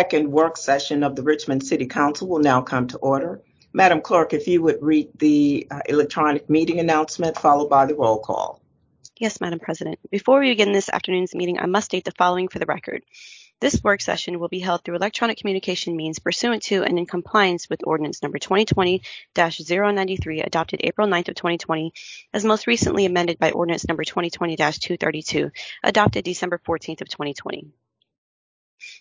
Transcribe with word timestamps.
second 0.00 0.32
work 0.32 0.56
session 0.56 1.02
of 1.02 1.14
the 1.14 1.22
Richmond 1.22 1.62
City 1.62 1.84
Council 1.84 2.26
will 2.26 2.38
now 2.38 2.62
come 2.62 2.86
to 2.86 2.96
order. 2.96 3.42
Madam 3.74 4.00
Clerk, 4.00 4.32
if 4.32 4.48
you 4.48 4.62
would 4.62 4.78
read 4.80 5.10
the 5.18 5.66
uh, 5.70 5.80
electronic 5.84 6.48
meeting 6.48 6.80
announcement 6.80 7.36
followed 7.36 7.68
by 7.68 7.84
the 7.84 7.94
roll 7.94 8.18
call. 8.18 8.62
Yes, 9.18 9.42
Madam 9.42 9.58
President. 9.58 9.98
Before 10.10 10.40
we 10.40 10.52
begin 10.52 10.72
this 10.72 10.88
afternoon's 10.88 11.34
meeting, 11.34 11.58
I 11.58 11.66
must 11.66 11.84
state 11.84 12.06
the 12.06 12.14
following 12.16 12.48
for 12.48 12.58
the 12.58 12.64
record. 12.64 13.02
This 13.60 13.84
work 13.84 14.00
session 14.00 14.40
will 14.40 14.48
be 14.48 14.60
held 14.60 14.82
through 14.82 14.96
electronic 14.96 15.36
communication 15.36 15.94
means 15.94 16.18
pursuant 16.18 16.62
to 16.62 16.82
and 16.82 16.98
in 16.98 17.04
compliance 17.04 17.68
with 17.68 17.80
Ordinance 17.84 18.22
Number 18.22 18.38
2020-093 18.38 20.46
adopted 20.46 20.80
April 20.82 21.08
9th 21.08 21.28
of 21.28 21.34
2020, 21.34 21.92
as 22.32 22.42
most 22.42 22.66
recently 22.66 23.04
amended 23.04 23.38
by 23.38 23.50
Ordinance 23.50 23.86
Number 23.86 24.04
2020-232 24.04 25.50
adopted 25.84 26.24
December 26.24 26.58
14th 26.66 27.02
of 27.02 27.10
2020. 27.10 27.70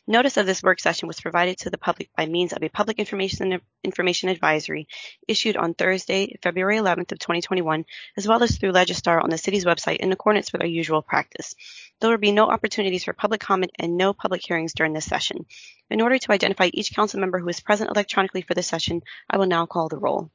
Notice 0.07 0.37
of 0.37 0.45
this 0.45 0.63
work 0.63 0.79
session 0.79 1.07
was 1.07 1.19
provided 1.19 1.57
to 1.59 1.69
the 1.69 1.77
public 1.77 2.09
by 2.15 2.25
means 2.25 2.53
of 2.53 2.63
a 2.63 2.69
public 2.69 2.99
information 2.99 3.61
information 3.83 4.29
advisory 4.29 4.87
issued 5.27 5.57
on 5.57 5.73
Thursday, 5.73 6.37
February 6.41 6.77
11th 6.77 7.11
of 7.11 7.19
2021, 7.19 7.85
as 8.17 8.27
well 8.27 8.43
as 8.43 8.57
through 8.57 8.71
Legistar 8.71 9.23
on 9.23 9.29
the 9.29 9.37
city's 9.37 9.65
website 9.65 9.97
in 9.97 10.11
accordance 10.11 10.51
with 10.51 10.61
our 10.61 10.67
usual 10.67 11.01
practice. 11.01 11.55
There 11.99 12.09
will 12.09 12.17
be 12.17 12.31
no 12.31 12.49
opportunities 12.49 13.03
for 13.03 13.13
public 13.13 13.41
comment 13.41 13.71
and 13.79 13.97
no 13.97 14.13
public 14.13 14.45
hearings 14.45 14.73
during 14.73 14.93
this 14.93 15.05
session. 15.05 15.45
In 15.89 16.01
order 16.01 16.17
to 16.17 16.31
identify 16.31 16.69
each 16.73 16.93
council 16.93 17.19
member 17.19 17.39
who 17.39 17.49
is 17.49 17.59
present 17.59 17.89
electronically 17.89 18.41
for 18.41 18.53
this 18.53 18.67
session, 18.67 19.01
I 19.29 19.37
will 19.37 19.47
now 19.47 19.65
call 19.65 19.89
the 19.89 19.97
roll. 19.97 20.29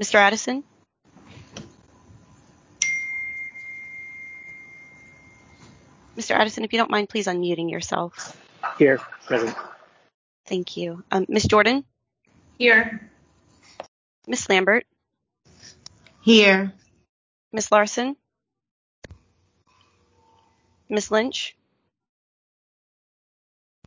Mr. 0.00 0.14
Addison? 0.14 0.64
Mr. 6.16 6.32
Addison, 6.32 6.64
if 6.64 6.72
you 6.72 6.78
don't 6.78 6.90
mind, 6.90 7.08
please 7.08 7.26
unmuting 7.26 7.70
yourself. 7.70 8.36
Here, 8.78 8.98
present. 9.26 9.56
Thank 10.46 10.76
you. 10.76 11.02
Um, 11.10 11.26
Ms. 11.28 11.44
Jordan? 11.44 11.84
Here. 12.58 13.10
Ms. 14.26 14.48
Lambert? 14.48 14.84
Here. 16.20 16.72
Ms. 17.52 17.72
Larson? 17.72 18.16
Ms. 20.88 21.10
Lynch? 21.10 21.56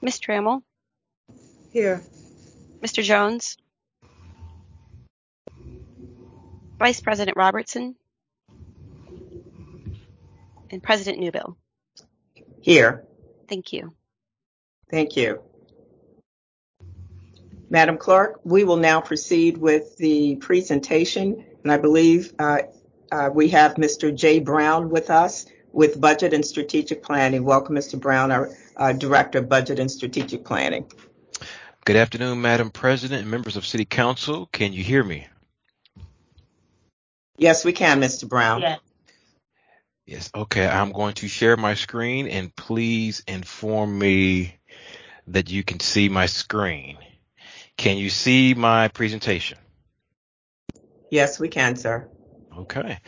Ms. 0.02 0.19
Trammell? 0.19 0.61
Here. 1.71 2.02
Mr. 2.81 3.03
Jones? 3.03 3.58
Vice 6.80 6.99
President 6.99 7.38
Robertson? 7.38 7.95
And 10.71 10.81
President 10.81 11.19
Newbille? 11.19 11.55
Here. 12.66 13.05
Thank 13.47 13.73
you. 13.73 13.94
Thank 14.89 15.16
you. 15.16 15.39
Madam 17.69 17.99
Clerk, 17.99 18.39
we 18.44 18.63
will 18.63 18.77
now 18.77 19.02
proceed 19.02 19.55
with 19.59 19.95
the 19.97 20.38
presentation, 20.38 21.45
and 21.61 21.71
I 21.71 21.77
believe 21.77 22.33
uh, 22.39 22.61
uh, 23.11 23.30
we 23.31 23.49
have 23.49 23.75
Mr. 23.75 24.16
Jay 24.16 24.39
Brown 24.39 24.89
with 24.89 25.11
us 25.11 25.45
with 25.73 26.02
Budget 26.02 26.33
and 26.33 26.43
Strategic 26.43 27.03
Planning. 27.03 27.43
Welcome, 27.43 27.75
Mr. 27.75 27.99
Brown, 27.99 28.31
our 28.31 28.49
uh, 28.75 28.93
Director 28.93 29.38
of 29.38 29.47
Budget 29.47 29.77
and 29.77 29.91
Strategic 29.91 30.43
Planning. 30.43 30.91
Good 31.86 31.97
afternoon, 31.97 32.41
Madam 32.41 32.71
President 32.71 33.21
and 33.21 33.30
members 33.30 33.58
of 33.58 33.67
City 33.67 33.86
Council. 33.86 34.49
Can 34.52 34.73
you 34.73 34.83
hear 34.83 35.03
me? 35.03 35.27
Yes, 37.38 37.63
we 37.63 37.73
can, 37.73 38.02
Mr. 38.02 38.27
Brown. 38.27 38.61
Yes. 38.61 38.80
Yes. 40.06 40.30
Okay. 40.36 40.67
I'm 40.67 40.92
going 40.92 41.16
to 41.16 41.28
share 41.28 41.58
my 41.58 41.73
screen 41.73 42.28
and 42.28 42.56
please 42.56 43.23
inform 43.28 43.98
me 43.98 44.56
that 45.28 45.50
you 45.50 45.64
can 45.64 45.80
see 45.80 46.09
my 46.09 46.28
screen. 46.28 46.98
Can 47.78 47.98
you 47.98 48.09
see 48.09 48.53
my 48.53 48.88
presentation? 48.89 49.58
Yes, 51.09 51.39
we 51.39 51.50
can, 51.50 51.76
sir. 51.76 52.08
Okay. 52.58 53.00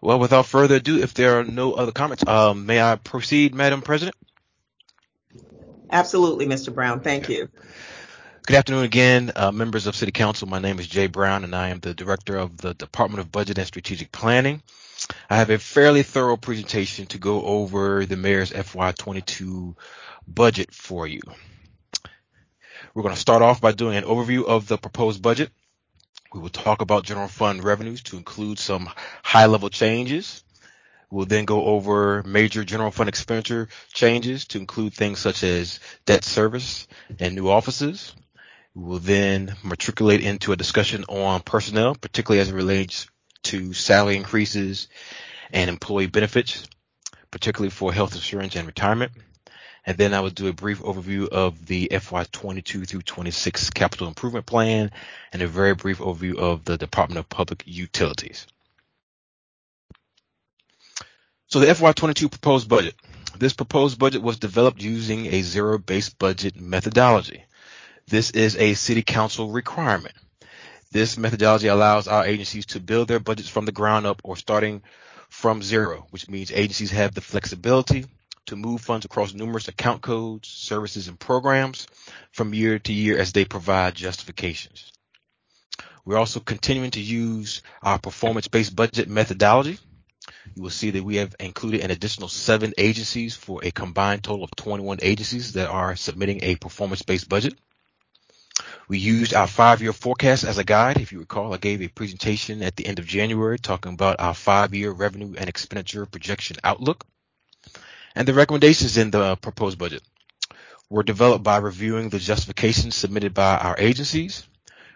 Well, 0.00 0.18
without 0.18 0.46
further 0.46 0.76
ado, 0.76 1.00
if 1.00 1.14
there 1.14 1.40
are 1.40 1.44
no 1.44 1.72
other 1.72 1.92
comments, 1.92 2.26
um, 2.26 2.66
may 2.66 2.80
I 2.80 2.96
proceed, 2.96 3.54
Madam 3.54 3.82
President? 3.82 4.16
Absolutely, 5.90 6.46
Mr. 6.46 6.74
Brown. 6.74 7.00
Thank 7.00 7.28
you. 7.28 7.48
Good 8.46 8.56
afternoon 8.56 8.84
again, 8.84 9.32
uh, 9.36 9.52
members 9.52 9.86
of 9.86 9.94
City 9.94 10.10
Council. 10.10 10.48
My 10.48 10.58
name 10.58 10.80
is 10.80 10.88
Jay 10.88 11.06
Brown 11.06 11.44
and 11.44 11.54
I 11.54 11.68
am 11.68 11.78
the 11.78 11.94
Director 11.94 12.36
of 12.36 12.56
the 12.56 12.74
Department 12.74 13.20
of 13.20 13.30
Budget 13.30 13.58
and 13.58 13.66
Strategic 13.66 14.10
Planning. 14.10 14.62
I 15.28 15.36
have 15.36 15.50
a 15.50 15.58
fairly 15.58 16.02
thorough 16.02 16.36
presentation 16.36 17.06
to 17.06 17.18
go 17.18 17.42
over 17.42 18.06
the 18.06 18.16
mayor's 18.16 18.52
FY22 18.52 19.74
budget 20.26 20.72
for 20.74 21.06
you. 21.06 21.20
We're 22.94 23.02
going 23.02 23.14
to 23.14 23.20
start 23.20 23.42
off 23.42 23.60
by 23.60 23.72
doing 23.72 23.96
an 23.96 24.04
overview 24.04 24.44
of 24.44 24.68
the 24.68 24.76
proposed 24.76 25.22
budget. 25.22 25.50
We 26.32 26.40
will 26.40 26.50
talk 26.50 26.80
about 26.80 27.04
general 27.04 27.28
fund 27.28 27.64
revenues 27.64 28.02
to 28.04 28.16
include 28.16 28.58
some 28.58 28.88
high 29.22 29.46
level 29.46 29.70
changes. 29.70 30.44
We'll 31.10 31.26
then 31.26 31.44
go 31.44 31.64
over 31.64 32.22
major 32.22 32.64
general 32.64 32.90
fund 32.90 33.08
expenditure 33.08 33.68
changes 33.92 34.46
to 34.48 34.58
include 34.58 34.94
things 34.94 35.18
such 35.18 35.42
as 35.42 35.78
debt 36.06 36.24
service 36.24 36.86
and 37.18 37.34
new 37.34 37.48
offices. 37.50 38.14
We 38.74 38.84
will 38.84 38.98
then 38.98 39.56
matriculate 39.62 40.22
into 40.22 40.52
a 40.52 40.56
discussion 40.56 41.04
on 41.04 41.42
personnel, 41.42 41.94
particularly 41.94 42.40
as 42.40 42.48
it 42.48 42.54
relates 42.54 43.06
to 43.44 43.72
salary 43.72 44.16
increases 44.16 44.88
and 45.52 45.68
employee 45.68 46.06
benefits, 46.06 46.66
particularly 47.30 47.70
for 47.70 47.92
health 47.92 48.14
insurance 48.14 48.56
and 48.56 48.66
retirement. 48.66 49.12
And 49.84 49.98
then 49.98 50.14
I 50.14 50.20
will 50.20 50.30
do 50.30 50.46
a 50.46 50.52
brief 50.52 50.80
overview 50.80 51.28
of 51.28 51.66
the 51.66 51.88
FY22 51.90 52.88
through 52.88 53.02
26 53.02 53.70
capital 53.70 54.06
improvement 54.06 54.46
plan 54.46 54.92
and 55.32 55.42
a 55.42 55.48
very 55.48 55.74
brief 55.74 55.98
overview 55.98 56.36
of 56.36 56.64
the 56.64 56.78
Department 56.78 57.18
of 57.18 57.28
Public 57.28 57.64
Utilities. 57.66 58.46
So 61.48 61.58
the 61.58 61.66
FY22 61.66 62.30
proposed 62.30 62.68
budget. 62.68 62.94
This 63.36 63.54
proposed 63.54 63.98
budget 63.98 64.22
was 64.22 64.38
developed 64.38 64.80
using 64.80 65.26
a 65.26 65.42
zero-based 65.42 66.18
budget 66.18 66.60
methodology. 66.60 67.44
This 68.06 68.30
is 68.30 68.56
a 68.56 68.74
city 68.74 69.02
council 69.02 69.50
requirement. 69.50 70.14
This 70.92 71.16
methodology 71.16 71.68
allows 71.68 72.06
our 72.06 72.26
agencies 72.26 72.66
to 72.66 72.80
build 72.80 73.08
their 73.08 73.18
budgets 73.18 73.48
from 73.48 73.64
the 73.64 73.72
ground 73.72 74.06
up 74.06 74.20
or 74.24 74.36
starting 74.36 74.82
from 75.30 75.62
zero, 75.62 76.06
which 76.10 76.28
means 76.28 76.52
agencies 76.52 76.90
have 76.90 77.14
the 77.14 77.22
flexibility 77.22 78.04
to 78.44 78.56
move 78.56 78.82
funds 78.82 79.06
across 79.06 79.32
numerous 79.32 79.68
account 79.68 80.02
codes, 80.02 80.48
services, 80.48 81.08
and 81.08 81.18
programs 81.18 81.86
from 82.32 82.52
year 82.52 82.78
to 82.78 82.92
year 82.92 83.16
as 83.16 83.32
they 83.32 83.46
provide 83.46 83.94
justifications. 83.94 84.92
We're 86.04 86.18
also 86.18 86.40
continuing 86.40 86.90
to 86.90 87.00
use 87.00 87.62
our 87.82 87.98
performance-based 87.98 88.76
budget 88.76 89.08
methodology. 89.08 89.78
You 90.54 90.62
will 90.62 90.68
see 90.68 90.90
that 90.90 91.02
we 91.02 91.16
have 91.16 91.34
included 91.40 91.80
an 91.80 91.90
additional 91.90 92.28
seven 92.28 92.74
agencies 92.76 93.34
for 93.34 93.64
a 93.64 93.70
combined 93.70 94.24
total 94.24 94.44
of 94.44 94.50
21 94.56 94.98
agencies 95.00 95.54
that 95.54 95.70
are 95.70 95.96
submitting 95.96 96.40
a 96.42 96.56
performance-based 96.56 97.30
budget. 97.30 97.54
We 98.88 98.98
used 98.98 99.34
our 99.34 99.46
five-year 99.46 99.92
forecast 99.92 100.44
as 100.44 100.58
a 100.58 100.64
guide. 100.64 100.98
If 101.00 101.12
you 101.12 101.20
recall, 101.20 101.54
I 101.54 101.56
gave 101.56 101.82
a 101.82 101.88
presentation 101.88 102.62
at 102.62 102.76
the 102.76 102.86
end 102.86 102.98
of 102.98 103.06
January 103.06 103.58
talking 103.58 103.94
about 103.94 104.20
our 104.20 104.34
five-year 104.34 104.90
revenue 104.90 105.34
and 105.38 105.48
expenditure 105.48 106.04
projection 106.06 106.56
outlook. 106.64 107.06
And 108.14 108.28
the 108.28 108.34
recommendations 108.34 108.96
in 108.96 109.10
the 109.10 109.36
proposed 109.36 109.78
budget 109.78 110.02
were 110.90 111.02
developed 111.02 111.44
by 111.44 111.56
reviewing 111.58 112.10
the 112.10 112.18
justifications 112.18 112.94
submitted 112.94 113.32
by 113.32 113.56
our 113.56 113.76
agencies, 113.78 114.46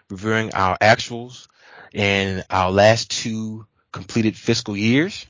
reviewing 0.09 0.53
our 0.53 0.77
actuals 0.77 1.47
in 1.93 2.43
our 2.49 2.71
last 2.71 3.09
two 3.09 3.65
completed 3.91 4.35
fiscal 4.35 4.77
years, 4.77 5.25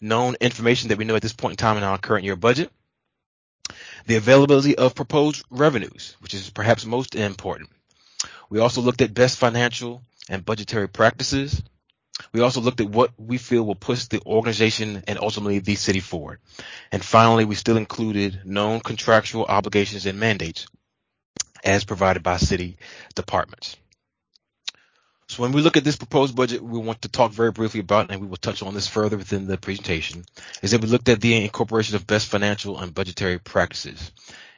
known 0.00 0.36
information 0.40 0.88
that 0.88 0.98
we 0.98 1.04
know 1.04 1.16
at 1.16 1.22
this 1.22 1.32
point 1.32 1.52
in 1.52 1.56
time 1.56 1.76
in 1.76 1.82
our 1.82 1.98
current 1.98 2.24
year 2.24 2.36
budget, 2.36 2.70
the 4.06 4.16
availability 4.16 4.76
of 4.76 4.94
proposed 4.94 5.44
revenues, 5.50 6.16
which 6.20 6.34
is 6.34 6.50
perhaps 6.50 6.84
most 6.84 7.14
important. 7.14 7.70
We 8.50 8.60
also 8.60 8.80
looked 8.80 9.00
at 9.02 9.14
best 9.14 9.38
financial 9.38 10.02
and 10.28 10.44
budgetary 10.44 10.88
practices. 10.88 11.62
We 12.32 12.40
also 12.40 12.60
looked 12.60 12.80
at 12.80 12.88
what 12.88 13.10
we 13.18 13.38
feel 13.38 13.64
will 13.64 13.74
push 13.74 14.04
the 14.04 14.20
organization 14.26 15.02
and 15.08 15.18
ultimately 15.18 15.58
the 15.58 15.74
city 15.74 16.00
forward. 16.00 16.40
And 16.92 17.04
finally, 17.04 17.44
we 17.44 17.54
still 17.54 17.76
included 17.76 18.42
known 18.44 18.80
contractual 18.80 19.46
obligations 19.46 20.06
and 20.06 20.20
mandates 20.20 20.66
as 21.64 21.84
provided 21.84 22.22
by 22.22 22.36
city 22.36 22.76
departments. 23.14 23.76
So 25.32 25.40
when 25.40 25.52
we 25.52 25.62
look 25.62 25.78
at 25.78 25.84
this 25.84 25.96
proposed 25.96 26.36
budget, 26.36 26.62
we 26.62 26.78
want 26.78 27.00
to 27.00 27.08
talk 27.08 27.32
very 27.32 27.52
briefly 27.52 27.80
about, 27.80 28.10
and 28.10 28.20
we 28.20 28.26
will 28.26 28.36
touch 28.36 28.62
on 28.62 28.74
this 28.74 28.86
further 28.86 29.16
within 29.16 29.46
the 29.46 29.56
presentation, 29.56 30.26
is 30.60 30.72
that 30.72 30.82
we 30.82 30.88
looked 30.88 31.08
at 31.08 31.22
the 31.22 31.42
incorporation 31.42 31.96
of 31.96 32.06
best 32.06 32.26
financial 32.26 32.78
and 32.78 32.92
budgetary 32.92 33.38
practices. 33.38 34.12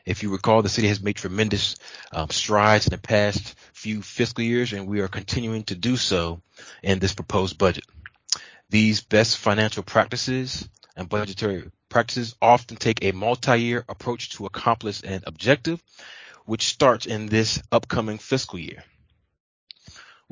If 0.05 0.25
you 0.25 0.33
recall, 0.33 0.63
the 0.63 0.69
city 0.69 0.89
has 0.89 1.01
made 1.01 1.15
tremendous 1.15 1.77
um, 2.11 2.29
strides 2.31 2.89
in 2.89 2.91
the 2.91 2.99
past 2.99 3.55
few 3.73 4.03
fiscal 4.03 4.43
years, 4.43 4.73
and 4.73 4.89
we 4.89 5.01
are 5.01 5.07
continuing 5.07 5.63
to 5.65 5.77
do 5.77 5.97
so 5.97 6.41
in 6.83 6.99
this 6.99 7.15
proposed 7.15 7.57
budget. 7.57 7.85
These 8.69 9.01
best 9.01 9.39
financial 9.39 9.85
practices 9.85 10.69
and 10.97 11.09
budgetary 11.09 11.71
practices 11.89 12.35
often 12.43 12.79
take 12.79 13.05
a 13.05 13.13
multi-year 13.13 13.85
approach 13.89 14.31
to 14.31 14.47
accomplish 14.47 15.05
an 15.05 15.23
objective, 15.25 15.81
which 16.47 16.67
starts 16.67 17.07
in 17.07 17.27
this 17.27 17.63
upcoming 17.71 18.19
fiscal 18.19 18.59
year. 18.59 18.83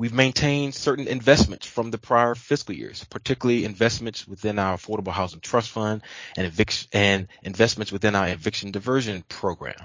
We've 0.03 0.11
maintained 0.11 0.75
certain 0.75 1.07
investments 1.07 1.65
from 1.65 1.89
the 1.89 1.97
prior 1.97 2.35
fiscal 2.35 2.75
years, 2.75 3.05
particularly 3.05 3.63
investments 3.63 4.27
within 4.27 4.59
our 4.59 4.75
Affordable 4.75 5.13
Housing 5.13 5.39
Trust 5.39 5.69
Fund 5.69 6.01
and, 6.35 6.45
eviction, 6.45 6.89
and 6.91 7.27
investments 7.41 7.89
within 7.89 8.13
our 8.13 8.27
eviction 8.27 8.71
diversion 8.71 9.23
program. 9.29 9.77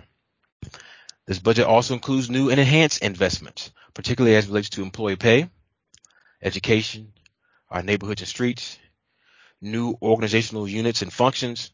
This 1.28 1.38
budget 1.38 1.66
also 1.66 1.94
includes 1.94 2.28
new 2.28 2.50
and 2.50 2.58
enhanced 2.58 3.00
investments, 3.00 3.70
particularly 3.94 4.34
as 4.34 4.48
relates 4.48 4.70
to 4.70 4.82
employee 4.82 5.14
pay, 5.14 5.48
education, 6.42 7.12
our 7.70 7.84
neighborhoods 7.84 8.22
and 8.22 8.28
streets, 8.28 8.76
new 9.60 9.96
organizational 10.02 10.66
units 10.66 11.02
and 11.02 11.12
functions, 11.12 11.70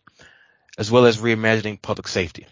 as 0.76 0.90
well 0.90 1.06
as 1.06 1.16
reimagining 1.16 1.80
public 1.80 2.08
safety. 2.08 2.46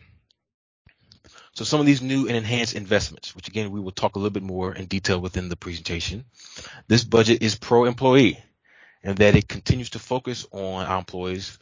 So 1.54 1.64
some 1.64 1.80
of 1.80 1.86
these 1.86 2.00
new 2.00 2.26
and 2.28 2.36
enhanced 2.36 2.74
investments, 2.74 3.36
which 3.36 3.48
again, 3.48 3.70
we 3.70 3.80
will 3.80 3.90
talk 3.90 4.16
a 4.16 4.18
little 4.18 4.30
bit 4.30 4.42
more 4.42 4.74
in 4.74 4.86
detail 4.86 5.20
within 5.20 5.50
the 5.50 5.56
presentation. 5.56 6.24
This 6.88 7.04
budget 7.04 7.42
is 7.42 7.56
pro-employee 7.56 8.42
and 9.04 9.18
that 9.18 9.36
it 9.36 9.48
continues 9.48 9.90
to 9.90 9.98
focus 9.98 10.46
on 10.50 10.86
our 10.86 10.98
employees 10.98 11.58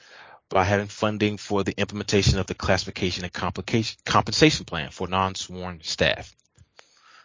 by 0.48 0.64
having 0.64 0.86
funding 0.86 1.38
for 1.38 1.64
the 1.64 1.74
implementation 1.76 2.38
of 2.38 2.46
the 2.46 2.54
classification 2.54 3.24
and 3.24 3.32
compensation 3.32 4.64
plan 4.64 4.90
for 4.90 5.08
non-sworn 5.08 5.80
staff. 5.82 6.34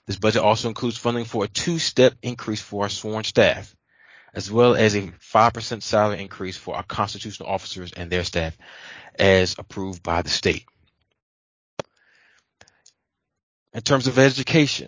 This 0.07 0.17
budget 0.17 0.41
also 0.41 0.67
includes 0.67 0.97
funding 0.97 1.25
for 1.25 1.43
a 1.43 1.47
two-step 1.47 2.13
increase 2.21 2.61
for 2.61 2.83
our 2.83 2.89
sworn 2.89 3.23
staff, 3.23 3.75
as 4.33 4.51
well 4.51 4.75
as 4.75 4.95
a 4.95 5.01
5% 5.01 5.81
salary 5.81 6.21
increase 6.21 6.57
for 6.57 6.75
our 6.75 6.83
constitutional 6.83 7.49
officers 7.49 7.91
and 7.93 8.11
their 8.11 8.23
staff 8.23 8.55
as 9.17 9.55
approved 9.57 10.03
by 10.03 10.21
the 10.21 10.29
state. 10.29 10.65
In 13.75 13.81
terms 13.81 14.07
of 14.07 14.17
education, 14.17 14.87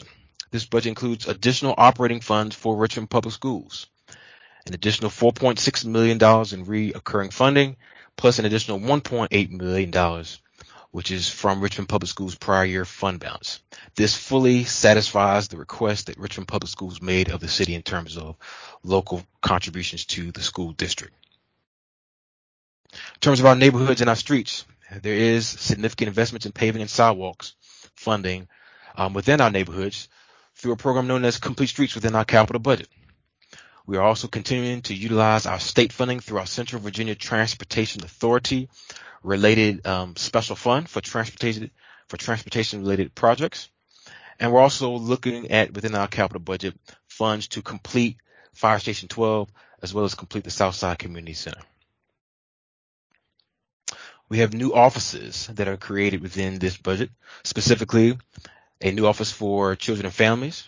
this 0.50 0.66
budget 0.66 0.88
includes 0.88 1.28
additional 1.28 1.76
operating 1.78 2.22
funds 2.22 2.56
for 2.56 2.78
Richmond 2.78 3.10
Public 3.10 3.34
Schools, 3.34 3.88
an 4.66 4.74
additional 4.74 5.12
$4.6 5.12 5.84
million 5.84 6.16
in 6.16 6.66
reoccurring 6.66 7.34
funding, 7.34 7.76
plus 8.16 8.40
an 8.40 8.46
additional 8.46 8.80
$1.8 8.80 9.52
million, 9.52 10.26
which 10.92 11.12
is 11.12 11.28
from 11.28 11.60
Richmond 11.60 11.90
Public 11.90 12.10
Schools 12.10 12.36
prior 12.36 12.64
year 12.64 12.86
fund 12.86 13.20
balance. 13.20 13.60
This 13.96 14.16
fully 14.16 14.64
satisfies 14.64 15.50
the 15.50 15.58
request 15.58 16.08
that 16.08 16.18
Richmond 16.18 16.48
Public 16.48 16.70
Schools 16.70 17.02
made 17.02 17.30
of 17.30 17.42
the 17.42 17.50
city 17.50 17.76
in 17.76 17.82
terms 17.82 18.16
of 18.16 18.38
local 18.84 19.22
contributions 19.42 20.06
to 20.06 20.32
the 20.32 20.42
school 20.42 20.72
district. 20.72 21.14
In 22.94 23.20
terms 23.20 23.42
of 23.42 23.48
our 23.48 23.56
neighborhoods 23.56 24.00
and 24.00 24.10
our 24.10 24.16
streets, 24.16 24.64
there 25.02 25.14
is 25.14 25.46
significant 25.46 26.08
investments 26.08 26.46
in 26.46 26.54
paving 26.54 26.82
and 26.82 26.90
sidewalks 26.90 27.54
funding 27.98 28.48
um, 28.98 29.14
within 29.14 29.40
our 29.40 29.52
neighborhoods 29.52 30.10
through 30.56 30.74
a 30.74 30.78
program 30.78 31.08
known 31.08 31.24
as 31.24 31.38
Complete 31.38 31.68
Streets 31.68 31.96
within 31.96 32.16
our 32.16 32.26
capital 32.26 32.60
budget. 32.60 32.90
We 33.86 33.96
are 33.96 34.04
also 34.04 34.28
continuing 34.28 34.82
to 34.84 34.94
utilize 34.94 35.46
our 35.46 35.60
state 35.60 35.94
funding 35.94 36.20
through 36.20 36.40
our 36.40 36.46
Central 36.46 36.82
Virginia 36.82 37.16
Transportation 37.16 38.04
Authority 38.04 38.68
related 39.24 39.86
um, 39.88 40.16
special 40.18 40.56
fund 40.56 40.90
for 40.90 41.00
transportation 41.00 41.72
for 42.08 42.18
transportation 42.18 42.82
related 42.82 43.16
projects. 43.16 43.70
And 44.40 44.52
we're 44.52 44.62
also 44.62 44.92
looking 44.92 45.52
at 45.52 45.74
within 45.74 45.96
our 45.96 46.08
capital 46.08 46.42
budget 46.42 46.76
funds 47.08 47.48
to 47.50 47.62
complete 47.62 48.18
Fire 48.54 48.80
Station 48.80 49.08
12 49.08 49.50
as 49.82 49.94
well 49.94 50.06
as 50.06 50.16
complete 50.16 50.44
the 50.44 50.50
Southside 50.50 51.00
Community 51.00 51.34
Center. 51.34 51.62
We 54.30 54.40
have 54.40 54.54
new 54.54 54.74
offices 54.74 55.48
that 55.54 55.68
are 55.68 55.78
created 55.78 56.22
within 56.22 56.60
this 56.60 56.76
budget, 56.76 57.10
specifically 57.44 58.18
a 58.82 58.92
new 58.92 59.08
office 59.08 59.32
for 59.32 59.76
children 59.76 60.06
and 60.06 60.14
families, 60.14 60.68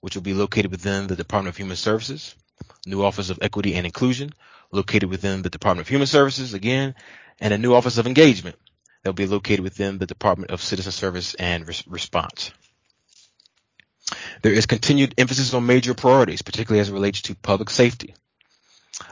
which 0.00 0.14
will 0.14 0.22
be 0.22 0.34
located 0.34 0.70
within 0.70 1.06
the 1.06 1.16
Department 1.16 1.54
of 1.54 1.56
Human 1.56 1.76
Services, 1.76 2.34
new 2.86 3.04
office 3.04 3.30
of 3.30 3.38
equity 3.42 3.74
and 3.74 3.86
inclusion, 3.86 4.32
located 4.70 5.08
within 5.10 5.42
the 5.42 5.50
Department 5.50 5.86
of 5.86 5.88
Human 5.88 6.06
Services 6.06 6.54
again, 6.54 6.94
and 7.40 7.52
a 7.52 7.58
new 7.58 7.74
office 7.74 7.98
of 7.98 8.06
engagement 8.06 8.56
that 9.02 9.10
will 9.10 9.14
be 9.14 9.26
located 9.26 9.60
within 9.60 9.98
the 9.98 10.06
Department 10.06 10.50
of 10.50 10.62
Citizen 10.62 10.92
Service 10.92 11.34
and 11.34 11.66
Response. 11.86 12.52
There 14.42 14.52
is 14.52 14.66
continued 14.66 15.14
emphasis 15.18 15.54
on 15.54 15.66
major 15.66 15.94
priorities, 15.94 16.42
particularly 16.42 16.80
as 16.80 16.88
it 16.88 16.92
relates 16.92 17.22
to 17.22 17.34
public 17.34 17.70
safety. 17.70 18.14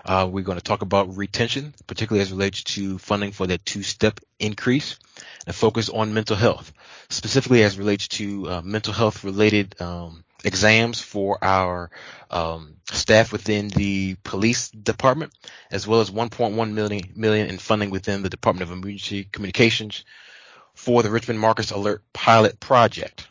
Uh, 0.04 0.28
we're 0.30 0.44
going 0.44 0.58
to 0.58 0.64
talk 0.64 0.82
about 0.82 1.16
retention, 1.16 1.74
particularly 1.86 2.22
as 2.22 2.32
relates 2.32 2.62
to 2.62 2.98
funding 2.98 3.32
for 3.32 3.46
that 3.46 3.64
two-step 3.64 4.20
increase 4.38 4.98
and 5.46 5.54
focus 5.54 5.88
on 5.88 6.12
mental 6.14 6.36
health, 6.36 6.72
specifically 7.08 7.62
as 7.62 7.78
relates 7.78 8.08
to 8.08 8.48
uh, 8.48 8.62
mental 8.62 8.92
health 8.92 9.24
related 9.24 9.80
um, 9.80 10.24
exams 10.44 11.00
for 11.00 11.42
our 11.42 11.90
um, 12.30 12.76
staff 12.90 13.32
within 13.32 13.68
the 13.68 14.16
police 14.22 14.70
department, 14.70 15.32
as 15.70 15.86
well 15.86 16.00
as 16.00 16.10
1.1 16.10 16.72
million, 16.72 17.12
million 17.16 17.48
in 17.48 17.58
funding 17.58 17.90
within 17.90 18.22
the 18.22 18.30
Department 18.30 18.68
of 18.68 18.76
Emergency 18.76 19.24
Communications 19.24 20.04
for 20.74 21.02
the 21.02 21.10
Richmond 21.10 21.40
Marcus 21.40 21.70
Alert 21.70 22.02
pilot 22.12 22.60
project. 22.60 23.28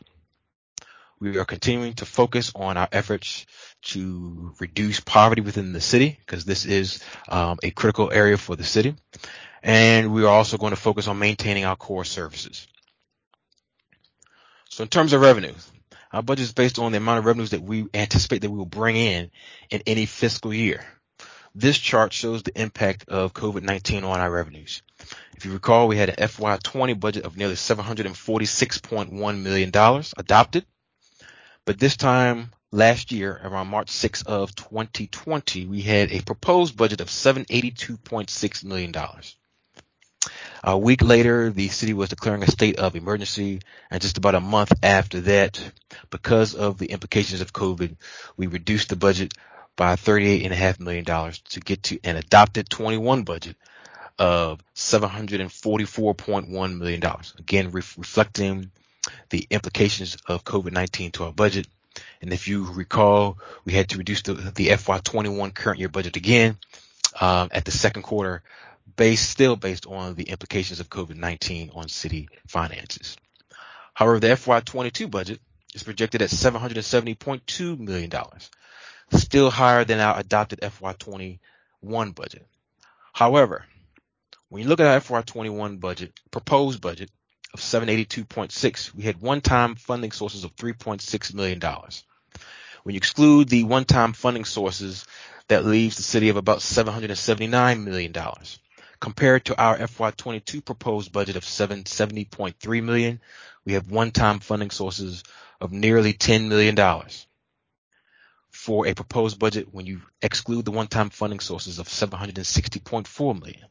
We 1.20 1.38
are 1.38 1.46
continuing 1.46 1.94
to 1.96 2.06
focus 2.06 2.52
on 2.56 2.78
our 2.78 2.88
efforts 2.92 3.46
to 3.82 4.54
reduce 4.60 5.00
poverty 5.00 5.42
within 5.42 5.74
the 5.74 5.82
city 5.82 6.18
because 6.20 6.46
this 6.46 6.66
is 6.66 7.04
um, 7.28 7.58
a 7.64 7.72
critical 7.72 8.12
area 8.12 8.38
for 8.38 8.56
the 8.56 8.64
city. 8.64 8.96
And 9.62 10.14
we 10.14 10.24
are 10.24 10.34
also 10.34 10.58
going 10.58 10.72
to 10.72 10.78
focus 10.78 11.08
on 11.08 11.20
maintaining 11.20 11.66
our 11.66 11.76
core 11.76 12.06
services. 12.06 12.68
So 14.70 14.84
in 14.84 14.90
terms 14.90 15.14
of 15.14 15.22
revenue, 15.22 15.54
our 16.12 16.24
budget 16.24 16.44
is 16.44 16.54
based 16.54 16.80
on 16.80 16.92
the 16.92 16.98
amount 16.98 17.20
of 17.20 17.26
revenues 17.26 17.52
that 17.52 17.62
we 17.62 17.88
anticipate 17.94 18.42
that 18.42 18.50
we 18.50 18.58
will 18.58 18.66
bring 18.66 18.96
in 18.96 19.32
in 19.70 19.82
any 19.86 20.06
fiscal 20.06 20.54
year. 20.54 20.86
This 21.56 21.78
chart 21.78 22.14
shows 22.14 22.44
the 22.44 22.60
impact 22.60 23.10
of 23.10 23.34
COVID-19 23.34 24.04
on 24.04 24.20
our 24.20 24.32
revenues. 24.32 24.82
If 25.36 25.46
you 25.46 25.54
recall, 25.54 25.88
we 25.88 25.98
had 25.98 26.10
an 26.10 26.16
FY20 26.16 27.00
budget 27.00 27.26
of 27.26 27.38
nearly 27.38 27.56
$746.1 27.56 29.42
million 29.42 30.04
adopted. 30.18 30.66
But 31.66 31.80
this 31.80 31.98
time 31.98 32.52
last 32.72 33.12
year, 33.12 33.40
around 33.44 33.68
March 33.68 33.90
6 33.90 34.24
of 34.24 34.56
2020, 34.56 35.66
we 35.66 35.82
had 35.82 36.12
a 36.12 36.22
proposed 36.22 36.78
budget 36.78 37.02
of 37.02 37.08
$782.6 37.08 38.64
million. 38.64 38.94
A 40.64 40.78
week 40.78 41.02
later, 41.02 41.50
the 41.50 41.70
city 41.70 41.94
was 41.94 42.10
declaring 42.10 42.44
a 42.44 42.52
state 42.52 42.78
of 42.78 42.96
emergency, 42.96 43.62
and 43.90 44.02
just 44.02 44.18
about 44.18 44.36
a 44.36 44.42
month 44.42 44.74
after 44.84 45.22
that, 45.22 45.60
because 46.10 46.54
of 46.54 46.78
the 46.78 46.88
implications 46.88 47.42
of 47.42 47.54
COVID, 47.54 47.96
we 48.36 48.48
reduced 48.48 48.90
the 48.90 48.98
budget 48.98 49.34
by 49.76 49.96
$38.5 49.96 50.80
million 50.82 51.06
to 51.06 51.60
get 51.62 51.84
to 51.84 52.00
an 52.04 52.18
adopted 52.18 52.70
21 52.70 53.24
budget 53.24 53.56
of 54.20 54.62
$744.1 54.76 56.78
million. 56.78 57.02
Again, 57.38 57.72
re- 57.72 57.82
reflecting 57.98 58.72
the 59.30 59.48
implications 59.50 60.18
of 60.28 60.44
COVID-19 60.44 61.14
to 61.14 61.24
our 61.24 61.32
budget. 61.32 61.68
And 62.22 62.34
if 62.34 62.48
you 62.48 62.72
recall, 62.72 63.38
we 63.66 63.74
had 63.74 63.90
to 63.90 63.98
reduce 63.98 64.22
the, 64.22 64.34
the 64.34 64.68
FY21 64.68 65.54
current 65.54 65.80
year 65.80 65.90
budget 65.90 66.18
again 66.18 66.58
um, 67.20 67.50
at 67.52 67.66
the 67.66 67.72
second 67.72 68.04
quarter 68.04 68.44
based 68.96 69.30
still 69.30 69.56
based 69.56 69.86
on 69.86 70.16
the 70.16 70.24
implications 70.24 70.80
of 70.80 70.90
COVID-19 70.90 71.76
on 71.76 71.88
city 71.88 72.30
finances. 72.48 73.18
However, 73.94 74.20
the 74.20 74.28
FY22 74.28 75.10
budget 75.10 75.40
is 75.74 75.84
projected 75.84 76.22
at 76.22 76.30
$770.2 76.30 77.80
million, 77.80 78.12
still 79.12 79.50
higher 79.50 79.84
than 79.86 80.00
our 80.00 80.20
adopted 80.20 80.60
FY21 80.62 81.40
budget. 82.16 82.46
However, 83.14 83.66
when 84.50 84.64
you 84.64 84.70
look 84.70 84.80
at 84.80 84.88
our 84.88 85.00
FY21 85.00 85.80
budget, 85.80 86.20
proposed 86.32 86.82
budget 86.82 87.12
of 87.54 87.60
782.6, 87.60 88.94
we 88.94 89.04
had 89.04 89.22
one-time 89.22 89.76
funding 89.76 90.12
sources 90.12 90.44
of 90.44 90.56
$3.6 90.56 91.34
million. 91.34 91.60
When 92.84 92.94
you 92.94 92.98
exclude 92.98 93.50
the 93.50 93.64
one-time 93.64 94.14
funding 94.14 94.46
sources, 94.46 95.06
that 95.48 95.66
leaves 95.66 95.98
the 95.98 96.04
city 96.04 96.30
of 96.30 96.38
about 96.38 96.60
$779 96.60 97.84
million 97.84 98.14
compared 99.00 99.46
to 99.46 99.62
our 99.62 99.78
FY22 99.78 100.64
proposed 100.64 101.12
budget 101.12 101.36
of 101.36 101.44
770.3 101.44 102.84
million, 102.84 103.22
we 103.66 103.74
have 103.74 103.90
one-time 103.90 104.40
funding 104.40 104.72
sources 104.72 105.24
of 105.62 105.72
nearly 105.72 106.14
$10 106.14 106.48
million. 106.48 106.78
For 108.52 108.88
a 108.88 108.94
proposed 108.94 109.40
budget, 109.40 109.74
when 109.74 109.86
you 109.86 110.02
exclude 110.22 110.66
the 110.66 110.72
one-time 110.72 111.10
funding 111.10 111.40
sources 111.40 111.80
of 111.80 111.88
760.4 111.88 113.40
million, 113.40 113.66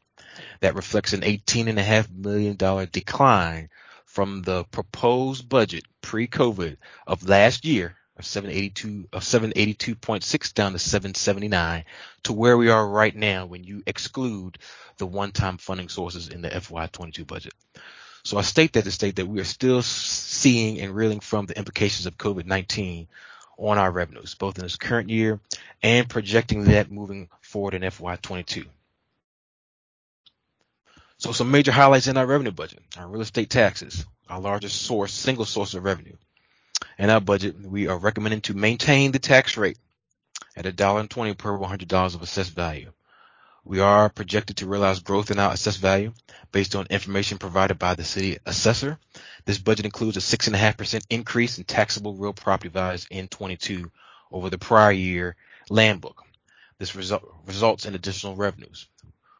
that 0.61 0.75
reflects 0.75 1.12
an 1.12 1.21
$18.5 1.21 2.16
million 2.16 2.57
decline 2.90 3.68
from 4.04 4.42
the 4.42 4.64
proposed 4.64 5.49
budget 5.49 5.85
pre-COVID 6.00 6.76
of 7.07 7.28
last 7.28 7.64
year 7.64 7.97
of 8.16 8.26
782 8.26 9.09
of 9.12 9.23
782.6 9.23 10.54
down 10.54 10.73
to 10.73 10.78
779 10.78 11.85
to 12.25 12.33
where 12.33 12.57
we 12.57 12.68
are 12.68 12.87
right 12.87 13.14
now 13.14 13.47
when 13.47 13.62
you 13.62 13.83
exclude 13.87 14.59
the 14.97 15.07
one-time 15.07 15.57
funding 15.59 15.88
sources 15.88 16.28
in 16.28 16.42
the 16.42 16.49
FY22 16.49 17.26
budget. 17.26 17.54
So 18.25 18.37
I 18.37 18.42
state 18.42 18.73
that 18.73 18.85
to 18.85 18.90
state 18.90 19.16
that 19.16 19.26
we 19.26 19.40
are 19.40 19.45
still 19.45 19.83
seeing 19.83 20.80
and 20.80 20.95
reeling 20.95 21.21
from 21.21 21.47
the 21.47 21.57
implications 21.57 22.07
of 22.07 22.18
COVID-19 22.18 23.07
on 23.57 23.78
our 23.78 23.90
revenues, 23.90 24.35
both 24.35 24.59
in 24.59 24.64
this 24.64 24.76
current 24.76 25.11
year 25.11 25.40
and 25.83 26.09
projecting 26.09 26.64
that 26.64 26.90
moving 26.90 27.28
forward 27.40 27.75
in 27.75 27.83
FY22. 27.83 28.66
So 31.19 31.33
some 31.33 31.51
major 31.51 31.73
highlights 31.73 32.07
in 32.07 32.17
our 32.17 32.27
revenue 32.27 32.53
budget. 32.53 32.81
Our 32.97 33.09
real 33.09 33.23
estate 33.23 33.51
taxes, 33.51 34.07
our 34.29 34.41
largest 34.41 34.83
source, 34.83 35.13
single 35.13 35.45
source 35.45 35.75
of 35.75 35.83
revenue. 35.83 36.17
In 36.97 37.11
our 37.11 37.21
budget, 37.21 37.61
we 37.61 37.89
are 37.89 37.99
recommending 37.99 38.41
to 38.43 38.55
maintain 38.55 39.11
the 39.11 39.19
tax 39.19 39.57
rate 39.57 39.79
at 40.57 40.65
$1.20 40.65 41.37
per 41.37 41.59
$100 41.59 42.15
of 42.15 42.23
assessed 42.23 42.55
value. 42.55 42.93
We 43.65 43.81
are 43.81 44.09
projected 44.09 44.59
to 44.59 44.67
realize 44.67 45.01
growth 45.01 45.33
in 45.33 45.41
our 45.41 45.53
assessed 45.53 45.81
value 45.81 46.13
based 46.53 46.77
on 46.77 46.87
information 46.89 47.39
provided 47.39 47.81
by 47.81 47.95
the 47.95 48.05
city 48.05 48.39
assessor. 48.47 48.99
This 49.45 49.59
budget 49.59 49.87
includes 49.87 50.17
a 50.17 50.21
6.5% 50.21 51.05
increase 51.11 51.59
in 51.59 51.65
taxable 51.65 52.15
real 52.15 52.33
property 52.33 52.69
values 52.69 53.09
in 53.11 53.27
22 53.27 53.91
over 54.31 54.51
the 54.51 54.59
prior 54.59 54.93
year 54.93 55.35
land 55.69 56.01
book. 56.01 56.23
This 56.79 56.95
result, 56.95 57.25
results 57.45 57.87
in 57.87 57.97
additional 57.97 58.37
revenues. 58.37 58.87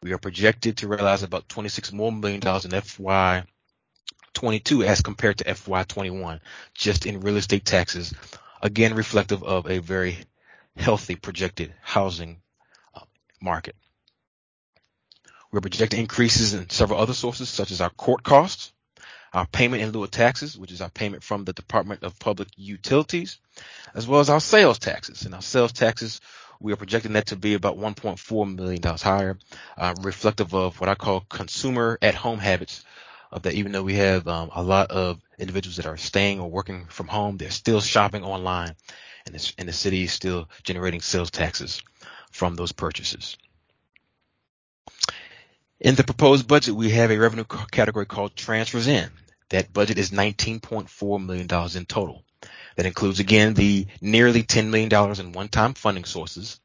We 0.01 0.13
are 0.13 0.17
projected 0.17 0.77
to 0.77 0.87
realize 0.87 1.23
about 1.23 1.49
26 1.49 1.91
more 1.91 2.11
million 2.11 2.39
dollars 2.39 2.65
in 2.65 2.71
FY 2.71 3.43
22 4.33 4.83
as 4.83 5.01
compared 5.01 5.37
to 5.39 5.53
FY 5.53 5.83
21 5.83 6.39
just 6.73 7.05
in 7.05 7.19
real 7.19 7.35
estate 7.37 7.65
taxes, 7.65 8.13
again 8.61 8.93
reflective 8.93 9.43
of 9.43 9.69
a 9.69 9.79
very 9.79 10.17
healthy 10.77 11.15
projected 11.15 11.73
housing 11.81 12.41
uh, 12.95 13.01
market. 13.41 13.75
We're 15.51 15.61
projecting 15.61 15.99
increases 15.99 16.53
in 16.53 16.69
several 16.69 17.01
other 17.01 17.13
sources 17.13 17.49
such 17.49 17.71
as 17.71 17.81
our 17.81 17.89
court 17.89 18.23
costs, 18.23 18.71
our 19.33 19.47
payment 19.47 19.81
in 19.81 19.91
lieu 19.91 20.03
of 20.03 20.11
taxes, 20.11 20.57
which 20.57 20.71
is 20.71 20.81
our 20.81 20.89
payment 20.89 21.23
from 21.23 21.43
the 21.43 21.53
Department 21.53 22.03
of 22.03 22.19
Public 22.19 22.49
Utilities, 22.55 23.39
as 23.93 24.07
well 24.07 24.19
as 24.19 24.29
our 24.29 24.39
sales 24.39 24.79
taxes. 24.79 25.23
And 25.23 25.35
our 25.35 25.41
sales 25.41 25.71
taxes 25.73 26.21
we 26.59 26.73
are 26.73 26.77
projecting 26.77 27.13
that 27.13 27.27
to 27.27 27.35
be 27.35 27.53
about 27.53 27.77
$1.4 27.77 28.55
million 28.55 28.81
higher, 28.83 29.37
uh, 29.77 29.95
reflective 30.01 30.53
of 30.53 30.79
what 30.79 30.89
I 30.89 30.95
call 30.95 31.21
consumer 31.21 31.97
at 32.01 32.15
home 32.15 32.39
habits. 32.39 32.83
Of 33.31 33.43
that, 33.43 33.53
even 33.53 33.71
though 33.71 33.83
we 33.83 33.93
have 33.93 34.27
um, 34.27 34.49
a 34.55 34.63
lot 34.63 34.89
of 34.89 35.21
individuals 35.37 35.75
that 35.75 35.85
are 35.85 35.97
staying 35.97 36.39
or 36.39 36.49
working 36.49 36.85
from 36.89 37.07
home, 37.07 37.37
they're 37.37 37.51
still 37.51 37.79
shopping 37.79 38.23
online, 38.23 38.75
and, 39.27 39.35
this, 39.35 39.53
and 39.59 39.69
the 39.69 39.73
city 39.73 40.05
is 40.05 40.11
still 40.11 40.49
generating 40.63 40.99
sales 40.99 41.29
taxes 41.29 41.83
from 42.31 42.55
those 42.55 42.71
purchases. 42.71 43.37
In 45.79 45.93
the 45.93 46.03
proposed 46.03 46.47
budget, 46.47 46.73
we 46.73 46.89
have 46.89 47.11
a 47.11 47.19
revenue 47.19 47.45
category 47.71 48.07
called 48.07 48.35
transfers 48.35 48.87
in. 48.87 49.11
That 49.49 49.71
budget 49.71 49.99
is 49.99 50.09
$19.4 50.09 51.23
million 51.23 51.77
in 51.77 51.85
total. 51.85 52.23
That 52.75 52.85
includes 52.85 53.19
again 53.19 53.53
the 53.53 53.87
nearly 54.01 54.43
$10 54.43 54.69
million 54.69 55.19
in 55.19 55.31
one-time 55.31 55.73
funding 55.73 56.05
sources, 56.05 56.59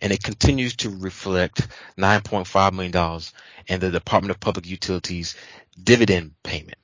and 0.00 0.12
it 0.12 0.22
continues 0.22 0.76
to 0.76 0.90
reflect 0.90 1.66
$9.5 1.98 2.72
million 2.72 3.20
in 3.66 3.80
the 3.80 3.90
Department 3.90 4.30
of 4.30 4.40
Public 4.40 4.66
Utilities 4.66 5.36
dividend 5.82 6.32
payment. 6.42 6.78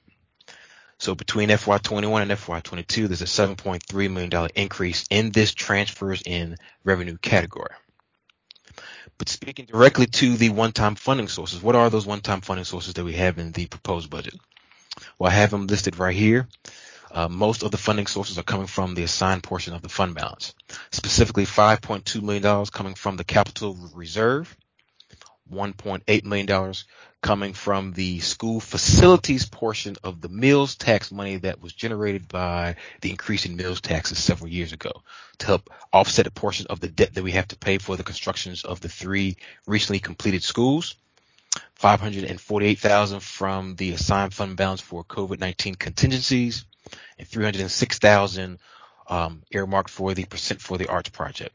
So 0.99 1.15
between 1.15 1.49
FY21 1.49 2.23
and 2.23 2.31
FY22, 2.31 3.09
there's 3.09 3.23
a 3.23 3.25
$7.3 3.25 4.11
million 4.11 4.49
increase 4.55 5.07
in 5.09 5.31
this 5.31 5.55
transfers 5.55 6.23
in 6.27 6.57
revenue 6.85 7.17
category. 7.17 7.75
But 9.17 9.31
speaking 9.31 9.67
directly 9.67 10.07
to 10.07 10.37
the 10.37 10.51
one-time 10.51 10.95
funding 10.95 11.29
sources, 11.29 11.63
what 11.63 11.75
are 11.75 11.89
those 11.89 12.07
one-time 12.07 12.43
funding 12.43 12.65
sources 12.65 12.95
that 12.95 13.05
we 13.05 13.15
have 13.15 13.39
in 13.39 13.53
the 13.53 13.67
proposed 13.67 14.11
budget? 14.11 14.35
Well, 15.19 15.31
I 15.31 15.35
have 15.35 15.51
them 15.51 15.67
listed 15.67 15.99
right 15.99 16.15
here. 16.15 16.49
Uh, 17.13 17.29
most 17.29 17.63
of 17.63 17.71
the 17.71 17.77
funding 17.77 18.07
sources 18.07 18.39
are 18.39 18.45
coming 18.45 18.67
from 18.67 18.95
the 18.95 19.03
assigned 19.03 19.43
portion 19.43 19.75
of 19.75 19.83
the 19.83 19.89
fund 19.89 20.15
balance, 20.15 20.55
specifically 20.93 21.45
$5.2 21.45 22.23
million 22.23 22.67
coming 22.67 22.95
from 22.95 23.17
the 23.17 23.25
capital 23.25 23.77
reserve, 23.95 24.57
$1.8 25.53 26.25
million 26.25 26.75
coming 27.23 27.53
from 27.53 27.93
the 27.93 28.21
school 28.21 28.61
facilities 28.61 29.45
portion 29.45 29.97
of 30.05 30.21
the 30.21 30.29
meals 30.29 30.77
tax 30.77 31.11
money 31.11 31.37
that 31.37 31.61
was 31.61 31.73
generated 31.73 32.29
by 32.29 32.77
the 33.01 33.11
increase 33.11 33.45
in 33.45 33.57
meals 33.57 33.81
taxes 33.81 34.19
several 34.19 34.49
years 34.49 34.73
ago 34.73 34.93
to 35.39 35.47
help 35.47 35.69
offset 35.93 36.27
a 36.27 36.31
portion 36.31 36.67
of 36.71 36.81
the 36.81 36.89
debt 36.89 37.13
that 37.15 37.25
we 37.25 37.33
have 37.33 37.49
to 37.49 37.57
pay 37.57 37.79
for 37.79 37.97
the 37.97 38.05
constructions 38.05 38.65
of 38.65 38.81
the 38.81 38.89
three 38.89 39.37
recently 39.67 39.99
completed 39.99 40.43
schools. 40.43 40.95
548,000 41.75 43.21
from 43.21 43.75
the 43.75 43.93
assigned 43.93 44.33
fund 44.33 44.57
balance 44.57 44.81
for 44.81 45.03
COVID-19 45.05 45.79
contingencies 45.79 46.65
and 47.19 47.27
306,000 47.27 48.59
um, 49.09 49.43
earmarked 49.51 49.91
for 49.91 50.15
the 50.15 50.25
percent 50.25 50.61
for 50.61 50.79
the 50.79 50.89
arts 50.89 51.11
project. 51.11 51.55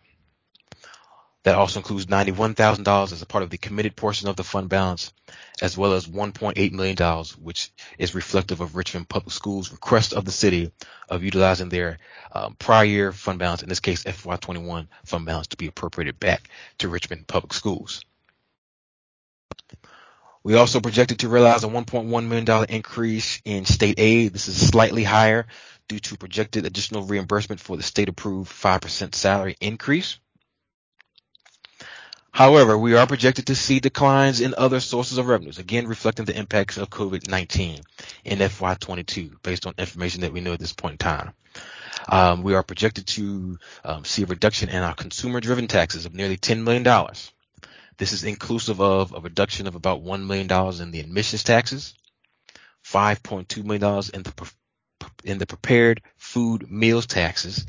That 1.43 1.53
also 1.53 1.79
includes 1.79 2.07
$91,000 2.07 3.11
as 3.11 3.21
a 3.21 3.25
part 3.27 3.43
of 3.43 3.51
the 3.51 3.59
committed 3.59 3.95
portion 3.95 4.27
of 4.27 4.35
the 4.35 4.43
fund 4.43 4.67
balance, 4.67 5.13
as 5.61 5.77
well 5.77 5.93
as 5.93 6.07
$1.8 6.07 6.71
million, 6.71 6.97
which 7.39 7.71
is 7.99 8.15
reflective 8.15 8.61
of 8.61 8.75
Richmond 8.75 9.07
Public 9.07 9.31
Schools' 9.31 9.71
request 9.71 10.13
of 10.13 10.25
the 10.25 10.31
city 10.31 10.71
of 11.07 11.23
utilizing 11.23 11.69
their 11.69 11.99
um, 12.31 12.55
prior 12.57 12.83
year 12.83 13.11
fund 13.11 13.37
balance, 13.37 13.61
in 13.61 13.69
this 13.69 13.79
case 13.79 14.05
FY21 14.05 14.87
fund 15.05 15.25
balance, 15.27 15.45
to 15.47 15.57
be 15.57 15.67
appropriated 15.67 16.19
back 16.19 16.49
to 16.79 16.89
Richmond 16.89 17.27
Public 17.27 17.53
Schools. 17.53 18.03
We 20.45 20.53
also 20.53 20.79
projected 20.79 21.19
to 21.19 21.27
realize 21.27 21.63
a 21.63 21.67
$1.1 21.67 22.27
million 22.27 22.65
increase 22.69 23.41
in 23.45 23.65
state 23.65 23.95
aid. 23.97 24.31
This 24.31 24.47
is 24.47 24.69
slightly 24.69 25.03
higher 25.03 25.47
due 25.87 25.97
to 25.97 26.17
projected 26.17 26.67
additional 26.67 27.01
reimbursement 27.01 27.59
for 27.59 27.75
the 27.75 27.81
state 27.81 28.09
approved 28.09 28.51
5% 28.51 29.15
salary 29.15 29.57
increase. 29.59 30.19
However, 32.29 32.77
we 32.77 32.93
are 32.93 33.07
projected 33.07 33.47
to 33.47 33.55
see 33.55 33.79
declines 33.79 34.39
in 34.39 34.53
other 34.55 34.79
sources 34.81 35.17
of 35.17 35.25
revenues, 35.25 35.57
again 35.57 35.87
reflecting 35.87 36.25
the 36.25 36.37
impacts 36.37 36.77
of 36.77 36.91
COVID-19 36.91 37.81
in 38.23 38.37
FY22 38.37 39.41
based 39.41 39.65
on 39.65 39.73
information 39.79 40.21
that 40.21 40.31
we 40.31 40.41
know 40.41 40.53
at 40.53 40.59
this 40.59 40.73
point 40.73 40.91
in 40.91 40.97
time. 40.99 41.33
Um, 42.07 42.43
we 42.43 42.53
are 42.53 42.61
projected 42.61 43.07
to 43.07 43.57
um, 43.83 44.05
see 44.05 44.21
a 44.21 44.27
reduction 44.27 44.69
in 44.69 44.83
our 44.83 44.93
consumer 44.93 45.41
driven 45.41 45.65
taxes 45.65 46.05
of 46.05 46.13
nearly 46.13 46.37
$10 46.37 46.61
million. 46.61 46.85
This 47.97 48.11
is 48.11 48.23
inclusive 48.23 48.81
of 48.81 49.13
a 49.13 49.19
reduction 49.19 49.67
of 49.67 49.75
about 49.75 50.03
$1 50.03 50.25
million 50.25 50.81
in 50.81 50.91
the 50.91 50.99
admissions 50.99 51.43
taxes, 51.43 51.93
$5.2 52.85 53.63
million 53.63 54.03
in 54.13 54.23
the, 54.23 54.51
in 55.23 55.37
the 55.37 55.45
prepared 55.45 56.01
food 56.17 56.69
meals 56.69 57.05
taxes, 57.05 57.65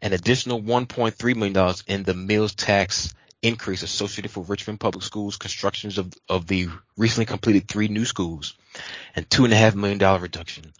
an 0.00 0.12
additional 0.12 0.62
$1.3 0.62 1.36
million 1.36 1.74
in 1.86 2.04
the 2.04 2.14
meals 2.14 2.54
tax 2.54 3.14
increase 3.42 3.82
associated 3.82 4.30
for 4.30 4.44
Richmond 4.44 4.80
Public 4.80 5.04
Schools 5.04 5.36
constructions 5.36 5.98
of, 5.98 6.12
of 6.28 6.46
the 6.46 6.68
recently 6.96 7.26
completed 7.26 7.68
three 7.68 7.88
new 7.88 8.04
schools, 8.04 8.54
and 9.14 9.28
$2.5 9.28 9.74
million 9.74 10.20
reduction 10.20 10.72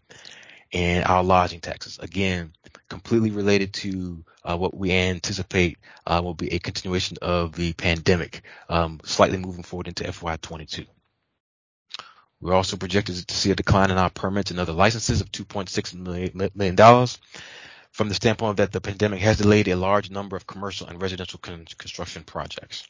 in 0.71 1.03
our 1.03 1.23
lodging 1.23 1.61
taxes. 1.61 1.99
Again, 1.99 2.53
completely 2.89 3.31
related 3.31 3.73
to 3.75 4.25
uh, 4.45 4.57
what 4.57 4.77
we 4.77 4.93
anticipate 4.93 5.79
uh, 6.07 6.21
will 6.23 6.35
be 6.35 6.53
a 6.55 6.59
continuation 6.59 7.17
of 7.23 7.53
the 7.53 7.73
pandemic, 7.75 8.43
um, 8.69 9.01
slightly 9.05 9.39
moving 9.39 9.63
forward 9.63 9.89
into 9.89 10.05
FY22. 10.05 10.87
We're 12.41 12.55
also 12.55 12.77
projected 12.77 13.17
to 13.27 13.35
see 13.35 13.51
a 13.51 13.57
decline 13.57 13.91
in 13.91 13.99
our 13.99 14.11
permits 14.11 14.51
and 14.51 14.61
other 14.61 14.73
licenses 14.73 15.21
of 15.21 15.33
$2.6 15.33 15.95
million 16.55 17.07
from 17.91 18.09
the 18.09 18.15
standpoint 18.15 18.59
that 18.59 18.71
the 18.71 18.81
pandemic 18.81 19.21
has 19.21 19.39
delayed 19.39 19.69
a 19.69 19.77
large 19.77 20.11
number 20.11 20.37
of 20.37 20.47
commercial 20.47 20.87
and 20.87 21.03
residential 21.03 21.41
con- 21.41 21.67
construction 21.79 22.23
projects. 22.23 22.87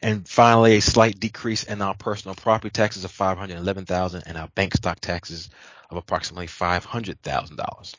And 0.00 0.28
finally, 0.28 0.76
a 0.76 0.80
slight 0.80 1.18
decrease 1.18 1.64
in 1.64 1.82
our 1.82 1.94
personal 1.94 2.34
property 2.34 2.70
taxes 2.70 3.04
of 3.04 3.10
511,000 3.10 4.22
and 4.26 4.38
our 4.38 4.48
bank 4.48 4.74
stock 4.74 5.00
taxes 5.00 5.50
of 5.90 5.96
approximately 5.96 6.46
$500,000. 6.46 7.94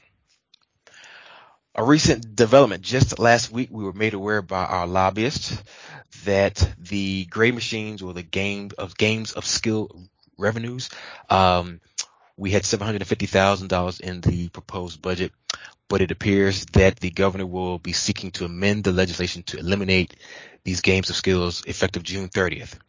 A 1.76 1.84
recent 1.84 2.36
development 2.36 2.82
just 2.84 3.20
last 3.20 3.52
week, 3.52 3.70
we 3.72 3.84
were 3.84 3.94
made 3.94 4.14
aware 4.14 4.42
by 4.42 4.66
our 4.66 4.88
lobbyists 4.88 5.62
that 6.26 6.74
the 6.78 7.26
gray 7.26 7.52
machines 7.52 8.02
or 8.02 8.14
the 8.14 8.24
game 8.24 8.72
of 8.78 8.98
games 8.98 9.34
of 9.34 9.46
skill 9.46 10.10
revenues, 10.38 10.90
um, 11.30 11.80
we 12.40 12.52
had 12.52 12.64
$750,000 12.64 14.00
in 14.00 14.22
the 14.22 14.48
proposed 14.48 15.02
budget, 15.02 15.34
but 15.90 16.02
it 16.02 16.12
appears 16.12 16.66
that 16.68 16.98
the 16.98 17.10
governor 17.12 17.46
will 17.46 17.80
be 17.80 17.92
seeking 17.92 18.32
to 18.32 18.46
amend 18.46 18.86
the 18.86 18.94
legislation 18.94 19.44
to 19.44 19.60
eliminate 19.60 20.16
these 20.64 20.80
games 20.80 21.10
of 21.10 21.18
skills 21.18 21.66
effective 21.68 22.02
June 22.02 22.30
30th. 22.30 22.80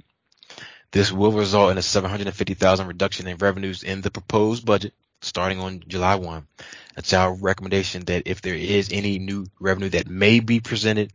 This 0.93 1.11
will 1.11 1.33
result 1.33 1.73
in 1.73 1.79
a 1.79 1.83
750,000 1.83 2.87
reduction 2.87 3.27
in 3.27 3.39
revenues 3.39 3.83
in 3.83 4.03
the 4.03 4.11
proposed 4.13 4.65
budget 4.65 4.95
starting 5.21 5.59
on 5.59 5.83
July 5.87 6.15
1, 6.15 6.47
It's 6.97 7.13
our 7.13 7.35
recommendation 7.35 8.05
that 8.05 8.23
if 8.27 8.43
there 8.43 8.55
is 8.55 8.91
any 8.93 9.19
new 9.19 9.47
revenue 9.59 9.91
that 9.91 10.09
may 10.09 10.39
be 10.39 10.61
presented 10.61 11.13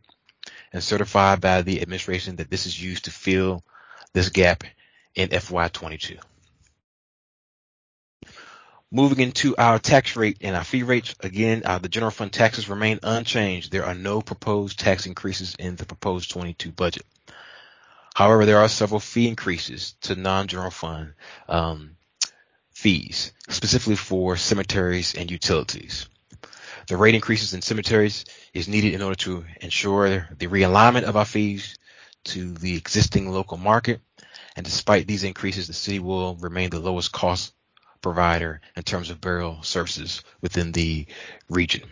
and 0.72 0.84
certified 0.84 1.40
by 1.40 1.62
the 1.62 1.80
administration, 1.80 2.36
that 2.36 2.50
this 2.50 2.66
is 2.66 2.80
used 2.80 3.06
to 3.06 3.10
fill 3.10 3.64
this 4.12 4.28
gap 4.28 4.62
in 5.14 5.30
FY22. 5.30 6.18
Moving 8.92 9.18
into 9.18 9.56
our 9.56 9.80
tax 9.80 10.14
rate 10.14 10.38
and 10.42 10.54
our 10.54 10.62
fee 10.62 10.84
rates, 10.84 11.14
again, 11.20 11.62
uh, 11.64 11.78
the 11.78 11.88
general 11.88 12.12
fund 12.12 12.32
taxes 12.32 12.68
remain 12.68 13.00
unchanged. 13.02 13.72
There 13.72 13.84
are 13.84 13.94
no 13.94 14.20
proposed 14.22 14.78
tax 14.78 15.06
increases 15.06 15.56
in 15.58 15.74
the 15.74 15.84
proposed 15.84 16.30
22 16.30 16.70
budget. 16.70 17.04
However, 18.14 18.46
there 18.46 18.58
are 18.58 18.68
several 18.68 19.00
fee 19.00 19.26
increases 19.26 19.96
to 20.02 20.14
non-general 20.14 20.70
fund 20.70 21.14
um, 21.48 21.96
fees, 22.70 23.32
specifically 23.48 23.96
for 23.96 24.36
cemeteries 24.36 25.16
and 25.16 25.30
utilities. 25.32 26.08
The 26.86 26.96
rate 26.96 27.16
increases 27.16 27.54
in 27.54 27.62
cemeteries 27.62 28.24
is 28.54 28.68
needed 28.68 28.94
in 28.94 29.02
order 29.02 29.16
to 29.16 29.44
ensure 29.60 30.28
the 30.38 30.46
realignment 30.46 31.02
of 31.02 31.16
our 31.16 31.24
fees 31.24 31.76
to 32.26 32.52
the 32.52 32.76
existing 32.76 33.30
local 33.32 33.56
market. 33.56 34.00
And 34.54 34.64
despite 34.64 35.08
these 35.08 35.24
increases, 35.24 35.66
the 35.66 35.72
city 35.72 35.98
will 35.98 36.36
remain 36.36 36.70
the 36.70 36.78
lowest 36.78 37.10
cost 37.10 37.52
provider 38.06 38.60
in 38.76 38.84
terms 38.84 39.10
of 39.10 39.20
burial 39.20 39.60
services 39.64 40.22
within 40.40 40.70
the 40.70 41.06
region. 41.48 41.82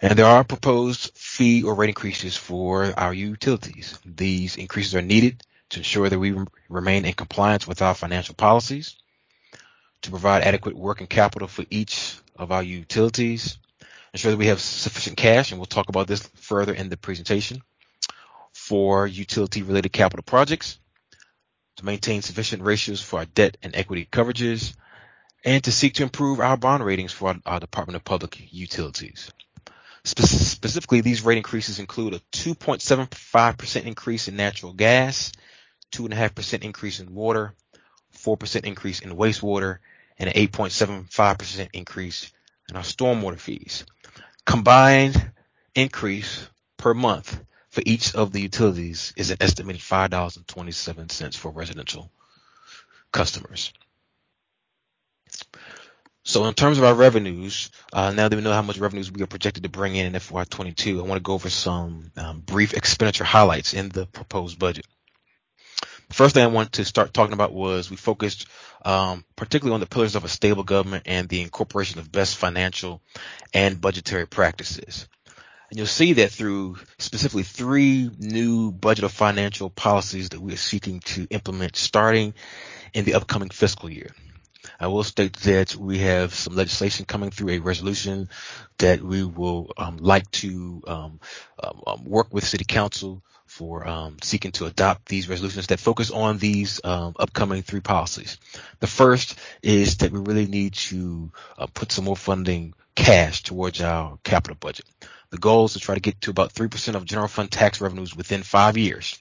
And 0.00 0.16
there 0.16 0.26
are 0.26 0.44
proposed 0.44 1.10
fee 1.16 1.64
or 1.64 1.74
rate 1.74 1.88
increases 1.88 2.36
for 2.36 2.94
our 2.96 3.12
utilities. 3.12 3.98
These 4.04 4.54
increases 4.54 4.94
are 4.94 5.02
needed 5.02 5.42
to 5.70 5.80
ensure 5.80 6.08
that 6.08 6.20
we 6.20 6.36
remain 6.68 7.04
in 7.04 7.12
compliance 7.14 7.66
with 7.66 7.82
our 7.82 7.92
financial 7.92 8.36
policies, 8.36 8.94
to 10.02 10.10
provide 10.10 10.44
adequate 10.44 10.76
working 10.76 11.08
capital 11.08 11.48
for 11.48 11.64
each 11.68 12.16
of 12.36 12.52
our 12.52 12.62
utilities, 12.62 13.58
ensure 14.12 14.30
that 14.30 14.38
we 14.38 14.46
have 14.46 14.60
sufficient 14.60 15.16
cash, 15.16 15.50
and 15.50 15.58
we'll 15.58 15.66
talk 15.66 15.88
about 15.88 16.06
this 16.06 16.30
further 16.36 16.72
in 16.72 16.88
the 16.88 16.96
presentation, 16.96 17.62
for 18.52 19.08
utility 19.08 19.64
related 19.64 19.92
capital 19.92 20.22
projects, 20.22 20.78
to 21.76 21.84
maintain 21.84 22.22
sufficient 22.22 22.62
ratios 22.62 23.02
for 23.02 23.20
our 23.20 23.26
debt 23.26 23.56
and 23.62 23.76
equity 23.76 24.08
coverages, 24.10 24.74
and 25.44 25.62
to 25.64 25.72
seek 25.72 25.94
to 25.94 26.02
improve 26.02 26.40
our 26.40 26.56
bond 26.56 26.84
ratings 26.84 27.12
for 27.12 27.28
our, 27.28 27.36
our 27.46 27.60
Department 27.60 27.96
of 27.96 28.04
Public 28.04 28.52
Utilities. 28.52 29.30
Spe- 30.04 30.22
specifically, 30.22 31.00
these 31.00 31.22
rate 31.22 31.36
increases 31.36 31.78
include 31.78 32.14
a 32.14 32.20
2.75% 32.32 33.84
increase 33.84 34.28
in 34.28 34.36
natural 34.36 34.72
gas, 34.72 35.32
2.5% 35.92 36.64
increase 36.64 37.00
in 37.00 37.14
water, 37.14 37.54
4% 38.16 38.64
increase 38.64 39.00
in 39.00 39.10
wastewater, 39.16 39.78
and 40.18 40.30
an 40.30 40.34
8.75% 40.48 41.68
increase 41.72 42.32
in 42.68 42.76
our 42.76 42.82
stormwater 42.82 43.38
fees. 43.38 43.84
Combined 44.44 45.30
increase 45.74 46.48
per 46.76 46.94
month 46.94 47.38
for 47.76 47.82
each 47.84 48.14
of 48.14 48.32
the 48.32 48.40
utilities 48.40 49.12
is 49.18 49.30
an 49.30 49.36
estimated 49.38 49.82
$5.27 49.82 51.36
for 51.36 51.50
residential 51.50 52.10
customers. 53.12 53.70
So 56.22 56.46
in 56.46 56.54
terms 56.54 56.78
of 56.78 56.84
our 56.84 56.94
revenues, 56.94 57.70
uh, 57.92 58.12
now 58.12 58.28
that 58.28 58.34
we 58.34 58.40
know 58.40 58.54
how 58.54 58.62
much 58.62 58.78
revenues 58.78 59.12
we 59.12 59.22
are 59.22 59.26
projected 59.26 59.64
to 59.64 59.68
bring 59.68 59.94
in 59.94 60.06
in 60.06 60.14
FY22, 60.14 60.98
I 60.98 61.02
want 61.02 61.18
to 61.18 61.20
go 61.20 61.34
over 61.34 61.50
some 61.50 62.10
um, 62.16 62.40
brief 62.40 62.72
expenditure 62.72 63.24
highlights 63.24 63.74
in 63.74 63.90
the 63.90 64.06
proposed 64.06 64.58
budget. 64.58 64.86
The 66.08 66.14
first 66.14 66.32
thing 66.34 66.44
I 66.44 66.46
want 66.46 66.72
to 66.72 66.84
start 66.86 67.12
talking 67.12 67.34
about 67.34 67.52
was 67.52 67.90
we 67.90 67.96
focused 67.96 68.46
um, 68.86 69.22
particularly 69.36 69.74
on 69.74 69.80
the 69.80 69.86
pillars 69.86 70.14
of 70.16 70.24
a 70.24 70.28
stable 70.28 70.64
government 70.64 71.02
and 71.04 71.28
the 71.28 71.42
incorporation 71.42 71.98
of 71.98 72.10
best 72.10 72.38
financial 72.38 73.02
and 73.52 73.78
budgetary 73.78 74.26
practices. 74.26 75.06
And 75.68 75.78
you'll 75.78 75.86
see 75.86 76.14
that 76.14 76.30
through 76.30 76.76
specifically 76.98 77.42
three 77.42 78.10
new 78.18 78.70
budget 78.70 79.04
or 79.04 79.08
financial 79.08 79.68
policies 79.68 80.28
that 80.28 80.40
we 80.40 80.52
are 80.52 80.58
seeking 80.58 81.00
to 81.00 81.26
implement 81.30 81.76
starting 81.76 82.34
in 82.94 83.04
the 83.04 83.14
upcoming 83.14 83.50
fiscal 83.50 83.90
year. 83.90 84.10
I 84.78 84.88
will 84.88 85.04
state 85.04 85.34
that 85.38 85.74
we 85.74 85.98
have 85.98 86.34
some 86.34 86.54
legislation 86.54 87.04
coming 87.04 87.30
through 87.30 87.50
a 87.50 87.58
resolution 87.58 88.28
that 88.78 89.00
we 89.00 89.24
will 89.24 89.72
um, 89.76 89.96
like 89.98 90.30
to 90.32 90.82
um, 90.86 91.20
um, 91.62 91.82
um 91.86 92.04
work 92.04 92.32
with 92.32 92.44
City 92.44 92.64
Council 92.64 93.22
for 93.46 93.86
um, 93.86 94.16
seeking 94.22 94.52
to 94.52 94.66
adopt 94.66 95.06
these 95.06 95.28
resolutions 95.28 95.68
that 95.68 95.80
focus 95.80 96.10
on 96.10 96.38
these 96.38 96.80
um, 96.84 97.14
upcoming 97.18 97.62
three 97.62 97.80
policies. 97.80 98.38
The 98.80 98.86
first 98.86 99.38
is 99.62 99.98
that 99.98 100.12
we 100.12 100.18
really 100.18 100.46
need 100.46 100.74
to 100.74 101.30
uh, 101.56 101.66
put 101.66 101.92
some 101.92 102.04
more 102.04 102.16
funding 102.16 102.74
cash 102.94 103.44
towards 103.44 103.80
our 103.80 104.18
capital 104.24 104.56
budget. 104.58 104.84
The 105.36 105.40
goal 105.40 105.66
is 105.66 105.74
to 105.74 105.80
try 105.80 105.94
to 105.94 106.00
get 106.00 106.18
to 106.22 106.30
about 106.30 106.54
3% 106.54 106.94
of 106.94 107.04
general 107.04 107.28
fund 107.28 107.50
tax 107.50 107.82
revenues 107.82 108.16
within 108.16 108.42
five 108.42 108.78
years. 108.78 109.20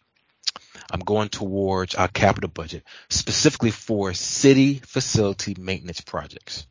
I'm 0.89 1.01
going 1.01 1.27
towards 1.27 1.93
our 1.93 2.07
capital 2.07 2.49
budget, 2.49 2.85
specifically 3.09 3.71
for 3.71 4.13
city 4.13 4.75
facility 4.75 5.57
maintenance 5.59 5.99
projects. 5.99 6.67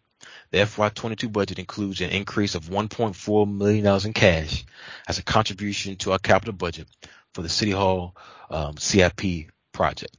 The 0.51 0.61
FY22 0.61 1.31
budget 1.31 1.59
includes 1.59 2.01
an 2.01 2.09
increase 2.09 2.55
of 2.55 2.71
$1.4 2.71 3.55
million 3.55 4.07
in 4.07 4.13
cash 4.15 4.65
as 5.07 5.19
a 5.19 5.23
contribution 5.23 5.97
to 5.97 6.13
our 6.13 6.19
capital 6.19 6.55
budget 6.55 6.89
for 7.35 7.43
the 7.43 7.51
City 7.51 7.73
Hall 7.73 8.17
um, 8.49 8.79
CIP 8.79 9.51
project. 9.73 10.17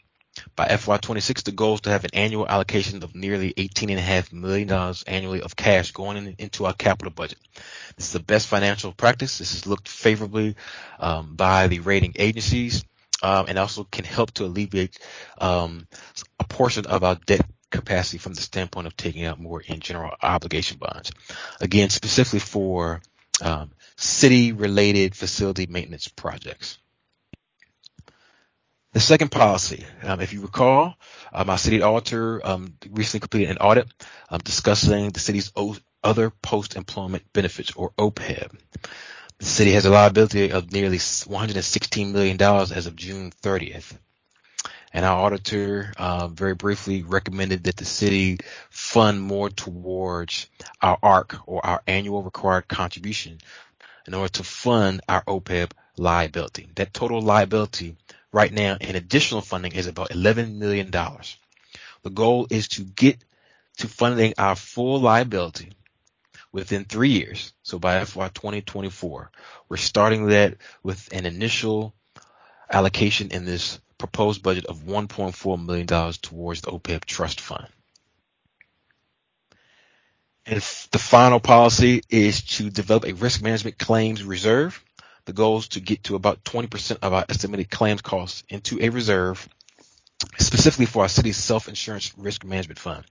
By 0.55 0.67
FY26, 0.67 1.43
the 1.43 1.51
goal 1.51 1.75
is 1.75 1.81
to 1.81 1.89
have 1.89 2.03
an 2.03 2.11
annual 2.13 2.47
allocation 2.47 3.03
of 3.03 3.15
nearly 3.15 3.53
$18.5 3.53 4.33
million 4.33 4.95
annually 5.07 5.41
of 5.41 5.55
cash 5.55 5.91
going 5.91 6.17
in, 6.17 6.35
into 6.37 6.65
our 6.65 6.73
capital 6.73 7.11
budget. 7.11 7.39
This 7.95 8.07
is 8.07 8.13
the 8.13 8.19
best 8.19 8.47
financial 8.47 8.91
practice. 8.91 9.37
This 9.37 9.53
is 9.53 9.65
looked 9.65 9.87
favorably 9.87 10.55
um, 10.99 11.35
by 11.35 11.67
the 11.67 11.79
rating 11.79 12.13
agencies 12.17 12.83
um, 13.23 13.45
and 13.47 13.57
also 13.57 13.85
can 13.85 14.05
help 14.05 14.31
to 14.31 14.45
alleviate 14.45 14.99
um, 15.39 15.87
a 16.39 16.43
portion 16.43 16.85
of 16.85 17.03
our 17.03 17.15
debt 17.25 17.45
capacity 17.69 18.17
from 18.17 18.33
the 18.33 18.41
standpoint 18.41 18.87
of 18.87 18.95
taking 18.95 19.25
out 19.25 19.39
more 19.39 19.61
in 19.61 19.79
general 19.79 20.15
obligation 20.21 20.77
bonds. 20.77 21.11
Again, 21.59 21.89
specifically 21.89 22.39
for 22.39 23.01
um, 23.41 23.71
city-related 23.97 25.15
facility 25.15 25.65
maintenance 25.65 26.07
projects. 26.07 26.77
The 28.95 29.01
second 29.01 29.29
policy, 29.29 29.83
um, 30.03 30.21
if 30.21 30.31
you 30.31 30.39
recall, 30.39 30.95
um, 31.33 31.49
our 31.49 31.57
city 31.57 31.81
auditor 31.81 32.39
um, 32.47 32.75
recently 32.89 33.19
completed 33.19 33.51
an 33.51 33.57
audit 33.57 33.89
um, 34.29 34.39
discussing 34.39 35.09
the 35.09 35.19
city's 35.19 35.51
o- 35.53 35.75
other 36.01 36.29
post-employment 36.29 37.23
benefits, 37.33 37.73
or 37.75 37.91
OPEB. 37.97 38.57
The 39.39 39.45
city 39.45 39.73
has 39.73 39.83
a 39.83 39.89
liability 39.89 40.53
of 40.53 40.71
nearly 40.71 40.99
$116 40.99 42.13
million 42.13 42.41
as 42.41 42.87
of 42.87 42.95
June 42.95 43.33
30th. 43.43 43.97
And 44.93 45.03
our 45.03 45.25
auditor 45.25 45.91
uh, 45.97 46.29
very 46.29 46.55
briefly 46.55 47.03
recommended 47.03 47.65
that 47.65 47.75
the 47.75 47.83
city 47.83 48.37
fund 48.69 49.21
more 49.21 49.49
towards 49.49 50.47
our 50.81 50.97
ARC, 51.03 51.35
or 51.45 51.65
our 51.65 51.83
annual 51.85 52.23
required 52.23 52.69
contribution, 52.69 53.39
in 54.07 54.13
order 54.13 54.29
to 54.29 54.43
fund 54.43 55.01
our 55.09 55.21
OPEB 55.25 55.71
liability. 55.97 56.69
That 56.75 56.93
total 56.93 57.21
liability 57.21 57.97
right 58.35 58.51
now 58.51 58.75
in 58.81 58.97
additional 58.97 59.39
funding 59.39 59.71
is 59.71 59.87
about 59.87 60.09
$11 60.09 60.57
million. 60.57 60.91
The 60.91 62.09
goal 62.13 62.47
is 62.49 62.67
to 62.69 62.83
get 62.83 63.23
to 63.77 63.87
funding 63.87 64.33
our 64.37 64.57
full 64.57 64.99
liability 64.99 65.71
within 66.51 66.83
three 66.83 67.11
years. 67.11 67.53
So 67.63 67.79
by 67.79 68.03
FY 68.03 68.27
2024, 68.27 69.31
we're 69.69 69.77
starting 69.77 70.27
that 70.27 70.57
with 70.83 71.07
an 71.13 71.25
initial 71.25 71.93
allocation 72.69 73.31
in 73.31 73.45
this 73.45 73.79
proposed 73.97 74.43
budget 74.43 74.65
of 74.65 74.79
$1.4 74.79 75.65
million 75.65 75.87
towards 75.87 76.59
the 76.59 76.71
OPEB 76.71 77.05
trust 77.05 77.39
fund. 77.39 77.67
And 80.45 80.57
the 80.91 80.99
final 80.99 81.39
policy 81.39 82.01
is 82.09 82.43
to 82.57 82.69
develop 82.69 83.05
a 83.05 83.13
risk 83.13 83.41
management 83.41 83.77
claims 83.77 84.23
reserve 84.23 84.84
the 85.25 85.33
goal 85.33 85.57
is 85.57 85.67
to 85.69 85.79
get 85.79 86.03
to 86.05 86.15
about 86.15 86.43
20% 86.43 86.99
of 87.01 87.13
our 87.13 87.25
estimated 87.29 87.69
claims 87.69 88.01
costs 88.01 88.43
into 88.49 88.79
a 88.81 88.89
reserve 88.89 89.47
specifically 90.37 90.85
for 90.85 91.03
our 91.03 91.09
city's 91.09 91.37
self-insurance 91.37 92.13
risk 92.17 92.43
management 92.43 92.79
fund. 92.79 93.03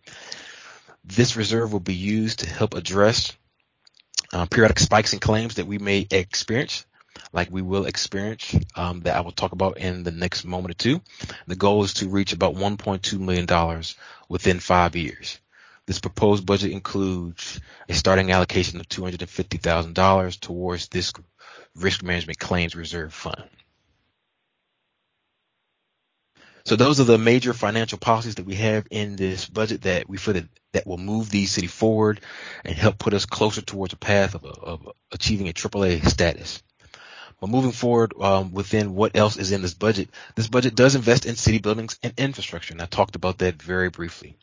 This 1.05 1.37
reserve 1.37 1.73
will 1.73 1.81
be 1.81 1.95
used 1.95 2.41
to 2.41 2.49
help 2.49 2.75
address 2.75 3.33
uh, 4.33 4.47
periodic 4.47 4.79
spikes 4.79 5.13
in 5.13 5.19
claims 5.19 5.57
that 5.57 5.67
we 5.67 5.79
may 5.79 6.07
experience, 6.11 6.87
like 7.33 7.51
we 7.51 7.63
will 7.63 7.87
experience, 7.87 8.55
um, 8.75 9.01
that 9.01 9.17
I 9.17 9.21
will 9.21 9.33
talk 9.33 9.53
about 9.53 9.79
in 9.79 10.03
the 10.03 10.11
next 10.11 10.45
moment 10.45 10.71
or 10.73 10.79
two. 10.79 11.01
The 11.47 11.57
goal 11.57 11.85
is 11.85 11.95
to 11.95 12.09
reach 12.09 12.33
about 12.33 12.55
$1.2 12.55 13.19
million 13.19 13.83
within 14.29 14.61
five 14.61 14.97
years. 14.97 15.39
This 15.87 15.99
proposed 15.99 16.47
budget 16.47 16.73
includes 16.73 17.61
a 17.89 17.95
starting 17.95 18.33
allocation 18.33 18.81
of 18.81 18.89
$250,000 18.89 20.41
towards 20.41 20.89
this 20.89 21.13
Risk 21.75 22.03
Management 22.03 22.39
Claims 22.39 22.75
Reserve 22.75 23.13
Fund. 23.13 23.45
So 26.67 26.77
those 26.77 26.99
are 26.99 27.05
the 27.05 27.19
major 27.19 27.53
financial 27.53 27.99
policies 27.99 28.37
that 28.37 28.47
we 28.47 28.55
have 28.55 28.87
in 28.91 29.17
this 29.17 29.47
budget 29.47 29.83
that 29.83 30.09
we 30.09 30.17
feel 30.17 30.35
that, 30.35 30.49
that 30.73 30.87
will 30.87 30.97
move 30.97 31.29
the 31.29 31.45
city 31.45 31.67
forward 31.67 32.23
and 32.65 32.75
help 32.75 32.99
put 32.99 33.13
us 33.13 33.27
closer 33.27 33.61
towards 33.61 33.93
a 33.93 33.99
path 33.99 34.35
of, 34.35 34.45
of 34.47 34.89
achieving 35.13 35.49
a 35.49 35.53
AAA 35.53 36.09
status. 36.09 36.63
But 37.41 37.51
moving 37.51 37.73
forward 37.73 38.15
um, 38.21 38.53
within 38.53 38.95
what 38.95 39.17
else 39.17 39.37
is 39.37 39.53
in 39.53 39.63
this 39.63 39.75
budget, 39.75 40.11
this 40.35 40.49
budget 40.49 40.75
does 40.75 40.95
invest 40.95 41.27
in 41.27 41.37
city 41.37 41.59
buildings 41.59 41.99
and 42.03 42.13
infrastructure, 42.17 42.73
and 42.73 42.83
I 42.83 42.87
talked 42.87 43.17
about 43.17 43.39
that 43.39 43.61
very 43.61 43.91
briefly. 43.91 44.37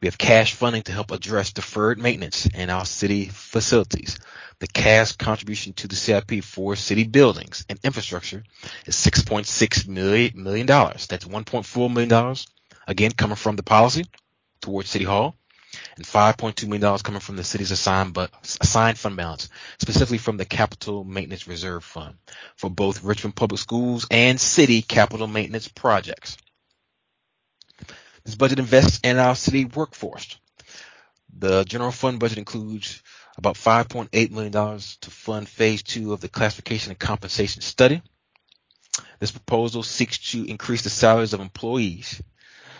We 0.00 0.06
have 0.08 0.18
cash 0.18 0.54
funding 0.54 0.82
to 0.82 0.92
help 0.92 1.10
address 1.10 1.52
deferred 1.52 1.98
maintenance 1.98 2.46
in 2.46 2.68
our 2.68 2.84
city 2.84 3.26
facilities. 3.26 4.18
The 4.58 4.66
cash 4.66 5.12
contribution 5.12 5.72
to 5.74 5.88
the 5.88 5.96
CIP 5.96 6.44
for 6.44 6.76
city 6.76 7.04
buildings 7.04 7.64
and 7.68 7.78
infrastructure 7.82 8.44
is 8.86 8.94
$6.6 8.94 9.88
million. 10.34 10.66
That's 10.66 11.24
$1.4 11.24 11.92
million, 11.92 12.36
again, 12.86 13.12
coming 13.12 13.36
from 13.36 13.56
the 13.56 13.62
policy 13.62 14.04
towards 14.60 14.90
City 14.90 15.04
Hall, 15.04 15.36
and 15.96 16.04
$5.2 16.04 16.68
million 16.68 16.98
coming 16.98 17.20
from 17.20 17.36
the 17.36 17.44
city's 17.44 17.70
assigned, 17.70 18.12
but, 18.12 18.30
assigned 18.60 18.98
fund 18.98 19.16
balance, 19.16 19.48
specifically 19.80 20.18
from 20.18 20.36
the 20.36 20.44
Capital 20.44 21.04
Maintenance 21.04 21.48
Reserve 21.48 21.84
Fund 21.84 22.16
for 22.56 22.68
both 22.68 23.02
Richmond 23.02 23.34
Public 23.34 23.60
Schools 23.60 24.06
and 24.10 24.38
city 24.38 24.82
capital 24.82 25.26
maintenance 25.26 25.68
projects. 25.68 26.36
This 28.24 28.34
budget 28.34 28.58
invests 28.58 29.00
in 29.04 29.18
our 29.18 29.34
city 29.34 29.64
workforce. 29.64 30.38
The 31.38 31.64
general 31.64 31.92
fund 31.92 32.18
budget 32.18 32.38
includes 32.38 33.02
about 33.38 33.56
$5.8 33.56 34.30
million 34.30 34.52
to 34.52 35.10
fund 35.10 35.48
phase 35.48 35.82
two 35.82 36.12
of 36.12 36.20
the 36.20 36.28
classification 36.28 36.90
and 36.90 36.98
compensation 36.98 37.62
study. 37.62 38.02
This 39.20 39.30
proposal 39.30 39.82
seeks 39.82 40.18
to 40.32 40.44
increase 40.44 40.82
the 40.82 40.90
salaries 40.90 41.34
of 41.34 41.40
employees 41.40 42.22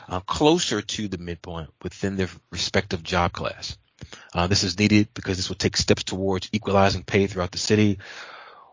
uh, 0.08 0.20
closer 0.20 0.82
to 0.82 1.08
the 1.08 1.18
midpoint 1.18 1.70
within 1.82 2.16
their 2.16 2.28
respective 2.50 3.02
job 3.02 3.32
class. 3.32 3.76
Uh, 4.34 4.46
this 4.46 4.62
is 4.62 4.78
needed 4.78 5.08
because 5.14 5.36
this 5.36 5.48
will 5.48 5.56
take 5.56 5.76
steps 5.76 6.04
towards 6.04 6.48
equalizing 6.52 7.02
pay 7.02 7.26
throughout 7.26 7.50
the 7.50 7.58
city 7.58 7.98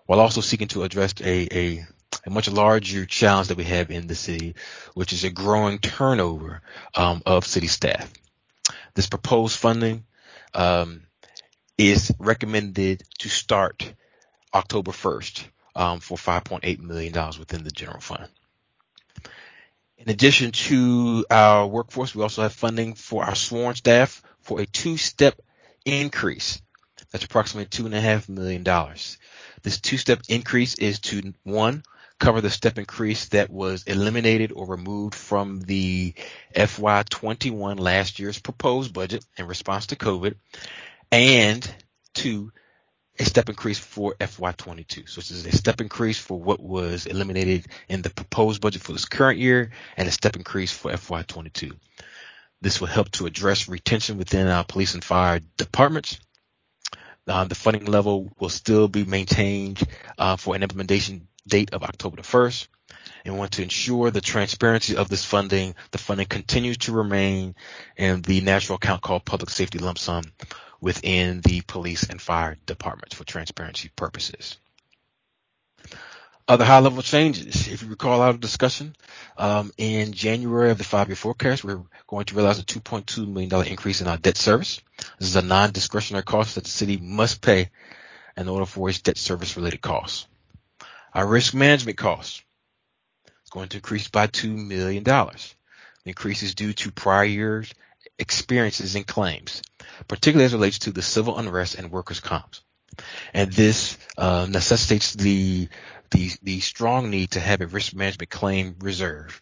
while 0.06 0.19
also 0.19 0.41
seeking 0.41 0.67
to 0.67 0.84
address 0.84 1.13
a, 1.22 1.48
a 1.58 1.86
a 2.26 2.30
much 2.30 2.50
larger 2.50 3.06
challenge 3.06 3.48
that 3.48 3.58
we 3.58 3.63
have 3.63 3.91
in 3.91 4.08
the 4.08 4.15
city, 4.15 4.56
which 4.93 5.13
is 5.13 5.24
a 5.24 5.30
growing 5.30 5.80
turnover 5.80 6.62
um, 6.96 7.24
of 7.26 7.46
city 7.46 7.67
staff. 7.67 8.12
This 8.93 9.08
proposed 9.08 9.58
funding 9.58 10.06
um, 10.54 11.04
is 11.78 12.12
recommended 12.19 13.04
to 13.19 13.30
start 13.30 13.93
October 14.54 14.91
1st 14.91 15.43
um, 15.76 16.00
for 16.00 16.17
$5.8 16.17 16.80
million 16.80 17.13
within 17.39 17.63
the 17.63 17.72
general 17.72 18.00
fund. 18.00 18.28
In 20.06 20.10
addition 20.12 20.52
to 20.52 21.26
our 21.32 21.66
workforce, 21.66 22.13
we 22.13 22.24
also 22.24 22.42
have 22.42 22.52
funding 22.52 22.94
for 22.94 23.24
our 23.24 23.36
sworn 23.36 23.74
staff 23.76 24.22
for 24.42 24.60
a 24.60 24.66
two-step 24.66 25.39
increase. 25.86 26.62
That's 27.12 27.24
approximately 27.24 27.68
two 27.68 27.86
and 27.86 27.96
a 27.96 28.02
half 28.02 28.28
million 28.28 28.63
dollars. 28.63 29.18
This 29.62 29.80
two-step 29.80 30.24
increase 30.28 30.76
is 30.76 31.00
to 31.02 31.34
one, 31.44 31.84
cover 32.20 32.42
the 32.42 32.50
step 32.50 32.78
increase 32.78 33.30
that 33.30 33.50
was 33.50 33.84
eliminated 33.84 34.52
or 34.52 34.66
removed 34.68 35.16
from 35.16 35.62
the 35.62 36.13
FY21 36.54 37.80
last 37.80 38.20
year's 38.20 38.39
proposed 38.39 38.94
budget 38.94 39.24
in 39.38 39.48
response 39.48 39.86
to 39.88 39.96
COVID, 39.96 40.36
and 41.13 41.76
two, 42.13 42.52
a 43.19 43.26
step 43.26 43.49
increase 43.49 43.78
for 43.78 44.15
FY22. 44.15 45.08
So 45.08 45.21
this 45.21 45.32
is 45.32 45.45
a 45.45 45.52
step 45.52 45.82
increase 45.82 46.17
for 46.17 46.39
what 46.39 46.60
was 46.60 47.06
eliminated 47.06 47.67
in 47.88 48.02
the 48.02 48.10
proposed 48.10 48.62
budget 48.62 48.82
for 48.82 48.93
this 48.93 49.06
current 49.06 49.39
year 49.39 49.71
and 49.97 50.08
a 50.08 50.12
step 50.12 50.36
increase 50.36 50.71
for 50.71 50.91
FY22. 50.91 51.73
This 52.62 52.80
will 52.80 52.88
help 52.88 53.12
to 53.12 53.26
address 53.26 53.67
retention 53.67 54.17
within 54.17 54.47
our 54.47 54.63
police 54.63 54.93
and 54.93 55.04
fire 55.04 55.41
departments. 55.58 56.19
Uh, 57.28 57.45
the 57.45 57.56
funding 57.56 57.86
level 57.86 58.32
will 58.39 58.49
still 58.49 58.88
be 58.88 59.06
maintained 59.06 59.82
uh, 60.17 60.36
for 60.36 60.56
an 60.56 60.63
implementation 60.63 61.28
date 61.47 61.73
of 61.73 61.84
October 61.84 62.17
the 62.17 62.21
1st 62.21 62.67
and 63.26 63.34
we 63.34 63.39
want 63.39 63.52
to 63.54 63.63
ensure 63.63 64.12
the 64.12 64.21
transparency 64.21 64.95
of 64.95 65.10
this 65.10 65.26
funding. 65.26 65.76
The 65.91 65.97
funding 65.97 66.28
continues 66.28 66.78
to 66.80 66.91
remain 66.91 67.56
in 67.97 68.21
the 68.21 68.41
national 68.41 68.78
account 68.78 69.02
called 69.02 69.26
public 69.26 69.49
safety 69.49 69.80
lump 69.80 69.97
sum 69.97 70.23
within 70.84 71.39
the 71.39 71.62
police 71.62 72.04
and 72.04 72.22
fire 72.22 72.58
departments 72.65 73.15
for 73.15 73.24
transparency 73.24 73.89
purposes. 73.96 74.58
Other 76.46 76.65
high 76.65 76.80
level 76.80 77.02
changes. 77.02 77.69
If 77.69 77.84
you 77.84 77.88
recall 77.88 78.22
our 78.22 78.34
discussion, 78.34 78.93
um, 79.38 79.72
in 79.78 80.12
January 80.12 80.72
of 80.72 80.78
the 80.78 80.84
five 80.84 81.08
year 81.08 81.15
forecast, 81.15 81.63
we're 81.63 81.82
going 82.06 82.26
to 82.26 82.36
realize 82.36 82.60
a 82.60 82.63
$2.2 82.63 83.26
million 83.26 83.65
increase 83.65 84.02
in 84.02 84.10
our 84.10 84.17
debt 84.17 84.36
service. 84.36 84.82
This 85.19 85.30
is 85.30 85.36
a 85.38 85.41
non 85.41 85.72
discretionary 85.72 86.26
cost 86.26 86.56
that 86.56 86.65
the 86.65 86.69
city 86.69 86.98
must 86.98 87.41
pay 87.41 87.69
in 88.36 88.50
order 88.50 88.65
for 88.65 88.89
its 88.89 89.00
debt 89.02 89.17
service 89.17 89.56
related 89.56 89.80
costs. 89.80 90.28
Our 91.13 91.26
risk 91.26 91.54
management 91.54 91.98
costs 91.98 92.43
is 93.46 93.52
going 93.52 93.69
to 93.69 93.78
increase 93.78 94.10
by 94.10 94.28
$2 94.28 94.54
million. 94.54 95.06
The 95.06 95.54
increase 96.08 96.43
is 96.43 96.56
due 96.56 96.74
to 96.74 96.91
prior 96.91 97.24
years 97.24 97.74
experiences 98.19 98.95
and 98.95 99.08
claims, 99.08 99.62
particularly 100.08 100.45
as 100.45 100.54
relates 100.54 100.80
to 100.80 100.91
the 100.91 101.02
civil 101.02 101.38
unrest 101.38 101.76
and 101.76 101.91
workers' 101.91 102.19
comps. 102.19 102.62
And 103.34 103.52
this 103.52 103.97
uh, 104.17 104.45
necessitates 104.49 105.13
the, 105.13 105.67
the 106.12 106.32
the 106.43 106.60
strong 106.60 107.10
need 107.10 107.32
to 107.32 107.39
have 107.39 107.62
a 107.62 107.67
risk 107.67 107.95
management 107.95 108.30
claim 108.30 108.76
reserve 108.80 109.41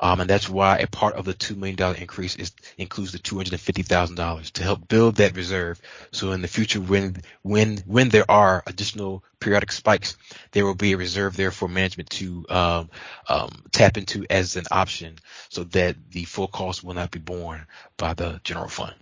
um, 0.00 0.20
and 0.20 0.28
that's 0.28 0.48
why 0.48 0.78
a 0.78 0.86
part 0.86 1.14
of 1.14 1.24
the 1.24 1.34
$2 1.34 1.56
million 1.56 1.96
increase 1.96 2.36
is 2.36 2.52
includes 2.78 3.12
the 3.12 3.18
$250,000 3.18 4.50
to 4.52 4.62
help 4.62 4.88
build 4.88 5.16
that 5.16 5.36
reserve. 5.36 5.80
So 6.12 6.32
in 6.32 6.42
the 6.42 6.48
future, 6.48 6.80
when, 6.80 7.16
when, 7.42 7.78
when 7.86 8.08
there 8.08 8.30
are 8.30 8.62
additional 8.66 9.24
periodic 9.40 9.72
spikes, 9.72 10.16
there 10.52 10.64
will 10.64 10.74
be 10.74 10.92
a 10.92 10.96
reserve 10.96 11.36
there 11.36 11.50
for 11.50 11.68
management 11.68 12.10
to, 12.10 12.44
um, 12.48 12.90
um, 13.28 13.62
tap 13.72 13.96
into 13.96 14.26
as 14.28 14.56
an 14.56 14.64
option 14.70 15.16
so 15.48 15.64
that 15.64 15.96
the 16.10 16.24
full 16.24 16.48
cost 16.48 16.82
will 16.82 16.94
not 16.94 17.10
be 17.10 17.18
borne 17.18 17.66
by 17.96 18.14
the 18.14 18.40
general 18.44 18.68
fund. 18.68 18.94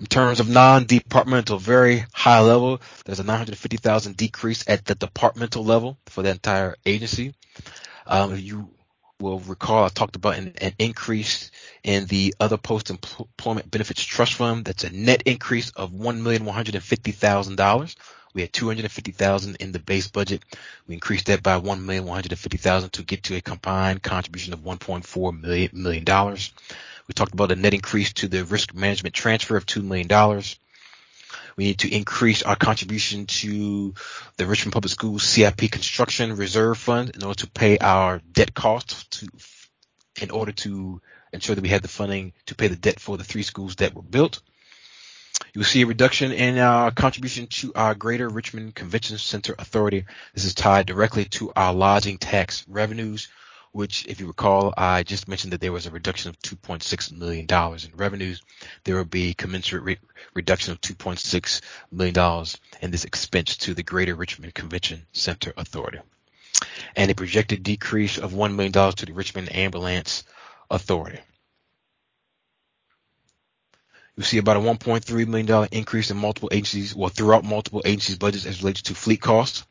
In 0.00 0.06
terms 0.06 0.40
of 0.40 0.48
non-departmental, 0.48 1.58
very 1.58 2.04
high 2.12 2.40
level, 2.40 2.80
there's 3.04 3.20
a 3.20 3.24
950,000 3.24 4.16
decrease 4.16 4.64
at 4.66 4.84
the 4.84 4.94
departmental 4.94 5.64
level 5.64 5.98
for 6.06 6.22
the 6.22 6.30
entire 6.30 6.76
agency. 6.86 7.34
Um, 8.08 8.36
you 8.36 8.70
will 9.20 9.40
recall 9.40 9.84
I 9.84 9.88
talked 9.88 10.16
about 10.16 10.38
an, 10.38 10.54
an 10.60 10.72
increase 10.78 11.50
in 11.84 12.06
the 12.06 12.34
other 12.40 12.56
post-employment 12.56 13.70
benefits 13.70 14.02
trust 14.02 14.34
fund. 14.34 14.64
That's 14.64 14.84
a 14.84 14.90
net 14.90 15.22
increase 15.26 15.70
of 15.70 15.92
one 15.92 16.22
million 16.22 16.44
one 16.44 16.54
hundred 16.54 16.74
and 16.74 16.84
fifty 16.84 17.12
thousand 17.12 17.56
dollars. 17.56 17.96
We 18.34 18.40
had 18.42 18.52
two 18.52 18.66
hundred 18.66 18.84
and 18.84 18.92
fifty 18.92 19.12
thousand 19.12 19.56
in 19.56 19.72
the 19.72 19.78
base 19.78 20.08
budget. 20.08 20.42
We 20.86 20.94
increased 20.94 21.26
that 21.26 21.42
by 21.42 21.58
one 21.58 21.84
million 21.84 22.04
one 22.04 22.14
hundred 22.14 22.32
and 22.32 22.38
fifty 22.38 22.58
thousand 22.58 22.94
to 22.94 23.02
get 23.02 23.24
to 23.24 23.36
a 23.36 23.40
combined 23.40 24.02
contribution 24.02 24.52
of 24.52 24.64
one 24.64 24.78
point 24.78 25.04
four 25.04 25.32
million 25.32 25.70
million 25.74 26.04
dollars. 26.04 26.52
We 27.08 27.14
talked 27.14 27.34
about 27.34 27.52
a 27.52 27.56
net 27.56 27.74
increase 27.74 28.12
to 28.14 28.28
the 28.28 28.44
risk 28.44 28.74
management 28.74 29.14
transfer 29.14 29.56
of 29.56 29.66
two 29.66 29.82
million 29.82 30.08
dollars. 30.08 30.58
We 31.58 31.64
need 31.64 31.80
to 31.80 31.92
increase 31.92 32.44
our 32.44 32.54
contribution 32.54 33.26
to 33.26 33.92
the 34.36 34.46
Richmond 34.46 34.74
Public 34.74 34.92
Schools 34.92 35.24
CIP 35.24 35.72
Construction 35.72 36.36
Reserve 36.36 36.78
Fund 36.78 37.10
in 37.16 37.24
order 37.24 37.40
to 37.40 37.50
pay 37.50 37.78
our 37.78 38.20
debt 38.30 38.54
costs 38.54 39.04
to, 39.18 39.28
in 40.22 40.30
order 40.30 40.52
to 40.52 41.02
ensure 41.32 41.56
that 41.56 41.62
we 41.62 41.70
have 41.70 41.82
the 41.82 41.88
funding 41.88 42.32
to 42.46 42.54
pay 42.54 42.68
the 42.68 42.76
debt 42.76 43.00
for 43.00 43.18
the 43.18 43.24
three 43.24 43.42
schools 43.42 43.74
that 43.76 43.92
were 43.92 44.02
built. 44.02 44.40
You 45.52 45.58
will 45.58 45.64
see 45.64 45.82
a 45.82 45.86
reduction 45.86 46.30
in 46.30 46.58
our 46.58 46.92
contribution 46.92 47.48
to 47.48 47.72
our 47.74 47.96
Greater 47.96 48.28
Richmond 48.28 48.76
Convention 48.76 49.18
Center 49.18 49.56
Authority. 49.58 50.04
This 50.34 50.44
is 50.44 50.54
tied 50.54 50.86
directly 50.86 51.24
to 51.24 51.50
our 51.56 51.74
lodging 51.74 52.18
tax 52.18 52.64
revenues 52.68 53.26
which, 53.72 54.06
if 54.06 54.20
you 54.20 54.26
recall, 54.26 54.72
I 54.76 55.02
just 55.02 55.28
mentioned 55.28 55.52
that 55.52 55.60
there 55.60 55.72
was 55.72 55.86
a 55.86 55.90
reduction 55.90 56.30
of 56.30 56.38
$2.6 56.40 57.12
million 57.12 57.46
in 57.50 57.96
revenues. 57.96 58.42
There 58.84 58.96
will 58.96 59.04
be 59.04 59.34
commensurate 59.34 59.84
re- 59.84 59.98
reduction 60.34 60.72
of 60.72 60.80
$2.6 60.80 61.60
million 61.92 62.46
in 62.80 62.90
this 62.90 63.04
expense 63.04 63.56
to 63.58 63.74
the 63.74 63.82
Greater 63.82 64.14
Richmond 64.14 64.54
Convention 64.54 65.06
Center 65.12 65.52
Authority. 65.56 65.98
And 66.96 67.10
a 67.10 67.14
projected 67.14 67.62
decrease 67.62 68.18
of 68.18 68.32
$1 68.32 68.54
million 68.54 68.72
to 68.72 69.06
the 69.06 69.12
Richmond 69.12 69.54
Ambulance 69.54 70.24
Authority. 70.70 71.20
You 74.16 74.24
see 74.24 74.38
about 74.38 74.56
a 74.56 74.60
$1.3 74.60 75.26
million 75.28 75.68
increase 75.70 76.10
in 76.10 76.16
multiple 76.16 76.48
agencies, 76.50 76.96
well, 76.96 77.08
throughout 77.08 77.44
multiple 77.44 77.82
agencies' 77.84 78.18
budgets 78.18 78.46
as 78.46 78.60
related 78.62 78.86
to 78.86 78.94
fleet 78.96 79.20
costs. 79.20 79.64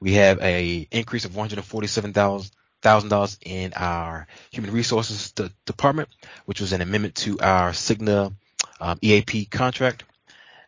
We 0.00 0.12
have 0.12 0.40
a 0.40 0.86
increase 0.92 1.24
of 1.24 1.34
147,000 1.34 2.52
thousand 2.86 3.08
dollars 3.08 3.36
in 3.44 3.72
our 3.74 4.28
human 4.52 4.70
resources 4.70 5.32
de- 5.32 5.50
department, 5.64 6.08
which 6.44 6.60
was 6.60 6.72
an 6.72 6.80
amendment 6.80 7.16
to 7.16 7.36
our 7.40 7.72
Cigna 7.72 8.32
um, 8.80 8.98
EAP 9.02 9.46
contract. 9.46 10.04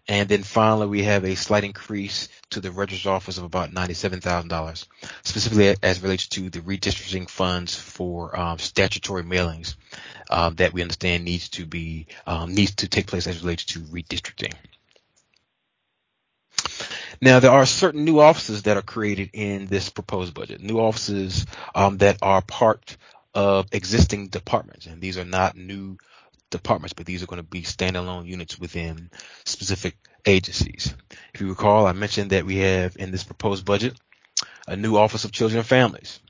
And 0.09 0.29
then 0.29 0.43
finally, 0.43 0.89
we 0.89 1.05
have 1.05 1.25
a 1.25 1.37
slight 1.37 1.63
increase 1.63 2.29
to 2.51 2.61
the 2.61 2.73
registrar's 2.73 3.15
office 3.15 3.39
of 3.39 3.45
about 3.45 3.71
$97,000, 3.71 4.87
specifically 5.23 5.77
as 5.81 6.03
relates 6.03 6.27
to 6.29 6.51
the 6.51 6.61
redistricting 6.61 7.31
funds 7.31 7.77
for 7.77 8.37
um, 8.37 8.59
statutory 8.59 9.23
mailings 9.23 9.77
um, 10.29 10.57
that 10.57 10.73
we 10.73 10.83
understand 10.83 11.25
needs 11.25 11.51
to 11.51 11.67
be 11.67 12.07
um, 12.27 12.53
needs 12.53 12.75
to 12.77 12.89
take 12.89 13.07
place 13.07 13.29
as 13.29 13.43
relates 13.43 13.67
to 13.67 13.81
redistricting. 13.81 14.55
Now, 17.21 17.41
there 17.41 17.51
are 17.51 17.67
certain 17.67 18.05
new 18.05 18.21
offices 18.21 18.63
that 18.63 18.77
are 18.77 18.83
created 18.83 19.31
in 19.33 19.67
this 19.67 19.89
proposed 19.91 20.35
budget, 20.35 20.61
new 20.61 20.79
offices 20.79 21.47
um, 21.75 21.99
that 21.99 22.19
are 22.23 22.43
part 22.43 22.97
of 23.35 23.67
existing 23.73 24.29
departments, 24.29 24.87
and 24.87 25.01
these 25.01 25.19
are 25.19 25.25
not 25.25 25.57
new 25.57 25.99
departments, 26.51 26.93
but 26.93 27.07
these 27.07 27.23
are 27.23 27.27
going 27.27 27.43
to 27.43 27.49
be 27.49 27.63
standalone 27.63 28.27
units 28.27 28.59
within 28.59 29.11
specific 29.45 29.97
agencies. 30.27 30.95
If 31.35 31.41
you 31.41 31.49
recall, 31.49 31.87
I 31.87 31.93
mentioned 31.93 32.31
that 32.31 32.47
we 32.47 32.59
have 32.59 32.97
in 32.97 33.11
this 33.11 33.25
proposed 33.25 33.65
budget 33.65 33.99
a 34.69 34.77
new 34.77 34.97
Office 34.97 35.25
of 35.25 35.33
Children 35.33 35.59
and 35.59 35.67
Families 35.67 36.21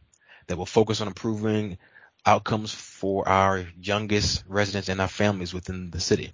that 0.47 0.57
will 0.57 0.67
focus 0.67 1.03
on 1.03 1.07
improving 1.07 1.77
outcomes 2.25 2.73
for 2.73 3.29
our 3.29 3.67
youngest 3.79 4.45
residents 4.49 4.89
and 4.89 5.01
our 5.03 5.09
families 5.09 5.53
within 5.53 5.91
the 5.91 6.01
city. 6.01 6.33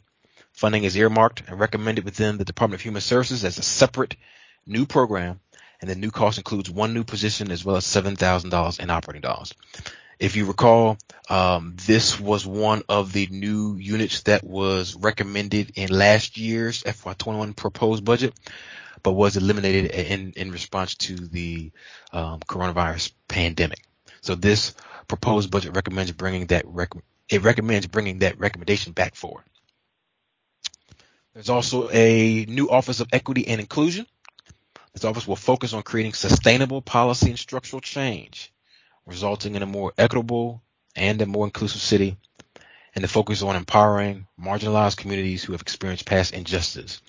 Funding 0.53 0.85
is 0.85 0.97
earmarked 0.97 1.43
and 1.49 1.59
recommended 1.59 2.05
within 2.05 2.39
the 2.39 2.45
Department 2.45 2.81
of 2.81 2.85
Human 2.85 3.03
Services 3.03 3.45
as 3.45 3.59
a 3.59 3.63
separate 3.63 4.17
new 4.67 4.87
program, 4.87 5.41
and 5.81 5.91
the 5.91 5.95
new 5.95 6.11
cost 6.11 6.39
includes 6.39 6.71
one 6.71 6.95
new 6.95 7.05
position 7.05 7.51
as 7.51 7.65
well 7.65 7.77
as 7.77 7.85
$7,000 7.85 8.81
in 8.81 8.91
operating 8.91 9.23
dollars. 9.23 9.53
If 10.19 10.37
you 10.37 10.47
recall, 10.47 10.97
um, 11.29 11.77
this 11.87 12.21
was 12.21 12.47
one 12.47 12.83
of 12.89 13.13
the 13.13 13.27
new 13.31 13.77
units 13.77 14.23
that 14.23 14.45
was 14.45 14.95
recommended 14.95 15.73
in 15.75 15.91
last 15.91 16.39
year's 16.39 16.83
FY21 16.85 17.57
proposed 17.57 18.05
budget, 18.05 18.33
but 19.03 19.13
was 19.13 19.37
eliminated 19.37 19.91
in, 19.91 20.33
in 20.37 20.53
response 20.53 20.95
to 20.95 21.17
the 21.17 21.73
um, 22.13 22.41
coronavirus 22.41 23.13
pandemic. 23.29 23.85
So 24.21 24.35
this 24.35 24.75
proposed 25.09 25.51
budget 25.51 25.75
recommends 25.75 26.13
bringing 26.13 26.47
that 26.47 26.65
rec- 26.67 26.95
it 27.29 27.43
recommends 27.43 27.87
bringing 27.87 28.21
that 28.21 28.39
recommendation 28.39 28.93
back 28.93 29.15
forward. 29.15 29.45
There's 31.35 31.51
also 31.51 31.91
a 31.91 32.47
new 32.49 32.71
Office 32.71 33.01
of 33.01 33.09
Equity 33.13 33.49
and 33.49 33.61
Inclusion. 33.61 34.07
This 34.95 35.05
office 35.05 35.27
will 35.27 35.37
focus 35.37 35.73
on 35.73 35.83
creating 35.83 36.13
sustainable 36.13 36.81
policy 36.81 37.29
and 37.29 37.39
structural 37.39 37.81
change, 37.81 38.53
resulting 39.07 39.57
in 39.57 39.63
a 39.63 39.67
more 39.67 39.93
equitable 39.99 40.63
and 40.95 41.21
a 41.21 41.27
more 41.27 41.45
inclusive 41.45 41.81
city, 41.81 42.17
and 42.95 43.03
the 43.03 43.09
focus 43.09 43.43
on 43.43 43.57
empowering 43.57 44.29
marginalized 44.41 44.97
communities 44.97 45.43
who 45.43 45.53
have 45.53 45.63
experienced 45.63 46.07
past 46.07 46.33
injustice. 46.33 47.03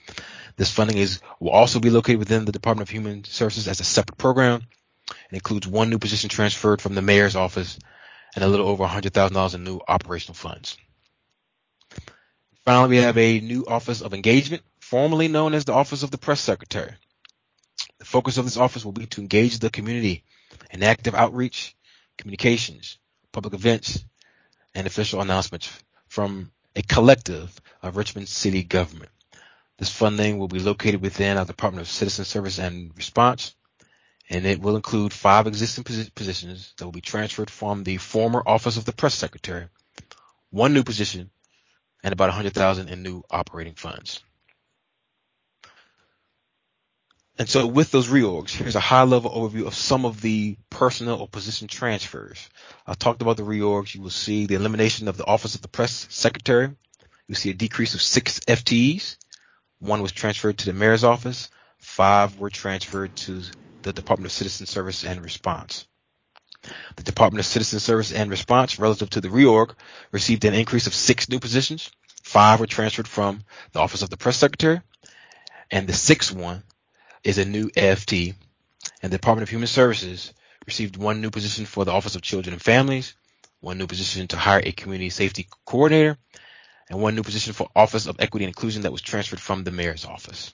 This 0.57 0.71
funding 0.71 0.97
is 0.97 1.19
will 1.39 1.51
also 1.51 1.79
be 1.79 1.91
located 1.91 2.17
within 2.17 2.45
the 2.45 2.51
Department 2.51 2.89
of 2.89 2.91
Human 2.91 3.23
Services 3.23 3.67
as 3.67 3.79
a 3.79 3.83
separate 3.83 4.17
program. 4.17 4.63
It 5.07 5.35
includes 5.35 5.67
one 5.67 5.91
new 5.91 5.99
position 5.99 6.29
transferred 6.29 6.81
from 6.81 6.95
the 6.95 7.03
mayor's 7.03 7.35
office 7.35 7.77
and 8.33 8.43
a 8.43 8.47
little 8.47 8.67
over 8.67 8.83
$100,000 8.83 9.53
in 9.53 9.63
new 9.63 9.79
operational 9.87 10.33
funds. 10.33 10.77
Finally, 12.65 12.89
we 12.89 12.97
have 12.97 13.17
a 13.17 13.39
new 13.41 13.63
Office 13.67 14.01
of 14.01 14.15
Engagement, 14.15 14.63
formerly 14.79 15.27
known 15.27 15.53
as 15.53 15.65
the 15.65 15.73
Office 15.73 16.01
of 16.01 16.09
the 16.09 16.17
Press 16.17 16.41
Secretary. 16.41 16.95
The 17.97 18.05
focus 18.05 18.37
of 18.37 18.45
this 18.45 18.57
office 18.57 18.83
will 18.83 18.91
be 18.91 19.05
to 19.07 19.21
engage 19.21 19.59
the 19.59 19.69
community 19.69 20.23
in 20.71 20.83
active 20.83 21.15
outreach, 21.15 21.75
communications, 22.17 22.97
public 23.31 23.53
events, 23.53 24.03
and 24.73 24.85
official 24.85 25.21
announcements 25.21 25.71
from 26.07 26.51
a 26.75 26.81
collective 26.81 27.59
of 27.81 27.95
Richmond 27.95 28.27
City 28.27 28.63
government. 28.63 29.11
This 29.77 29.89
funding 29.89 30.37
will 30.37 30.47
be 30.47 30.59
located 30.59 31.01
within 31.01 31.37
our 31.37 31.45
Department 31.45 31.81
of 31.81 31.91
Citizen 31.91 32.25
Service 32.25 32.59
and 32.59 32.91
Response, 32.95 33.55
and 34.29 34.45
it 34.45 34.59
will 34.59 34.75
include 34.75 35.13
five 35.13 35.47
existing 35.47 35.83
positions 35.83 36.73
that 36.77 36.85
will 36.85 36.91
be 36.91 37.01
transferred 37.01 37.49
from 37.49 37.83
the 37.83 37.97
former 37.97 38.41
Office 38.45 38.77
of 38.77 38.85
the 38.85 38.93
Press 38.93 39.15
Secretary, 39.15 39.67
one 40.49 40.73
new 40.73 40.83
position, 40.83 41.29
and 42.03 42.13
about 42.13 42.29
100,000 42.29 42.89
in 42.89 43.03
new 43.03 43.23
operating 43.29 43.75
funds. 43.75 44.21
And 47.37 47.49
so 47.49 47.67
with 47.67 47.91
those 47.91 48.07
reorgs, 48.07 48.51
here's 48.51 48.77
a 48.77 48.79
high 48.79 49.03
level 49.03 49.29
overview 49.29 49.67
of 49.67 49.75
some 49.75 50.05
of 50.05 50.21
the 50.21 50.57
personnel 50.69 51.19
or 51.19 51.27
position 51.27 51.67
transfers. 51.67 52.49
I 52.87 52.93
talked 52.93 53.21
about 53.21 53.35
the 53.35 53.43
reorgs. 53.43 53.93
You 53.93 54.01
will 54.01 54.09
see 54.09 54.45
the 54.45 54.55
elimination 54.55 55.09
of 55.09 55.17
the 55.17 55.25
Office 55.25 55.55
of 55.55 55.61
the 55.61 55.67
Press 55.67 56.07
Secretary. 56.09 56.71
You 57.27 57.35
see 57.35 57.49
a 57.49 57.53
decrease 57.53 57.93
of 57.93 58.01
six 58.01 58.39
FTEs. 58.39 59.17
One 59.79 60.01
was 60.01 60.13
transferred 60.13 60.59
to 60.59 60.65
the 60.65 60.73
mayor's 60.73 61.03
office. 61.03 61.49
Five 61.79 62.39
were 62.39 62.49
transferred 62.49 63.13
to 63.17 63.41
the 63.81 63.91
Department 63.91 64.27
of 64.27 64.31
Citizen 64.31 64.65
Service 64.65 65.03
and 65.03 65.21
Response. 65.21 65.87
The 66.95 67.03
Department 67.03 67.41
of 67.41 67.45
Citizen 67.45 67.81
Service 67.81 68.13
and 68.13 68.31
Response, 68.31 68.79
relative 68.79 69.09
to 69.11 69.21
the 69.21 69.27
reorg, 69.27 69.75
received 70.11 70.45
an 70.45 70.53
increase 70.53 70.87
of 70.87 70.95
six 70.95 71.27
new 71.27 71.39
positions. 71.39 71.91
Five 72.23 72.61
were 72.61 72.65
transferred 72.65 73.09
from 73.09 73.43
the 73.73 73.79
Office 73.79 74.01
of 74.01 74.09
the 74.09 74.17
Press 74.17 74.37
Secretary, 74.37 74.81
and 75.69 75.85
the 75.85 75.93
sixth 75.93 76.31
one 76.31 76.63
is 77.25 77.39
a 77.39 77.45
new 77.45 77.69
AFT. 77.75 78.13
And 78.13 79.11
the 79.11 79.17
Department 79.17 79.43
of 79.43 79.49
Human 79.49 79.67
Services 79.67 80.31
received 80.65 80.95
one 80.95 81.19
new 81.19 81.31
position 81.31 81.65
for 81.65 81.83
the 81.83 81.91
Office 81.91 82.15
of 82.15 82.21
Children 82.21 82.53
and 82.53 82.61
Families, 82.61 83.15
one 83.59 83.77
new 83.77 83.87
position 83.87 84.27
to 84.27 84.37
hire 84.37 84.61
a 84.63 84.71
community 84.71 85.09
safety 85.09 85.47
coordinator, 85.65 86.17
and 86.89 87.01
one 87.01 87.15
new 87.15 87.23
position 87.23 87.53
for 87.53 87.69
Office 87.75 88.05
of 88.05 88.17
Equity 88.19 88.45
and 88.45 88.51
Inclusion 88.51 88.83
that 88.83 88.91
was 88.91 89.01
transferred 89.01 89.39
from 89.39 89.63
the 89.63 89.71
mayor's 89.71 90.05
office. 90.05 90.53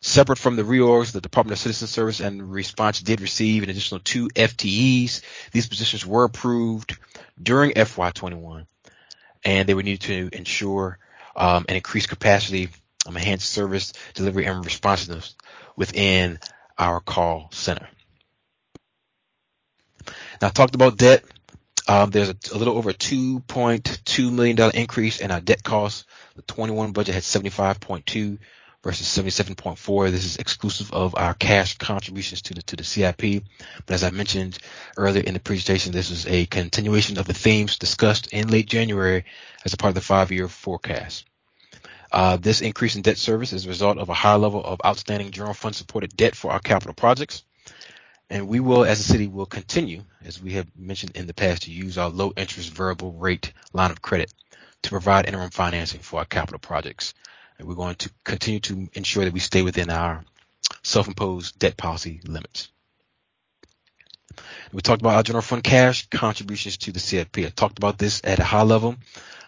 Separate 0.00 0.38
from 0.38 0.56
the 0.56 0.62
reorgs, 0.62 1.12
the 1.12 1.20
Department 1.20 1.52
of 1.52 1.58
Citizen 1.58 1.88
Service 1.88 2.20
and 2.20 2.50
Response 2.50 3.02
did 3.02 3.20
receive 3.20 3.62
an 3.62 3.70
additional 3.70 4.00
two 4.00 4.28
FTEs. 4.28 5.20
These 5.52 5.66
positions 5.66 6.06
were 6.06 6.24
approved 6.24 6.96
during 7.40 7.72
FY21, 7.72 8.66
and 9.44 9.68
they 9.68 9.74
were 9.74 9.82
needed 9.82 10.02
to 10.02 10.30
ensure 10.32 10.98
um, 11.36 11.66
an 11.68 11.76
increased 11.76 12.08
capacity, 12.08 12.68
um, 13.08 13.16
enhanced 13.16 13.48
service 13.48 13.92
delivery 14.14 14.44
and 14.44 14.64
responsiveness 14.64 15.34
within 15.76 16.38
our 16.76 17.00
call 17.00 17.48
center. 17.52 17.88
Now, 20.40 20.48
I 20.48 20.50
talked 20.50 20.74
about 20.74 20.98
debt. 20.98 21.24
Um, 21.88 22.10
there's 22.10 22.28
a, 22.28 22.36
a, 22.52 22.58
little 22.58 22.76
over 22.76 22.92
$2.2 22.92 24.32
million 24.32 24.58
increase 24.74 25.20
in 25.20 25.30
our 25.30 25.40
debt 25.40 25.62
costs. 25.62 26.04
The 26.36 26.42
21 26.42 26.92
budget 26.92 27.14
had 27.14 27.22
75.2 27.22 28.38
versus 28.84 29.06
77.4. 29.06 30.10
This 30.10 30.24
is 30.24 30.36
exclusive 30.36 30.92
of 30.92 31.14
our 31.16 31.32
cash 31.34 31.78
contributions 31.78 32.42
to 32.42 32.54
the 32.54 32.62
to 32.62 32.76
the 32.76 32.84
CIP. 32.84 33.42
But 33.86 33.94
as 33.94 34.04
I 34.04 34.10
mentioned 34.10 34.58
earlier 34.96 35.22
in 35.22 35.34
the 35.34 35.40
presentation, 35.40 35.92
this 35.92 36.10
is 36.10 36.26
a 36.26 36.44
continuation 36.46 37.18
of 37.18 37.26
the 37.26 37.34
themes 37.34 37.78
discussed 37.78 38.28
in 38.32 38.48
late 38.48 38.68
January 38.68 39.24
as 39.64 39.72
a 39.72 39.78
part 39.78 39.90
of 39.90 39.94
the 39.94 40.00
five-year 40.02 40.48
forecast. 40.48 41.27
Uh, 42.10 42.36
this 42.36 42.60
increase 42.60 42.96
in 42.96 43.02
debt 43.02 43.18
service 43.18 43.52
is 43.52 43.66
a 43.66 43.68
result 43.68 43.98
of 43.98 44.08
a 44.08 44.14
high 44.14 44.36
level 44.36 44.64
of 44.64 44.80
outstanding 44.84 45.30
general 45.30 45.54
fund 45.54 45.74
supported 45.74 46.16
debt 46.16 46.34
for 46.34 46.50
our 46.50 46.60
capital 46.60 46.94
projects. 46.94 47.44
And 48.30 48.48
we 48.48 48.60
will, 48.60 48.84
as 48.84 49.00
a 49.00 49.04
city, 49.04 49.26
will 49.26 49.46
continue, 49.46 50.04
as 50.24 50.42
we 50.42 50.52
have 50.52 50.66
mentioned 50.76 51.16
in 51.16 51.26
the 51.26 51.34
past, 51.34 51.62
to 51.62 51.70
use 51.70 51.96
our 51.96 52.10
low 52.10 52.32
interest 52.36 52.70
variable 52.70 53.12
rate 53.12 53.52
line 53.72 53.90
of 53.90 54.02
credit 54.02 54.32
to 54.82 54.90
provide 54.90 55.26
interim 55.26 55.50
financing 55.50 56.00
for 56.00 56.20
our 56.20 56.26
capital 56.26 56.58
projects. 56.58 57.14
And 57.58 57.66
we're 57.66 57.74
going 57.74 57.96
to 57.96 58.10
continue 58.24 58.60
to 58.60 58.88
ensure 58.92 59.24
that 59.24 59.32
we 59.32 59.40
stay 59.40 59.62
within 59.62 59.90
our 59.90 60.24
self-imposed 60.82 61.58
debt 61.58 61.76
policy 61.76 62.20
limits. 62.24 62.68
We 64.72 64.82
talked 64.82 65.00
about 65.00 65.14
our 65.14 65.22
general 65.22 65.42
fund 65.42 65.64
cash 65.64 66.06
contributions 66.08 66.76
to 66.78 66.92
the 66.92 67.00
CIP. 67.00 67.38
I 67.38 67.44
talked 67.48 67.78
about 67.78 67.98
this 67.98 68.20
at 68.22 68.38
a 68.38 68.44
high 68.44 68.62
level. 68.62 68.96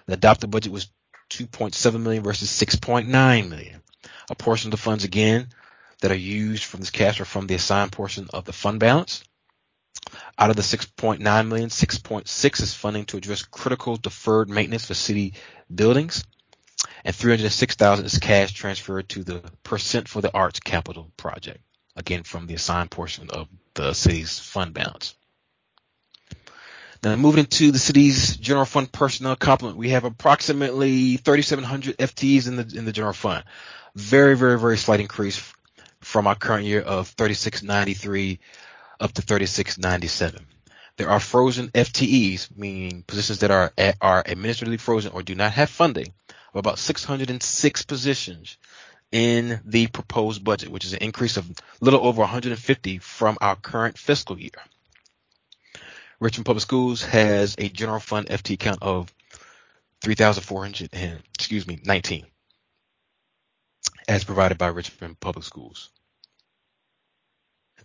The 0.07 0.15
adopted 0.15 0.51
budget 0.51 0.73
was 0.73 0.91
2.7 1.31 2.01
million 2.01 2.23
versus 2.23 2.51
6.9 2.51 3.49
million. 3.49 3.83
A 4.31 4.35
portion 4.35 4.69
of 4.69 4.73
the 4.73 4.77
funds 4.77 5.05
again 5.05 5.49
that 6.01 6.11
are 6.11 6.17
used 6.17 6.65
from 6.65 6.81
this 6.81 6.91
cash 6.91 7.21
are 7.21 7.25
from 7.25 7.47
the 7.47 7.55
assigned 7.55 7.93
portion 7.93 8.29
of 8.33 8.45
the 8.45 8.53
fund 8.53 8.81
balance. 8.81 9.25
Out 10.39 10.51
of 10.51 10.57
the 10.57 10.63
6.9 10.63 11.49
million, 11.49 11.69
6.6 11.69 12.63
is 12.63 12.75
funding 12.75 13.05
to 13.07 13.17
address 13.17 13.43
critical 13.43 13.97
deferred 13.97 14.49
maintenance 14.49 14.87
for 14.87 14.95
city 14.95 15.35
buildings 15.73 16.25
and 17.05 17.15
306,000 17.15 18.05
is 18.05 18.19
cash 18.19 18.53
transferred 18.53 19.09
to 19.11 19.25
the 19.25 19.43
Percent 19.63 20.09
for 20.09 20.21
the 20.21 20.33
Arts 20.35 20.61
Capital 20.61 21.11
Project, 21.17 21.61
again 21.97 22.23
from 22.23 22.47
the 22.47 22.55
assigned 22.55 22.91
portion 22.91 23.31
of 23.31 23.49
the 23.75 23.93
city's 23.93 24.39
fund 24.39 24.75
balance. 24.75 25.15
Now 27.03 27.17
moving 27.17 27.41
into 27.41 27.71
the 27.73 27.79
city's 27.79 28.37
general 28.37 28.67
fund 28.67 28.93
personnel 28.93 29.35
complement, 29.35 29.79
we 29.79 29.91
have 29.91 30.05
approximately 30.05 31.17
3,700 31.17 31.97
FTEs 31.97 32.47
in 32.47 32.57
the 32.57 32.77
in 32.77 32.85
the 32.85 32.93
general 32.93 33.15
fund. 33.15 33.45
Very, 33.95 34.37
very, 34.37 34.59
very 34.59 34.77
slight 34.77 35.01
increase 35.01 35.43
from 36.01 36.27
our 36.27 36.35
current 36.35 36.67
year 36.67 36.83
of 36.83 37.09
3693 37.09 38.39
up 39.01 39.13
to 39.13 39.23
3697. 39.23 40.47
There 40.99 41.09
are 41.09 41.21
frozen 41.21 41.69
FTEs, 41.69 42.55
meaning 42.55 43.03
positions 43.07 43.39
that 43.39 43.51
are 43.51 43.73
are 44.03 44.23
administratively 44.27 44.77
frozen 44.77 45.13
or 45.13 45.23
do 45.23 45.35
not 45.35 45.53
have 45.53 45.71
funding, 45.71 46.13
of 46.53 46.59
about 46.59 46.79
606 46.79 47.85
positions 47.87 48.59
in 49.11 49.61
the 49.65 49.87
proposed 49.87 50.45
budget, 50.45 50.69
which 50.69 50.85
is 50.85 50.93
an 50.93 51.03
increase 51.03 51.39
of 51.39 51.51
little 51.81 52.07
over 52.07 52.21
150 52.21 52.99
from 52.99 53.39
our 53.41 53.57
current 53.57 53.97
fiscal 53.97 54.39
year. 54.39 54.51
Richmond 56.21 56.47
Public 56.47 56.63
Schools 56.63 57.03
has 57.03 57.55
a 57.59 57.69
general 57.69 58.01
fund 58.01 58.29
FT 58.29 58.59
count 58.59 58.83
of 58.83 59.13
3,400 60.03 60.91
and 60.93 61.23
excuse 61.35 61.67
me 61.67 61.81
19 61.85 62.27
as 64.07 64.25
provided 64.25 64.59
by 64.59 64.67
Richmond 64.67 65.19
Public 65.21 65.45
Schools. 65.45 65.91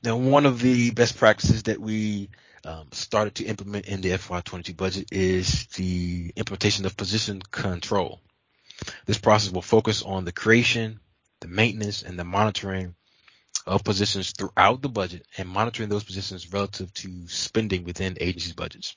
Now, 0.03 0.17
one 0.17 0.45
of 0.45 0.59
the 0.59 0.91
best 0.91 1.17
practices 1.17 1.63
that 1.63 1.79
we 1.79 2.29
um, 2.65 2.87
started 2.91 3.35
to 3.35 3.45
implement 3.45 3.85
in 3.85 4.01
the 4.01 4.09
FY22 4.09 4.75
budget 4.75 5.07
is 5.11 5.67
the 5.75 6.31
implementation 6.35 6.85
of 6.85 6.97
position 6.97 7.41
control. 7.51 8.21
This 9.05 9.17
process 9.17 9.51
will 9.51 9.61
focus 9.61 10.03
on 10.03 10.25
the 10.25 10.31
creation, 10.31 10.99
the 11.41 11.47
maintenance, 11.47 12.03
and 12.03 12.19
the 12.19 12.25
monitoring 12.25 12.95
of 13.65 13.83
positions 13.83 14.31
throughout 14.31 14.81
the 14.81 14.89
budget 14.89 15.25
and 15.37 15.49
monitoring 15.49 15.89
those 15.89 16.03
positions 16.03 16.51
relative 16.53 16.93
to 16.93 17.27
spending 17.27 17.83
within 17.83 18.17
agencies' 18.19 18.53
budgets. 18.53 18.95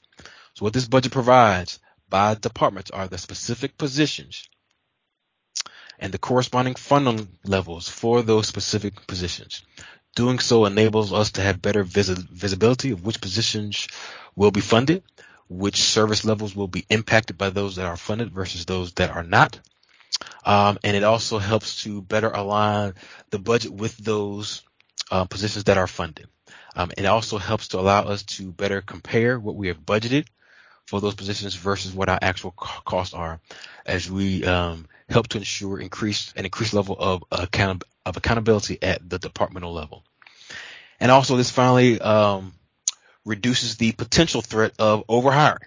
So 0.54 0.64
what 0.64 0.72
this 0.72 0.86
budget 0.86 1.12
provides 1.12 1.78
by 2.08 2.34
departments 2.34 2.90
are 2.90 3.08
the 3.08 3.18
specific 3.18 3.78
positions 3.78 4.48
and 5.98 6.12
the 6.12 6.18
corresponding 6.18 6.74
funding 6.74 7.28
levels 7.44 7.88
for 7.88 8.22
those 8.22 8.46
specific 8.46 9.06
positions. 9.06 9.62
Doing 10.14 10.38
so 10.38 10.64
enables 10.64 11.12
us 11.12 11.32
to 11.32 11.42
have 11.42 11.62
better 11.62 11.82
visibility 11.84 12.90
of 12.90 13.04
which 13.04 13.20
positions 13.20 13.88
will 14.36 14.50
be 14.50 14.60
funded, 14.60 15.02
which 15.48 15.82
service 15.82 16.24
levels 16.24 16.54
will 16.54 16.68
be 16.68 16.84
impacted 16.88 17.38
by 17.38 17.50
those 17.50 17.76
that 17.76 17.86
are 17.86 17.96
funded 17.96 18.32
versus 18.32 18.64
those 18.64 18.92
that 18.94 19.10
are 19.10 19.22
not. 19.22 19.58
Um, 20.44 20.78
and 20.82 20.96
it 20.96 21.04
also 21.04 21.38
helps 21.38 21.82
to 21.82 22.02
better 22.02 22.30
align 22.30 22.94
the 23.30 23.38
budget 23.38 23.72
with 23.72 23.96
those 23.96 24.62
uh, 25.10 25.24
positions 25.24 25.64
that 25.64 25.78
are 25.78 25.86
funded. 25.86 26.26
Um, 26.74 26.90
it 26.96 27.04
also 27.04 27.38
helps 27.38 27.68
to 27.68 27.80
allow 27.80 28.04
us 28.04 28.22
to 28.22 28.52
better 28.52 28.80
compare 28.80 29.38
what 29.38 29.56
we 29.56 29.68
have 29.68 29.80
budgeted 29.80 30.26
for 30.86 31.00
those 31.00 31.14
positions 31.14 31.54
versus 31.54 31.92
what 31.92 32.08
our 32.08 32.18
actual 32.22 32.52
costs 32.52 33.14
are 33.14 33.40
as 33.84 34.10
we 34.10 34.44
um, 34.44 34.86
help 35.08 35.28
to 35.28 35.38
ensure 35.38 35.80
increased 35.80 36.32
an 36.36 36.44
increased 36.44 36.72
level 36.72 36.96
of 36.98 37.24
account 37.30 37.84
of 38.06 38.16
accountability 38.16 38.78
at 38.82 39.06
the 39.06 39.18
departmental 39.18 39.74
level. 39.74 40.02
And 40.98 41.10
also 41.10 41.36
this 41.36 41.50
finally 41.50 42.00
um, 42.00 42.54
reduces 43.24 43.76
the 43.76 43.92
potential 43.92 44.40
threat 44.40 44.72
of 44.78 45.06
overhiring. 45.08 45.66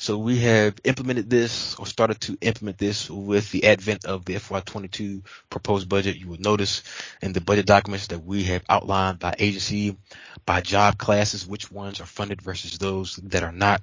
So 0.00 0.16
we 0.16 0.38
have 0.38 0.80
implemented 0.84 1.28
this 1.28 1.74
or 1.74 1.84
started 1.84 2.22
to 2.22 2.38
implement 2.40 2.78
this 2.78 3.10
with 3.10 3.50
the 3.50 3.66
advent 3.66 4.06
of 4.06 4.24
the 4.24 4.36
FY22 4.36 5.26
proposed 5.50 5.90
budget. 5.90 6.16
You 6.16 6.28
will 6.28 6.40
notice 6.40 6.82
in 7.20 7.34
the 7.34 7.42
budget 7.42 7.66
documents 7.66 8.06
that 8.06 8.24
we 8.24 8.44
have 8.44 8.64
outlined 8.66 9.18
by 9.18 9.34
agency, 9.38 9.98
by 10.46 10.62
job 10.62 10.96
classes, 10.96 11.46
which 11.46 11.70
ones 11.70 12.00
are 12.00 12.06
funded 12.06 12.40
versus 12.40 12.78
those 12.78 13.16
that 13.24 13.42
are 13.42 13.52
not. 13.52 13.82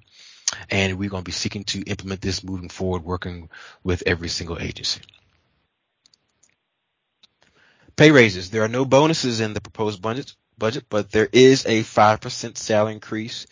And 0.72 0.98
we're 0.98 1.12
going 1.12 1.22
to 1.22 1.30
be 1.30 1.32
seeking 1.32 1.66
to 1.66 1.84
implement 1.84 2.22
this 2.22 2.44
moving 2.44 2.70
forward, 2.70 3.04
working 3.04 3.52
with 3.84 4.02
every 4.08 4.30
single 4.30 4.58
agency. 4.60 5.02
Pay 7.96 8.10
raises. 8.10 8.50
There 8.50 8.64
are 8.64 8.68
no 8.68 8.86
bonuses 8.86 9.40
in 9.40 9.54
the 9.54 9.62
proposed 9.62 10.02
budget, 10.02 10.34
budget, 10.58 10.86
but 10.90 11.12
there 11.12 11.30
is 11.32 11.68
a 11.68 11.84
5% 11.84 12.58
salary 12.58 12.94
increase 12.94 13.46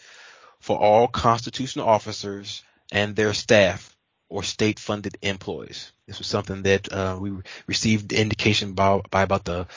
for 0.66 0.80
all 0.80 1.08
constitutional 1.08 1.88
officers 1.88 2.64
and 2.92 3.16
their 3.16 3.34
staff 3.34 3.96
or 4.30 4.42
state 4.42 4.80
funded 4.80 5.16
employees. 5.22 5.92
This 6.08 6.18
was 6.18 6.26
something 6.26 6.64
that 6.64 6.92
uh, 6.92 7.20
we 7.22 7.34
received 7.68 8.12
indication 8.12 8.74
by, 8.74 9.00
by 9.12 9.22
about 9.22 9.46
the 9.46 9.68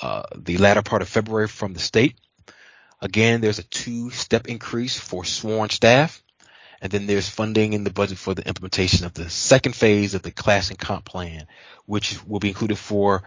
uh, 0.00 0.22
the 0.36 0.56
latter 0.58 0.82
part 0.82 1.02
of 1.02 1.08
February 1.08 1.48
from 1.48 1.74
the 1.74 1.80
state. 1.80 2.14
Again, 3.00 3.40
there's 3.40 3.58
a 3.58 3.64
two-step 3.64 4.46
increase 4.46 4.96
for 4.96 5.24
sworn 5.24 5.68
staff, 5.68 6.22
and 6.80 6.92
then 6.92 7.06
there's 7.06 7.28
funding 7.28 7.72
in 7.72 7.82
the 7.82 7.90
budget 7.90 8.16
for 8.16 8.34
the 8.34 8.46
implementation 8.46 9.06
of 9.06 9.14
the 9.14 9.28
second 9.28 9.74
phase 9.74 10.14
of 10.14 10.22
the 10.22 10.30
class 10.30 10.70
and 10.70 10.78
comp 10.78 11.04
plan, 11.04 11.48
which 11.86 12.24
will 12.24 12.40
be 12.40 12.50
included 12.50 12.78
for 12.78 13.24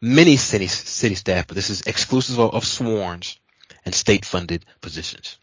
many 0.00 0.38
city 0.38 0.66
city 0.66 1.14
staff, 1.14 1.46
but 1.46 1.56
this 1.56 1.68
is 1.68 1.82
exclusive 1.82 2.40
of, 2.40 2.54
of 2.54 3.36
and 3.84 3.94
state-funded 3.94 4.64
positions. 4.80 5.36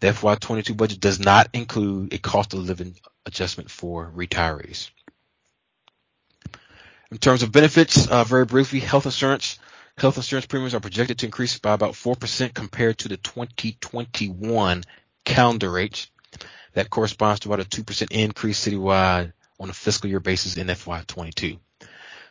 The 0.00 0.08
FY22 0.08 0.76
budget 0.76 1.00
does 1.00 1.20
not 1.20 1.48
include 1.52 2.12
a 2.12 2.18
cost 2.18 2.52
of 2.54 2.60
living 2.60 2.96
adjustment 3.26 3.70
for 3.70 4.12
retirees. 4.14 4.90
In 7.10 7.18
terms 7.18 7.42
of 7.42 7.52
benefits, 7.52 8.06
uh, 8.06 8.24
very 8.24 8.44
briefly, 8.44 8.80
health 8.80 9.06
insurance. 9.06 9.58
Health 9.96 10.16
insurance 10.16 10.46
premiums 10.46 10.74
are 10.74 10.80
projected 10.80 11.18
to 11.18 11.26
increase 11.26 11.58
by 11.58 11.72
about 11.72 11.92
4% 11.92 12.52
compared 12.52 12.98
to 12.98 13.08
the 13.08 13.16
2021 13.16 14.82
calendar 15.24 15.70
rate. 15.70 16.08
That 16.72 16.90
corresponds 16.90 17.40
to 17.40 17.48
about 17.52 17.64
a 17.64 17.68
2% 17.68 18.08
increase 18.10 18.66
citywide 18.66 19.32
on 19.60 19.70
a 19.70 19.72
fiscal 19.72 20.10
year 20.10 20.18
basis 20.18 20.56
in 20.56 20.66
FY22. 20.66 21.58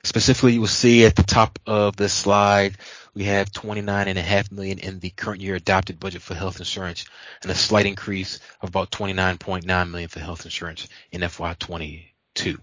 Specifically, 0.05 0.53
you 0.53 0.59
will 0.59 0.67
see 0.67 1.05
at 1.05 1.15
the 1.15 1.23
top 1.23 1.59
of 1.65 1.95
the 1.95 2.09
slide, 2.09 2.77
we 3.13 3.23
have 3.23 3.51
29.5 3.51 4.51
million 4.51 4.79
in 4.79 4.99
the 4.99 5.09
current 5.11 5.39
year 5.41 5.55
adopted 5.55 5.99
budget 5.99 6.21
for 6.21 6.35
health 6.35 6.59
insurance 6.59 7.05
and 7.41 7.49
a 7.49 7.55
slight 7.55 7.85
increase 7.85 8.39
of 8.61 8.69
about 8.69 8.91
29.9 8.91 9.89
million 9.89 10.09
for 10.09 10.19
health 10.19 10.43
insurance 10.43 10.89
in 11.11 11.21
FY22. 11.21 12.45
In 12.45 12.57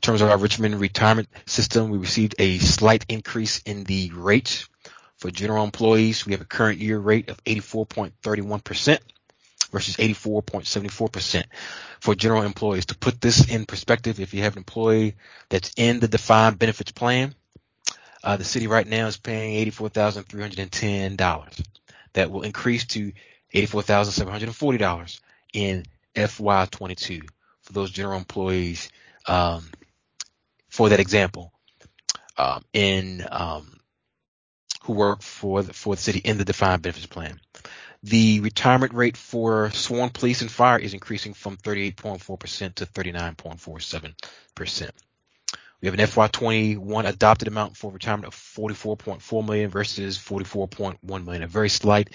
terms 0.00 0.22
of 0.22 0.30
our 0.30 0.38
Richmond 0.38 0.80
retirement 0.80 1.28
system, 1.44 1.90
we 1.90 1.98
received 1.98 2.34
a 2.38 2.58
slight 2.58 3.04
increase 3.08 3.58
in 3.66 3.84
the 3.84 4.10
rates 4.14 4.66
for 5.18 5.30
general 5.30 5.64
employees. 5.64 6.24
We 6.24 6.32
have 6.32 6.40
a 6.40 6.46
current 6.46 6.78
year 6.78 6.98
rate 6.98 7.28
of 7.28 7.44
84.31% 7.44 8.98
versus 9.70 9.96
84.74% 9.96 11.44
for 12.00 12.14
general 12.14 12.42
employees. 12.42 12.86
To 12.86 12.96
put 12.96 13.20
this 13.20 13.48
in 13.48 13.66
perspective, 13.66 14.20
if 14.20 14.32
you 14.34 14.42
have 14.42 14.54
an 14.54 14.60
employee 14.60 15.16
that's 15.48 15.72
in 15.76 16.00
the 16.00 16.08
defined 16.08 16.58
benefits 16.58 16.92
plan, 16.92 17.34
uh, 18.22 18.36
the 18.36 18.44
city 18.44 18.66
right 18.66 18.86
now 18.86 19.06
is 19.06 19.16
paying 19.16 19.66
$84,310. 19.70 21.66
That 22.14 22.30
will 22.30 22.42
increase 22.42 22.84
to 22.86 23.12
$84,740 23.54 25.20
in 25.52 25.84
FY22 26.14 27.22
for 27.62 27.72
those 27.72 27.90
general 27.90 28.18
employees. 28.18 28.90
Um, 29.26 29.68
for 30.68 30.88
that 30.90 31.00
example, 31.00 31.52
um, 32.36 32.64
in 32.72 33.26
um, 33.30 33.80
who 34.82 34.92
work 34.94 35.22
for 35.22 35.62
the, 35.62 35.72
for 35.72 35.96
the 35.96 36.00
city 36.00 36.20
in 36.20 36.38
the 36.38 36.44
defined 36.44 36.82
benefits 36.82 37.06
plan. 37.06 37.40
The 38.02 38.40
retirement 38.40 38.94
rate 38.94 39.16
for 39.16 39.70
sworn 39.70 40.10
police 40.10 40.40
and 40.40 40.50
fire 40.50 40.78
is 40.78 40.94
increasing 40.94 41.34
from 41.34 41.56
38.4% 41.56 42.74
to 42.76 42.86
39.47%. 42.86 44.90
We 45.80 45.86
have 45.86 45.94
an 45.94 46.04
FY21 46.04 47.06
adopted 47.06 47.46
amount 47.46 47.76
for 47.76 47.92
retirement 47.92 48.26
of 48.26 48.34
44.4 48.34 49.46
million 49.46 49.70
versus 49.70 50.18
44.1 50.18 51.24
million, 51.24 51.42
a 51.44 51.46
very 51.46 51.68
slight 51.68 52.10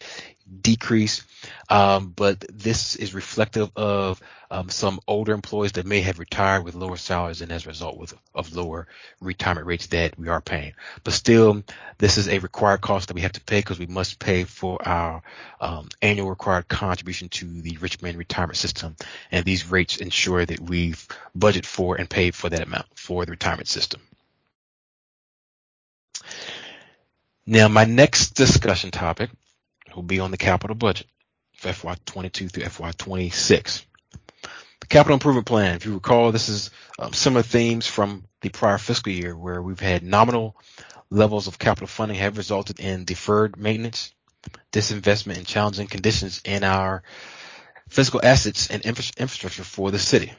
decrease. 0.61 1.23
Um, 1.69 2.09
but 2.09 2.43
this 2.51 2.97
is 2.97 3.13
reflective 3.13 3.71
of 3.77 4.21
um, 4.51 4.69
some 4.69 4.99
older 5.07 5.33
employees 5.33 5.71
that 5.73 5.85
may 5.85 6.01
have 6.01 6.19
retired 6.19 6.63
with 6.63 6.75
lower 6.75 6.97
salaries 6.97 7.41
and 7.41 7.51
as 7.51 7.65
a 7.65 7.69
result 7.69 7.97
with, 7.97 8.13
of 8.35 8.53
lower 8.53 8.87
retirement 9.21 9.65
rates 9.65 9.87
that 9.87 10.19
we 10.19 10.27
are 10.27 10.41
paying. 10.41 10.73
But 11.03 11.13
still, 11.13 11.63
this 11.97 12.17
is 12.17 12.27
a 12.27 12.39
required 12.39 12.81
cost 12.81 13.07
that 13.07 13.15
we 13.15 13.21
have 13.21 13.31
to 13.31 13.41
pay 13.41 13.59
because 13.59 13.79
we 13.79 13.87
must 13.87 14.19
pay 14.19 14.43
for 14.43 14.85
our 14.85 15.23
um, 15.61 15.87
annual 16.01 16.29
required 16.29 16.67
contribution 16.67 17.29
to 17.29 17.45
the 17.45 17.77
Richmond 17.77 18.17
retirement 18.17 18.57
system. 18.57 18.95
And 19.31 19.45
these 19.45 19.71
rates 19.71 19.97
ensure 19.97 20.45
that 20.45 20.59
we've 20.59 21.07
budgeted 21.37 21.65
for 21.65 21.95
and 21.95 22.09
paid 22.09 22.35
for 22.35 22.49
that 22.49 22.61
amount 22.61 22.87
for 23.03 23.25
the 23.25 23.31
retirement 23.31 23.67
system. 23.67 23.99
Now, 27.45 27.67
my 27.67 27.83
next 27.83 28.29
discussion 28.31 28.91
topic 28.91 29.29
will 29.93 30.03
be 30.03 30.21
on 30.21 30.31
the 30.31 30.37
capital 30.37 30.75
budget 30.75 31.07
for 31.57 31.67
FY22 31.69 32.49
through 32.49 32.63
FY26. 32.63 33.83
The 34.79 34.87
capital 34.87 35.15
improvement 35.15 35.45
plan, 35.45 35.75
if 35.75 35.85
you 35.85 35.95
recall, 35.95 36.31
this 36.31 36.47
is 36.47 36.69
um, 36.97 37.11
similar 37.11 37.43
themes 37.43 37.87
from 37.87 38.23
the 38.41 38.49
prior 38.49 38.77
fiscal 38.77 39.11
year 39.11 39.35
where 39.35 39.61
we've 39.61 39.79
had 39.79 40.03
nominal 40.03 40.55
levels 41.09 41.47
of 41.47 41.59
capital 41.59 41.87
funding 41.87 42.17
have 42.17 42.37
resulted 42.37 42.79
in 42.79 43.03
deferred 43.03 43.57
maintenance, 43.57 44.13
disinvestment, 44.71 45.37
and 45.37 45.45
challenging 45.45 45.87
conditions 45.87 46.41
in 46.45 46.63
our 46.63 47.03
physical 47.89 48.21
assets 48.23 48.69
and 48.69 48.85
infra- 48.85 49.11
infrastructure 49.17 49.63
for 49.65 49.91
the 49.91 49.99
city. 49.99 50.31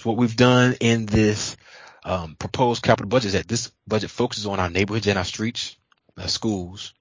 So 0.00 0.08
what 0.08 0.16
we've 0.16 0.34
done 0.34 0.76
in 0.80 1.04
this 1.04 1.58
um, 2.04 2.34
proposed 2.34 2.82
capital 2.82 3.10
budget 3.10 3.26
is 3.26 3.32
that 3.34 3.46
this 3.46 3.70
budget 3.86 4.08
focuses 4.08 4.46
on 4.46 4.58
our 4.58 4.70
neighborhoods 4.70 5.06
and 5.06 5.18
our 5.18 5.26
streets, 5.26 5.76
our 6.16 6.26
schools, 6.26 6.94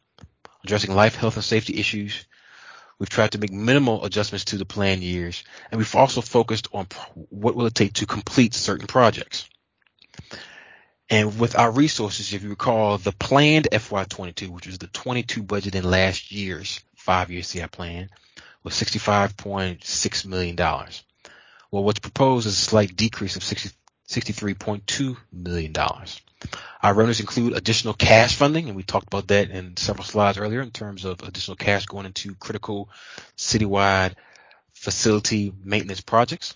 addressing 0.66 0.94
life, 0.94 1.16
health, 1.16 1.36
and 1.36 1.44
safety 1.46 1.80
issues. 1.80 2.26
We've 3.00 3.08
tried 3.08 3.32
to 3.32 3.38
make 3.38 3.54
minimal 3.54 4.04
adjustments 4.04 4.44
to 4.46 4.58
the 4.58 4.66
plan 4.66 5.02
years, 5.02 5.46
and 5.72 5.78
we've 5.78 5.96
also 5.96 6.20
focused 6.20 6.68
on 6.74 6.88
what 7.30 7.56
will 7.56 7.68
it 7.68 7.76
take 7.76 7.94
to 7.94 8.06
complete 8.06 8.54
certain 8.54 8.88
projects. 8.88 9.48
And 11.10 11.40
with 11.40 11.58
our 11.58 11.72
resources, 11.72 12.34
if 12.34 12.44
you 12.44 12.50
recall, 12.50 12.98
the 12.98 13.14
planned 13.14 13.70
FY22, 13.72 14.50
which 14.50 14.68
was 14.68 14.78
the 14.78 14.88
22 14.88 15.42
budget 15.44 15.76
in 15.76 15.90
last 15.90 16.34
year's 16.34 16.82
five-year 16.98 17.44
CI 17.44 17.68
plan, 17.68 18.10
was 18.62 18.74
$65.6 18.74 20.26
million. 20.26 20.58
Well, 21.72 21.84
what's 21.84 22.00
proposed 22.00 22.48
is 22.48 22.54
a 22.54 22.62
slight 22.62 22.96
decrease 22.96 23.36
of 23.36 23.44
60, 23.44 23.70
$63.2 24.10 25.18
million. 25.32 25.74
Our 26.82 26.94
revenues 26.94 27.20
include 27.20 27.54
additional 27.54 27.94
cash 27.94 28.36
funding, 28.36 28.68
and 28.68 28.76
we 28.76 28.84
talked 28.84 29.08
about 29.08 29.28
that 29.28 29.52
in 29.52 29.78
several 29.78 30.04
slides 30.04 30.38
earlier 30.38 30.62
in 30.62 30.72
terms 30.72 31.06
of 31.06 31.22
additional 31.22 31.58
cash 31.58 31.86
going 31.86 32.08
into 32.08 32.34
critical 32.36 32.90
citywide 33.38 34.16
facility 34.74 35.54
maintenance 35.64 36.02
projects. 36.02 36.56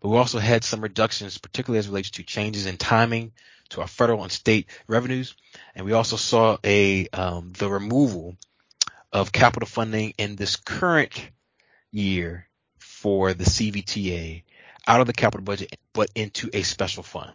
But 0.00 0.10
we 0.10 0.18
also 0.18 0.38
had 0.38 0.62
some 0.62 0.82
reductions, 0.82 1.38
particularly 1.38 1.78
as 1.78 1.88
relates 1.88 2.10
to 2.10 2.22
changes 2.22 2.66
in 2.66 2.76
timing 2.76 3.32
to 3.70 3.80
our 3.80 3.88
federal 3.88 4.22
and 4.22 4.30
state 4.30 4.68
revenues. 4.86 5.34
And 5.74 5.86
we 5.86 5.92
also 5.92 6.16
saw 6.16 6.58
a 6.62 7.08
um, 7.08 7.52
the 7.58 7.70
removal 7.70 8.36
of 9.12 9.32
capital 9.32 9.66
funding 9.66 10.14
in 10.18 10.36
this 10.36 10.56
current 10.56 11.30
year 11.90 12.46
for 13.04 13.34
the 13.34 13.44
CVTA 13.44 14.44
out 14.86 15.02
of 15.02 15.06
the 15.06 15.12
capital 15.12 15.44
budget, 15.44 15.76
but 15.92 16.08
into 16.14 16.48
a 16.54 16.62
special 16.62 17.02
fund. 17.02 17.34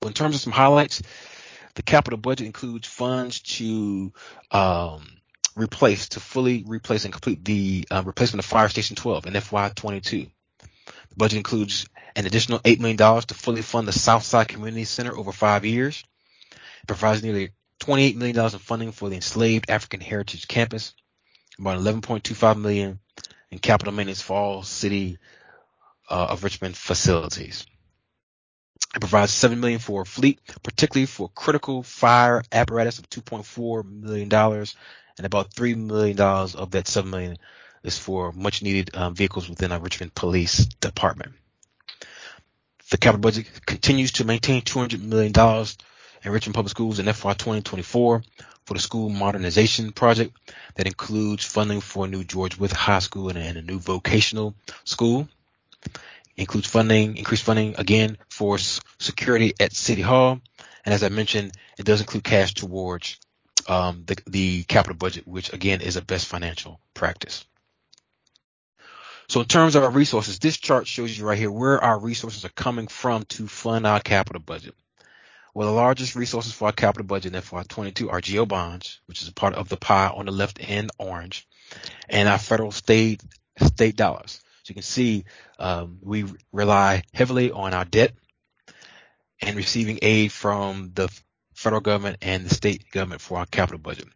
In 0.00 0.14
terms 0.14 0.34
of 0.34 0.40
some 0.40 0.54
highlights, 0.54 1.02
the 1.74 1.82
capital 1.82 2.16
budget 2.16 2.46
includes 2.46 2.88
funds 2.88 3.40
to 3.40 4.14
um, 4.50 5.06
replace, 5.56 6.08
to 6.10 6.20
fully 6.20 6.64
replace 6.66 7.04
and 7.04 7.12
complete 7.12 7.44
the 7.44 7.86
uh, 7.90 8.02
replacement 8.06 8.38
of 8.38 8.46
Fire 8.46 8.70
Station 8.70 8.96
12 8.96 9.26
in 9.26 9.34
FY22. 9.34 10.30
The 10.60 11.14
budget 11.14 11.36
includes 11.36 11.86
an 12.16 12.24
additional 12.24 12.60
$8 12.60 12.80
million 12.80 12.96
to 12.96 13.34
fully 13.34 13.60
fund 13.60 13.86
the 13.86 13.92
Southside 13.92 14.48
Community 14.48 14.84
Center 14.84 15.14
over 15.14 15.32
five 15.32 15.66
years. 15.66 16.02
It 16.50 16.86
provides 16.86 17.22
nearly 17.22 17.50
$28 17.80 18.16
million 18.16 18.38
in 18.40 18.58
funding 18.58 18.92
for 18.92 19.10
the 19.10 19.16
enslaved 19.16 19.68
African 19.68 20.00
Heritage 20.00 20.48
Campus, 20.48 20.94
about 21.58 21.78
$11.25 21.78 22.58
million 22.58 23.00
in 23.50 23.58
capital 23.58 23.92
maintenance 23.92 24.22
for 24.22 24.36
all 24.36 24.62
city 24.62 25.18
uh, 26.08 26.26
of 26.30 26.44
Richmond 26.44 26.76
facilities. 26.76 27.66
It 28.94 29.00
provides 29.00 29.32
seven 29.32 29.60
million 29.60 29.78
for 29.78 30.02
a 30.02 30.06
fleet, 30.06 30.40
particularly 30.62 31.06
for 31.06 31.28
critical 31.28 31.82
fire 31.82 32.42
apparatus 32.52 32.98
of 32.98 33.10
2.4 33.10 33.84
million 33.84 34.28
dollars, 34.28 34.74
and 35.18 35.26
about 35.26 35.52
three 35.52 35.74
million 35.74 36.16
dollars 36.16 36.54
of 36.54 36.70
that 36.72 36.88
seven 36.88 37.10
million 37.10 37.36
is 37.82 37.98
for 37.98 38.32
much 38.32 38.62
needed 38.62 38.94
um, 38.96 39.14
vehicles 39.14 39.48
within 39.48 39.72
our 39.72 39.78
Richmond 39.78 40.14
Police 40.14 40.64
Department. 40.66 41.32
The 42.90 42.98
capital 42.98 43.20
budget 43.20 43.48
continues 43.66 44.12
to 44.12 44.24
maintain 44.24 44.62
200 44.62 45.02
million 45.02 45.32
dollars 45.32 45.76
in 46.22 46.32
Richmond 46.32 46.54
Public 46.54 46.70
Schools 46.70 46.98
in 46.98 47.06
FY 47.06 47.34
2024 47.34 48.22
for 48.66 48.74
the 48.74 48.80
school 48.80 49.08
modernization 49.08 49.92
project 49.92 50.36
that 50.74 50.86
includes 50.86 51.44
funding 51.44 51.80
for 51.80 52.04
a 52.04 52.08
new 52.08 52.24
George 52.24 52.58
Wythe 52.58 52.72
High 52.72 52.98
School 52.98 53.28
and 53.28 53.38
a, 53.38 53.40
and 53.40 53.56
a 53.56 53.62
new 53.62 53.78
vocational 53.78 54.54
school 54.84 55.28
includes 56.36 56.66
funding, 56.66 57.16
increased 57.16 57.44
funding 57.44 57.76
again 57.78 58.18
for 58.28 58.58
security 58.58 59.54
at 59.58 59.72
City 59.72 60.02
Hall. 60.02 60.40
And 60.84 60.94
as 60.94 61.02
I 61.02 61.08
mentioned, 61.08 61.52
it 61.78 61.86
does 61.86 62.00
include 62.00 62.24
cash 62.24 62.54
towards 62.54 63.18
um, 63.68 64.04
the, 64.06 64.16
the 64.26 64.64
capital 64.64 64.96
budget, 64.96 65.26
which 65.26 65.52
again 65.52 65.80
is 65.80 65.96
a 65.96 66.02
best 66.02 66.26
financial 66.26 66.80
practice. 66.92 67.44
So 69.28 69.40
in 69.40 69.46
terms 69.46 69.74
of 69.74 69.82
our 69.82 69.90
resources, 69.90 70.38
this 70.38 70.56
chart 70.56 70.86
shows 70.86 71.16
you 71.16 71.26
right 71.26 71.38
here 71.38 71.50
where 71.50 71.82
our 71.82 71.98
resources 71.98 72.44
are 72.44 72.50
coming 72.50 72.86
from 72.86 73.24
to 73.24 73.48
fund 73.48 73.86
our 73.86 74.00
capital 74.00 74.40
budget. 74.40 74.74
Well, 75.56 75.68
the 75.68 75.72
largest 75.74 76.16
resources 76.16 76.52
for 76.52 76.66
our 76.66 76.72
capital 76.72 77.06
budget 77.06 77.34
in 77.34 77.40
FY22 77.40 78.12
are 78.12 78.20
GO 78.20 78.44
bonds, 78.44 79.00
which 79.06 79.22
is 79.22 79.28
a 79.28 79.32
part 79.32 79.54
of 79.54 79.70
the 79.70 79.78
pie 79.78 80.08
on 80.08 80.26
the 80.26 80.30
left 80.30 80.58
in 80.58 80.90
orange, 80.98 81.48
and 82.10 82.28
our 82.28 82.36
federal 82.36 82.70
state 82.70 83.22
state 83.64 83.96
dollars. 83.96 84.42
So 84.64 84.72
you 84.72 84.74
can 84.74 84.82
see 84.82 85.24
um, 85.58 85.96
we 86.02 86.26
rely 86.52 87.04
heavily 87.14 87.52
on 87.52 87.72
our 87.72 87.86
debt 87.86 88.12
and 89.40 89.56
receiving 89.56 89.98
aid 90.02 90.30
from 90.30 90.90
the 90.92 91.08
federal 91.54 91.80
government 91.80 92.18
and 92.20 92.44
the 92.44 92.54
state 92.54 92.90
government 92.90 93.22
for 93.22 93.38
our 93.38 93.46
capital 93.46 93.78
budget. 93.78 94.08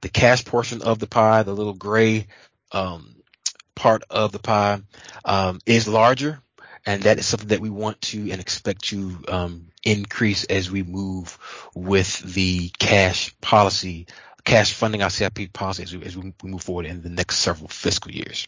The 0.00 0.08
cash 0.08 0.44
portion 0.44 0.82
of 0.82 0.98
the 0.98 1.06
pie, 1.06 1.44
the 1.44 1.54
little 1.54 1.74
gray 1.74 2.26
um, 2.72 3.14
part 3.76 4.02
of 4.10 4.32
the 4.32 4.40
pie, 4.40 4.80
um, 5.24 5.60
is 5.66 5.86
larger, 5.86 6.40
and 6.84 7.04
that 7.04 7.20
is 7.20 7.26
something 7.26 7.50
that 7.50 7.60
we 7.60 7.70
want 7.70 8.00
to 8.00 8.32
and 8.32 8.40
expect 8.40 8.86
to 8.86 9.16
um, 9.28 9.69
increase 9.84 10.44
as 10.44 10.70
we 10.70 10.82
move 10.82 11.38
with 11.74 12.18
the 12.34 12.70
cash 12.78 13.34
policy, 13.40 14.06
cash 14.44 14.72
funding 14.72 15.02
our 15.02 15.10
CIP 15.10 15.52
policy 15.52 15.82
as 15.82 15.96
we, 15.96 16.04
as 16.04 16.16
we 16.16 16.32
move 16.42 16.62
forward 16.62 16.86
in 16.86 17.02
the 17.02 17.08
next 17.08 17.38
several 17.38 17.68
fiscal 17.68 18.10
years. 18.10 18.46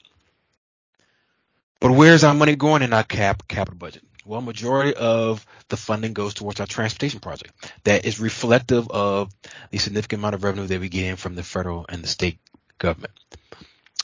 But 1.80 1.92
where's 1.92 2.22
our 2.22 2.34
money 2.34 2.54
going 2.54 2.82
in 2.82 2.92
our 2.92 3.02
cap 3.02 3.48
capital 3.48 3.78
budget? 3.78 4.04
Well, 4.24 4.40
majority 4.40 4.94
of 4.94 5.44
the 5.68 5.76
funding 5.76 6.12
goes 6.12 6.34
towards 6.34 6.60
our 6.60 6.66
transportation 6.66 7.18
project. 7.18 7.52
That 7.82 8.04
is 8.04 8.20
reflective 8.20 8.88
of 8.88 9.32
the 9.70 9.78
significant 9.78 10.20
amount 10.20 10.36
of 10.36 10.44
revenue 10.44 10.68
that 10.68 10.80
we 10.80 10.88
get 10.88 11.06
in 11.06 11.16
from 11.16 11.34
the 11.34 11.42
federal 11.42 11.86
and 11.88 12.04
the 12.04 12.08
state 12.08 12.38
government. 12.78 13.12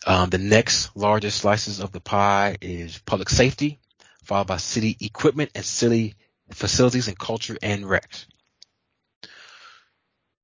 Um, 0.05 0.29
the 0.29 0.39
next 0.39 0.97
largest 0.97 1.39
slices 1.39 1.79
of 1.79 1.93
the 1.93 2.01
pie 2.01 2.57
is 2.61 2.99
public 2.99 3.29
safety, 3.29 3.79
followed 4.24 4.49
by 4.49 4.57
city 4.57 4.97
equipment 5.01 5.51
and 5.55 5.64
city 5.64 6.16
facilities 6.51 7.09
and 7.09 7.18
culture 7.18 7.57
and 7.62 7.84
recs. 7.84 8.26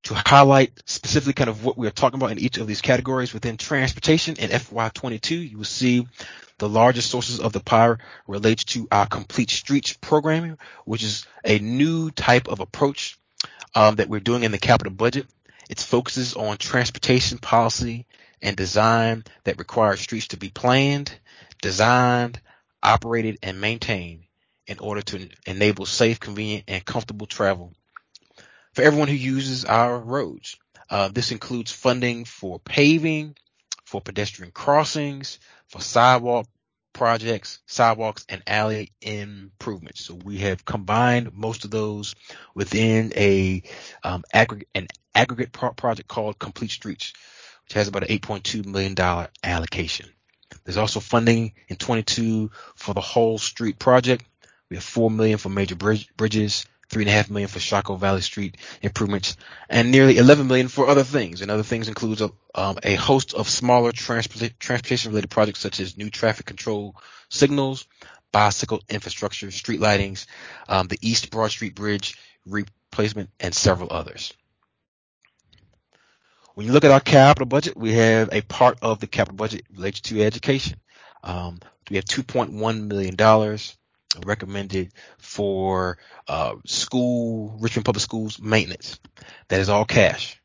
To 0.05 0.15
highlight 0.15 0.73
specifically 0.85 1.33
kind 1.33 1.49
of 1.49 1.65
what 1.65 1.79
we 1.79 1.87
are 1.87 1.93
talking 1.93 2.19
about 2.19 2.33
in 2.33 2.39
each 2.39 2.59
of 2.59 2.67
these 2.67 2.83
categories 2.83 3.33
within 3.33 3.57
transportation 3.57 4.37
in 4.37 4.51
FY22, 4.51 5.51
you 5.51 5.57
will 5.57 5.65
see 5.65 6.07
the 6.59 6.69
largest 6.69 7.11
sources 7.11 7.41
of 7.41 7.55
the 7.55 7.61
pie 7.61 7.97
relates 8.27 8.65
to 8.65 8.87
our 8.93 9.07
complete 9.07 9.51
streets 9.51 9.97
programming, 10.01 10.59
which 10.85 11.03
is 11.03 11.27
a 11.45 11.59
new 11.59 12.11
type 12.11 12.49
of 12.49 12.61
approach 12.61 13.19
um, 13.75 13.97
that 13.97 14.09
we're 14.09 14.21
doing 14.21 14.43
in 14.43 14.53
the 14.53 14.59
capital 14.59 14.93
budget. 14.93 15.27
It 15.71 15.81
focuses 15.81 16.35
on 16.35 16.59
transportation 16.59 17.39
policy 17.39 18.07
and 18.43 18.57
design 18.57 19.25
that 19.45 19.59
requires 19.59 20.01
streets 20.01 20.29
to 20.29 20.37
be 20.37 20.51
planned, 20.51 21.19
designed, 21.63 22.41
operated, 22.83 23.39
and 23.43 23.59
maintained 23.59 24.24
in 24.67 24.79
order 24.79 25.03
to 25.03 25.29
enable 25.47 25.87
safe, 25.87 26.21
convenient, 26.21 26.65
and 26.69 26.85
comfortable 26.85 27.27
travel 27.27 27.73
for 28.73 28.83
everyone 28.83 29.09
who 29.09 29.15
uses 29.15 29.65
our 29.65 29.99
roads. 29.99 30.57
Uh, 30.91 31.09
this 31.09 31.33
includes 31.33 31.73
funding 31.73 32.25
for 32.25 32.59
paving, 32.59 33.37
for 33.85 34.01
pedestrian 34.01 34.53
crossings, 34.53 35.39
for 35.69 35.81
sidewalk 35.81 36.47
projects, 36.93 37.61
sidewalks, 37.67 38.25
and 38.29 38.43
alley 38.47 38.93
improvements. 39.01 40.05
So 40.05 40.15
we 40.15 40.39
have 40.39 40.65
combined 40.65 41.33
most 41.35 41.65
of 41.65 41.71
those 41.71 42.15
within 42.55 43.13
a 43.17 43.63
um, 44.03 44.25
an 44.33 44.87
aggregate 45.15 45.53
pro- 45.53 45.73
project 45.73 46.09
called 46.09 46.39
Complete 46.39 46.71
Streets, 46.71 47.13
which 47.65 47.75
has 47.75 47.89
about 47.89 48.09
an 48.09 48.17
8.2 48.19 48.65
million 48.65 48.95
dollar 48.95 49.29
allocation. 49.43 50.09
There's 50.65 50.77
also 50.77 51.01
funding 51.01 51.53
in 51.69 51.77
22 51.77 52.51
for 52.77 52.95
the 52.95 53.01
whole 53.01 53.39
street 53.39 53.79
project. 53.79 54.25
We 54.71 54.77
have 54.77 54.85
four 54.85 55.11
million 55.11 55.39
for 55.39 55.49
major 55.49 55.77
bridge, 55.77 56.09
bridges, 56.17 56.67
three 56.89 57.03
and 57.03 57.11
a 57.11 57.13
half 57.13 57.31
million 57.31 57.49
for 57.49 57.59
Shockoe 57.59 57.99
Valley 57.99 58.21
Street 58.21 58.57
improvements, 58.83 59.37
and 59.69 59.91
nearly 59.91 60.17
11 60.19 60.47
million 60.47 60.69
for 60.69 60.89
other 60.89 61.05
things. 61.05 61.43
And 61.43 61.51
other 61.51 61.63
things 61.63 61.89
includes 61.89 62.21
a, 62.21 62.31
um, 62.55 62.79
a 62.83 62.95
host 62.95 63.35
of 63.35 63.49
smaller 63.49 63.93
transportation 63.93 65.11
related 65.11 65.31
projects 65.31 65.61
such 65.61 65.81
as 65.81 65.97
new 65.97 66.11
traffic 66.11 66.47
control 66.47 66.97
signals, 67.29 67.87
bicycle 68.33 68.83
infrastructure, 68.89 69.51
street 69.51 69.81
lightings, 69.81 70.27
um, 70.69 70.89
the 70.89 70.99
East 71.01 71.31
Broad 71.31 71.51
Street 71.51 71.75
Bridge 71.75 72.17
replacement, 72.47 73.31
and 73.41 73.55
several 73.55 73.93
others. 73.93 74.33
When 76.55 76.67
you 76.67 76.73
look 76.73 76.85
at 76.85 76.93
our 76.93 77.01
capital 77.01 77.47
budget, 77.47 77.77
we 77.77 77.95
have 77.95 78.29
a 78.33 78.41
part 78.43 78.79
of 78.83 79.01
the 79.01 79.09
capital 79.09 79.37
budget 79.37 79.65
related 79.75 80.05
to 80.05 80.23
education. 80.23 80.79
Um, 81.25 81.59
we 81.91 81.97
have 81.97 82.05
$2.1 82.05 82.87
million 82.87 83.59
recommended 84.25 84.93
for 85.19 85.99
uh, 86.29 86.55
school 86.67 87.57
Richmond 87.61 87.85
Public 87.85 88.03
Schools 88.03 88.41
maintenance. 88.41 88.99
That 89.49 89.61
is 89.61 89.69
all 89.69 89.85
cash. 89.85 90.41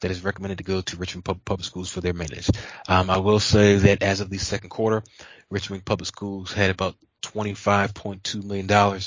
That 0.00 0.10
is 0.10 0.24
recommended 0.24 0.58
to 0.58 0.64
go 0.64 0.80
to 0.80 0.96
Richmond 0.96 1.24
Pub- 1.24 1.44
Public 1.44 1.64
Schools 1.64 1.90
for 1.90 2.00
their 2.00 2.12
maintenance. 2.12 2.50
Um, 2.88 3.08
I 3.08 3.18
will 3.18 3.38
say 3.40 3.76
that 3.76 4.02
as 4.02 4.20
of 4.20 4.30
the 4.30 4.38
second 4.38 4.70
quarter, 4.70 5.02
Richmond 5.48 5.84
Public 5.84 6.08
Schools 6.08 6.52
had 6.52 6.70
about 6.70 6.96
$25.2 7.22 8.42
million 8.42 9.00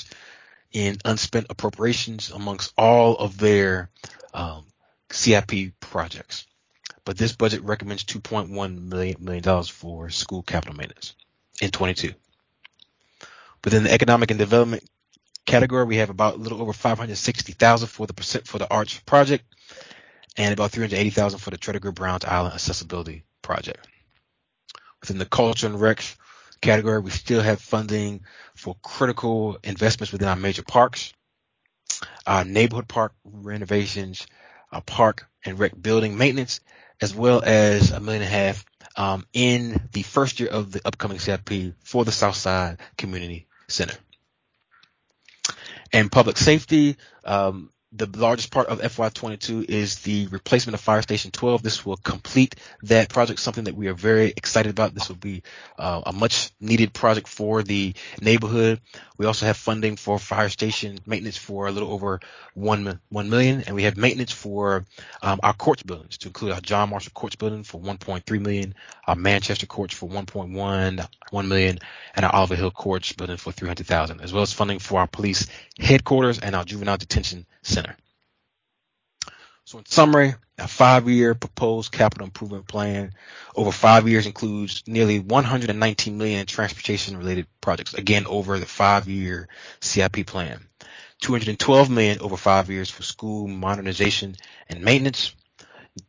in 0.72 0.96
unspent 1.04 1.46
appropriations 1.50 2.30
amongst 2.30 2.72
all 2.76 3.16
of 3.16 3.38
their 3.38 3.90
um, 4.32 4.64
CIP 5.10 5.78
projects. 5.80 6.46
But 7.04 7.16
this 7.16 7.36
budget 7.36 7.62
recommends 7.62 8.04
$2.1 8.04 8.48
million, 8.82 9.16
million 9.20 9.62
for 9.64 10.10
school 10.10 10.42
capital 10.42 10.74
maintenance 10.74 11.14
in 11.60 11.70
22. 11.70 12.12
Within 13.66 13.82
the 13.82 13.92
economic 13.92 14.30
and 14.30 14.38
development 14.38 14.88
category, 15.44 15.84
we 15.84 15.96
have 15.96 16.08
about 16.08 16.34
a 16.34 16.38
little 16.38 16.62
over 16.62 16.72
560,000 16.72 17.88
for 17.88 18.06
the 18.06 18.14
percent 18.14 18.46
for 18.46 18.58
the 18.58 18.70
Arch 18.70 19.04
project 19.04 19.44
and 20.36 20.52
about 20.52 20.70
380,000 20.70 21.40
for 21.40 21.50
the 21.50 21.58
Tredegar 21.58 21.92
Browns 21.92 22.24
Island 22.24 22.54
accessibility 22.54 23.24
project. 23.42 23.84
Within 25.00 25.18
the 25.18 25.26
culture 25.26 25.66
and 25.66 25.80
rec 25.80 26.04
category, 26.60 27.00
we 27.00 27.10
still 27.10 27.42
have 27.42 27.60
funding 27.60 28.20
for 28.54 28.76
critical 28.84 29.58
investments 29.64 30.12
within 30.12 30.28
our 30.28 30.36
major 30.36 30.62
parks, 30.62 31.12
our 32.24 32.44
neighborhood 32.44 32.86
park 32.86 33.14
renovations, 33.24 34.28
our 34.70 34.80
park 34.80 35.26
and 35.44 35.58
rec 35.58 35.72
building 35.82 36.16
maintenance, 36.16 36.60
as 37.00 37.12
well 37.12 37.42
as 37.44 37.90
a 37.90 37.98
million 37.98 38.22
and 38.22 38.32
a 38.32 38.36
half 38.36 38.64
um, 38.94 39.26
in 39.32 39.88
the 39.90 40.02
first 40.02 40.38
year 40.38 40.50
of 40.50 40.70
the 40.70 40.82
upcoming 40.84 41.18
CIP 41.18 41.74
for 41.82 42.04
the 42.04 42.12
Southside 42.12 42.78
Community 42.96 43.45
Center. 43.68 43.96
And 45.92 46.10
public 46.10 46.36
safety, 46.36 46.96
um, 47.24 47.70
the 47.96 48.08
largest 48.18 48.50
part 48.50 48.68
of 48.68 48.80
FY22 48.80 49.64
is 49.68 50.00
the 50.00 50.26
replacement 50.28 50.74
of 50.74 50.80
Fire 50.80 51.02
Station 51.02 51.30
12. 51.30 51.62
This 51.62 51.86
will 51.86 51.96
complete 51.96 52.56
that 52.82 53.08
project, 53.08 53.40
something 53.40 53.64
that 53.64 53.74
we 53.74 53.88
are 53.88 53.94
very 53.94 54.32
excited 54.36 54.70
about. 54.70 54.94
This 54.94 55.08
will 55.08 55.16
be 55.16 55.42
uh, 55.78 56.02
a 56.06 56.12
much 56.12 56.50
needed 56.60 56.92
project 56.92 57.28
for 57.28 57.62
the 57.62 57.94
neighborhood. 58.20 58.80
We 59.16 59.26
also 59.26 59.46
have 59.46 59.56
funding 59.56 59.96
for 59.96 60.18
fire 60.18 60.48
station 60.48 60.98
maintenance 61.06 61.36
for 61.36 61.66
a 61.66 61.72
little 61.72 61.90
over 61.90 62.20
one, 62.54 63.00
1 63.08 63.30
million. 63.30 63.62
And 63.66 63.74
we 63.74 63.84
have 63.84 63.96
maintenance 63.96 64.32
for 64.32 64.84
um, 65.22 65.40
our 65.42 65.54
courts 65.54 65.82
buildings 65.82 66.18
to 66.18 66.28
include 66.28 66.52
our 66.52 66.60
John 66.60 66.90
Marshall 66.90 67.12
Courts 67.14 67.36
building 67.36 67.62
for 67.62 67.80
1.3 67.80 68.40
million, 68.40 68.74
our 69.06 69.16
Manchester 69.16 69.66
Courts 69.66 69.94
for 69.94 70.08
1.1, 70.08 71.08
1 71.30 71.48
million, 71.48 71.78
and 72.14 72.24
our 72.24 72.34
Oliver 72.34 72.56
Hill 72.56 72.70
Courts 72.70 73.12
building 73.12 73.36
for 73.38 73.52
300,000, 73.52 74.20
as 74.20 74.32
well 74.32 74.42
as 74.42 74.52
funding 74.52 74.78
for 74.78 75.00
our 75.00 75.06
police 75.06 75.46
headquarters 75.78 76.38
and 76.38 76.54
our 76.54 76.64
juvenile 76.64 76.96
detention 76.96 77.46
center. 77.66 77.96
So 79.64 79.78
in 79.78 79.86
summary, 79.86 80.34
a 80.58 80.68
five-year 80.68 81.34
proposed 81.34 81.90
capital 81.90 82.24
improvement 82.24 82.68
plan 82.68 83.12
over 83.54 83.72
five 83.72 84.08
years 84.08 84.26
includes 84.26 84.84
nearly 84.86 85.18
119 85.18 86.16
million 86.16 86.40
in 86.40 86.46
transportation-related 86.46 87.46
projects. 87.60 87.94
Again, 87.94 88.26
over 88.26 88.58
the 88.58 88.66
five-year 88.66 89.48
CIP 89.80 90.24
plan. 90.26 90.60
212 91.20 91.90
million 91.90 92.20
over 92.20 92.36
five 92.36 92.70
years 92.70 92.90
for 92.90 93.02
school 93.02 93.48
modernization 93.48 94.36
and 94.68 94.82
maintenance. 94.82 95.34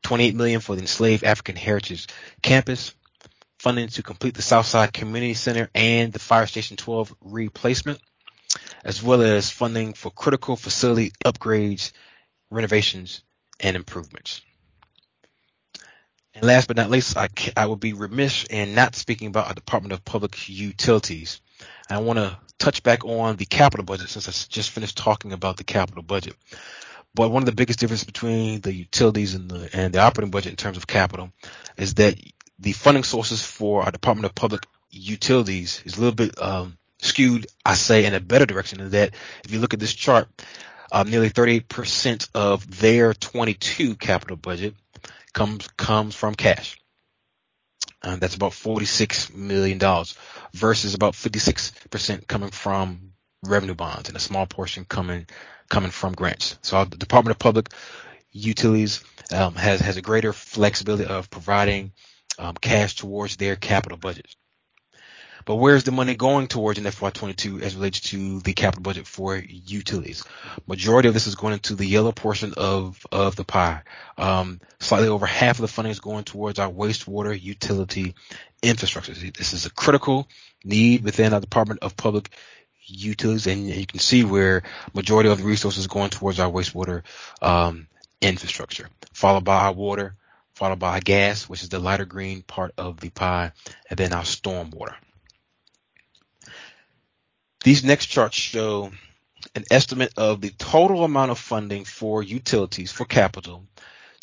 28 0.03 0.35
million 0.35 0.59
for 0.59 0.75
the 0.75 0.81
enslaved 0.81 1.23
African 1.23 1.55
heritage 1.55 2.07
campus. 2.41 2.93
Funding 3.57 3.87
to 3.87 4.03
complete 4.03 4.35
the 4.35 4.43
Southside 4.43 4.93
Community 4.93 5.33
Center 5.33 5.69
and 5.73 6.13
the 6.13 6.19
Fire 6.19 6.45
Station 6.45 6.77
12 6.77 7.15
replacement 7.21 7.99
as 8.87 9.03
well 9.03 9.21
as 9.21 9.49
funding 9.49 9.91
for 9.91 10.09
critical 10.09 10.55
facility 10.55 11.11
upgrades, 11.25 11.91
renovations, 12.49 13.21
and 13.59 13.75
improvements. 13.75 14.41
And 16.33 16.45
last 16.45 16.67
but 16.67 16.77
not 16.77 16.89
least, 16.89 17.17
I, 17.17 17.27
I 17.57 17.65
will 17.65 17.75
be 17.75 17.91
remiss 17.91 18.45
in 18.45 18.75
not 18.75 18.95
speaking 18.95 19.27
about 19.27 19.47
our 19.47 19.53
Department 19.53 19.91
of 19.91 20.05
Public 20.05 20.47
Utilities. 20.47 21.41
I 21.89 21.97
want 21.97 22.17
to 22.17 22.37
touch 22.59 22.81
back 22.81 23.03
on 23.03 23.35
the 23.35 23.45
capital 23.45 23.83
budget 23.83 24.07
since 24.07 24.29
I 24.29 24.31
just 24.49 24.69
finished 24.69 24.97
talking 24.97 25.33
about 25.33 25.57
the 25.57 25.65
capital 25.65 26.01
budget. 26.03 26.35
But 27.13 27.29
one 27.29 27.41
of 27.41 27.47
the 27.47 27.55
biggest 27.55 27.79
differences 27.79 28.05
between 28.05 28.61
the 28.61 28.73
utilities 28.73 29.33
and 29.33 29.49
the 29.51 29.69
and 29.73 29.93
the 29.93 29.99
operating 29.99 30.31
budget 30.31 30.51
in 30.51 30.55
terms 30.55 30.77
of 30.77 30.87
capital 30.87 31.31
is 31.75 31.95
that 31.95 32.15
the 32.59 32.71
funding 32.71 33.03
sources 33.03 33.43
for 33.43 33.83
our 33.83 33.91
Department 33.91 34.25
of 34.25 34.35
Public 34.35 34.65
Utilities 34.91 35.81
is 35.83 35.97
a 35.97 35.99
little 35.99 36.15
bit 36.15 36.41
um, 36.41 36.76
skewed, 36.99 37.47
I 37.65 37.75
say, 37.75 38.05
in 38.05 38.13
a 38.13 38.19
better 38.19 38.45
direction 38.45 38.79
in 38.81 38.89
that 38.91 39.13
if 39.43 39.51
you 39.51 39.59
look 39.59 39.73
at 39.73 39.79
this 39.79 39.93
chart, 39.93 40.27
um, 40.91 41.09
nearly 41.09 41.29
38% 41.29 42.29
of 42.33 42.79
their 42.79 43.13
22 43.13 43.95
capital 43.95 44.37
budget 44.37 44.75
comes 45.33 45.67
comes 45.77 46.15
from 46.15 46.35
cash. 46.35 46.79
Uh, 48.01 48.15
that's 48.15 48.35
about 48.35 48.53
46 48.53 49.33
million 49.33 49.77
dollars 49.77 50.15
versus 50.53 50.93
about 50.93 51.13
56% 51.13 52.27
coming 52.27 52.51
from 52.51 53.11
revenue 53.43 53.75
bonds 53.75 54.07
and 54.07 54.17
a 54.17 54.21
small 54.21 54.45
portion 54.45 54.85
coming 54.85 55.27
coming 55.69 55.91
from 55.91 56.13
grants. 56.13 56.57
So 56.61 56.85
the 56.85 56.97
Department 56.97 57.35
of 57.35 57.39
Public 57.39 57.69
Utilities 58.31 59.03
um, 59.31 59.55
has 59.55 59.79
has 59.81 59.97
a 59.97 60.01
greater 60.01 60.31
flexibility 60.31 61.05
of 61.05 61.29
providing 61.29 61.91
um, 62.39 62.55
cash 62.55 62.95
towards 62.95 63.37
their 63.37 63.55
capital 63.55 63.97
budgets. 63.97 64.35
But 65.47 65.55
where's 65.55 65.85
the 65.85 65.93
money 65.93 66.13
going 66.13 66.47
towards 66.47 66.77
in 66.77 66.83
FY22 66.83 67.61
as 67.61 67.73
relates 67.73 68.01
to 68.01 68.41
the 68.41 68.51
capital 68.51 68.81
budget 68.81 69.07
for 69.07 69.37
utilities? 69.37 70.25
Majority 70.67 71.07
of 71.07 71.13
this 71.13 71.25
is 71.25 71.35
going 71.35 71.53
into 71.53 71.73
the 71.73 71.85
yellow 71.85 72.11
portion 72.11 72.53
of, 72.57 73.07
of 73.13 73.37
the 73.37 73.45
pie. 73.45 73.83
Um, 74.17 74.59
slightly 74.81 75.07
over 75.07 75.25
half 75.25 75.55
of 75.55 75.61
the 75.61 75.69
funding 75.69 75.93
is 75.93 76.01
going 76.01 76.25
towards 76.25 76.59
our 76.59 76.69
wastewater 76.69 77.41
utility 77.41 78.13
infrastructure. 78.61 79.13
This 79.13 79.53
is 79.53 79.65
a 79.65 79.69
critical 79.69 80.27
need 80.65 81.05
within 81.05 81.33
our 81.33 81.39
Department 81.39 81.79
of 81.81 81.95
Public 81.95 82.29
Utilities, 82.85 83.47
and 83.47 83.69
you 83.69 83.85
can 83.85 84.01
see 84.01 84.25
where 84.25 84.63
majority 84.93 85.29
of 85.29 85.37
the 85.37 85.45
resources 85.45 85.87
going 85.87 86.09
towards 86.09 86.41
our 86.41 86.51
wastewater 86.51 87.03
um, 87.41 87.87
infrastructure, 88.19 88.89
followed 89.13 89.45
by 89.45 89.67
our 89.67 89.71
water, 89.71 90.15
followed 90.55 90.79
by 90.79 90.95
our 90.95 90.99
gas, 90.99 91.47
which 91.47 91.63
is 91.63 91.69
the 91.69 91.79
lighter 91.79 92.03
green 92.03 92.41
part 92.41 92.73
of 92.77 92.99
the 92.99 93.11
pie, 93.11 93.53
and 93.89 93.97
then 93.97 94.11
our 94.11 94.23
stormwater. 94.23 94.95
These 97.67 97.83
next 97.83 98.05
charts 98.05 98.37
show 98.37 98.93
an 99.53 99.65
estimate 99.69 100.13
of 100.15 100.39
the 100.39 100.51
total 100.51 101.03
amount 101.03 101.31
of 101.31 101.37
funding 101.37 101.83
for 101.83 102.23
utilities 102.23 102.93
for 102.93 103.03
capital 103.03 103.65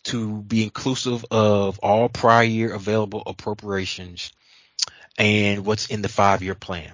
to 0.04 0.40
be 0.40 0.62
inclusive 0.62 1.26
of 1.30 1.78
all 1.80 2.08
prior 2.08 2.44
year 2.44 2.72
available 2.72 3.22
appropriations 3.26 4.32
and 5.18 5.66
what's 5.66 5.88
in 5.88 6.00
the 6.00 6.08
five 6.08 6.42
year 6.42 6.54
plan. 6.54 6.90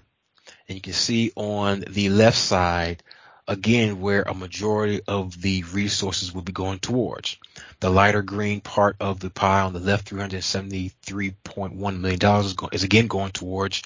And 0.66 0.74
you 0.74 0.80
can 0.82 0.92
see 0.92 1.30
on 1.36 1.84
the 1.88 2.09
left 2.09 2.38
side, 2.38 3.05
again, 3.46 4.01
where 4.01 4.22
a 4.22 4.34
majority 4.34 5.03
of 5.07 5.40
the 5.40 5.62
resources 5.72 6.34
will 6.34 6.42
be 6.42 6.51
going 6.51 6.80
towards. 6.80 7.36
The 7.78 7.90
lighter 7.90 8.22
green 8.22 8.61
part 8.61 8.96
of 8.98 9.20
the 9.20 9.30
pie 9.30 9.61
on 9.61 9.72
the 9.72 9.78
left, 9.78 10.11
$373.1 10.11 12.01
million 12.01 12.44
is, 12.44 12.57
is 12.72 12.82
again 12.82 13.07
going 13.07 13.30
towards 13.30 13.84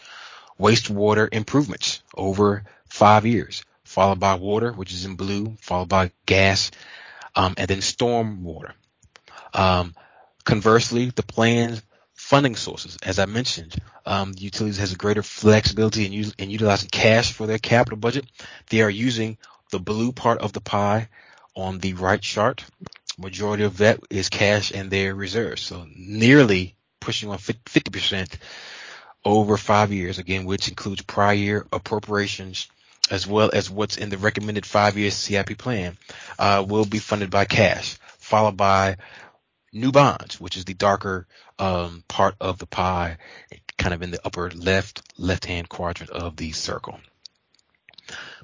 wastewater 0.59 1.29
improvements 1.33 2.03
over 2.15 2.65
five 2.89 3.27
years, 3.27 3.65
followed 3.85 4.21
by 4.21 4.35
water, 4.35 4.73
which 4.73 4.93
is 4.93 5.05
in 5.05 5.17
blue, 5.17 5.57
followed 5.61 5.89
by 5.89 6.13
gas, 6.27 6.71
um, 7.35 7.55
and 7.57 7.69
then 7.69 7.81
storm 7.81 8.45
water. 8.45 8.75
Um, 9.53 9.95
conversely, 10.45 11.11
the 11.11 11.23
planned 11.23 11.83
funding 12.15 12.57
sources, 12.57 12.97
as 13.03 13.19
I 13.19 13.27
mentioned, 13.27 13.77
um, 14.07 14.35
utilities 14.37 14.79
has 14.79 14.93
a 14.93 14.97
greater 14.97 15.23
flexibility 15.23 16.07
in, 16.07 16.33
in 16.39 16.51
utilizing 16.51 16.89
cash 16.89 17.33
for 17.33 17.47
their 17.47 17.59
capital 17.59 17.99
budget. 17.99 18.27
They 18.71 18.83
are 18.83 18.91
using 18.91 19.39
the 19.71 19.81
blue 19.81 20.13
part 20.13 20.39
of 20.39 20.53
the 20.53 20.61
pie 20.61 21.09
on 21.55 21.79
the 21.79 21.95
right 21.95 22.21
chart. 22.21 22.65
Majority 23.19 23.65
of 23.65 23.79
that 23.79 24.01
is 24.11 24.29
cash 24.29 24.73
and 24.73 24.91
their 24.91 25.15
reserves. 25.15 25.63
So 25.63 25.87
nearly 25.95 26.77
pushing 27.01 27.31
on 27.31 27.39
50% 27.39 28.39
over 29.25 29.57
five 29.57 29.93
years, 29.93 30.19
again, 30.19 30.45
which 30.45 30.69
includes 30.69 31.03
prior 31.03 31.67
appropriations 31.73 32.69
as 33.11 33.27
well 33.27 33.51
as 33.53 33.71
what's 33.71 33.97
in 33.97 34.09
the 34.09 34.19
recommended 34.19 34.65
five-year 34.65 35.11
CIP 35.11 35.59
plan, 35.59 35.97
uh, 36.39 36.65
will 36.67 36.85
be 36.85 36.99
funded 36.99 37.31
by 37.31 37.45
cash, 37.45 37.99
followed 38.19 38.57
by 38.57 38.97
new 39.73 39.93
bonds, 39.93 40.41
which 40.41 40.57
is 40.57 40.65
the 40.65 40.75
darker 40.75 41.27
um, 41.59 42.03
part 42.09 42.35
of 42.41 42.59
the 42.59 42.67
pie, 42.67 43.19
kind 43.77 43.95
of 43.95 44.03
in 44.03 44.11
the 44.11 44.21
upper 44.25 44.51
left 44.51 45.03
left-hand 45.19 45.69
quadrant 45.69 46.11
of 46.11 46.37
the 46.37 46.53
circle. 46.53 46.99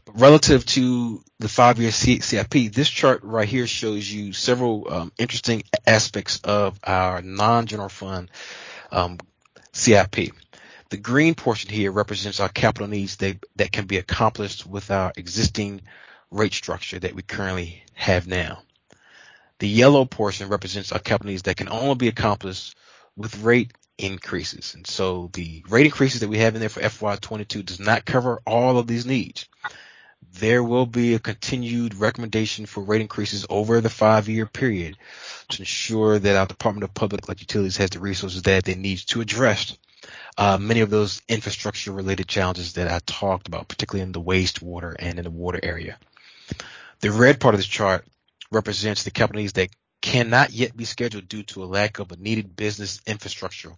But 0.05 0.21
relative 0.21 0.65
to 0.67 1.23
the 1.39 1.49
five-year 1.49 1.91
CIP, 1.91 2.73
this 2.73 2.89
chart 2.89 3.23
right 3.23 3.49
here 3.49 3.67
shows 3.67 4.11
you 4.11 4.33
several 4.33 4.93
um, 4.93 5.13
interesting 5.19 5.63
aspects 5.87 6.41
of 6.45 6.79
our 6.85 7.23
non-general 7.23 7.89
fund 7.89 8.31
um, 8.91 9.19
CIP. 9.73 10.33
The 10.91 10.97
green 10.97 11.37
portion 11.37 11.71
here 11.71 11.93
represents 11.93 12.41
our 12.41 12.49
capital 12.49 12.89
needs 12.89 13.17
that, 13.17 13.45
that 13.57 13.71
can 13.71 13.87
be 13.87 13.99
accomplished 13.99 14.67
with 14.67 14.91
our 14.91 15.13
existing 15.17 15.83
rate 16.33 16.53
structure 16.53 16.99
that 16.99 17.15
we 17.15 17.23
currently 17.23 17.85
have 17.95 18.27
now. 18.27 18.63
The 19.61 19.69
yellow 19.69 20.05
portion 20.05 20.49
represents 20.49 20.91
our 20.91 20.99
capital 20.99 21.31
needs 21.31 21.43
that 21.43 21.57
can 21.57 21.69
only 21.69 21.95
be 21.95 22.09
accomplished 22.09 22.77
with 23.17 23.41
rate 23.43 23.73
increases. 23.99 24.75
And 24.75 24.85
so 24.85 25.31
the 25.33 25.63
rate 25.69 25.87
increases 25.87 26.23
that 26.23 26.29
we 26.29 26.39
have 26.39 26.55
in 26.55 26.61
there 26.61 26.69
for 26.69 26.81
FY22 26.81 27.67
does 27.67 27.79
not 27.79 28.05
cover 28.05 28.41
all 28.45 28.77
of 28.79 28.89
these 28.89 29.07
needs. 29.07 29.47
There 30.41 30.65
will 30.65 30.87
be 30.87 31.15
a 31.15 31.21
continued 31.21 31.95
recommendation 31.95 32.67
for 32.67 32.83
rate 32.83 33.01
increases 33.01 33.47
over 33.49 33.81
the 33.81 33.91
five 33.91 34.29
year 34.29 34.47
period 34.47 34.97
to 35.51 35.63
ensure 35.63 36.19
that 36.19 36.37
our 36.37 36.47
Department 36.47 36.83
of 36.83 36.95
Public 36.95 37.29
Utilities 37.29 37.77
has 37.77 37.91
the 37.91 38.01
resources 38.01 38.43
that 38.43 38.65
they 38.65 38.75
need 38.75 38.99
to 38.99 39.21
address 39.21 39.77
uh, 40.37 40.59
many 40.59 40.81
of 40.81 40.91
those 40.91 41.23
infrastructure 41.29 41.93
related 41.93 42.29
challenges 42.29 42.75
that 42.75 42.91
I 42.91 43.01
talked 43.07 43.49
about, 43.49 43.69
particularly 43.69 44.03
in 44.03 44.13
the 44.13 44.21
wastewater 44.21 44.95
and 44.99 45.19
in 45.19 45.25
the 45.25 45.31
water 45.31 45.61
area. 45.63 45.99
The 47.01 47.11
red 47.11 47.41
part 47.41 47.55
of 47.55 47.59
this 47.59 47.67
chart 47.67 48.05
represents 48.51 49.05
the 49.05 49.11
companies 49.11 49.55
that 49.55 49.71
cannot 50.03 50.51
yet 50.51 50.77
be 50.77 50.85
scheduled 50.85 51.29
due 51.29 51.43
to 51.43 51.63
a 51.63 51.67
lack 51.67 51.99
of 51.99 52.11
a 52.11 52.17
needed 52.17 52.57
business 52.57 53.01
infrastructure 53.07 53.73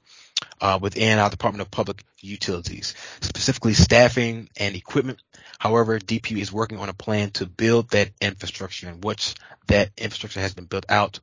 uh, 0.60 0.78
within 0.80 1.18
our 1.18 1.30
Department 1.30 1.62
of 1.62 1.70
Public 1.70 2.04
Utilities, 2.20 2.94
specifically 3.20 3.74
staffing 3.74 4.48
and 4.56 4.76
equipment. 4.76 5.20
However, 5.58 5.98
DPU 5.98 6.38
is 6.38 6.52
working 6.52 6.78
on 6.78 6.88
a 6.88 6.94
plan 6.94 7.30
to 7.32 7.46
build 7.46 7.90
that 7.90 8.10
infrastructure, 8.20 8.88
and 8.88 9.02
once 9.02 9.34
that 9.66 9.90
infrastructure 9.96 10.40
has 10.40 10.54
been 10.54 10.66
built 10.66 10.86
out, 10.88 11.20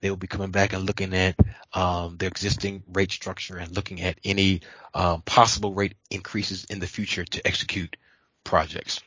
they 0.00 0.10
will 0.10 0.16
be 0.16 0.26
coming 0.26 0.50
back 0.50 0.72
and 0.72 0.86
looking 0.86 1.14
at 1.14 1.36
um, 1.72 2.16
their 2.16 2.28
existing 2.28 2.82
rate 2.92 3.12
structure 3.12 3.56
and 3.56 3.74
looking 3.74 4.00
at 4.00 4.18
any 4.24 4.62
uh, 4.94 5.18
possible 5.18 5.74
rate 5.74 5.94
increases 6.10 6.64
in 6.64 6.78
the 6.78 6.86
future 6.86 7.24
to 7.24 7.46
execute 7.46 7.96
projects. 8.44 9.00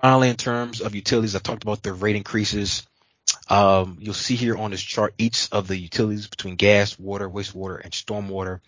Finally, 0.00 0.28
in 0.28 0.36
terms 0.36 0.80
of 0.80 0.94
utilities, 0.94 1.34
I 1.34 1.40
talked 1.40 1.62
about 1.64 1.82
the 1.82 1.92
rate 1.92 2.16
increases. 2.16 2.86
Um, 3.48 3.98
you'll 4.00 4.14
see 4.14 4.36
here 4.36 4.56
on 4.56 4.70
this 4.70 4.82
chart 4.82 5.14
each 5.18 5.48
of 5.52 5.66
the 5.66 5.76
utilities 5.76 6.28
between 6.28 6.56
gas, 6.56 6.98
water, 6.98 7.28
wastewater, 7.28 7.80
and 7.82 7.92
stormwater. 7.92 8.60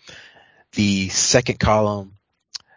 The 0.73 1.09
second 1.09 1.59
column 1.59 2.15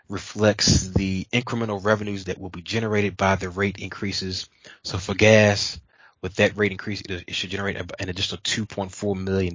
reflects 0.09 0.89
the 0.89 1.25
incremental 1.33 1.83
revenues 1.83 2.25
that 2.25 2.39
will 2.39 2.49
be 2.49 2.61
generated 2.61 3.17
by 3.17 3.35
the 3.35 3.49
rate 3.49 3.79
increases. 3.79 4.47
So 4.83 4.97
for 4.97 5.15
gas, 5.15 5.79
with 6.23 6.35
that 6.35 6.57
rate 6.57 6.71
increase, 6.71 7.01
it, 7.01 7.25
it 7.27 7.35
should 7.35 7.51
generate 7.51 7.75
an 7.75 8.09
additional 8.09 8.41
$2.4 8.41 9.21
million. 9.21 9.53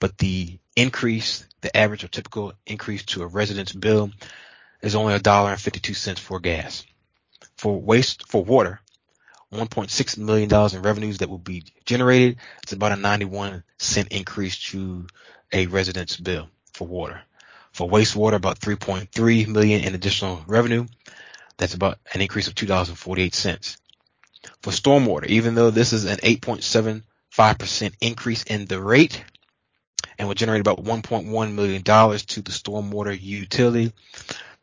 But 0.00 0.16
the 0.16 0.58
increase, 0.74 1.46
the 1.60 1.76
average 1.76 2.02
or 2.02 2.08
typical 2.08 2.54
increase 2.66 3.04
to 3.04 3.22
a 3.22 3.26
resident's 3.26 3.72
bill 3.72 4.10
is 4.80 4.94
only 4.94 5.14
a 5.14 5.18
dollar 5.18 5.50
and 5.50 5.60
52 5.60 5.92
cents 5.92 6.20
for 6.20 6.40
gas. 6.40 6.84
For 7.58 7.78
waste, 7.78 8.26
for 8.26 8.42
water, 8.42 8.80
$1.6 9.52 10.18
million 10.18 10.50
in 10.52 10.82
revenues 10.82 11.18
that 11.18 11.28
will 11.28 11.38
be 11.38 11.64
generated. 11.84 12.38
It's 12.62 12.72
about 12.72 12.92
a 12.92 12.96
91 12.96 13.62
cent 13.76 14.08
increase 14.08 14.58
to 14.70 15.06
a 15.52 15.66
resident's 15.66 16.16
bill 16.16 16.48
for 16.72 16.86
water. 16.86 17.20
For 17.72 17.88
wastewater, 17.88 18.34
about 18.34 18.58
3.3 18.58 19.46
million 19.48 19.84
in 19.84 19.94
additional 19.94 20.42
revenue. 20.46 20.86
That's 21.58 21.74
about 21.74 21.98
an 22.14 22.22
increase 22.22 22.48
of 22.48 22.54
$2.48 22.54 23.76
for 24.62 24.70
stormwater, 24.70 25.26
even 25.26 25.54
though 25.54 25.70
this 25.70 25.92
is 25.92 26.04
an 26.04 26.18
8.75% 26.18 27.92
increase 28.00 28.42
in 28.44 28.66
the 28.66 28.80
rate 28.80 29.24
and 30.18 30.26
will 30.26 30.34
generate 30.34 30.60
about 30.60 30.82
$1.1 30.82 31.52
million 31.54 31.82
to 31.82 32.42
the 32.42 32.50
stormwater 32.50 33.18
utility. 33.20 33.92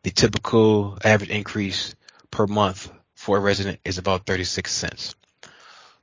The 0.02 0.10
typical 0.10 0.98
average 1.02 1.30
increase 1.30 1.94
per 2.30 2.46
month 2.46 2.90
for 3.14 3.38
a 3.38 3.40
resident 3.40 3.80
is 3.84 3.98
about 3.98 4.26
36 4.26 4.70
cents. 4.70 5.14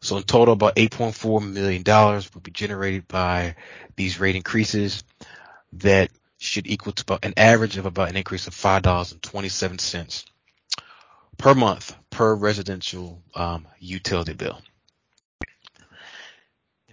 So 0.01 0.17
in 0.17 0.23
total, 0.23 0.53
about 0.53 0.75
$8.4 0.75 1.53
million 1.53 1.83
will 1.85 2.41
be 2.41 2.51
generated 2.51 3.07
by 3.07 3.55
these 3.95 4.19
rate 4.19 4.35
increases 4.35 5.03
that 5.73 6.09
should 6.37 6.67
equal 6.67 6.91
to 6.91 7.03
about 7.03 7.23
an 7.23 7.33
average 7.37 7.77
of 7.77 7.85
about 7.85 8.09
an 8.09 8.17
increase 8.17 8.47
of 8.47 8.53
$5.27 8.53 10.25
per 11.43 11.53
month 11.53 11.93
per 12.09 12.33
residential 12.33 13.21
um, 13.35 13.67
utility 13.77 14.31
bill. 14.31 14.61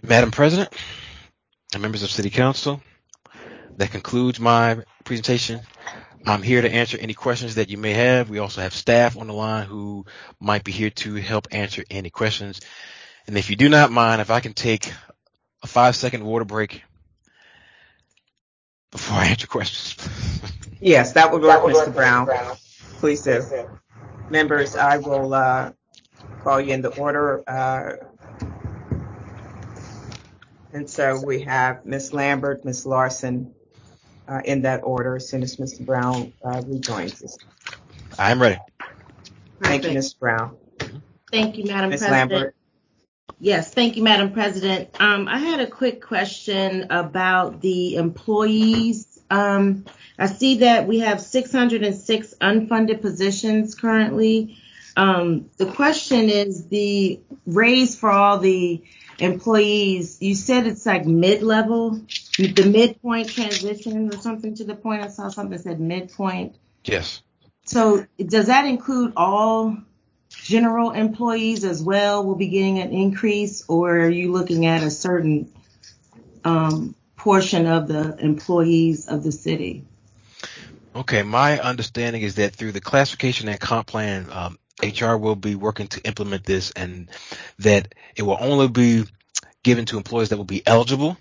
Madam 0.03 0.29
President 0.29 0.73
and 1.73 1.81
members 1.81 2.03
of 2.03 2.11
City 2.11 2.29
Council, 2.29 2.83
that 3.77 3.91
concludes 3.91 4.41
my 4.41 4.79
presentation. 5.05 5.61
I'm 6.25 6.41
here 6.41 6.61
to 6.61 6.69
answer 6.69 6.97
any 6.99 7.13
questions 7.13 7.55
that 7.55 7.69
you 7.69 7.77
may 7.77 7.93
have. 7.93 8.29
We 8.29 8.39
also 8.39 8.59
have 8.59 8.73
staff 8.73 9.17
on 9.17 9.27
the 9.27 9.33
line 9.33 9.67
who 9.67 10.05
might 10.41 10.65
be 10.65 10.73
here 10.73 10.89
to 10.89 11.15
help 11.15 11.47
answer 11.51 11.85
any 11.89 12.09
questions. 12.09 12.59
And 13.27 13.37
if 13.37 13.49
you 13.49 13.55
do 13.55 13.69
not 13.69 13.89
mind, 13.89 14.19
if 14.19 14.31
I 14.31 14.41
can 14.41 14.51
take 14.51 14.91
a 15.63 15.67
five 15.67 15.95
second 15.95 16.25
water 16.25 16.43
break 16.43 16.83
before 18.91 19.17
I 19.17 19.27
answer 19.27 19.47
questions. 19.47 19.95
Yes, 20.81 21.13
that 21.13 21.31
would 21.31 21.41
work, 21.41 21.61
Mr. 21.61 21.93
Brown. 21.93 22.27
Please 22.99 23.21
do. 23.21 23.41
Members, 24.31 24.75
I 24.77 24.97
will 24.97 25.33
uh, 25.33 25.73
call 26.43 26.61
you 26.61 26.73
in 26.73 26.81
the 26.81 26.95
order. 26.97 27.43
Uh, 27.47 27.97
and 30.73 30.89
so 30.89 31.21
we 31.23 31.41
have 31.41 31.85
Ms. 31.85 32.13
Lambert, 32.13 32.63
Ms. 32.63 32.85
Larson 32.85 33.53
uh, 34.29 34.41
in 34.45 34.61
that 34.61 34.81
order 34.83 35.17
as 35.17 35.27
soon 35.27 35.43
as 35.43 35.57
Mr. 35.57 35.85
Brown 35.85 36.31
uh, 36.43 36.61
rejoins 36.65 37.21
us. 37.21 37.37
I'm 38.17 38.41
ready. 38.41 38.57
Thank 39.61 39.83
you, 39.83 39.89
Perfect. 39.89 39.93
Ms. 39.93 40.13
Brown. 40.13 40.57
Thank 41.31 41.57
you, 41.57 41.65
Madam 41.65 41.89
Ms. 41.89 41.99
President. 41.99 42.31
Lambert. 42.31 42.55
Yes, 43.39 43.73
thank 43.73 43.97
you, 43.97 44.03
Madam 44.03 44.31
President. 44.31 44.89
Um, 45.01 45.27
I 45.27 45.39
had 45.39 45.59
a 45.59 45.67
quick 45.67 46.01
question 46.01 46.87
about 46.89 47.59
the 47.59 47.95
employees. 47.95 49.19
Um, 49.29 49.85
I 50.21 50.27
see 50.27 50.59
that 50.59 50.87
we 50.87 50.99
have 50.99 51.19
606 51.19 52.35
unfunded 52.39 53.01
positions 53.01 53.73
currently. 53.73 54.55
Um, 54.95 55.49
the 55.57 55.65
question 55.65 56.29
is 56.29 56.67
the 56.67 57.19
raise 57.47 57.97
for 57.97 58.11
all 58.11 58.37
the 58.37 58.83
employees. 59.17 60.21
You 60.21 60.35
said 60.35 60.67
it's 60.67 60.85
like 60.85 61.07
mid-level, 61.07 62.01
the 62.37 62.69
midpoint 62.71 63.29
transition 63.29 64.13
or 64.13 64.17
something 64.21 64.53
to 64.57 64.63
the 64.63 64.75
point. 64.75 65.01
I 65.01 65.07
saw 65.07 65.29
something 65.29 65.57
that 65.57 65.63
said 65.63 65.79
midpoint. 65.79 66.55
Yes. 66.83 67.23
So 67.65 68.05
does 68.23 68.45
that 68.45 68.65
include 68.65 69.13
all 69.17 69.75
general 70.29 70.91
employees 70.91 71.63
as 71.63 71.81
well 71.81 72.23
will 72.23 72.35
be 72.35 72.49
getting 72.49 72.77
an 72.77 72.91
increase, 72.91 73.63
or 73.67 74.01
are 74.01 74.09
you 74.09 74.31
looking 74.31 74.67
at 74.67 74.83
a 74.83 74.91
certain 74.91 75.51
um, 76.43 76.93
portion 77.15 77.65
of 77.65 77.87
the 77.87 78.15
employees 78.19 79.07
of 79.07 79.23
the 79.23 79.31
city? 79.31 79.87
Okay, 80.93 81.23
my 81.23 81.59
understanding 81.59 82.21
is 82.21 82.35
that 82.35 82.53
through 82.53 82.73
the 82.73 82.81
classification 82.81 83.47
and 83.47 83.59
comp 83.59 83.87
plan, 83.87 84.27
um, 84.31 84.59
HR 84.83 85.15
will 85.15 85.35
be 85.35 85.55
working 85.55 85.87
to 85.87 86.01
implement 86.01 86.43
this 86.43 86.71
and 86.71 87.09
that 87.59 87.93
it 88.15 88.23
will 88.23 88.37
only 88.39 88.67
be 88.67 89.05
given 89.63 89.85
to 89.85 89.97
employees 89.97 90.29
that 90.29 90.37
will 90.37 90.43
be 90.43 90.65
eligible 90.65 91.17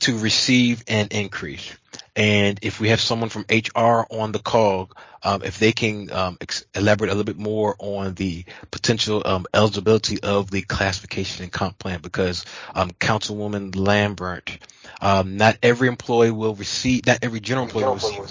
to 0.00 0.18
receive 0.18 0.84
an 0.86 1.08
increase. 1.10 1.76
And 2.16 2.58
if 2.62 2.80
we 2.80 2.88
have 2.88 3.00
someone 3.00 3.28
from 3.28 3.46
HR 3.48 4.06
on 4.10 4.32
the 4.32 4.38
call, 4.38 4.90
um, 5.22 5.42
if 5.42 5.58
they 5.58 5.72
can 5.72 6.10
um, 6.10 6.36
ex- 6.40 6.64
elaborate 6.74 7.10
a 7.10 7.14
little 7.14 7.24
bit 7.24 7.38
more 7.38 7.76
on 7.78 8.14
the 8.14 8.44
potential 8.70 9.22
um, 9.24 9.46
eligibility 9.54 10.20
of 10.22 10.50
the 10.50 10.62
classification 10.62 11.44
and 11.44 11.52
comp 11.52 11.78
plan, 11.78 12.00
because 12.00 12.44
um, 12.74 12.90
Councilwoman 12.90 13.74
Lambert, 13.76 14.58
um, 15.00 15.36
not 15.36 15.58
every 15.62 15.88
employee 15.88 16.30
will 16.30 16.54
receive, 16.54 17.06
not 17.06 17.18
every 17.22 17.40
general 17.40 17.64
employee 17.66 17.84
will 17.84 17.94
receive 17.94 18.24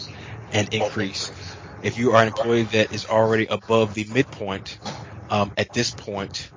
an 0.51 0.68
increase. 0.72 1.32
If 1.82 1.97
you 1.97 2.13
are 2.13 2.22
an 2.22 2.28
employee 2.28 2.63
that 2.63 2.91
is 2.91 3.05
already 3.05 3.45
above 3.47 3.93
the 3.93 4.05
midpoint, 4.05 4.80
um, 5.30 5.51
at 5.57 5.74
this 5.74 5.91
point, 5.93 6.51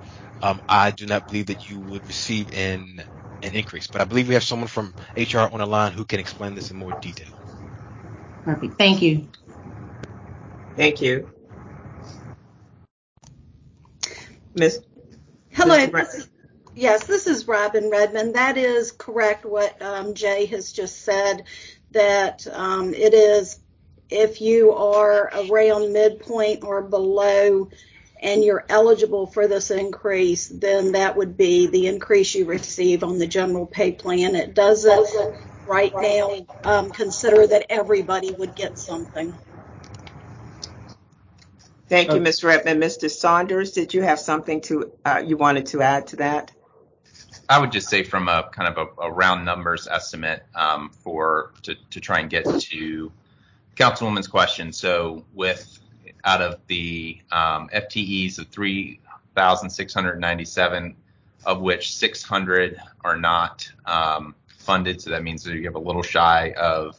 I 0.67 0.91
do 0.91 1.05
not 1.05 1.27
believe 1.27 1.47
that 1.47 1.69
you 1.69 1.79
would 1.79 2.07
receive 2.07 2.49
an 2.53 3.03
an 3.43 3.55
increase. 3.55 3.87
But 3.87 4.01
I 4.01 4.05
believe 4.05 4.27
we 4.27 4.33
have 4.33 4.43
someone 4.43 4.67
from 4.67 4.93
HR 5.15 5.39
on 5.39 5.59
the 5.59 5.65
line 5.65 5.93
who 5.93 6.05
can 6.05 6.19
explain 6.19 6.55
this 6.55 6.71
in 6.71 6.77
more 6.77 6.93
detail. 6.93 7.27
Perfect. 8.43 8.77
Thank 8.77 9.01
you. 9.01 9.27
Thank 10.75 11.01
you. 11.01 11.29
Ms. 14.55 14.81
Hello. 15.51 15.77
Mr. 15.77 15.91
Brown. 15.91 16.05
this 16.05 16.15
is- 16.15 16.29
Yes, 16.73 17.05
this 17.05 17.27
is 17.27 17.49
Robin 17.49 17.89
Redmond. 17.89 18.35
That 18.35 18.57
is 18.57 18.93
correct 18.93 19.45
what 19.45 19.81
um, 19.81 20.13
Jay 20.13 20.45
has 20.45 20.71
just 20.71 21.01
said, 21.03 21.43
that 21.91 22.47
um, 22.49 22.93
it 22.93 23.13
is 23.13 23.59
if 24.09 24.39
you 24.39 24.71
are 24.71 25.29
around 25.49 25.91
midpoint 25.91 26.63
or 26.63 26.81
below 26.81 27.69
and 28.21 28.43
you're 28.43 28.65
eligible 28.69 29.25
for 29.25 29.47
this 29.47 29.71
increase, 29.71 30.47
then 30.47 30.91
that 30.91 31.17
would 31.17 31.35
be 31.35 31.67
the 31.67 31.87
increase 31.87 32.35
you 32.35 32.45
receive 32.45 33.03
on 33.03 33.17
the 33.17 33.27
general 33.27 33.65
pay 33.65 33.91
plan. 33.91 34.35
It 34.35 34.53
doesn't 34.53 35.07
right 35.67 35.93
now 35.95 36.45
um, 36.63 36.91
consider 36.91 37.47
that 37.47 37.65
everybody 37.69 38.31
would 38.31 38.55
get 38.55 38.77
something. 38.77 39.33
Thank 41.89 42.13
you, 42.13 42.21
Ms. 42.21 42.43
Redmond. 42.43 42.81
Mr. 42.81 43.09
Saunders, 43.09 43.71
did 43.71 43.93
you 43.93 44.01
have 44.01 44.19
something 44.19 44.61
to, 44.61 44.93
uh, 45.03 45.21
you 45.25 45.35
wanted 45.35 45.65
to 45.67 45.81
add 45.81 46.07
to 46.07 46.15
that? 46.17 46.51
I 47.49 47.59
would 47.59 47.73
just 47.73 47.89
say 47.89 48.03
from 48.03 48.29
a 48.29 48.49
kind 48.53 48.73
of 48.73 48.87
a, 48.97 49.01
a 49.01 49.11
round 49.11 49.43
numbers 49.43 49.87
estimate 49.91 50.45
um, 50.55 50.91
for 51.03 51.51
to, 51.63 51.75
to 51.89 51.99
try 51.99 52.19
and 52.19 52.29
get 52.29 52.45
to 52.45 53.11
Councilwoman's 53.75 54.27
question. 54.27 54.71
So 54.71 55.25
with 55.33 55.80
out 56.23 56.41
of 56.41 56.59
the 56.67 57.19
um, 57.31 57.69
FTEs 57.73 58.37
of 58.39 58.47
3,697, 58.47 60.95
of 61.45 61.61
which 61.61 61.95
600 61.95 62.79
are 63.03 63.17
not 63.17 63.69
um, 63.85 64.35
funded, 64.57 65.01
so 65.01 65.09
that 65.09 65.23
means 65.23 65.43
that 65.43 65.55
you 65.55 65.65
have 65.65 65.75
a 65.75 65.79
little 65.79 66.03
shy 66.03 66.51
of 66.51 66.95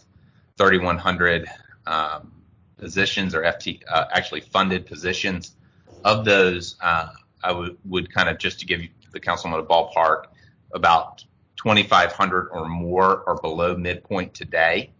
3,100 0.58 1.48
um, 1.86 2.32
positions 2.76 3.34
or 3.34 3.42
FT 3.42 3.80
uh, 3.88 4.04
actually 4.10 4.40
funded 4.40 4.84
positions. 4.86 5.54
Of 6.04 6.24
those, 6.24 6.74
uh, 6.80 7.10
I 7.44 7.52
would, 7.52 7.78
would 7.84 8.12
kind 8.12 8.28
of 8.28 8.38
just 8.38 8.58
to 8.60 8.66
give 8.66 8.82
the 9.12 9.20
councilman 9.20 9.60
a 9.60 9.62
ballpark, 9.62 10.24
about 10.72 11.24
2,500 11.56 12.48
or 12.50 12.68
more 12.68 13.28
are 13.28 13.40
below 13.40 13.76
midpoint 13.76 14.34
today. 14.34 14.90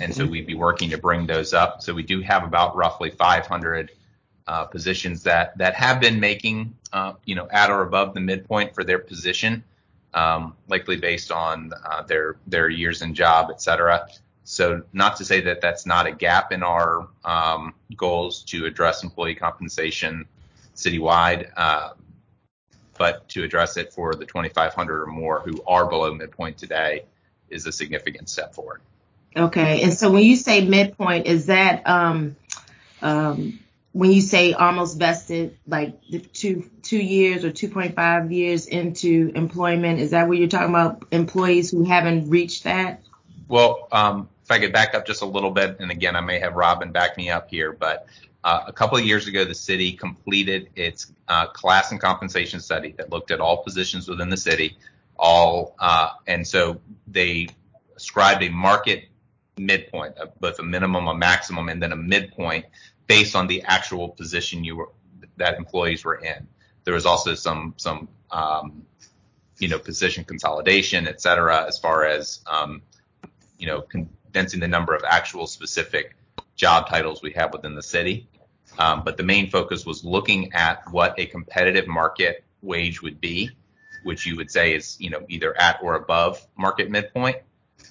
And 0.00 0.14
so 0.14 0.26
we'd 0.26 0.46
be 0.46 0.54
working 0.54 0.90
to 0.90 0.98
bring 0.98 1.26
those 1.26 1.54
up. 1.54 1.80
So 1.82 1.94
we 1.94 2.02
do 2.02 2.20
have 2.20 2.42
about 2.44 2.74
roughly 2.76 3.10
500 3.10 3.92
uh, 4.48 4.64
positions 4.64 5.22
that 5.24 5.56
that 5.58 5.74
have 5.74 6.00
been 6.00 6.20
making, 6.20 6.74
uh, 6.92 7.14
you 7.24 7.34
know, 7.34 7.48
at 7.50 7.70
or 7.70 7.82
above 7.82 8.14
the 8.14 8.20
midpoint 8.20 8.74
for 8.74 8.84
their 8.84 8.98
position, 8.98 9.62
um, 10.14 10.54
likely 10.68 10.96
based 10.96 11.32
on 11.32 11.72
uh, 11.84 12.02
their 12.02 12.36
their 12.46 12.68
years 12.68 13.02
in 13.02 13.14
job, 13.14 13.48
et 13.50 13.60
cetera. 13.60 14.08
So 14.44 14.82
not 14.92 15.16
to 15.16 15.24
say 15.24 15.40
that 15.40 15.60
that's 15.60 15.86
not 15.86 16.06
a 16.06 16.12
gap 16.12 16.52
in 16.52 16.62
our 16.62 17.08
um, 17.24 17.74
goals 17.96 18.42
to 18.44 18.66
address 18.66 19.02
employee 19.02 19.34
compensation 19.34 20.26
citywide, 20.76 21.50
uh, 21.56 21.90
but 22.96 23.28
to 23.30 23.42
address 23.42 23.76
it 23.76 23.92
for 23.92 24.14
the 24.14 24.24
2,500 24.24 25.02
or 25.02 25.06
more 25.06 25.40
who 25.40 25.60
are 25.66 25.86
below 25.86 26.14
midpoint 26.14 26.56
today 26.56 27.04
is 27.50 27.66
a 27.66 27.72
significant 27.72 28.28
step 28.28 28.54
forward. 28.54 28.80
Okay, 29.36 29.82
and 29.82 29.92
so 29.92 30.10
when 30.10 30.22
you 30.22 30.36
say 30.36 30.66
midpoint, 30.66 31.26
is 31.26 31.46
that 31.46 31.86
um, 31.86 32.36
um, 33.02 33.58
when 33.92 34.10
you 34.10 34.20
say 34.20 34.52
almost 34.52 34.98
vested, 34.98 35.56
like 35.66 35.94
two 36.32 36.70
two 36.82 36.98
years 36.98 37.44
or 37.44 37.50
2.5 37.50 38.32
years 38.34 38.66
into 38.66 39.32
employment? 39.34 40.00
Is 40.00 40.10
that 40.10 40.28
what 40.28 40.38
you're 40.38 40.48
talking 40.48 40.70
about? 40.70 41.06
Employees 41.10 41.70
who 41.70 41.84
haven't 41.84 42.30
reached 42.30 42.64
that? 42.64 43.02
Well, 43.48 43.88
um, 43.92 44.28
if 44.44 44.50
I 44.50 44.58
could 44.58 44.72
back 44.72 44.94
up 44.94 45.06
just 45.06 45.22
a 45.22 45.26
little 45.26 45.50
bit, 45.50 45.80
and 45.80 45.90
again, 45.90 46.16
I 46.16 46.20
may 46.20 46.38
have 46.40 46.54
Robin 46.54 46.92
back 46.92 47.16
me 47.16 47.30
up 47.30 47.50
here, 47.50 47.72
but 47.72 48.06
uh, 48.44 48.64
a 48.66 48.72
couple 48.72 48.96
of 48.96 49.04
years 49.04 49.26
ago, 49.26 49.44
the 49.44 49.54
city 49.54 49.92
completed 49.92 50.70
its 50.76 51.12
uh, 51.26 51.46
class 51.48 51.90
and 51.90 52.00
compensation 52.00 52.60
study 52.60 52.94
that 52.98 53.10
looked 53.10 53.30
at 53.30 53.40
all 53.40 53.64
positions 53.64 54.08
within 54.08 54.30
the 54.30 54.36
city, 54.36 54.76
all, 55.18 55.74
uh, 55.78 56.10
and 56.26 56.46
so 56.46 56.80
they 57.08 57.48
ascribed 57.96 58.42
a 58.42 58.48
market 58.48 59.08
midpoint, 59.58 60.14
both 60.40 60.58
a 60.58 60.62
minimum, 60.62 61.08
a 61.08 61.14
maximum, 61.14 61.68
and 61.68 61.82
then 61.82 61.92
a 61.92 61.96
midpoint 61.96 62.66
based 63.06 63.34
on 63.34 63.46
the 63.46 63.62
actual 63.62 64.10
position 64.10 64.64
you 64.64 64.76
were 64.76 64.88
that 65.36 65.56
employees 65.56 66.04
were 66.04 66.16
in. 66.16 66.46
There 66.84 66.94
was 66.94 67.06
also 67.06 67.34
some 67.34 67.74
some 67.76 68.08
um, 68.30 68.82
you 69.58 69.68
know 69.68 69.78
position 69.78 70.24
consolidation, 70.24 71.08
et 71.08 71.20
cetera, 71.20 71.66
as 71.66 71.78
far 71.78 72.04
as 72.04 72.40
um, 72.46 72.82
you 73.58 73.66
know 73.66 73.82
condensing 73.82 74.60
the 74.60 74.68
number 74.68 74.94
of 74.94 75.02
actual 75.04 75.46
specific 75.46 76.16
job 76.54 76.88
titles 76.88 77.22
we 77.22 77.32
have 77.32 77.52
within 77.52 77.74
the 77.74 77.82
city. 77.82 78.28
Um, 78.78 79.02
but 79.04 79.16
the 79.16 79.22
main 79.22 79.48
focus 79.50 79.86
was 79.86 80.04
looking 80.04 80.52
at 80.52 80.82
what 80.90 81.18
a 81.18 81.26
competitive 81.26 81.86
market 81.86 82.44
wage 82.60 83.00
would 83.00 83.20
be, 83.20 83.50
which 84.04 84.26
you 84.26 84.36
would 84.36 84.50
say 84.50 84.74
is, 84.74 84.96
you 85.00 85.08
know, 85.08 85.24
either 85.28 85.58
at 85.58 85.78
or 85.82 85.94
above 85.94 86.46
market 86.58 86.90
midpoint 86.90 87.36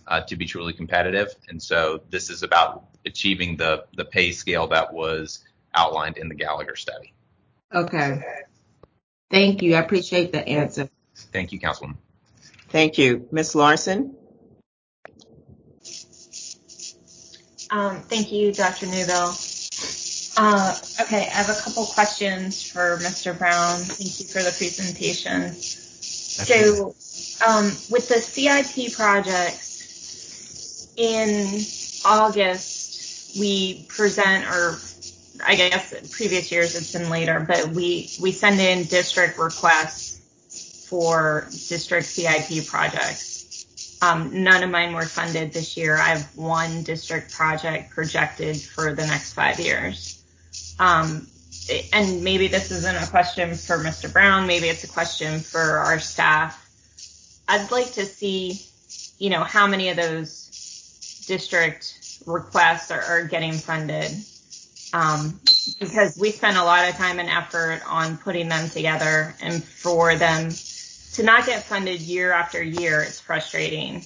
uh, 0.07 0.21
to 0.21 0.35
be 0.35 0.45
truly 0.45 0.73
competitive. 0.73 1.33
And 1.49 1.61
so 1.61 2.01
this 2.09 2.29
is 2.29 2.43
about 2.43 2.85
achieving 3.05 3.57
the 3.57 3.85
the 3.95 4.05
pay 4.05 4.31
scale 4.31 4.67
that 4.67 4.93
was 4.93 5.39
outlined 5.73 6.17
in 6.17 6.29
the 6.29 6.35
Gallagher 6.35 6.75
study. 6.75 7.13
Okay. 7.73 8.21
Thank 9.31 9.61
you. 9.61 9.75
I 9.75 9.79
appreciate 9.79 10.31
the 10.31 10.47
answer. 10.47 10.89
Thank 11.33 11.51
you, 11.51 11.59
Councilwoman. 11.59 11.97
Thank 12.69 12.97
you. 12.97 13.27
Ms. 13.31 13.55
Larson? 13.55 14.15
Um, 17.71 18.01
thank 18.01 18.31
you, 18.31 18.53
Dr. 18.53 18.85
Newbille. 18.85 19.53
Uh, 20.37 20.77
okay, 21.01 21.21
I 21.21 21.29
have 21.29 21.49
a 21.49 21.59
couple 21.61 21.85
questions 21.85 22.69
for 22.69 22.97
Mr. 22.97 23.37
Brown. 23.37 23.79
Thank 23.79 24.19
you 24.19 24.25
for 24.25 24.39
the 24.43 24.53
presentation. 24.57 25.53
So, 25.53 26.93
um, 27.47 27.65
with 27.89 28.09
the 28.09 28.19
CIP 28.19 28.93
projects 28.93 29.74
in 30.97 31.61
August, 32.05 33.37
we 33.39 33.85
present, 33.87 34.45
or 34.47 34.77
I 35.45 35.55
guess 35.55 35.93
previous 36.15 36.51
years 36.51 36.75
it's 36.75 36.93
been 36.93 37.09
later, 37.09 37.43
but 37.47 37.69
we 37.69 38.09
we 38.21 38.31
send 38.31 38.59
in 38.59 38.85
district 38.85 39.37
requests 39.37 40.85
for 40.89 41.47
district 41.49 42.05
CIP 42.05 42.65
projects. 42.67 43.95
Um, 44.01 44.43
none 44.43 44.61
of 44.63 44.69
mine 44.69 44.93
were 44.93 45.05
funded 45.05 45.53
this 45.53 45.77
year. 45.77 45.95
I 45.95 46.09
have 46.09 46.35
one 46.35 46.83
district 46.83 47.33
project 47.33 47.91
projected 47.91 48.57
for 48.57 48.93
the 48.93 49.05
next 49.07 49.33
five 49.33 49.59
years. 49.59 50.23
Um, 50.79 51.27
and 51.93 52.23
maybe 52.23 52.47
this 52.47 52.71
isn't 52.71 52.95
a 52.95 53.07
question 53.07 53.55
for 53.55 53.77
Mr. 53.77 54.11
Brown, 54.11 54.45
maybe 54.45 54.67
it's 54.67 54.83
a 54.83 54.87
question 54.87 55.39
for 55.39 55.59
our 55.59 55.99
staff. 55.99 56.61
I'd 57.47 57.71
like 57.71 57.93
to 57.93 58.05
see, 58.05 58.59
you 59.17 59.29
know, 59.29 59.43
how 59.43 59.67
many 59.67 59.89
of 59.89 59.97
those 59.97 60.44
district 61.25 62.21
requests 62.25 62.91
are, 62.91 63.01
are 63.01 63.23
getting 63.23 63.53
funded. 63.53 64.11
Um, 64.93 65.39
because 65.79 66.17
we 66.17 66.31
spend 66.31 66.57
a 66.57 66.63
lot 66.63 66.87
of 66.87 66.95
time 66.95 67.19
and 67.19 67.29
effort 67.29 67.81
on 67.87 68.17
putting 68.17 68.47
them 68.47 68.69
together 68.69 69.35
and 69.41 69.63
for 69.63 70.15
them 70.15 70.51
to 71.13 71.23
not 71.23 71.45
get 71.45 71.63
funded 71.63 72.01
year 72.01 72.31
after 72.31 72.61
year, 72.61 73.01
it's 73.01 73.19
frustrating. 73.19 74.03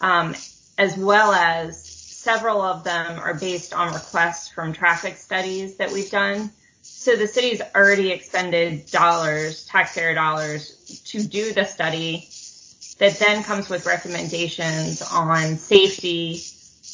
Um, 0.00 0.34
as 0.76 0.96
well 0.96 1.32
as 1.32 1.82
several 1.82 2.60
of 2.62 2.84
them 2.84 3.18
are 3.18 3.34
based 3.34 3.72
on 3.72 3.94
requests 3.94 4.48
from 4.48 4.72
traffic 4.72 5.16
studies 5.16 5.76
that 5.76 5.90
we've 5.92 6.10
done. 6.10 6.50
So 6.82 7.16
the 7.16 7.26
city's 7.26 7.60
already 7.74 8.10
expended 8.10 8.86
dollars, 8.86 9.66
taxpayer 9.66 10.14
dollars, 10.14 11.02
to 11.06 11.22
do 11.22 11.52
the 11.52 11.64
study 11.64 12.28
that 12.98 13.18
then 13.18 13.42
comes 13.44 13.68
with 13.68 13.86
recommendations 13.86 15.02
on 15.02 15.56
safety, 15.56 16.40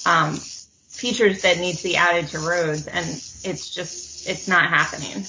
um, 0.07 0.35
features 0.37 1.43
that 1.43 1.59
need 1.59 1.77
to 1.77 1.83
be 1.83 1.97
added 1.97 2.29
to 2.29 2.39
roads, 2.39 2.87
and 2.87 3.07
it's 3.07 3.75
just, 3.75 4.29
it's 4.29 4.49
not 4.49 4.69
happening. 4.69 5.25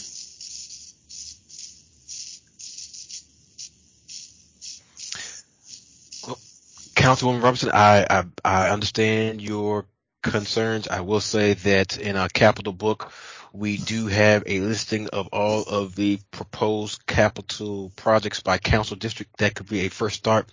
Councilwoman 6.96 7.44
Robinson, 7.44 7.72
I, 7.74 8.26
understand 8.44 9.42
your 9.42 9.86
concerns, 10.24 10.88
I 10.88 11.02
will 11.02 11.20
say 11.20 11.54
that 11.54 11.98
in 12.00 12.16
our 12.16 12.30
capital 12.30 12.74
book, 12.74 13.12
we 13.56 13.78
do 13.78 14.08
have 14.08 14.44
a 14.46 14.60
listing 14.60 15.08
of 15.10 15.28
all 15.28 15.64
of 15.64 15.96
the 15.96 16.20
proposed 16.32 17.06
capital 17.06 17.92
projects 17.96 18.42
by 18.42 18.58
council 18.58 18.98
district. 18.98 19.38
That 19.38 19.56
could 19.56 19.70
be 19.70 19.82
a 19.82 19.90
first 19.90 20.18
start. 20.18 20.50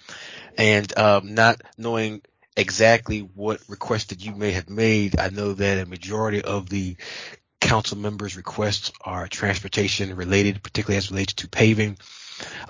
And 0.56 0.96
um, 0.98 1.34
not 1.34 1.60
knowing 1.76 2.22
exactly 2.56 3.20
what 3.20 3.60
requests 3.68 4.06
that 4.06 4.24
you 4.24 4.34
may 4.34 4.52
have 4.52 4.70
made, 4.70 5.18
I 5.18 5.30
know 5.30 5.52
that 5.54 5.78
a 5.78 5.86
majority 5.86 6.42
of 6.42 6.68
the 6.68 6.96
council 7.60 7.98
members' 7.98 8.36
requests 8.36 8.92
are 9.00 9.26
transportation 9.26 10.14
related, 10.14 10.62
particularly 10.62 10.98
as 10.98 11.10
relates 11.10 11.34
to 11.34 11.48
paving. 11.48 11.98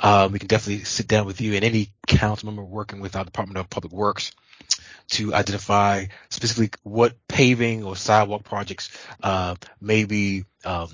Um, 0.03 0.33
we 0.33 0.39
can 0.39 0.49
definitely 0.49 0.85
sit 0.85 1.09
down 1.09 1.27
with 1.27 1.41
you 1.41 1.55
and 1.55 1.65
any 1.65 1.93
council 2.07 2.47
member 2.47 2.65
working 2.65 3.01
with 3.01 3.17
our 3.17 3.25
Department 3.25 3.59
of 3.59 3.71
Public 3.71 3.93
Works 3.93 4.33
to 5.11 5.35
identify 5.35 6.07
specifically 6.31 6.71
what 6.83 7.15
paving 7.29 7.85
or 7.85 7.97
sidewalk 7.97 8.45
projects 8.45 8.91
uh, 9.23 9.55
may 9.81 10.05
be 10.05 10.45
um, 10.65 10.89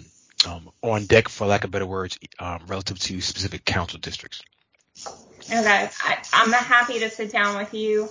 um, 0.47 0.71
on 0.83 1.07
deck, 1.07 1.29
for 1.29 1.47
lack 1.47 1.65
of 1.65 1.71
better 1.71 1.87
words, 1.87 2.19
um, 2.39 2.61
relative 2.67 2.99
to 2.99 3.21
specific 3.21 3.65
council 3.65 3.99
districts. 3.99 4.43
Okay, 5.47 5.89
I, 6.05 6.19
I'm 6.33 6.53
happy 6.53 7.01
to 7.01 7.11
sit 7.11 7.33
down 7.33 7.57
with 7.57 7.75
you. 7.75 8.09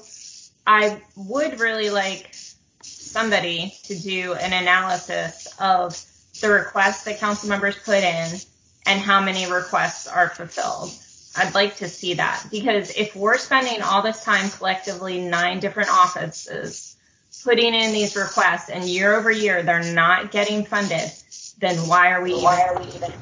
I 0.65 1.01
would 1.15 1.59
really 1.59 1.89
like 1.89 2.33
somebody 2.81 3.73
to 3.83 3.95
do 3.95 4.33
an 4.33 4.53
analysis 4.53 5.47
of 5.59 6.01
the 6.41 6.49
requests 6.49 7.03
that 7.03 7.19
council 7.19 7.49
members 7.49 7.75
put 7.75 8.03
in 8.03 8.39
and 8.85 8.99
how 8.99 9.21
many 9.21 9.51
requests 9.51 10.07
are 10.07 10.29
fulfilled. 10.29 10.91
I'd 11.37 11.53
like 11.53 11.77
to 11.77 11.87
see 11.87 12.15
that 12.15 12.43
because 12.51 12.95
if 12.97 13.15
we're 13.15 13.37
spending 13.37 13.81
all 13.81 14.01
this 14.01 14.23
time 14.23 14.49
collectively, 14.49 15.21
nine 15.21 15.59
different 15.59 15.89
offices, 15.89 16.95
putting 17.43 17.73
in 17.73 17.93
these 17.93 18.15
requests 18.15 18.69
and 18.69 18.83
year 18.83 19.15
over 19.15 19.29
year 19.29 19.61
they're 19.63 19.93
not 19.93 20.31
getting 20.31 20.65
funded, 20.65 21.11
then 21.59 21.77
why 21.87 22.11
are 22.11 22.23
we 22.23 22.33
why 22.33 22.61
are 22.63 22.79
we 22.81 22.89
even? 22.89 23.13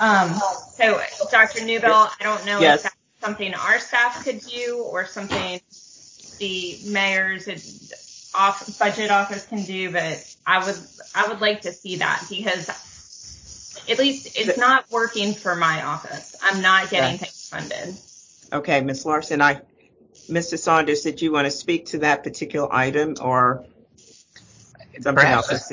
Um, 0.00 0.34
so 0.72 1.00
Dr. 1.30 1.60
Newbille, 1.60 2.08
I 2.20 2.22
don't 2.22 2.44
know 2.46 2.60
yes. 2.60 2.78
if 2.78 2.82
that's 2.84 2.96
something 3.20 3.54
our 3.54 3.78
staff 3.78 4.24
could 4.24 4.40
do 4.40 4.84
or 4.84 5.06
something 5.06 5.60
the 6.38 6.78
mayor's 6.86 7.48
off 8.34 8.78
budget 8.78 9.10
office 9.10 9.46
can 9.46 9.62
do, 9.62 9.90
but 9.90 10.36
I 10.46 10.64
would 10.64 10.76
I 11.14 11.28
would 11.28 11.40
like 11.40 11.62
to 11.62 11.72
see 11.72 11.96
that 11.96 12.24
because 12.28 12.68
at 13.88 13.98
least 13.98 14.38
it's 14.38 14.58
not 14.58 14.90
working 14.90 15.34
for 15.34 15.54
my 15.54 15.82
office. 15.82 16.36
I'm 16.42 16.62
not 16.62 16.90
getting 16.90 17.18
things 17.18 17.48
funded. 17.48 17.94
Okay, 18.52 18.80
Ms. 18.80 19.04
Larson, 19.04 19.42
I 19.42 19.60
Mr. 20.28 20.58
Saunders, 20.58 21.02
did 21.02 21.20
you 21.20 21.32
want 21.32 21.46
to 21.46 21.50
speak 21.50 21.86
to 21.86 21.98
that 21.98 22.22
particular 22.22 22.72
item 22.72 23.14
or 23.20 23.66
something 24.94 25.14
Perhaps 25.14 25.52
else? 25.52 25.72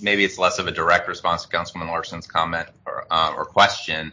maybe 0.00 0.24
it's 0.24 0.38
less 0.38 0.58
of 0.58 0.66
a 0.66 0.70
direct 0.70 1.08
response 1.08 1.42
to 1.42 1.48
Councilman 1.48 1.88
Larson's 1.88 2.26
comment 2.26 2.68
or, 2.86 3.06
uh, 3.10 3.32
or 3.36 3.44
question 3.44 4.12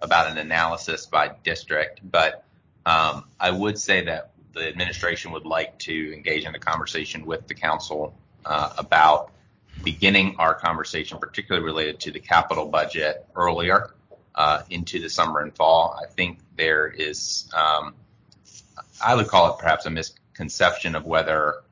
about 0.00 0.30
an 0.30 0.38
analysis 0.38 1.06
by 1.06 1.32
district, 1.42 2.00
but 2.02 2.44
um, 2.86 3.24
I 3.38 3.50
would 3.50 3.78
say 3.78 4.04
that 4.04 4.30
the 4.52 4.68
administration 4.68 5.32
would 5.32 5.46
like 5.46 5.78
to 5.80 6.12
engage 6.12 6.44
in 6.44 6.54
a 6.54 6.58
conversation 6.58 7.24
with 7.24 7.46
the 7.46 7.54
council 7.54 8.14
uh, 8.44 8.72
about 8.78 9.30
beginning 9.82 10.36
our 10.38 10.54
conversation, 10.54 11.18
particularly 11.18 11.64
related 11.64 12.00
to 12.00 12.10
the 12.10 12.20
capital 12.20 12.66
budget 12.66 13.26
earlier 13.34 13.94
uh, 14.34 14.62
into 14.70 15.00
the 15.00 15.08
summer 15.08 15.40
and 15.40 15.54
fall. 15.54 15.98
I 16.00 16.06
think 16.06 16.38
there 16.56 16.86
is, 16.86 17.50
um, 17.54 17.94
I 19.04 19.14
would 19.14 19.28
call 19.28 19.52
it 19.52 19.58
perhaps 19.58 19.86
a 19.86 19.90
misconception 19.90 20.94
of 20.94 21.04
whether 21.04 21.62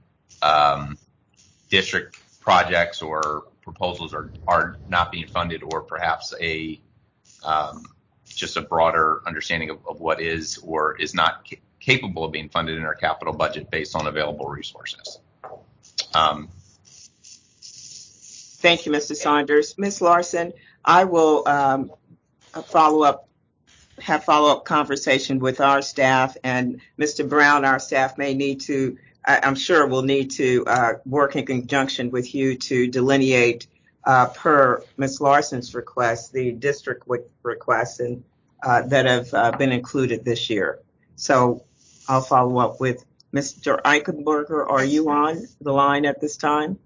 um, 0.42 0.98
district 1.68 2.18
projects 2.40 3.02
or 3.02 3.44
proposals 3.62 4.14
are, 4.14 4.32
not 4.88 5.12
being 5.12 5.26
funded 5.28 5.62
or 5.62 5.82
perhaps 5.82 6.34
um, 7.44 7.84
just 8.26 8.56
a 8.56 8.62
broader 8.62 9.22
understanding 9.26 9.70
of, 9.70 10.00
what 10.00 10.20
is 10.20 10.58
or 10.58 10.96
is 10.96 11.14
not 11.14 11.46
capable 11.78 12.24
of 12.24 12.32
being 12.32 12.48
funded 12.48 12.76
in 12.76 12.84
our 12.84 12.94
capital 12.94 13.32
budget 13.32 13.70
based 13.70 13.94
on 13.94 14.06
available 14.06 14.48
resources. 14.48 15.20
Thank 18.60 18.84
you, 18.84 18.92
Mr. 18.92 19.16
Saunders. 19.16 19.78
Ms. 19.78 20.02
Larson, 20.02 20.52
I 20.84 21.04
will 21.04 21.48
um, 21.48 21.92
follow 22.66 23.04
up, 23.04 23.26
have 23.98 24.24
follow 24.24 24.52
up 24.52 24.66
conversation 24.66 25.38
with 25.38 25.62
our 25.62 25.80
staff 25.80 26.36
and 26.44 26.82
Mr. 26.98 27.26
Brown, 27.26 27.64
our 27.64 27.78
staff 27.78 28.18
may 28.18 28.34
need 28.34 28.60
to, 28.62 28.98
I, 29.24 29.46
am 29.46 29.54
sure 29.54 29.86
will 29.86 30.02
need 30.02 30.32
to 30.32 30.64
uh, 30.66 30.92
work 31.06 31.36
in 31.36 31.46
conjunction 31.46 32.10
with 32.10 32.34
you 32.34 32.56
to 32.56 32.86
delineate 32.86 33.66
uh, 34.04 34.26
per 34.26 34.82
Ms. 34.98 35.22
Larson's 35.22 35.74
request, 35.74 36.34
the 36.34 36.52
district 36.52 37.08
requests 37.42 38.00
and 38.00 38.22
uh, 38.62 38.82
that 38.82 39.06
have 39.06 39.58
been 39.58 39.72
included 39.72 40.22
this 40.22 40.50
year. 40.50 40.80
So 41.16 41.64
I'll 42.06 42.20
follow 42.20 42.58
up 42.58 42.78
with 42.78 43.06
Mr. 43.32 43.80
Eichenberger. 43.80 44.68
Are 44.68 44.84
you 44.84 45.08
on 45.08 45.46
the 45.62 45.72
line 45.72 46.04
at 46.04 46.20
this 46.20 46.36
time? 46.36 46.78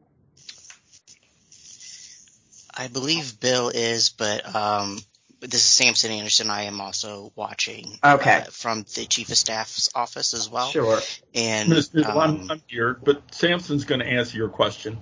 I 2.77 2.89
believe 2.89 3.39
Bill 3.39 3.69
is, 3.69 4.11
but 4.11 4.55
um, 4.55 4.99
this 5.41 5.55
is 5.55 5.63
Samson 5.63 6.11
Anderson. 6.11 6.51
I 6.51 6.63
am 6.63 6.81
also 6.81 7.33
watching 7.37 7.99
okay. 8.03 8.39
uh, 8.39 8.45
from 8.45 8.85
the 8.95 9.07
chief 9.07 9.31
of 9.31 9.37
staff's 9.37 9.91
office 9.95 10.35
as 10.35 10.49
well. 10.49 10.69
Sure. 10.69 11.01
And 11.35 11.69
Ms. 11.69 11.91
um, 12.05 12.19
I'm, 12.19 12.51
I'm 12.51 12.63
here, 12.67 12.99
but 13.03 13.35
Samson's 13.35 13.85
going 13.85 14.01
to 14.01 14.07
answer 14.07 14.37
your 14.37 14.49
question. 14.49 14.99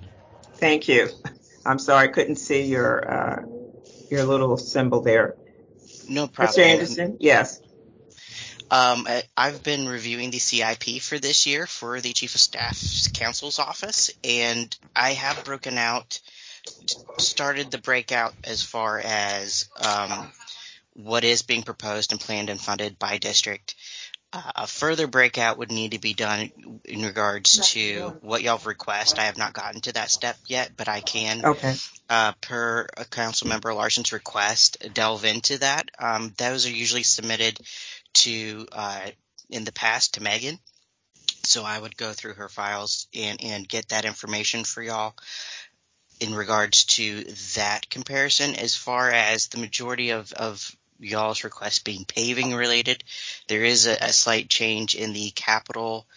Thank 0.55 0.87
you. 0.87 1.09
I'm 1.65 1.79
sorry, 1.79 2.07
I 2.07 2.11
couldn't 2.11 2.35
see 2.35 2.63
your 2.63 3.11
uh, 3.11 3.41
your 4.09 4.23
little 4.25 4.57
symbol 4.57 5.01
there. 5.01 5.35
No 6.07 6.27
problem. 6.27 6.57
Mr. 6.57 6.65
Anderson, 6.65 7.17
yes. 7.19 7.59
Um, 8.69 9.07
I, 9.07 9.23
have 9.37 9.61
been 9.61 9.87
reviewing 9.87 10.31
the 10.31 10.39
CIP 10.39 11.01
for 11.01 11.19
this 11.19 11.45
year 11.45 11.67
for 11.67 12.01
the 12.01 12.11
Chief 12.11 12.33
of 12.33 12.41
Staff's 12.41 13.07
Council's 13.09 13.59
office, 13.59 14.09
and 14.23 14.75
I 14.95 15.11
have 15.11 15.43
broken 15.45 15.77
out 15.77 16.19
started 17.17 17.71
the 17.71 17.77
breakout 17.77 18.33
as 18.43 18.63
far 18.63 18.99
as 18.99 19.69
um, 19.81 20.31
what 20.93 21.23
is 21.23 21.41
being 21.41 21.63
proposed 21.63 22.11
and 22.11 22.21
planned 22.21 22.49
and 22.49 22.59
funded 22.59 22.99
by 22.99 23.17
district. 23.17 23.75
Uh, 24.31 24.51
a 24.55 24.67
further 24.67 25.05
breakout 25.05 25.59
would 25.59 25.71
need 25.71 25.91
to 25.91 25.99
be 25.99 26.13
done 26.13 26.51
in 26.85 27.03
regards 27.03 27.71
to 27.71 28.17
what 28.21 28.41
y'all 28.41 28.59
request. 28.65 29.19
I 29.19 29.25
have 29.25 29.37
not 29.37 29.53
gotten 29.53 29.81
to 29.81 29.93
that 29.93 30.09
step 30.09 30.37
yet, 30.47 30.71
but 30.75 30.87
I 30.87 31.01
can, 31.01 31.45
okay. 31.45 31.75
uh, 32.09 32.33
per 32.41 32.87
a 32.97 33.05
council 33.05 33.47
member 33.47 33.73
Larson's 33.73 34.11
request, 34.11 34.91
delve 34.93 35.25
into 35.25 35.59
that. 35.59 35.89
Um, 35.99 36.33
those 36.37 36.65
are 36.65 36.71
usually 36.71 37.03
submitted 37.03 37.59
to, 38.13 38.67
uh, 38.71 39.07
in 39.51 39.65
the 39.65 39.71
past 39.71 40.15
to 40.15 40.23
Megan. 40.23 40.57
So 41.43 41.63
I 41.63 41.77
would 41.77 41.95
go 41.95 42.11
through 42.11 42.35
her 42.35 42.49
files 42.49 43.07
and, 43.13 43.43
and 43.43 43.67
get 43.67 43.89
that 43.89 44.05
information 44.05 44.63
for 44.63 44.81
y'all 44.81 45.13
in 46.19 46.33
regards 46.33 46.85
to 46.85 47.23
that 47.55 47.89
comparison. 47.89 48.55
As 48.55 48.75
far 48.75 49.11
as 49.11 49.47
the 49.47 49.59
majority 49.59 50.11
of, 50.11 50.31
of 50.33 50.75
y'all's 50.99 51.43
requests 51.43 51.79
being 51.79 52.05
paving 52.05 52.53
related, 52.53 53.03
there 53.47 53.63
is 53.63 53.87
a, 53.87 53.97
a 53.99 54.13
slight 54.13 54.49
change 54.49 54.95
in 54.95 55.13
the 55.13 55.31
capital 55.31 56.07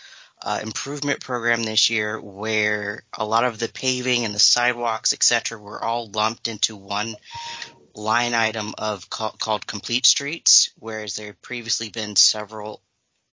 uh, 0.42 0.60
improvement 0.62 1.20
program 1.20 1.62
this 1.62 1.90
year 1.90 2.20
where 2.20 3.02
a 3.14 3.24
lot 3.24 3.44
of 3.44 3.58
the 3.58 3.68
paving 3.68 4.24
and 4.24 4.34
the 4.34 4.38
sidewalks, 4.38 5.12
etc., 5.12 5.58
were 5.58 5.82
all 5.82 6.10
lumped 6.10 6.46
into 6.46 6.76
one 6.76 7.16
line 7.94 8.34
item 8.34 8.74
of 8.76 9.08
called 9.08 9.66
complete 9.66 10.04
streets, 10.04 10.70
whereas 10.78 11.16
there 11.16 11.26
had 11.28 11.42
previously 11.42 11.88
been 11.88 12.14
several 12.14 12.82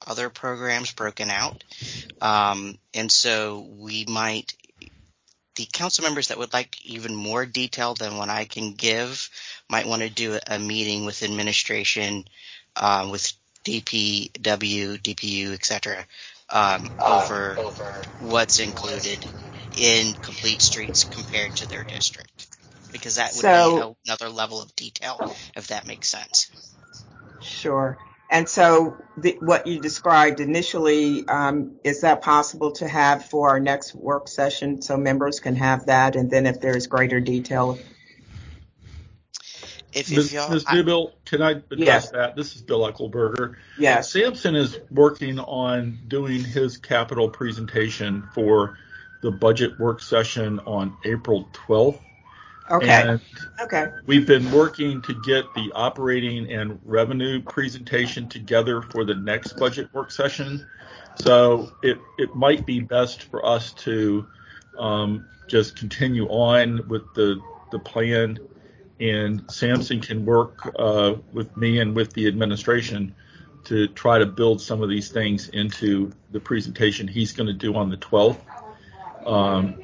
other 0.06 0.30
programs 0.30 0.92
broken 0.92 1.30
out. 1.30 1.64
Um, 2.22 2.78
and 2.94 3.12
so 3.12 3.68
we 3.78 4.06
might 4.08 4.54
the 5.56 5.68
council 5.72 6.04
members 6.04 6.30
that 6.30 6.38
would 6.38 6.54
like 6.54 6.84
even 6.86 7.16
more 7.16 7.46
detail 7.46 7.94
than 7.94 8.18
what 8.18 8.30
I 8.30 8.46
can 8.46 8.74
give 8.74 9.30
might 9.70 9.88
want 9.88 10.02
to 10.02 10.10
do 10.10 10.40
a 10.48 10.60
meeting 10.60 11.06
with 11.06 11.24
administration, 11.24 12.26
um, 12.76 13.12
with 13.12 13.34
DPW, 13.64 15.00
DPU, 15.02 15.54
etc., 15.54 16.06
um, 16.50 16.90
over 17.06 17.58
what's 18.20 18.60
included 18.60 19.26
in 19.78 20.14
complete 20.22 20.62
streets 20.62 21.04
compared 21.04 21.56
to 21.56 21.68
their 21.68 21.84
district, 21.84 22.48
because 22.92 23.16
that 23.16 23.34
would 23.34 23.42
so, 23.42 23.96
be 24.04 24.10
another 24.10 24.30
level 24.30 24.62
of 24.62 24.76
detail, 24.76 25.20
if 25.56 25.68
that 25.68 25.88
makes 25.88 26.10
sense. 26.10 26.50
Sure. 27.40 27.98
And 28.34 28.50
so 28.50 28.98
the, 29.16 29.38
what 29.42 29.68
you 29.68 29.80
described 29.80 30.40
initially, 30.40 31.26
um, 31.28 31.76
is 31.84 32.02
that 32.02 32.24
possible 32.24 32.72
to 32.72 32.88
have 32.88 33.26
for 33.26 33.50
our 33.50 33.60
next 33.60 33.94
work 33.94 34.28
session 34.28 34.82
so 34.82 34.98
members 34.98 35.40
can 35.40 35.56
have 35.56 35.86
that? 35.86 36.16
And 36.16 36.32
then 36.32 36.48
if 36.48 36.60
there's 36.60 36.88
greater 36.88 37.20
detail. 37.20 37.78
If, 39.94 40.12
if 40.12 40.18
Ms. 40.18 40.34
Ms. 40.50 40.66
Newbille, 40.66 41.12
can 41.26 41.44
I 41.44 41.52
address 41.52 41.78
yes. 41.78 42.10
that? 42.10 42.36
This 42.36 42.56
is 42.56 42.64
Bill 42.64 42.92
Eichelberger. 42.92 43.58
Yes. 43.78 44.12
Samson 44.12 44.56
is 44.56 44.80
working 44.90 45.38
on 45.38 46.00
doing 46.08 46.44
his 46.44 46.78
capital 46.78 47.30
presentation 47.30 48.28
for 48.34 48.80
the 49.22 49.30
budget 49.30 49.80
work 49.80 50.02
session 50.02 50.60
on 50.62 50.98
April 51.06 51.48
12th. 51.54 52.00
Okay. 52.72 52.88
And 52.88 53.22
okay. 53.62 53.88
We've 54.06 54.26
been 54.26 54.50
working 54.52 55.02
to 55.04 55.14
get 55.22 55.46
the 55.54 55.72
operating 55.74 56.52
and 56.52 56.80
revenue 56.86 57.42
presentation 57.42 58.30
together 58.30 58.82
for 58.82 59.04
the 59.04 59.16
next 59.16 59.58
budget 59.58 59.94
work 59.94 60.12
session. 60.12 60.66
So 61.16 61.72
it, 61.84 62.00
it 62.18 62.36
might 62.36 62.66
be 62.66 62.80
best 62.80 63.24
for 63.24 63.46
us 63.46 63.74
to 63.74 64.26
um, 64.80 65.28
just 65.48 65.76
continue 65.78 66.28
on 66.28 66.88
with 66.88 67.14
the, 67.14 67.40
the 67.72 67.80
plan 67.80 68.40
and 69.00 69.44
Samson 69.52 70.00
can 70.00 70.26
work 70.26 70.74
uh, 70.80 71.16
with 71.34 71.56
me 71.58 71.80
and 71.80 71.96
with 71.96 72.14
the 72.14 72.28
administration 72.28 73.14
to 73.66 73.88
try 73.90 74.20
to 74.20 74.26
build 74.26 74.62
some 74.62 74.82
of 74.82 74.90
these 74.90 75.10
things 75.10 75.50
into 75.50 76.12
the 76.32 76.40
presentation 76.40 77.08
he's 77.08 77.34
going 77.34 77.48
to 77.48 77.54
do 77.54 77.76
on 77.76 77.90
the 77.90 77.98
12th. 77.98 78.40
Um, 79.26 79.84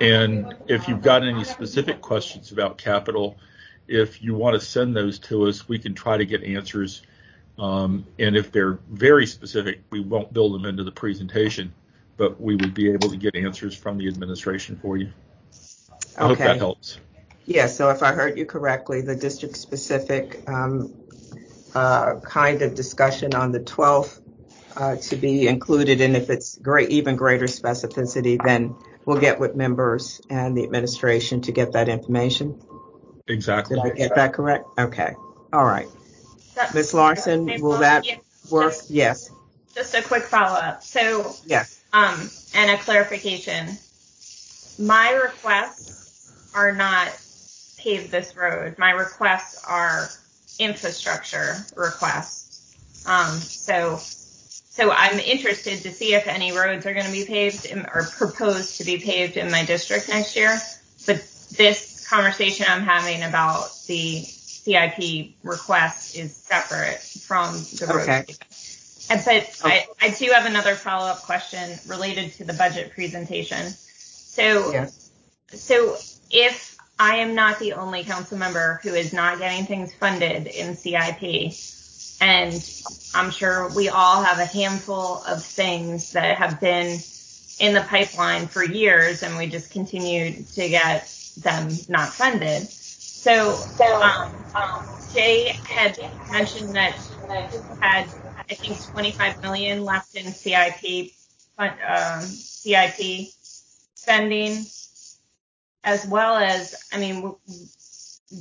and 0.00 0.54
if 0.68 0.88
you've 0.88 1.02
got 1.02 1.22
any 1.22 1.44
specific 1.44 2.00
questions 2.00 2.52
about 2.52 2.78
capital, 2.78 3.36
if 3.88 4.22
you 4.22 4.34
want 4.34 4.58
to 4.58 4.66
send 4.66 4.96
those 4.96 5.18
to 5.20 5.46
us, 5.46 5.68
we 5.68 5.78
can 5.78 5.94
try 5.94 6.16
to 6.16 6.24
get 6.24 6.42
answers. 6.42 7.02
Um, 7.58 8.06
and 8.18 8.36
if 8.36 8.50
they're 8.52 8.78
very 8.90 9.26
specific, 9.26 9.82
we 9.90 10.00
won't 10.00 10.32
build 10.32 10.54
them 10.54 10.64
into 10.64 10.84
the 10.84 10.92
presentation, 10.92 11.72
but 12.16 12.40
we 12.40 12.56
would 12.56 12.74
be 12.74 12.90
able 12.92 13.10
to 13.10 13.16
get 13.16 13.36
answers 13.36 13.76
from 13.76 13.98
the 13.98 14.08
administration 14.08 14.78
for 14.80 14.96
you. 14.96 15.12
I 16.16 16.26
hope 16.26 16.38
that 16.38 16.58
helps. 16.58 16.98
Yeah, 17.44 17.66
so 17.66 17.90
if 17.90 18.02
I 18.02 18.12
heard 18.12 18.38
you 18.38 18.46
correctly, 18.46 19.00
the 19.00 19.16
district 19.16 19.56
specific 19.56 20.48
um, 20.48 20.94
uh, 21.74 22.20
kind 22.20 22.62
of 22.62 22.74
discussion 22.74 23.34
on 23.34 23.50
the 23.52 23.60
12th 23.60 24.20
uh, 24.76 24.96
to 24.96 25.16
be 25.16 25.48
included, 25.48 26.00
and 26.00 26.16
if 26.16 26.30
it's 26.30 26.56
great, 26.58 26.90
even 26.90 27.16
greater 27.16 27.46
specificity, 27.46 28.42
then 28.42 28.74
we'll 29.04 29.20
get 29.20 29.40
with 29.40 29.54
members 29.54 30.20
and 30.30 30.56
the 30.56 30.64
administration 30.64 31.40
to 31.42 31.52
get 31.52 31.72
that 31.72 31.88
information. 31.88 32.60
Exactly. 33.28 33.76
Did 33.76 33.92
I 33.92 33.94
get 33.94 34.14
that 34.14 34.32
correct? 34.32 34.66
Okay. 34.78 35.14
All 35.52 35.64
right. 35.64 35.88
Ms. 36.74 36.94
Larson, 36.94 37.46
will 37.60 37.78
that 37.78 38.04
work? 38.50 38.72
Just, 38.72 38.90
yes. 38.90 39.30
Just 39.74 39.94
a 39.94 40.02
quick 40.02 40.24
follow 40.24 40.58
up. 40.58 40.82
So, 40.82 41.34
yes. 41.46 41.82
Um, 41.92 42.30
and 42.54 42.70
a 42.70 42.78
clarification. 42.78 43.68
My 44.78 45.12
requests 45.12 46.52
are 46.54 46.72
not 46.72 47.08
pave 47.78 48.10
this 48.10 48.36
road. 48.36 48.78
My 48.78 48.90
requests 48.90 49.64
are 49.66 50.08
infrastructure 50.58 51.56
requests. 51.76 52.76
Um, 53.06 53.38
so 53.38 53.98
so 54.74 54.90
I'm 54.90 55.18
interested 55.18 55.82
to 55.82 55.92
see 55.92 56.14
if 56.14 56.26
any 56.26 56.50
roads 56.50 56.86
are 56.86 56.94
going 56.94 57.04
to 57.04 57.12
be 57.12 57.26
paved 57.26 57.66
in, 57.66 57.80
or 57.80 58.06
proposed 58.16 58.78
to 58.78 58.84
be 58.84 58.98
paved 58.98 59.36
in 59.36 59.50
my 59.50 59.66
district 59.66 60.08
next 60.08 60.34
year. 60.34 60.58
But 61.06 61.16
this 61.58 62.08
conversation 62.08 62.64
I'm 62.66 62.80
having 62.80 63.22
about 63.22 63.68
the 63.86 64.22
CIP 64.22 65.34
request 65.42 66.16
is 66.16 66.34
separate 66.34 67.00
from 67.00 67.52
the 67.52 67.86
road. 67.86 68.02
Okay. 68.08 68.24
And 69.10 69.22
but 69.22 69.60
oh. 69.62 69.68
I, 69.68 69.86
I 70.00 70.08
do 70.08 70.30
have 70.32 70.46
another 70.46 70.74
follow-up 70.74 71.18
question 71.18 71.78
related 71.86 72.32
to 72.34 72.44
the 72.44 72.54
budget 72.54 72.92
presentation. 72.94 73.68
So, 73.68 74.72
Yes. 74.72 75.10
so 75.52 75.98
if 76.30 76.78
I 76.98 77.16
am 77.16 77.34
not 77.34 77.58
the 77.58 77.74
only 77.74 78.04
council 78.04 78.38
member 78.38 78.80
who 78.82 78.94
is 78.94 79.12
not 79.12 79.38
getting 79.38 79.66
things 79.66 79.92
funded 79.92 80.46
in 80.46 80.76
CIP, 80.76 81.52
and 82.22 82.70
I'm 83.14 83.30
sure 83.32 83.68
we 83.74 83.88
all 83.88 84.22
have 84.22 84.38
a 84.38 84.46
handful 84.46 85.24
of 85.24 85.44
things 85.44 86.12
that 86.12 86.38
have 86.38 86.60
been 86.60 87.00
in 87.58 87.74
the 87.74 87.82
pipeline 87.82 88.46
for 88.46 88.64
years, 88.64 89.24
and 89.24 89.36
we 89.36 89.48
just 89.48 89.72
continue 89.72 90.44
to 90.44 90.68
get 90.68 91.12
them 91.38 91.70
not 91.88 92.10
funded. 92.14 92.68
So, 92.68 93.58
um, 94.02 94.38
Jay 95.12 95.48
had 95.64 95.98
mentioned 96.30 96.76
that 96.76 96.94
had 97.80 98.06
I 98.50 98.54
think 98.54 98.84
25 98.92 99.42
million 99.42 99.84
left 99.84 100.14
in 100.16 100.32
CIP 100.32 101.12
um, 101.58 102.22
CIP 102.22 103.28
spending, 103.94 104.64
as 105.84 106.06
well 106.06 106.36
as 106.36 106.76
I 106.92 107.00
mean 107.00 107.34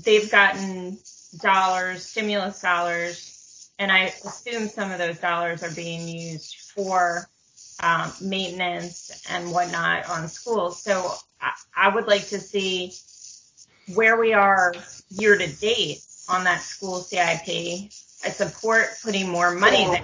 they've 0.06 0.32
gotten 0.32 1.00
dollars, 1.42 2.06
stimulus 2.06 2.62
dollars, 2.62 3.31
and 3.82 3.92
I 3.92 4.14
assume 4.26 4.68
some 4.68 4.92
of 4.92 5.00
those 5.00 5.18
dollars 5.18 5.64
are 5.64 5.74
being 5.74 6.08
used 6.08 6.56
for 6.76 7.28
um, 7.82 8.14
maintenance 8.22 9.26
and 9.28 9.52
whatnot 9.52 10.08
on 10.08 10.28
schools. 10.28 10.84
So 10.84 11.12
I, 11.42 11.52
I 11.76 11.90
would 11.90 12.06
like 12.06 12.28
to 12.28 12.40
see 12.40 12.94
where 13.96 14.20
we 14.20 14.34
are 14.34 14.76
year 15.10 15.36
to 15.36 15.48
date 15.48 15.98
on 16.30 16.44
that 16.44 16.62
school 16.62 17.00
CIP. 17.00 17.90
I 18.24 18.30
support 18.30 18.86
putting 19.04 19.28
more 19.28 19.50
money 19.52 19.86
there, 19.86 20.04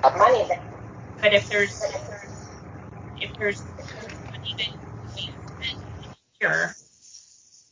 but 1.22 1.36
if 1.36 1.48
there's 1.48 1.80
if 3.22 3.32
there's 3.38 3.64
money 4.32 4.56
that 4.58 4.68
we 5.06 5.08
spend 5.08 5.84
here, 6.40 6.76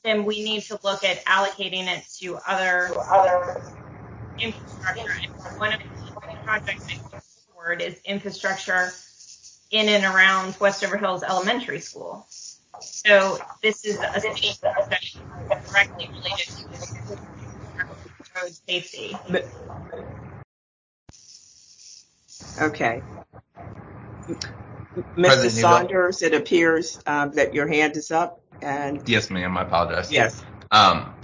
then 0.03 0.23
we 0.23 0.43
need 0.43 0.61
to 0.65 0.79
look 0.83 1.03
at 1.03 1.25
allocating 1.25 1.87
it 1.87 2.03
to 2.19 2.37
other 2.47 2.91
infrastructure. 4.39 5.01
And 5.23 5.59
one 5.59 5.73
of 5.73 5.79
the 5.79 5.94
projects 6.45 6.85
I 6.89 6.97
put 7.09 7.23
forward 7.23 7.81
is 7.81 7.99
infrastructure 8.05 8.91
in 9.71 9.89
and 9.89 10.05
around 10.05 10.55
Westover 10.59 10.97
Hills 10.97 11.23
Elementary 11.23 11.79
School. 11.79 12.25
So 12.79 13.39
this 13.63 13.83
is 13.83 13.97
a 13.99 14.21
city 14.21 14.51
project 14.61 15.17
directly 15.49 16.07
related 16.07 16.47
to 16.47 17.17
road 18.35 18.53
safety. 18.67 19.17
Okay. 22.61 23.01
Mr. 24.27 25.15
President 25.15 25.53
Newbille? 25.53 25.61
Saunders, 25.61 26.21
it 26.21 26.33
appears 26.33 26.99
um, 27.05 27.31
that 27.31 27.53
your 27.53 27.67
hand 27.67 27.97
is 27.97 28.11
up, 28.11 28.39
and 28.61 29.07
Yes, 29.07 29.29
ma'am. 29.29 29.57
I 29.57 29.63
apologize. 29.63 30.11
yes. 30.11 30.43
Um, 30.71 31.14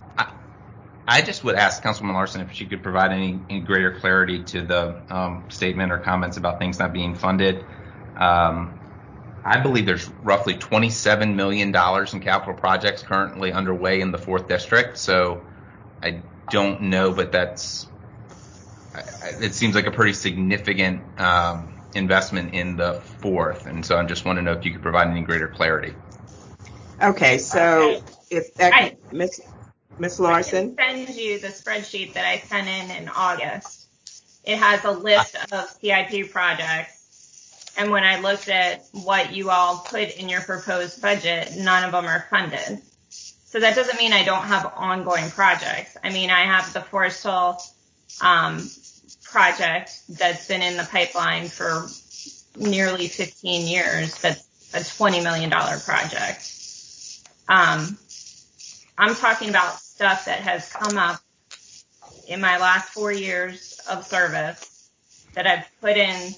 I, 1.07 1.17
I 1.17 1.21
just 1.21 1.43
would 1.43 1.55
ask 1.55 1.81
Councilwoman 1.83 2.13
Larson 2.13 2.41
if 2.41 2.51
she 2.53 2.65
could 2.65 2.83
provide 2.83 3.11
any, 3.11 3.39
any 3.49 3.61
greater 3.61 3.99
clarity 3.99 4.43
to 4.43 4.61
the 4.61 5.01
um, 5.13 5.45
statement 5.49 5.91
or 5.91 5.97
comments 5.99 6.37
about 6.37 6.59
things 6.59 6.79
not 6.79 6.93
being 6.93 7.15
funded. 7.15 7.63
Um, 8.17 8.77
I 9.43 9.59
believe 9.59 9.85
there's 9.85 10.07
roughly 10.23 10.53
$27 10.53 11.35
million 11.35 11.69
in 11.69 12.19
capital 12.21 12.53
projects 12.53 13.01
currently 13.01 13.51
underway 13.51 14.01
in 14.01 14.11
the 14.11 14.17
fourth 14.17 14.47
district. 14.47 14.97
So 14.97 15.43
I 16.03 16.21
don't 16.51 16.83
know, 16.83 17.11
but 17.11 17.31
that's 17.31 17.87
I- 18.93 18.99
I- 18.99 19.43
it 19.43 19.53
seems 19.55 19.75
like 19.75 19.87
a 19.87 19.91
pretty 19.91 20.13
significant 20.13 21.01
um, 21.19 21.81
investment 21.95 22.53
in 22.53 22.77
the 22.77 23.01
fourth, 23.21 23.65
and 23.65 23.85
so 23.85 23.97
I 23.97 24.03
just 24.03 24.25
want 24.25 24.37
to 24.37 24.43
know 24.43 24.53
if 24.53 24.65
you 24.65 24.71
could 24.71 24.81
provide 24.81 25.07
any 25.07 25.21
greater 25.21 25.47
clarity. 25.47 25.93
Okay, 27.01 27.37
so 27.37 28.01
if 28.29 28.55
that, 28.55 28.73
I- 28.73 28.97
Miss 30.01 30.19
Miss 30.19 30.19
I 30.19 30.23
Larson? 30.23 30.75
can 30.75 31.05
send 31.05 31.15
you 31.15 31.37
the 31.37 31.49
spreadsheet 31.49 32.13
that 32.13 32.25
I 32.25 32.39
sent 32.39 32.67
in 32.67 33.03
in 33.03 33.07
August. 33.09 33.85
It 34.43 34.57
has 34.57 34.83
a 34.83 34.89
list 34.89 35.35
of 35.51 35.69
CIP 35.79 36.31
projects. 36.31 37.73
And 37.77 37.91
when 37.91 38.03
I 38.03 38.19
looked 38.19 38.49
at 38.49 38.83
what 38.93 39.31
you 39.31 39.51
all 39.51 39.77
put 39.77 40.09
in 40.17 40.27
your 40.27 40.41
proposed 40.41 41.03
budget, 41.03 41.51
none 41.55 41.83
of 41.83 41.91
them 41.91 42.05
are 42.05 42.25
funded. 42.31 42.81
So 43.45 43.59
that 43.59 43.75
doesn't 43.75 43.99
mean 43.99 44.11
I 44.11 44.23
don't 44.23 44.45
have 44.45 44.73
ongoing 44.75 45.29
projects. 45.29 45.95
I 46.03 46.09
mean, 46.11 46.31
I 46.31 46.45
have 46.45 46.73
the 46.73 46.81
Forest 46.81 47.21
Hill 47.21 47.61
um, 48.23 48.67
project 49.23 50.01
that's 50.09 50.47
been 50.47 50.63
in 50.63 50.77
the 50.77 50.87
pipeline 50.91 51.47
for 51.47 51.87
nearly 52.57 53.07
15 53.07 53.67
years. 53.67 54.19
That's 54.19 54.47
a 54.73 54.79
$20 54.79 55.23
million 55.23 55.51
project. 55.51 56.51
Um, 57.47 57.99
I'm 58.97 59.15
talking 59.15 59.49
about 59.49 59.80
stuff 60.01 60.25
that 60.25 60.39
has 60.39 60.67
come 60.73 60.97
up 60.97 61.21
in 62.27 62.41
my 62.41 62.57
last 62.57 62.89
four 62.89 63.11
years 63.11 63.79
of 63.87 64.03
service 64.03 64.89
that 65.35 65.45
I've 65.45 65.69
put 65.79 65.95
in, 65.95 66.33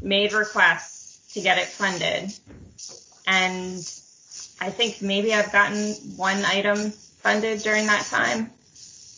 made 0.00 0.32
requests 0.32 1.34
to 1.34 1.40
get 1.40 1.58
it 1.58 1.66
funded. 1.66 2.32
And 3.26 3.78
I 4.60 4.70
think 4.70 5.02
maybe 5.02 5.34
I've 5.34 5.50
gotten 5.50 5.94
one 6.14 6.44
item 6.44 6.92
funded 6.92 7.58
during 7.58 7.88
that 7.88 8.06
time. 8.06 8.52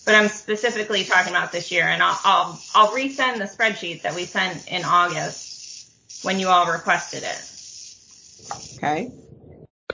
But 0.07 0.15
I'm 0.15 0.29
specifically 0.29 1.05
talking 1.05 1.35
about 1.35 1.53
this 1.53 1.71
year 1.71 1.85
and 1.85 2.03
I'll, 2.03 2.19
I'll, 2.25 2.63
I'll 2.75 2.93
resend 2.97 3.37
the 3.37 3.45
spreadsheet 3.45 4.01
that 4.01 4.15
we 4.15 4.25
sent 4.25 4.67
in 4.67 4.83
August 4.83 6.25
when 6.25 6.41
you 6.41 6.49
all 6.49 6.73
requested 6.73 7.23
it. 7.23 8.79
Okay. 8.79 9.13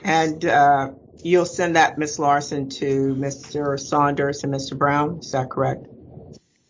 And 0.01 0.45
uh, 0.45 0.91
you'll 1.23 1.45
send 1.45 1.75
that, 1.75 1.97
Miss 1.97 2.19
Larson, 2.19 2.69
to 2.69 3.15
Mr. 3.15 3.79
Saunders 3.79 4.43
and 4.43 4.53
Mr. 4.53 4.77
Brown, 4.77 5.19
is 5.19 5.31
that 5.31 5.49
correct? 5.49 5.85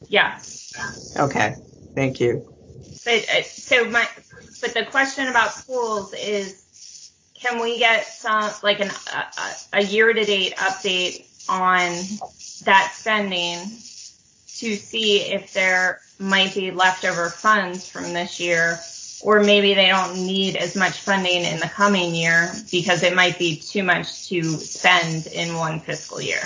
Yes. 0.08 1.16
Okay, 1.18 1.56
thank 1.96 2.20
you. 2.20 2.48
But 3.06 3.26
uh, 3.30 3.44
so 3.44 3.86
my, 3.90 4.08
but 4.62 4.74
the 4.74 4.86
question 4.86 5.28
about 5.28 5.52
schools 5.54 6.14
is, 6.14 7.12
can 7.34 7.62
we 7.62 7.78
get 7.78 8.06
some 8.06 8.50
like 8.64 8.80
an 8.80 8.90
a, 9.14 9.18
a- 9.18 9.80
a 9.80 9.82
year 9.84 10.12
to 10.14 10.26
date 10.26 10.56
update 10.58 11.26
on 11.50 11.92
that 12.66 12.92
spending 12.96 13.60
to 14.58 14.76
see 14.76 15.20
if 15.22 15.54
there 15.54 16.00
might 16.20 16.54
be 16.56 16.72
leftover 16.72 17.30
funds 17.30 17.88
from 17.88 18.12
this 18.14 18.40
year, 18.40 18.80
or 19.22 19.42
maybe 19.42 19.74
they 19.74 19.88
don't 19.88 20.16
need 20.16 20.56
as 20.56 20.76
much 20.76 21.00
funding 21.00 21.44
in 21.44 21.60
the 21.60 21.68
coming 21.68 22.14
year 22.14 22.52
because 22.72 23.04
it 23.04 23.16
might 23.16 23.38
be 23.40 23.58
too 23.58 23.84
much 23.84 24.28
to 24.30 24.44
spend 24.44 25.28
in 25.28 25.56
one 25.56 25.80
fiscal 25.80 26.22
year. 26.22 26.42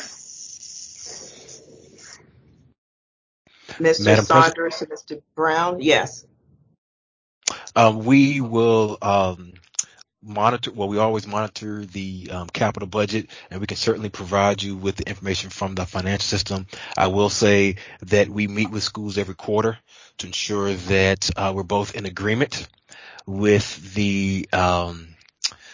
Mr. 3.79 4.05
Madam 4.05 4.25
President? 4.25 4.27
Saunders 4.27 4.81
and 4.81 4.91
Mr. 4.91 5.21
Brown, 5.35 5.81
yes. 5.81 6.25
Um, 7.75 8.05
we 8.05 8.41
will 8.41 8.97
um, 9.01 9.53
monitor. 10.23 10.71
Well, 10.71 10.87
we 10.87 10.97
always 10.97 11.27
monitor 11.27 11.85
the 11.85 12.29
um, 12.31 12.47
capital 12.47 12.87
budget, 12.87 13.29
and 13.49 13.59
we 13.59 13.67
can 13.67 13.77
certainly 13.77 14.09
provide 14.09 14.61
you 14.61 14.75
with 14.75 14.95
the 14.95 15.07
information 15.07 15.49
from 15.49 15.75
the 15.75 15.85
financial 15.85 16.25
system. 16.25 16.67
I 16.97 17.07
will 17.07 17.29
say 17.29 17.77
that 18.03 18.29
we 18.29 18.47
meet 18.47 18.69
with 18.69 18.83
schools 18.83 19.17
every 19.17 19.35
quarter 19.35 19.77
to 20.19 20.27
ensure 20.27 20.73
that 20.73 21.29
uh, 21.35 21.51
we're 21.55 21.63
both 21.63 21.95
in 21.95 22.05
agreement 22.05 22.67
with 23.25 23.93
the 23.93 24.47
um, 24.53 25.07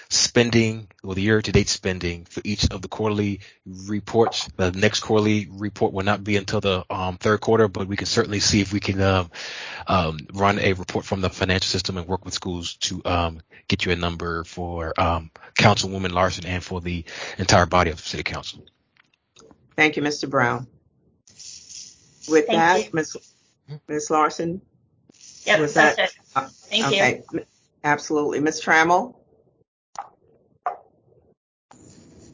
spending 0.10 0.88
or 1.04 1.16
the 1.16 1.22
year-to-date 1.22 1.68
spending 1.70 2.26
for 2.26 2.42
each 2.44 2.70
of 2.72 2.82
the 2.82 2.88
quarterly 2.88 3.42
reports. 3.66 4.48
The 4.56 4.72
next 4.72 5.02
quarterly 5.02 5.48
report 5.52 5.94
will 5.94 6.06
not 6.06 6.24
be 6.24 6.38
until 6.38 6.62
the 6.62 6.86
um, 6.90 7.18
third 7.18 7.42
quarter, 7.42 7.68
but 7.68 7.88
we 7.88 7.98
can 7.98 8.08
certainly 8.08 8.40
see 8.40 8.62
if 8.62 8.72
we 8.72 8.80
can 8.80 9.02
um, 9.02 9.32
um, 9.88 10.20
run 10.34 10.60
a 10.60 10.74
report 10.74 11.06
from 11.06 11.22
the 11.22 11.30
financial 11.30 11.68
system 11.68 11.98
and 11.98 12.08
work 12.08 12.24
with 12.26 12.34
schools 12.34 12.76
to 12.76 13.02
um, 13.06 13.42
get 13.68 13.86
you 13.86 13.92
a 13.92 13.96
number 13.96 14.44
for 14.44 14.94
um, 15.00 15.32
Councilwoman 15.58 16.12
Larson 16.12 16.46
and 16.46 16.64
for 16.64 16.82
the 16.82 17.04
entire 17.38 17.66
body 17.66 17.92
of 17.92 18.00
City 18.00 18.24
Council. 18.24 18.64
Thank 19.76 19.96
you, 19.98 20.04
Mr. 20.04 20.30
Brown. 20.30 20.68
With 22.30 22.48
Thank 22.48 22.48
that, 22.48 22.84
you. 22.86 22.90
Ms. 22.94 23.18
Ms. 23.88 24.10
Larson? 24.10 24.62
Yep, 25.46 25.60
Was 25.60 25.74
that's 25.74 25.96
that- 25.98 26.10
it. 26.10 26.16
uh, 26.36 26.48
Thank 26.52 26.96
you. 27.34 27.44
Absolutely. 27.84 28.40
Ms. 28.42 28.62
Trammell? 28.62 29.16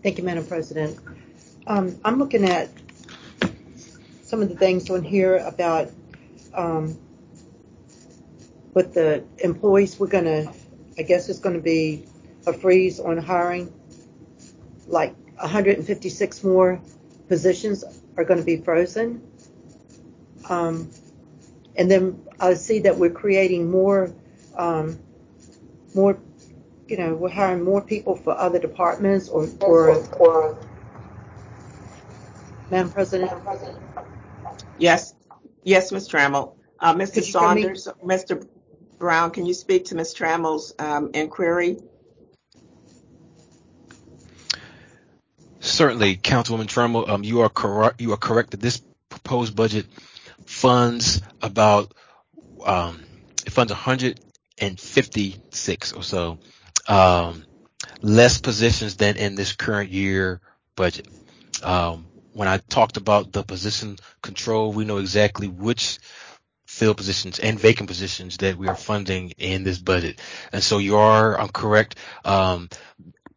Thank 0.03 0.17
you, 0.17 0.25
Madam 0.25 0.45
President. 0.45 0.99
Um, 1.65 1.97
I'm 2.03 2.19
looking 2.19 2.43
at 2.43 2.67
some 4.23 4.41
of 4.41 4.49
the 4.49 4.55
things 4.55 4.89
on 4.89 5.01
here 5.01 5.37
about 5.37 5.91
um, 6.53 6.99
with 8.73 8.93
the 8.93 9.23
employees, 9.37 9.97
we're 9.97 10.07
gonna, 10.07 10.51
I 10.97 11.03
guess 11.03 11.29
it's 11.29 11.39
gonna 11.39 11.61
be 11.61 12.05
a 12.45 12.51
freeze 12.51 12.99
on 12.99 13.17
hiring. 13.17 13.71
Like 14.87 15.15
156 15.37 16.43
more 16.43 16.81
positions 17.29 17.85
are 18.17 18.25
gonna 18.25 18.43
be 18.43 18.57
frozen. 18.57 19.25
Um, 20.49 20.91
and 21.77 21.89
then 21.89 22.25
I 22.41 22.55
see 22.55 22.79
that 22.79 22.97
we're 22.97 23.09
creating 23.09 23.71
more, 23.71 24.13
um, 24.57 24.99
more, 25.95 26.19
you 26.87 26.97
know, 26.97 27.15
we're 27.15 27.29
hiring 27.29 27.63
more 27.63 27.81
people 27.81 28.15
for 28.15 28.37
other 28.37 28.59
departments 28.59 29.29
or, 29.29 29.47
or, 29.61 30.57
Madam 32.69 32.91
President. 32.91 33.31
Yes, 34.77 35.15
yes, 35.63 35.91
Ms. 35.91 36.07
Trammell. 36.09 36.55
Uh, 36.79 36.93
Mr. 36.93 37.13
Could 37.13 37.27
you 37.27 37.33
tell 37.33 37.55
me- 37.55 37.61
Saunders, 37.63 37.87
Mr. 38.03 38.47
Brown, 38.97 39.31
can 39.31 39.45
you 39.45 39.53
speak 39.53 39.85
to 39.85 39.95
Ms. 39.95 40.13
Trammell's 40.15 40.73
um, 40.79 41.11
inquiry? 41.13 41.77
Certainly, 45.59 46.17
Councilwoman 46.17 46.67
Trammell, 46.67 47.07
um, 47.07 47.23
you 47.23 47.41
are 47.41 47.49
correct. 47.49 48.01
You 48.01 48.11
are 48.11 48.17
correct 48.17 48.51
that 48.51 48.59
this 48.59 48.81
proposed 49.09 49.55
budget 49.55 49.85
funds 50.45 51.21
about 51.41 51.93
um, 52.65 52.99
it 53.45 53.51
funds 53.51 53.71
156 53.71 55.93
or 55.93 56.03
so 56.03 56.37
um, 56.87 57.45
less 58.01 58.39
positions 58.39 58.97
than 58.97 59.17
in 59.17 59.35
this 59.35 59.53
current 59.53 59.89
year 59.89 60.41
budget. 60.75 61.07
Um, 61.61 62.07
when 62.33 62.47
I 62.47 62.57
talked 62.57 62.97
about 62.97 63.31
the 63.31 63.43
position 63.43 63.97
control, 64.21 64.73
we 64.73 64.85
know 64.85 64.97
exactly 64.97 65.47
which 65.47 65.99
field 66.65 66.97
positions 66.97 67.39
and 67.39 67.59
vacant 67.59 67.87
positions 67.87 68.37
that 68.37 68.57
we 68.57 68.67
are 68.67 68.75
funding 68.75 69.31
in 69.37 69.63
this 69.63 69.77
budget. 69.77 70.19
And 70.51 70.63
so 70.63 70.79
you 70.79 70.97
are 70.97 71.39
I'm 71.39 71.49
correct. 71.49 71.95
Um, 72.25 72.69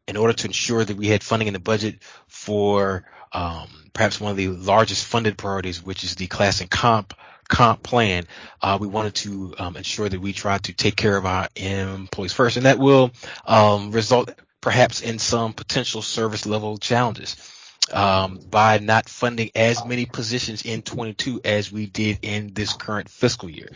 in 0.09 0.17
order 0.17 0.33
to 0.33 0.47
ensure 0.47 0.85
that 0.85 0.97
we 0.97 1.09
had 1.09 1.23
funding 1.23 1.49
in 1.49 1.55
the 1.55 1.61
budget 1.61 1.99
for 2.29 3.05
um, 3.33 3.69
perhaps 3.93 4.21
one 4.21 4.31
of 4.31 4.37
the 4.37 4.49
largest 4.49 5.05
funded 5.05 5.37
priorities, 5.37 5.83
which 5.83 6.05
is 6.05 6.15
the 6.15 6.29
class 6.29 6.61
and 6.61 6.71
comp 6.71 7.13
comp 7.49 7.83
plan, 7.83 8.27
uh, 8.63 8.79
we 8.81 8.87
wanted 8.87 9.15
to 9.15 9.55
um, 9.59 9.77
ensure 9.77 10.09
that 10.09 10.21
we 10.21 10.33
try 10.33 10.59
to 10.59 10.73
take 10.73 10.97
care 10.97 11.17
of 11.17 11.27
our 11.27 11.49
employees 11.57 12.33
first, 12.33 12.57
and 12.57 12.67
that 12.67 12.79
will 12.79 13.13
um, 13.47 13.91
result 13.93 14.31
perhaps 14.61 15.01
in 15.01 15.19
some 15.19 15.53
potential 15.53 16.03
service 16.03 16.47
level 16.47 16.79
challenges 16.79 17.37
um, 17.93 18.41
by 18.51 18.79
not 18.79 19.09
funding 19.09 19.51
as 19.55 19.85
many 19.85 20.07
positions 20.07 20.65
in 20.65 20.83
22 20.83 21.41
as 21.45 21.71
we 21.71 21.87
did 21.87 22.19
in 22.23 22.53
this 22.53 22.73
current 22.73 23.09
fiscal 23.09 23.49
year. 23.49 23.71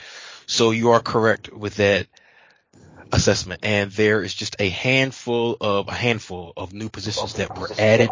So 0.46 0.72
you 0.72 0.90
are 0.90 1.00
correct 1.00 1.52
with 1.52 1.76
that 1.76 2.08
assessment, 3.12 3.60
and 3.62 3.90
there 3.92 4.22
is 4.22 4.34
just 4.34 4.56
a 4.58 4.68
handful 4.68 5.56
of 5.60 5.88
a 5.88 5.94
handful 5.94 6.52
of 6.56 6.72
new 6.72 6.88
positions 6.88 7.34
that 7.34 7.56
were 7.56 7.70
added 7.78 8.10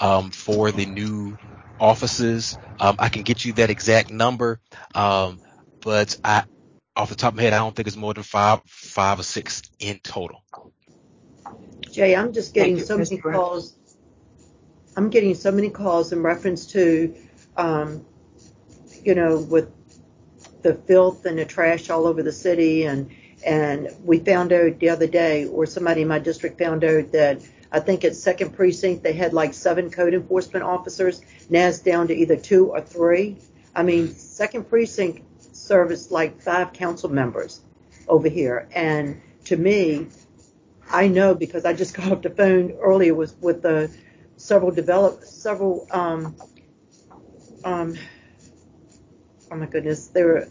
um, 0.00 0.30
for 0.30 0.72
the 0.72 0.86
new 0.86 1.36
offices. 1.78 2.58
Um, 2.78 2.96
I 2.98 3.08
can 3.08 3.22
get 3.22 3.44
you 3.44 3.52
that 3.54 3.70
exact 3.70 4.10
number, 4.10 4.60
um, 4.94 5.40
but 5.82 6.16
I, 6.24 6.44
off 6.96 7.08
the 7.08 7.14
top 7.14 7.32
of 7.32 7.36
my 7.36 7.42
head, 7.42 7.52
I 7.52 7.58
don't 7.58 7.74
think 7.74 7.88
it's 7.88 7.96
more 7.96 8.14
than 8.14 8.22
five, 8.22 8.60
five 8.66 9.18
or 9.20 9.22
six 9.22 9.62
in 9.78 10.00
total. 10.02 10.42
Jay, 11.90 12.14
I'm 12.16 12.32
just 12.32 12.54
getting 12.54 12.78
you, 12.78 12.84
so 12.84 12.98
Ms. 12.98 13.10
many 13.10 13.22
Brown. 13.22 13.34
calls. 13.34 13.76
I'm 14.96 15.10
getting 15.10 15.34
so 15.34 15.50
many 15.50 15.70
calls 15.70 16.12
in 16.12 16.22
reference 16.22 16.66
to, 16.68 17.14
um, 17.56 18.04
you 19.04 19.14
know, 19.14 19.38
with 19.38 19.68
the 20.62 20.74
filth 20.74 21.26
and 21.26 21.38
the 21.38 21.44
trash 21.44 21.90
all 21.90 22.06
over 22.06 22.22
the 22.22 22.32
city. 22.32 22.84
And, 22.84 23.10
and 23.44 23.88
we 24.04 24.18
found 24.20 24.52
out 24.52 24.78
the 24.78 24.88
other 24.90 25.06
day, 25.06 25.46
or 25.46 25.66
somebody 25.66 26.02
in 26.02 26.08
my 26.08 26.18
district 26.18 26.58
found 26.58 26.84
out 26.84 27.12
that 27.12 27.42
I 27.74 27.80
think 27.80 28.04
at 28.04 28.14
second 28.14 28.54
precinct, 28.54 29.02
they 29.02 29.14
had 29.14 29.32
like 29.32 29.52
seven 29.52 29.90
code 29.90 30.14
enforcement 30.14 30.64
officers. 30.64 31.20
Now 31.50 31.66
it's 31.66 31.80
down 31.80 32.06
to 32.06 32.14
either 32.14 32.36
two 32.36 32.68
or 32.68 32.80
three. 32.80 33.36
I 33.74 33.82
mean, 33.82 34.14
second 34.14 34.70
precinct 34.70 35.24
serviced 35.56 36.12
like 36.12 36.40
five 36.40 36.72
council 36.72 37.10
members 37.10 37.62
over 38.06 38.28
here. 38.28 38.68
And 38.76 39.20
to 39.46 39.56
me, 39.56 40.06
I 40.88 41.08
know 41.08 41.34
because 41.34 41.64
I 41.64 41.72
just 41.72 41.94
got 41.96 42.12
off 42.12 42.22
the 42.22 42.30
phone 42.30 42.76
earlier 42.80 43.12
with, 43.12 43.36
with 43.40 43.62
the 43.62 43.90
several 44.36 44.70
develop, 44.70 45.24
several, 45.24 45.88
um, 45.90 46.36
um, 47.64 47.98
oh 49.50 49.56
my 49.56 49.66
goodness, 49.66 50.06
they're, 50.06 50.46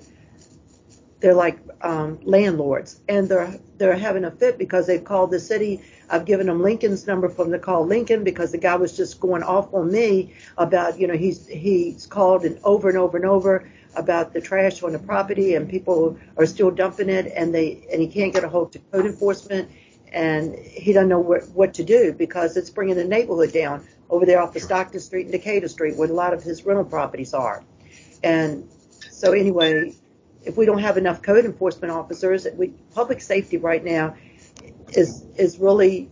they're 1.22 1.34
like, 1.34 1.58
um, 1.80 2.20
landlords 2.24 3.00
and 3.08 3.30
they're, 3.30 3.58
they're 3.78 3.96
having 3.96 4.26
a 4.26 4.32
fit 4.32 4.58
because 4.58 4.88
they've 4.88 5.06
called 5.06 5.32
the 5.32 5.40
city. 5.40 5.82
I've 6.14 6.26
given 6.26 6.48
him 6.48 6.62
Lincoln's 6.62 7.08
number 7.08 7.28
for 7.28 7.44
them 7.44 7.54
to 7.54 7.60
call 7.60 7.88
Lincoln 7.88 8.24
because 8.24 8.52
the 8.52 8.60
guy 8.60 8.76
was 8.76 8.96
just 8.96 9.20
going 9.20 9.42
off 9.42 9.74
on 9.74 9.92
me 9.92 10.36
about, 10.60 11.00
you 11.00 11.08
know, 11.08 11.16
he's, 11.16 11.48
he's 11.48 12.06
called 12.06 12.46
and 12.46 12.60
over 12.64 12.88
and 12.88 13.00
over 13.00 13.18
and 13.18 13.26
over 13.26 13.68
about 13.96 14.32
the 14.32 14.40
trash 14.40 14.84
on 14.84 14.92
the 14.92 15.00
property 15.00 15.56
and 15.56 15.68
people 15.68 16.16
are 16.38 16.46
still 16.46 16.70
dumping 16.70 17.10
it 17.10 17.34
and 17.36 17.52
they, 17.52 17.88
and 17.92 18.00
he 18.00 18.08
can't 18.08 18.32
get 18.32 18.44
a 18.44 18.48
hold 18.48 18.76
of 18.76 18.92
code 18.92 19.08
enforcement 19.08 19.72
and 20.12 20.54
he 20.60 20.94
doesn't 20.94 21.10
know 21.10 21.20
what, 21.20 21.50
what 21.50 21.74
to 21.74 21.84
do 21.84 22.14
because 22.14 22.58
it's 22.58 22.70
bringing 22.70 22.96
the 22.96 23.04
neighborhood 23.04 23.52
down 23.52 23.84
over 24.12 24.24
there 24.24 24.40
off 24.40 24.56
of 24.56 24.62
Stockton 24.62 25.00
Street 25.00 25.24
and 25.24 25.32
Decatur 25.32 25.68
Street 25.68 25.98
where 25.98 26.08
a 26.08 26.14
lot 26.14 26.32
of 26.32 26.44
his 26.44 26.64
rental 26.64 26.86
properties 26.86 27.34
are. 27.34 27.64
And 28.24 28.70
so 29.10 29.32
anyway, 29.32 29.96
if 30.46 30.58
we 30.58 30.68
don't 30.68 30.80
have 30.80 30.98
enough 30.98 31.24
code 31.24 31.46
enforcement 31.46 31.92
officers, 31.92 32.46
we, 32.56 32.68
public 32.94 33.20
safety 33.20 33.58
right 33.58 33.84
now 33.84 34.16
is, 34.98 35.26
is 35.38 35.58
really, 35.60 36.10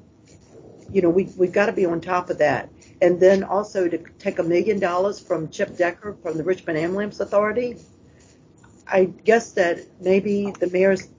you 0.91 1.01
know, 1.01 1.09
we, 1.09 1.25
we've 1.37 1.51
got 1.51 1.67
to 1.67 1.71
be 1.71 1.85
on 1.85 2.01
top 2.01 2.29
of 2.29 2.37
that. 2.39 2.69
And 3.01 3.19
then 3.19 3.43
also 3.43 3.87
to 3.87 3.97
take 4.19 4.39
a 4.39 4.43
million 4.43 4.79
dollars 4.79 5.19
from 5.19 5.49
Chip 5.49 5.75
Decker 5.77 6.15
from 6.21 6.37
the 6.37 6.43
Richmond 6.43 6.77
Ambulance 6.77 7.19
Authority. 7.19 7.77
I 8.87 9.05
guess 9.05 9.53
that 9.53 9.79
maybe 10.01 10.53
the 10.59 10.67
mayor's, 10.67 11.09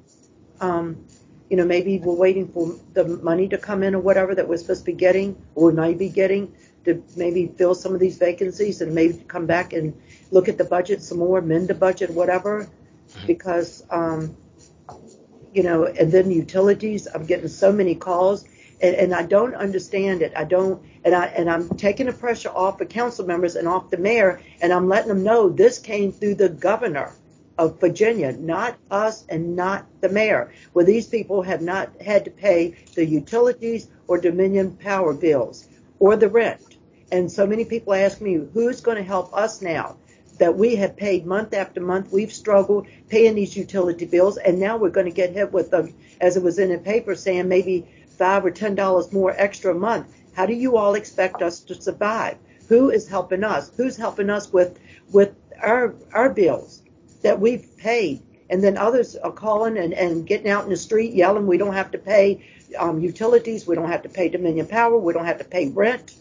um, 0.60 1.06
you 1.50 1.56
know, 1.56 1.64
maybe 1.64 1.98
we're 1.98 2.14
waiting 2.14 2.48
for 2.48 2.78
the 2.92 3.04
money 3.04 3.48
to 3.48 3.58
come 3.58 3.82
in 3.82 3.94
or 3.94 4.00
whatever 4.00 4.34
that 4.34 4.46
we're 4.46 4.58
supposed 4.58 4.80
to 4.80 4.92
be 4.92 4.92
getting 4.92 5.42
or 5.54 5.72
might 5.72 5.98
be 5.98 6.08
getting 6.08 6.54
to 6.84 7.02
maybe 7.16 7.52
fill 7.56 7.74
some 7.74 7.94
of 7.94 8.00
these 8.00 8.18
vacancies 8.18 8.80
and 8.80 8.94
maybe 8.94 9.24
come 9.28 9.46
back 9.46 9.72
and 9.72 10.00
look 10.30 10.48
at 10.48 10.58
the 10.58 10.64
budget 10.64 11.02
some 11.02 11.18
more, 11.18 11.38
amend 11.38 11.68
the 11.68 11.74
budget, 11.74 12.10
whatever. 12.10 12.68
Because, 13.26 13.84
um, 13.90 14.36
you 15.52 15.62
know, 15.62 15.84
and 15.86 16.10
then 16.10 16.30
utilities, 16.30 17.06
I'm 17.12 17.26
getting 17.26 17.48
so 17.48 17.72
many 17.72 17.94
calls 17.94 18.44
and, 18.80 18.96
and 18.96 19.14
I 19.14 19.22
don't 19.22 19.54
understand 19.54 20.22
it. 20.22 20.32
I 20.36 20.44
don't, 20.44 20.82
and 21.04 21.14
I, 21.14 21.26
and 21.26 21.50
I'm 21.50 21.68
taking 21.70 22.06
the 22.06 22.12
pressure 22.12 22.48
off 22.48 22.78
the 22.78 22.86
council 22.86 23.26
members 23.26 23.56
and 23.56 23.68
off 23.68 23.90
the 23.90 23.98
mayor 23.98 24.40
and 24.60 24.72
I'm 24.72 24.88
letting 24.88 25.08
them 25.08 25.22
know 25.22 25.48
this 25.48 25.78
came 25.78 26.12
through 26.12 26.36
the 26.36 26.48
governor 26.48 27.12
of 27.58 27.78
Virginia, 27.80 28.32
not 28.32 28.76
us 28.90 29.24
and 29.28 29.54
not 29.54 29.86
the 30.00 30.08
mayor, 30.08 30.52
where 30.72 30.84
these 30.84 31.06
people 31.06 31.42
have 31.42 31.60
not 31.60 31.90
had 32.00 32.24
to 32.24 32.30
pay 32.30 32.74
the 32.94 33.04
utilities 33.04 33.88
or 34.08 34.18
Dominion 34.18 34.76
power 34.76 35.12
bills 35.12 35.68
or 35.98 36.16
the 36.16 36.28
rent. 36.28 36.78
And 37.12 37.30
so 37.30 37.46
many 37.46 37.66
people 37.66 37.92
ask 37.92 38.20
me, 38.20 38.40
who's 38.54 38.80
going 38.80 38.96
to 38.96 39.02
help 39.02 39.34
us 39.34 39.60
now 39.60 39.96
that 40.42 40.58
we 40.58 40.74
have 40.76 40.96
paid 40.96 41.24
month 41.24 41.54
after 41.54 41.80
month? 41.80 42.12
We've 42.12 42.32
struggled 42.32 42.88
paying 43.08 43.36
these 43.36 43.56
utility 43.56 44.04
bills, 44.04 44.36
and 44.36 44.58
now 44.58 44.76
we're 44.76 44.90
going 44.90 45.06
to 45.06 45.12
get 45.12 45.30
hit 45.30 45.52
with 45.52 45.70
them, 45.70 45.94
as 46.20 46.36
it 46.36 46.42
was 46.42 46.58
in 46.58 46.70
the 46.70 46.78
paper 46.78 47.14
saying 47.14 47.48
maybe 47.48 47.86
five 48.18 48.44
or 48.44 48.50
ten 48.50 48.74
dollars 48.74 49.12
more 49.12 49.32
extra 49.36 49.72
a 49.72 49.78
month. 49.78 50.06
How 50.34 50.46
do 50.46 50.54
you 50.54 50.76
all 50.76 50.94
expect 50.94 51.42
us 51.42 51.60
to 51.60 51.80
survive? 51.80 52.36
Who 52.68 52.90
is 52.90 53.08
helping 53.08 53.44
us? 53.44 53.70
Who's 53.76 53.96
helping 53.96 54.30
us 54.30 54.52
with 54.52 54.78
with 55.12 55.34
our 55.62 55.94
our 56.12 56.30
bills? 56.30 56.82
that 57.22 57.40
we've 57.40 57.76
paid. 57.78 58.22
And 58.50 58.62
then 58.62 58.76
others 58.76 59.16
are 59.16 59.32
calling 59.32 59.78
and, 59.78 59.94
and 59.94 60.26
getting 60.26 60.50
out 60.50 60.64
in 60.64 60.70
the 60.70 60.76
street 60.76 61.14
yelling, 61.14 61.46
we 61.46 61.56
don't 61.56 61.72
have 61.72 61.92
to 61.92 61.98
pay 61.98 62.44
um, 62.78 63.00
utilities, 63.00 63.66
we 63.66 63.74
don't 63.74 63.88
have 63.88 64.02
to 64.02 64.08
pay 64.08 64.28
Dominion 64.28 64.66
Power, 64.66 64.98
we 64.98 65.12
don't 65.12 65.24
have 65.24 65.38
to 65.38 65.44
pay 65.44 65.68
rent. 65.68 66.14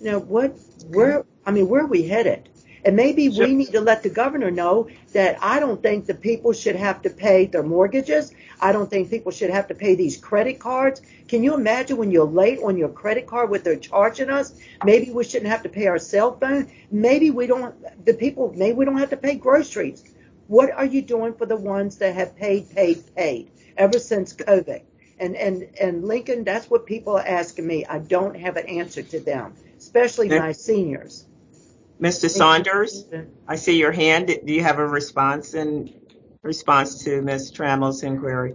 Know, 0.00 0.18
what, 0.18 0.58
where, 0.88 1.24
I 1.46 1.50
mean, 1.50 1.68
where 1.68 1.82
are 1.82 1.86
we 1.86 2.02
headed? 2.06 2.48
And 2.88 2.96
maybe 2.96 3.28
we 3.28 3.52
need 3.52 3.72
to 3.72 3.82
let 3.82 4.02
the 4.02 4.08
governor 4.08 4.50
know 4.50 4.88
that 5.12 5.36
I 5.42 5.60
don't 5.60 5.82
think 5.82 6.06
the 6.06 6.14
people 6.14 6.54
should 6.54 6.74
have 6.74 7.02
to 7.02 7.10
pay 7.10 7.44
their 7.44 7.62
mortgages. 7.62 8.32
I 8.62 8.72
don't 8.72 8.88
think 8.88 9.10
people 9.10 9.30
should 9.30 9.50
have 9.50 9.68
to 9.68 9.74
pay 9.74 9.94
these 9.94 10.16
credit 10.16 10.58
cards. 10.58 11.02
Can 11.28 11.42
you 11.42 11.52
imagine 11.52 11.98
when 11.98 12.10
you're 12.10 12.24
late 12.24 12.60
on 12.64 12.78
your 12.78 12.88
credit 12.88 13.26
card 13.26 13.50
what 13.50 13.62
they're 13.62 13.76
charging 13.76 14.30
us? 14.30 14.54
Maybe 14.86 15.10
we 15.10 15.22
shouldn't 15.22 15.50
have 15.50 15.64
to 15.64 15.68
pay 15.68 15.86
our 15.86 15.98
cell 15.98 16.38
phone. 16.38 16.72
Maybe 16.90 17.30
we 17.30 17.46
don't, 17.46 17.74
the 18.06 18.14
people, 18.14 18.54
maybe 18.56 18.72
we 18.72 18.86
don't 18.86 18.96
have 18.96 19.10
to 19.10 19.18
pay 19.18 19.34
groceries. 19.34 20.02
What 20.46 20.70
are 20.70 20.86
you 20.86 21.02
doing 21.02 21.34
for 21.34 21.44
the 21.44 21.56
ones 21.58 21.98
that 21.98 22.14
have 22.14 22.36
paid, 22.36 22.70
paid, 22.74 23.04
paid 23.14 23.50
ever 23.76 23.98
since 23.98 24.32
COVID? 24.32 24.80
And, 25.18 25.36
and, 25.36 25.68
and 25.78 26.06
Lincoln, 26.06 26.42
that's 26.42 26.70
what 26.70 26.86
people 26.86 27.18
are 27.18 27.26
asking 27.26 27.66
me. 27.66 27.84
I 27.84 27.98
don't 27.98 28.34
have 28.34 28.56
an 28.56 28.66
answer 28.66 29.02
to 29.02 29.20
them, 29.20 29.52
especially 29.76 30.30
my 30.30 30.52
seniors. 30.52 31.26
Mr. 32.00 32.30
Saunders, 32.30 33.06
I 33.46 33.56
see 33.56 33.78
your 33.78 33.92
hand. 33.92 34.28
Do 34.28 34.52
you 34.52 34.62
have 34.62 34.78
a 34.78 34.86
response 34.86 35.54
in 35.54 35.92
response 36.42 37.04
to 37.04 37.20
Ms. 37.22 37.50
Trammell's 37.50 38.02
inquiry? 38.02 38.54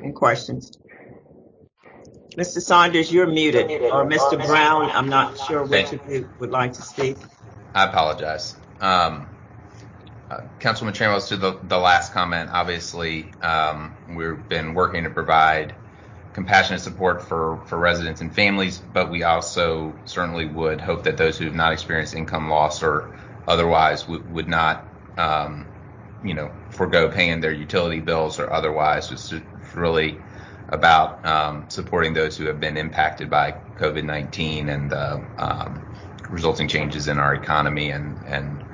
Any 0.00 0.12
questions? 0.12 0.78
Mr. 2.36 2.60
Saunders, 2.60 3.12
you're 3.12 3.26
muted, 3.26 3.68
or 3.82 4.06
Mr. 4.06 4.44
Brown, 4.46 4.90
I'm 4.92 5.08
not 5.08 5.36
sure 5.38 5.64
which 5.64 5.92
of 5.92 6.00
you 6.08 6.30
would 6.38 6.50
like 6.50 6.74
to 6.74 6.82
speak. 6.82 7.16
I 7.74 7.86
apologize. 7.86 8.54
Um, 8.80 9.26
uh, 10.30 10.42
Councilman 10.60 10.94
Trammell, 10.94 11.26
to 11.28 11.36
the, 11.36 11.58
the 11.64 11.78
last 11.78 12.12
comment, 12.12 12.50
obviously, 12.52 13.32
um, 13.42 13.96
we've 14.14 14.48
been 14.48 14.74
working 14.74 15.02
to 15.02 15.10
provide 15.10 15.74
compassionate 16.32 16.80
support 16.80 17.22
for, 17.22 17.60
for 17.66 17.78
residents 17.78 18.20
and 18.20 18.34
families, 18.34 18.80
but 18.92 19.10
we 19.10 19.22
also 19.22 19.94
certainly 20.04 20.46
would 20.46 20.80
hope 20.80 21.04
that 21.04 21.16
those 21.16 21.38
who 21.38 21.44
have 21.46 21.54
not 21.54 21.72
experienced 21.72 22.14
income 22.14 22.48
loss 22.48 22.82
or 22.82 23.16
otherwise 23.46 24.06
would, 24.06 24.30
would 24.32 24.48
not, 24.48 24.86
um, 25.16 25.66
you 26.24 26.34
know, 26.34 26.50
forego 26.70 27.10
paying 27.10 27.40
their 27.40 27.52
utility 27.52 28.00
bills 28.00 28.38
or 28.38 28.52
otherwise. 28.52 29.10
It's 29.10 29.32
really 29.74 30.18
about 30.68 31.24
um, 31.24 31.64
supporting 31.70 32.12
those 32.12 32.36
who 32.36 32.46
have 32.46 32.60
been 32.60 32.76
impacted 32.76 33.30
by 33.30 33.52
COVID 33.78 34.04
19 34.04 34.68
and 34.68 34.90
the 34.90 35.24
um, 35.38 35.84
resulting 36.28 36.68
changes 36.68 37.08
in 37.08 37.18
our 37.18 37.34
economy 37.34 37.90
and, 37.90 38.16
and 38.26 38.64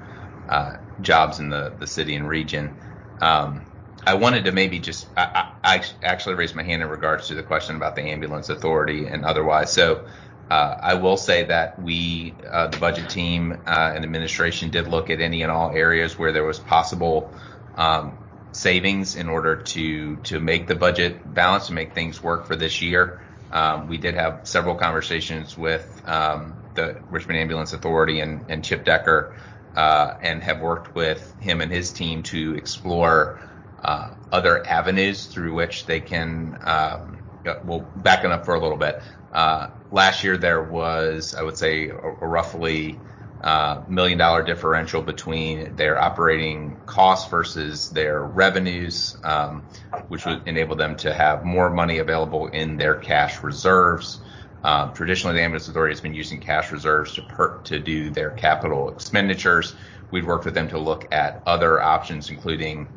uh, 0.49 0.77
jobs 1.01 1.39
in 1.39 1.51
the, 1.51 1.73
the 1.79 1.87
city 1.87 2.17
and 2.17 2.29
region. 2.29 2.77
Um, 3.21 3.63
I 4.07 4.15
wanted 4.15 4.45
to 4.45 4.53
maybe 4.53 4.81
just, 4.81 5.07
I, 5.17 5.54
I, 5.65 5.83
actually 6.03 6.35
raised 6.35 6.55
my 6.55 6.63
hand 6.63 6.83
in 6.83 6.89
regards 6.89 7.29
to 7.29 7.35
the 7.35 7.43
question 7.43 7.77
about 7.77 7.97
the 7.97 8.03
ambulance 8.03 8.49
authority 8.51 9.07
and 9.07 9.25
otherwise. 9.25 9.73
So 9.73 10.05
uh, 10.51 10.77
I 10.83 10.95
will 10.95 11.17
say 11.17 11.45
that 11.45 11.81
we, 11.81 12.35
uh, 12.51 12.69
the 12.69 12.79
budget 12.79 13.09
team 13.09 13.53
uh, 13.67 13.93
and 13.95 14.05
administration, 14.05 14.71
did 14.71 14.89
look 14.89 15.09
at 15.11 15.21
any 15.21 15.43
and 15.43 15.51
all 15.51 15.71
areas 15.71 16.19
where 16.19 16.33
there 16.33 16.45
was 16.45 16.59
possible 16.59 17.33
um, 17.77 18.19
savings 18.53 19.17
in 19.17 19.29
order 19.29 19.57
to 19.57 20.17
to 20.17 20.39
make 20.39 20.67
the 20.67 20.75
budget 20.75 21.35
balance 21.35 21.67
to 21.67 21.73
make 21.73 21.95
things 21.95 22.23
work 22.23 22.47
for 22.47 22.57
this 22.57 22.83
year. 22.83 23.21
Um, 23.51 23.89
we 23.89 23.99
did 23.99 24.15
have 24.15 24.41
several 24.45 24.75
conversations 24.75 25.57
with 25.57 26.03
um, 26.05 26.55
the 26.75 27.01
Richmond 27.09 27.39
Ambulance 27.39 27.73
Authority 27.73 28.21
and, 28.21 28.45
and 28.49 28.65
Chip 28.65 28.85
Decker, 28.85 29.35
uh, 29.77 30.15
and 30.21 30.43
have 30.43 30.61
worked 30.61 30.95
with 30.95 31.35
him 31.41 31.61
and 31.61 31.73
his 31.73 31.93
team 31.93 32.23
to 32.25 32.55
explore 32.55 33.41
uh, 33.83 34.14
other 34.35 34.67
avenues 34.67 35.27
through 35.27 35.55
which 35.55 35.87
they 35.87 36.01
can. 36.01 36.59
Um, 36.63 37.19
well, 37.65 37.87
backing 37.97 38.33
up 38.33 38.45
for 38.45 38.55
a 38.55 38.61
little 38.61 38.77
bit. 38.77 39.01
Uh, 39.33 39.69
last 39.93 40.25
year 40.25 40.37
there 40.37 40.63
was, 40.63 41.35
I 41.35 41.43
would 41.43 41.57
say, 41.57 41.89
a, 41.89 41.97
roughly 42.27 42.99
uh, 43.43 43.83
million 43.89 44.19
dollar 44.19 44.43
differential 44.43 45.03
between 45.03 45.77
their 45.77 46.01
operating 46.01 46.77
costs 46.87 47.31
versus 47.31 47.91
their 47.91 48.25
revenues, 48.25 49.17
um, 49.23 49.63
which 50.09 50.25
would 50.27 50.49
enable 50.49 50.75
them 50.75 50.97
to 50.97 51.15
have 51.15 51.45
more 51.45 51.71
money 51.71 51.99
available 51.99 52.49
in 52.49 52.77
their 52.77 52.97
cash 52.97 53.43
reserves. 53.43 54.21
Uh, 54.65 54.91
traditionally, 54.93 55.37
the 55.37 55.43
ambulance 55.43 55.69
authority 55.69 55.93
has 55.93 56.01
been 56.01 56.15
using 56.15 56.41
cash 56.41 56.73
reserves 56.73 57.21
to 57.65 57.79
do 57.79 58.11
their 58.11 58.31
capital 58.31 58.89
expenditures. 58.89 59.77
We've 60.11 60.27
worked 60.27 60.47
with 60.47 60.55
them 60.55 60.69
to 60.69 60.79
look 60.79 61.13
at 61.13 61.43
other 61.47 61.83
options, 61.83 62.31
including 62.31 62.89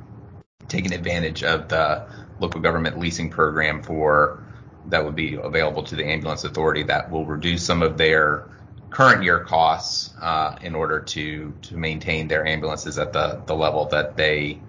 taking 0.68 0.94
advantage 0.94 1.44
of 1.44 1.68
the 1.68 2.06
local 2.40 2.62
government 2.62 3.00
leasing 3.00 3.30
program 3.30 3.82
for 3.82 4.44
that 4.90 5.04
would 5.04 5.16
be 5.16 5.36
available 5.36 5.84
to 5.84 5.96
the 5.96 6.06
ambulance 6.06 6.44
authority 6.44 6.84
that 6.84 7.12
will 7.12 7.26
reduce 7.26 7.64
some 7.64 7.82
of 7.82 7.98
their 7.98 8.48
current 8.90 9.24
year 9.24 9.44
costs 9.44 10.14
uh, 10.22 10.56
in 10.62 10.74
order 10.76 11.00
to 11.00 11.54
to 11.62 11.76
maintain 11.76 12.28
their 12.28 12.46
ambulances 12.46 12.98
at 12.98 13.12
the 13.12 13.42
the 13.46 13.56
level 13.56 13.86
that 13.86 14.16
they 14.16 14.60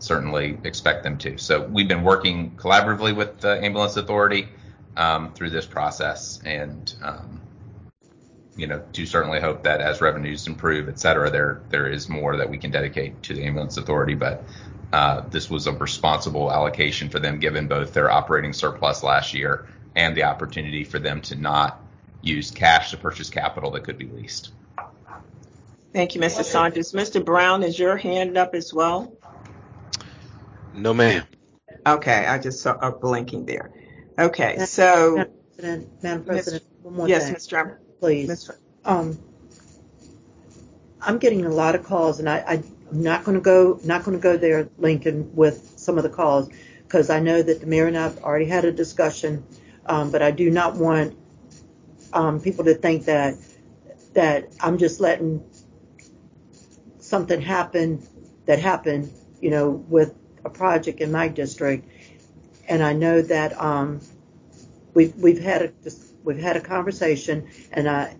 certainly 0.00 0.58
expect 0.64 1.02
them 1.02 1.16
to. 1.18 1.38
So 1.38 1.62
we've 1.62 1.88
been 1.88 2.02
working 2.02 2.52
collaboratively 2.56 3.16
with 3.16 3.40
the 3.40 3.64
ambulance 3.64 3.96
authority 3.96 4.48
um, 4.96 5.32
through 5.32 5.50
this 5.50 5.66
process, 5.66 6.40
and 6.44 6.94
um, 7.02 7.40
you 8.56 8.66
know, 8.66 8.82
to 8.92 9.06
certainly 9.06 9.40
hope 9.40 9.64
that 9.64 9.80
as 9.80 10.00
revenues 10.00 10.46
improve, 10.46 10.88
et 10.88 10.98
cetera, 11.00 11.30
there 11.30 11.62
there 11.70 11.88
is 11.88 12.08
more 12.08 12.36
that 12.36 12.48
we 12.48 12.58
can 12.58 12.70
dedicate 12.70 13.22
to 13.24 13.34
the 13.34 13.44
ambulance 13.44 13.76
authority. 13.76 14.14
But 14.14 14.44
this 15.30 15.50
was 15.50 15.66
a 15.66 15.72
responsible 15.72 16.52
allocation 16.52 17.08
for 17.08 17.18
them, 17.18 17.38
given 17.38 17.68
both 17.68 17.92
their 17.92 18.10
operating 18.10 18.52
surplus 18.52 19.02
last 19.02 19.34
year 19.34 19.66
and 19.96 20.16
the 20.16 20.24
opportunity 20.24 20.84
for 20.84 20.98
them 20.98 21.20
to 21.22 21.36
not 21.36 21.80
use 22.22 22.50
cash 22.50 22.90
to 22.90 22.96
purchase 22.96 23.30
capital 23.30 23.70
that 23.72 23.84
could 23.84 23.98
be 23.98 24.06
leased. 24.06 24.50
Thank 25.92 26.14
you, 26.14 26.20
Mr. 26.20 26.42
Saunders. 26.42 26.92
Mr. 26.92 27.24
Brown, 27.24 27.62
is 27.62 27.78
your 27.78 27.96
hand 27.96 28.36
up 28.36 28.54
as 28.54 28.74
well? 28.74 29.16
No, 30.74 30.92
ma'am. 30.92 31.24
Okay, 31.86 32.26
I 32.26 32.38
just 32.38 32.62
saw 32.62 32.76
a 32.80 32.90
blinking 32.90 33.46
there. 33.46 33.70
Okay, 34.18 34.58
so. 34.64 35.16
Madam 35.16 35.32
President, 35.56 36.02
Madam 36.02 36.24
President, 36.24 36.64
one 36.82 36.94
more 36.94 37.08
yes, 37.08 37.24
thing. 37.24 37.32
Ms. 37.34 37.46
Drummond. 37.46 37.78
Please. 38.00 38.28
Ms. 38.28 38.50
Um, 38.84 39.18
I'm 41.00 41.18
getting 41.18 41.44
a 41.44 41.50
lot 41.50 41.74
of 41.74 41.84
calls, 41.84 42.18
and 42.18 42.28
I, 42.28 42.38
I, 42.38 42.52
I'm 42.54 42.64
not 42.94 43.24
going 43.24 43.36
to 43.36 43.40
go 43.40 43.80
not 43.84 44.04
going 44.04 44.16
to 44.16 44.22
go 44.22 44.36
there, 44.36 44.68
Lincoln, 44.78 45.34
with 45.34 45.74
some 45.76 45.96
of 45.98 46.04
the 46.04 46.10
calls 46.10 46.48
because 46.84 47.10
I 47.10 47.20
know 47.20 47.42
that 47.42 47.60
the 47.60 47.66
mayor 47.66 47.86
and 47.86 47.96
I've 47.96 48.18
already 48.18 48.46
had 48.46 48.64
a 48.64 48.72
discussion, 48.72 49.44
um, 49.86 50.10
but 50.10 50.22
I 50.22 50.30
do 50.30 50.50
not 50.50 50.76
want 50.76 51.16
um, 52.12 52.40
people 52.40 52.64
to 52.64 52.74
think 52.74 53.06
that 53.06 53.34
that 54.14 54.54
I'm 54.60 54.78
just 54.78 55.00
letting 55.00 55.44
something 56.98 57.40
happen 57.40 58.06
that 58.46 58.58
happened, 58.58 59.12
you 59.40 59.50
know, 59.50 59.70
with 59.70 60.14
a 60.44 60.50
project 60.50 61.00
in 61.00 61.10
my 61.10 61.28
district. 61.28 61.88
And 62.68 62.82
I 62.82 62.92
know 62.92 63.20
that 63.22 63.60
um, 63.60 64.00
we've 64.94 65.14
we've 65.16 65.40
had 65.40 65.62
a 65.62 65.72
we've 66.22 66.38
had 66.38 66.56
a 66.56 66.60
conversation, 66.60 67.48
and 67.72 67.88
I 67.88 68.16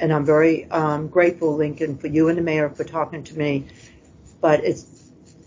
and 0.00 0.12
I'm 0.12 0.24
very 0.24 0.70
um, 0.70 1.08
grateful, 1.08 1.56
Lincoln, 1.56 1.98
for 1.98 2.06
you 2.06 2.28
and 2.28 2.38
the 2.38 2.42
mayor 2.42 2.68
for 2.70 2.84
talking 2.84 3.24
to 3.24 3.38
me. 3.38 3.66
But 4.40 4.64
it's 4.64 4.86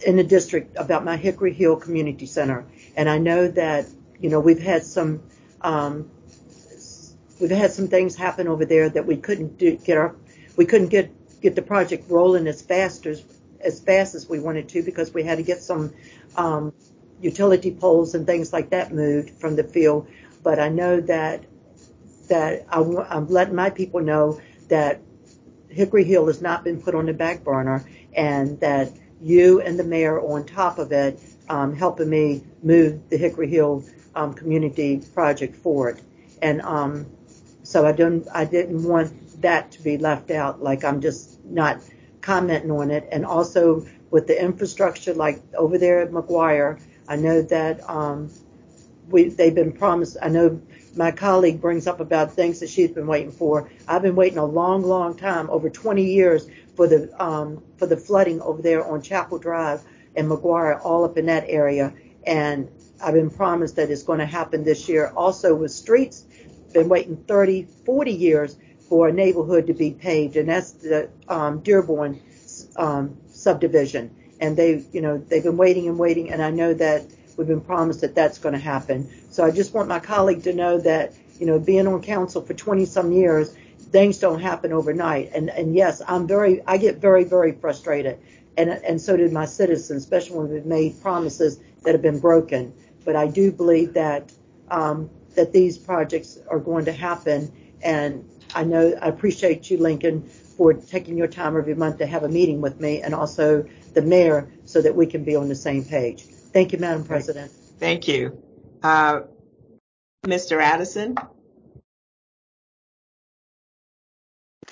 in 0.05 0.17
the 0.17 0.23
district 0.23 0.75
about 0.77 1.05
my 1.05 1.17
Hickory 1.17 1.53
Hill 1.53 1.75
Community 1.77 2.25
Center, 2.25 2.65
and 2.95 3.09
I 3.09 3.17
know 3.17 3.47
that 3.47 3.85
you 4.19 4.29
know 4.29 4.39
we've 4.39 4.61
had 4.61 4.83
some 4.83 5.23
um, 5.61 6.09
we've 7.39 7.51
had 7.51 7.71
some 7.71 7.87
things 7.87 8.15
happen 8.15 8.47
over 8.47 8.65
there 8.65 8.89
that 8.89 9.05
we 9.05 9.17
couldn't 9.17 9.57
do, 9.57 9.75
get 9.77 9.97
our 9.97 10.15
we 10.55 10.65
couldn't 10.65 10.89
get 10.89 11.11
get 11.41 11.55
the 11.55 11.61
project 11.61 12.09
rolling 12.09 12.47
as 12.47 12.61
fast 12.61 13.05
as 13.05 13.23
as 13.59 13.79
fast 13.79 14.15
as 14.15 14.27
we 14.27 14.39
wanted 14.39 14.69
to 14.69 14.83
because 14.83 15.13
we 15.13 15.23
had 15.23 15.37
to 15.37 15.43
get 15.43 15.61
some 15.61 15.93
um, 16.35 16.73
utility 17.21 17.71
poles 17.71 18.15
and 18.15 18.25
things 18.25 18.51
like 18.51 18.71
that 18.71 18.93
moved 18.93 19.29
from 19.39 19.55
the 19.55 19.63
field. 19.63 20.07
But 20.43 20.59
I 20.59 20.69
know 20.69 21.01
that 21.01 21.45
that 22.27 22.65
I, 22.69 22.79
I'm 22.79 23.27
letting 23.27 23.55
my 23.55 23.69
people 23.69 24.01
know 24.01 24.39
that 24.69 25.01
Hickory 25.69 26.03
Hill 26.03 26.27
has 26.27 26.41
not 26.41 26.63
been 26.63 26.81
put 26.81 26.95
on 26.95 27.05
the 27.05 27.13
back 27.13 27.43
burner 27.43 27.85
and 28.13 28.59
that 28.59 28.91
you 29.21 29.61
and 29.61 29.77
the 29.77 29.83
mayor 29.83 30.19
on 30.19 30.45
top 30.45 30.79
of 30.79 30.91
it, 30.91 31.19
um, 31.49 31.75
helping 31.75 32.09
me 32.09 32.43
move 32.63 33.09
the 33.09 33.17
Hickory 33.17 33.49
Hill 33.49 33.83
um, 34.15 34.33
community 34.33 35.01
project 35.13 35.55
forward. 35.55 36.01
And 36.41 36.61
um, 36.61 37.05
so 37.63 37.85
I 37.85 37.91
don't, 37.91 38.27
I 38.33 38.45
didn't 38.45 38.83
want 38.83 39.41
that 39.41 39.71
to 39.71 39.81
be 39.83 39.97
left 39.97 40.31
out. 40.31 40.61
Like 40.61 40.83
I'm 40.83 41.01
just 41.01 41.43
not 41.45 41.81
commenting 42.21 42.71
on 42.71 42.91
it. 42.91 43.07
And 43.11 43.25
also 43.25 43.85
with 44.09 44.27
the 44.27 44.41
infrastructure, 44.41 45.13
like 45.13 45.41
over 45.55 45.77
there 45.77 46.01
at 46.01 46.11
McGuire, 46.11 46.79
I 47.07 47.15
know 47.15 47.41
that 47.43 47.87
um, 47.89 48.31
we 49.09 49.29
they've 49.29 49.53
been 49.53 49.73
promised. 49.73 50.17
I 50.21 50.29
know 50.29 50.61
my 50.95 51.11
colleague 51.11 51.61
brings 51.61 51.87
up 51.87 51.99
about 51.99 52.33
things 52.33 52.59
that 52.59 52.69
she's 52.69 52.91
been 52.91 53.07
waiting 53.07 53.31
for. 53.31 53.69
I've 53.87 54.01
been 54.01 54.15
waiting 54.15 54.37
a 54.37 54.45
long, 54.45 54.83
long 54.83 55.15
time, 55.15 55.49
over 55.49 55.69
20 55.69 56.03
years, 56.03 56.47
for 56.75 56.87
the 56.87 57.23
um, 57.23 57.63
for 57.77 57.85
the 57.85 57.97
flooding 57.97 58.41
over 58.41 58.61
there 58.61 58.85
on 58.85 59.01
Chapel 59.01 59.37
Drive 59.37 59.81
and 60.15 60.29
McGuire, 60.29 60.79
all 60.83 61.03
up 61.03 61.17
in 61.17 61.25
that 61.27 61.45
area. 61.47 61.93
And 62.25 62.69
I've 63.03 63.13
been 63.13 63.29
promised 63.29 63.75
that 63.77 63.89
it's 63.89 64.03
going 64.03 64.19
to 64.19 64.25
happen 64.25 64.63
this 64.63 64.87
year. 64.87 65.11
Also 65.15 65.55
with 65.55 65.71
streets, 65.71 66.25
been 66.73 66.89
waiting 66.89 67.17
30, 67.27 67.67
40 67.85 68.11
years 68.11 68.57
for 68.87 69.07
a 69.07 69.13
neighborhood 69.13 69.67
to 69.67 69.73
be 69.73 69.91
paved, 69.91 70.35
and 70.35 70.49
that's 70.49 70.73
the 70.73 71.09
um, 71.27 71.59
Dearborn 71.61 72.21
um, 72.75 73.17
subdivision. 73.29 74.13
And 74.39 74.57
they, 74.57 74.83
you 74.91 75.01
know, 75.01 75.17
they've 75.17 75.43
been 75.43 75.57
waiting 75.57 75.87
and 75.87 75.97
waiting, 75.97 76.31
and 76.31 76.41
I 76.41 76.49
know 76.49 76.73
that 76.73 77.05
we've 77.37 77.47
been 77.47 77.61
promised 77.61 78.01
that 78.01 78.15
that's 78.15 78.37
going 78.37 78.53
to 78.53 78.59
happen. 78.59 79.09
So 79.31 79.45
I 79.45 79.51
just 79.51 79.73
want 79.73 79.87
my 79.87 79.99
colleague 79.99 80.43
to 80.43 80.53
know 80.53 80.79
that, 80.79 81.13
you 81.39 81.45
know, 81.45 81.59
being 81.59 81.87
on 81.87 82.01
council 82.01 82.41
for 82.41 82.53
20 82.53 82.85
some 82.85 83.11
years, 83.11 83.55
things 83.91 84.19
don't 84.19 84.39
happen 84.39 84.73
overnight. 84.73 85.31
And 85.33 85.49
and 85.49 85.75
yes, 85.75 86.01
I'm 86.07 86.27
very, 86.27 86.61
I 86.65 86.77
get 86.77 86.97
very, 86.97 87.23
very 87.23 87.51
frustrated, 87.51 88.19
and 88.57 88.69
and 88.69 88.99
so 89.01 89.17
did 89.17 89.31
my 89.31 89.45
citizens, 89.45 90.03
especially 90.03 90.37
when 90.37 90.49
we've 90.49 90.65
made 90.65 91.01
promises 91.01 91.59
that 91.83 91.93
have 91.93 92.01
been 92.01 92.19
broken. 92.19 92.73
But 93.05 93.15
I 93.15 93.27
do 93.27 93.51
believe 93.51 93.93
that 93.93 94.31
um, 94.69 95.09
that 95.35 95.51
these 95.51 95.77
projects 95.77 96.37
are 96.49 96.59
going 96.59 96.85
to 96.85 96.91
happen, 96.91 97.51
and 97.81 98.27
I 98.55 98.63
know 98.63 98.97
I 99.01 99.07
appreciate 99.07 99.69
you, 99.69 99.77
Lincoln, 99.77 100.23
for 100.23 100.73
taking 100.73 101.17
your 101.17 101.27
time 101.27 101.57
every 101.57 101.75
month 101.75 101.97
to 101.99 102.05
have 102.05 102.23
a 102.23 102.29
meeting 102.29 102.61
with 102.61 102.79
me 102.79 103.01
and 103.01 103.13
also 103.13 103.65
the 103.93 104.01
mayor 104.01 104.49
so 104.65 104.81
that 104.81 104.95
we 104.95 105.05
can 105.05 105.23
be 105.23 105.35
on 105.35 105.49
the 105.49 105.55
same 105.55 105.83
page. 105.83 106.23
Thank 106.23 106.71
you, 106.73 106.79
Madam 106.79 107.03
President. 107.03 107.51
Thank 107.79 108.07
you. 108.07 108.41
Uh, 108.83 109.21
Mr. 110.25 110.61
Addison? 110.61 111.15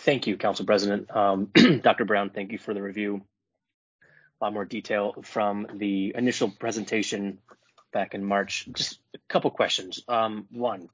Thank 0.09 0.25
you, 0.25 0.37
Council 0.37 0.65
President. 0.65 1.15
Um, 1.15 1.51
Dr. 1.83 2.03
Brown, 2.03 2.31
thank 2.31 2.51
you 2.51 2.57
for 2.57 2.73
the 2.73 2.81
review. 2.81 3.21
A 4.41 4.43
lot 4.43 4.53
more 4.53 4.65
detail 4.65 5.13
from 5.21 5.67
the 5.75 6.15
initial 6.17 6.49
presentation 6.49 7.37
back 7.93 8.15
in 8.15 8.25
March. 8.25 8.67
Just 8.73 8.97
a 9.13 9.19
couple 9.27 9.51
questions. 9.51 10.01
Um, 10.07 10.47
one, 10.49 10.89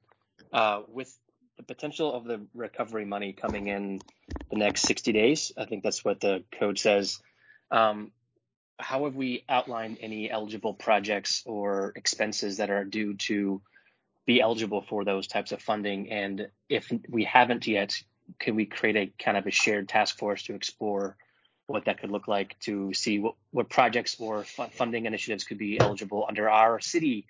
uh, 0.52 0.82
with 0.88 1.16
the 1.56 1.62
potential 1.62 2.12
of 2.12 2.24
the 2.24 2.42
recovery 2.54 3.06
money 3.06 3.32
coming 3.32 3.68
in 3.68 4.02
the 4.50 4.58
next 4.58 4.82
60 4.82 5.12
days, 5.12 5.50
I 5.56 5.64
think 5.64 5.82
that's 5.82 6.04
what 6.04 6.20
the 6.20 6.44
code 6.52 6.78
says. 6.78 7.18
Um, 7.70 8.12
how 8.78 9.06
have 9.06 9.16
we 9.16 9.44
outlined 9.48 9.96
any 10.02 10.30
eligible 10.30 10.74
projects 10.74 11.42
or 11.46 11.94
expenses 11.96 12.58
that 12.58 12.68
are 12.68 12.84
due 12.84 13.14
to 13.14 13.62
be 14.26 14.42
eligible 14.42 14.82
for 14.82 15.06
those 15.06 15.26
types 15.26 15.52
of 15.52 15.62
funding? 15.62 16.10
And 16.12 16.50
if 16.68 16.92
we 17.08 17.24
haven't 17.24 17.66
yet, 17.66 17.94
can 18.38 18.56
we 18.56 18.66
create 18.66 18.96
a 18.96 19.12
kind 19.22 19.36
of 19.36 19.46
a 19.46 19.50
shared 19.50 19.88
task 19.88 20.18
force 20.18 20.44
to 20.44 20.54
explore 20.54 21.16
what 21.66 21.86
that 21.86 22.00
could 22.00 22.10
look 22.10 22.28
like 22.28 22.58
to 22.60 22.94
see 22.94 23.18
what, 23.18 23.34
what 23.50 23.68
projects 23.68 24.16
or 24.20 24.44
funding 24.44 25.06
initiatives 25.06 25.44
could 25.44 25.58
be 25.58 25.80
eligible 25.80 26.24
under 26.28 26.48
our 26.48 26.78
city 26.80 27.26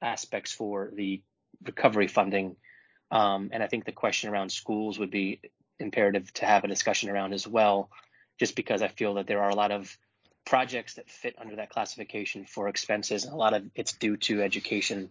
aspects 0.00 0.52
for 0.52 0.90
the 0.94 1.22
recovery 1.64 2.06
funding. 2.06 2.56
Um, 3.10 3.50
and 3.52 3.62
I 3.62 3.66
think 3.66 3.84
the 3.84 3.92
question 3.92 4.30
around 4.30 4.50
schools 4.52 4.98
would 4.98 5.10
be 5.10 5.40
imperative 5.80 6.32
to 6.34 6.46
have 6.46 6.64
a 6.64 6.68
discussion 6.68 7.10
around 7.10 7.32
as 7.32 7.46
well, 7.46 7.90
just 8.38 8.54
because 8.54 8.82
I 8.82 8.88
feel 8.88 9.14
that 9.14 9.26
there 9.26 9.42
are 9.42 9.50
a 9.50 9.56
lot 9.56 9.72
of 9.72 9.96
projects 10.44 10.94
that 10.94 11.10
fit 11.10 11.34
under 11.38 11.56
that 11.56 11.70
classification 11.70 12.44
for 12.44 12.68
expenses, 12.68 13.24
and 13.24 13.32
a 13.32 13.36
lot 13.36 13.54
of 13.54 13.64
it's 13.74 13.92
due 13.92 14.16
to 14.18 14.42
education. 14.42 15.10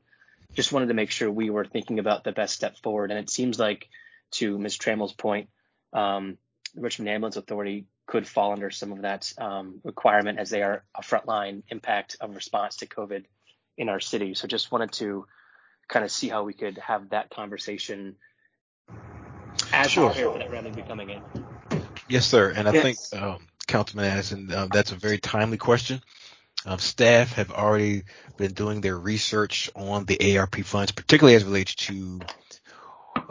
Just 0.53 0.71
wanted 0.71 0.87
to 0.87 0.93
make 0.93 1.11
sure 1.11 1.29
we 1.29 1.49
were 1.49 1.65
thinking 1.65 1.99
about 1.99 2.23
the 2.23 2.31
best 2.31 2.53
step 2.53 2.77
forward. 2.77 3.09
And 3.09 3.19
it 3.19 3.29
seems 3.29 3.59
like, 3.59 3.89
to 4.33 4.57
Ms. 4.57 4.77
Trammell's 4.77 5.13
point, 5.13 5.49
um, 5.93 6.37
the 6.75 6.81
Richmond 6.81 7.09
Ambulance 7.09 7.37
Authority 7.37 7.85
could 8.05 8.27
fall 8.27 8.51
under 8.51 8.69
some 8.69 8.91
of 8.91 9.01
that 9.01 9.31
um, 9.37 9.79
requirement 9.83 10.39
as 10.39 10.49
they 10.49 10.61
are 10.61 10.83
a 10.95 11.01
frontline 11.01 11.63
impact 11.69 12.17
of 12.19 12.35
response 12.35 12.77
to 12.77 12.85
COVID 12.85 13.23
in 13.77 13.89
our 13.89 13.99
city. 13.99 14.33
So 14.33 14.47
just 14.47 14.71
wanted 14.71 14.91
to 14.93 15.25
kind 15.87 16.03
of 16.03 16.11
see 16.11 16.29
how 16.29 16.43
we 16.43 16.53
could 16.53 16.77
have 16.79 17.09
that 17.09 17.29
conversation 17.29 18.15
as 19.71 19.91
Sure. 19.91 20.07
we 20.07 20.13
prepare 20.13 20.31
for 20.31 20.39
that 20.39 20.51
revenue 20.51 20.75
be 20.75 20.81
coming 20.81 21.09
in. 21.09 21.21
Yes, 22.09 22.25
sir. 22.25 22.53
And 22.55 22.67
I 22.67 22.73
Yes. 22.73 23.09
think, 23.09 23.21
um, 23.21 23.47
Councilman 23.67 24.05
Addison, 24.05 24.51
uh, 24.51 24.67
that's 24.71 24.91
a 24.91 24.95
very 24.95 25.17
timely 25.17 25.57
question. 25.57 26.01
Um, 26.65 26.79
staff 26.79 27.33
have 27.33 27.51
already 27.51 28.03
been 28.37 28.53
doing 28.53 28.81
their 28.81 28.97
research 28.97 29.69
on 29.75 30.05
the 30.05 30.37
ARP 30.37 30.63
funds, 30.63 30.91
particularly 30.91 31.35
as 31.35 31.43
it 31.43 31.47
relates 31.47 31.75
to 31.75 32.19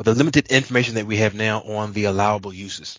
the 0.02 0.14
limited 0.14 0.48
information 0.48 0.94
that 0.96 1.06
we 1.06 1.18
have 1.18 1.34
now 1.34 1.62
on 1.62 1.92
the 1.92 2.04
allowable 2.04 2.52
uses. 2.52 2.98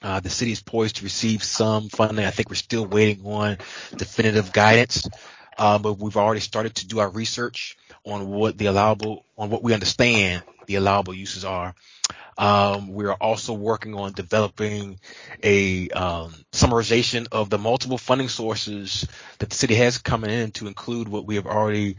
Uh, 0.00 0.20
the 0.20 0.30
city 0.30 0.52
is 0.52 0.62
poised 0.62 0.96
to 0.96 1.04
receive 1.04 1.42
some 1.42 1.88
funding. 1.88 2.24
I 2.24 2.30
think 2.30 2.50
we're 2.50 2.56
still 2.56 2.86
waiting 2.86 3.26
on 3.26 3.58
definitive 3.96 4.52
guidance, 4.52 5.08
uh, 5.58 5.78
but 5.78 5.94
we've 5.94 6.16
already 6.16 6.40
started 6.40 6.76
to 6.76 6.86
do 6.86 7.00
our 7.00 7.10
research 7.10 7.76
on 8.04 8.28
what 8.28 8.56
the 8.56 8.66
allowable, 8.66 9.24
on 9.36 9.50
what 9.50 9.62
we 9.62 9.74
understand 9.74 10.44
the 10.66 10.76
allowable 10.76 11.14
uses 11.14 11.44
are. 11.44 11.74
Um, 12.36 12.92
we 12.92 13.06
are 13.06 13.14
also 13.14 13.52
working 13.52 13.96
on 13.96 14.12
developing 14.12 15.00
a 15.42 15.88
um, 15.88 16.32
summarization 16.52 17.26
of 17.32 17.50
the 17.50 17.58
multiple 17.58 17.98
funding 17.98 18.28
sources 18.28 19.08
that 19.38 19.50
the 19.50 19.56
city 19.56 19.74
has 19.74 19.98
coming 19.98 20.30
in 20.30 20.52
to 20.52 20.68
include 20.68 21.08
what 21.08 21.26
we 21.26 21.34
have 21.34 21.46
already 21.46 21.96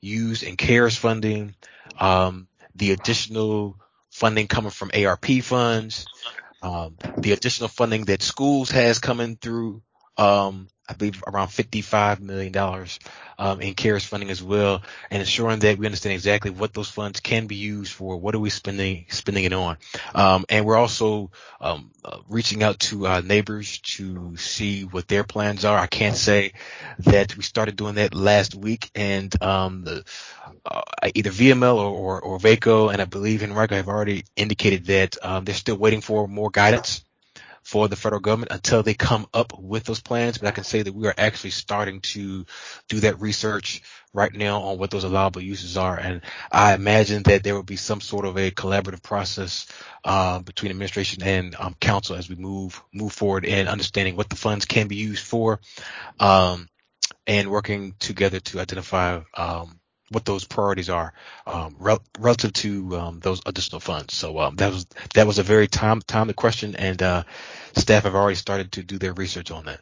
used 0.00 0.44
in 0.44 0.56
CARES 0.56 0.96
funding, 0.96 1.56
um, 1.98 2.46
the 2.74 2.92
additional 2.92 3.76
funding 4.10 4.46
coming 4.46 4.70
from 4.70 4.90
ARP 4.94 5.26
funds, 5.42 6.06
um, 6.62 6.96
the 7.16 7.32
additional 7.32 7.68
funding 7.68 8.04
that 8.06 8.22
schools 8.22 8.70
has 8.70 8.98
coming 8.98 9.36
through, 9.36 9.82
um, 10.16 10.68
I 10.90 10.94
believe 10.94 11.22
around 11.24 11.48
$55 11.48 12.18
million 12.18 12.86
um, 13.38 13.60
in 13.60 13.74
CARES 13.74 14.04
funding 14.04 14.28
as 14.28 14.42
well, 14.42 14.82
and 15.08 15.20
ensuring 15.20 15.60
that 15.60 15.78
we 15.78 15.86
understand 15.86 16.14
exactly 16.14 16.50
what 16.50 16.74
those 16.74 16.90
funds 16.90 17.20
can 17.20 17.46
be 17.46 17.54
used 17.54 17.92
for. 17.92 18.16
What 18.16 18.34
are 18.34 18.40
we 18.40 18.50
spending 18.50 19.06
spending 19.08 19.44
it 19.44 19.52
on? 19.52 19.76
Um, 20.14 20.46
and 20.48 20.66
we're 20.66 20.76
also 20.76 21.30
um, 21.60 21.92
uh, 22.04 22.18
reaching 22.28 22.64
out 22.64 22.80
to 22.80 23.06
our 23.06 23.22
neighbors 23.22 23.78
to 23.78 24.36
see 24.36 24.82
what 24.82 25.06
their 25.06 25.22
plans 25.22 25.64
are. 25.64 25.78
I 25.78 25.86
can't 25.86 26.16
say 26.16 26.54
that 26.98 27.36
we 27.36 27.44
started 27.44 27.76
doing 27.76 27.94
that 27.94 28.12
last 28.12 28.56
week, 28.56 28.90
and 28.96 29.32
um, 29.40 29.84
the, 29.84 30.04
uh, 30.66 30.82
either 31.14 31.30
VML 31.30 31.76
or, 31.76 32.18
or, 32.18 32.20
or 32.20 32.38
VACO, 32.40 32.88
and 32.92 33.00
I 33.00 33.04
believe 33.04 33.44
Henrico 33.44 33.76
have 33.76 33.88
already 33.88 34.24
indicated 34.34 34.86
that 34.86 35.16
um, 35.24 35.44
they're 35.44 35.54
still 35.54 35.76
waiting 35.76 36.00
for 36.00 36.26
more 36.26 36.50
guidance 36.50 37.04
for 37.70 37.86
the 37.86 37.94
federal 37.94 38.20
government 38.20 38.50
until 38.50 38.82
they 38.82 38.94
come 38.94 39.28
up 39.32 39.56
with 39.56 39.84
those 39.84 40.00
plans. 40.00 40.38
But 40.38 40.48
I 40.48 40.50
can 40.50 40.64
say 40.64 40.82
that 40.82 40.92
we 40.92 41.06
are 41.06 41.14
actually 41.16 41.50
starting 41.50 42.00
to 42.00 42.44
do 42.88 43.00
that 43.00 43.20
research 43.20 43.82
right 44.12 44.34
now 44.34 44.62
on 44.62 44.78
what 44.78 44.90
those 44.90 45.04
allowable 45.04 45.40
uses 45.40 45.76
are. 45.76 45.96
And 45.96 46.22
I 46.50 46.74
imagine 46.74 47.22
that 47.22 47.44
there 47.44 47.54
will 47.54 47.62
be 47.62 47.76
some 47.76 48.00
sort 48.00 48.24
of 48.24 48.36
a 48.36 48.50
collaborative 48.50 49.04
process 49.04 49.68
uh, 50.04 50.40
between 50.40 50.72
administration 50.72 51.22
and 51.22 51.54
um, 51.60 51.76
council 51.78 52.16
as 52.16 52.28
we 52.28 52.34
move 52.34 52.82
move 52.92 53.12
forward 53.12 53.44
in 53.44 53.68
understanding 53.68 54.16
what 54.16 54.28
the 54.28 54.36
funds 54.36 54.64
can 54.64 54.88
be 54.88 54.96
used 54.96 55.24
for, 55.24 55.60
um, 56.18 56.68
and 57.28 57.52
working 57.52 57.94
together 58.00 58.40
to 58.40 58.58
identify 58.58 59.20
um, 59.36 59.79
what 60.10 60.24
those 60.24 60.44
priorities 60.44 60.90
are 60.90 61.12
um, 61.46 61.76
rel- 61.78 62.02
relative 62.18 62.52
to 62.52 62.96
um, 62.96 63.20
those 63.20 63.40
additional 63.46 63.80
funds. 63.80 64.14
So 64.14 64.38
um, 64.38 64.56
that 64.56 64.72
was 64.72 64.86
that 65.14 65.26
was 65.26 65.38
a 65.38 65.42
very 65.42 65.68
time 65.68 66.02
timely 66.02 66.34
question, 66.34 66.76
and 66.76 67.02
uh, 67.02 67.22
staff 67.76 68.04
have 68.04 68.14
already 68.14 68.36
started 68.36 68.72
to 68.72 68.82
do 68.82 68.98
their 68.98 69.14
research 69.14 69.50
on 69.50 69.64
that. 69.66 69.80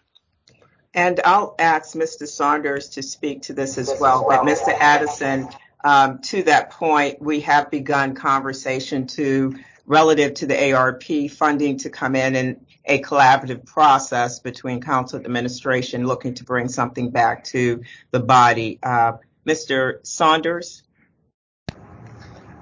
And 0.94 1.20
I'll 1.24 1.54
ask 1.58 1.94
Mr. 1.94 2.26
Saunders 2.26 2.88
to 2.90 3.02
speak 3.02 3.42
to 3.42 3.52
this 3.52 3.78
as 3.78 3.94
well. 4.00 4.26
But 4.28 4.40
Mr. 4.42 4.74
Addison, 4.78 5.48
um, 5.84 6.18
to 6.22 6.42
that 6.44 6.70
point, 6.70 7.20
we 7.20 7.40
have 7.40 7.70
begun 7.70 8.14
conversation 8.14 9.06
to 9.08 9.54
relative 9.86 10.34
to 10.34 10.46
the 10.46 10.72
ARP 10.72 11.30
funding 11.30 11.78
to 11.78 11.90
come 11.90 12.14
in 12.14 12.36
in 12.36 12.60
a 12.84 13.00
collaborative 13.02 13.64
process 13.64 14.38
between 14.38 14.80
council 14.80 15.18
administration 15.18 16.06
looking 16.06 16.34
to 16.34 16.44
bring 16.44 16.68
something 16.68 17.10
back 17.10 17.44
to 17.44 17.82
the 18.10 18.20
body. 18.20 18.78
Uh, 18.82 19.12
Mr. 19.48 20.06
Saunders? 20.06 20.82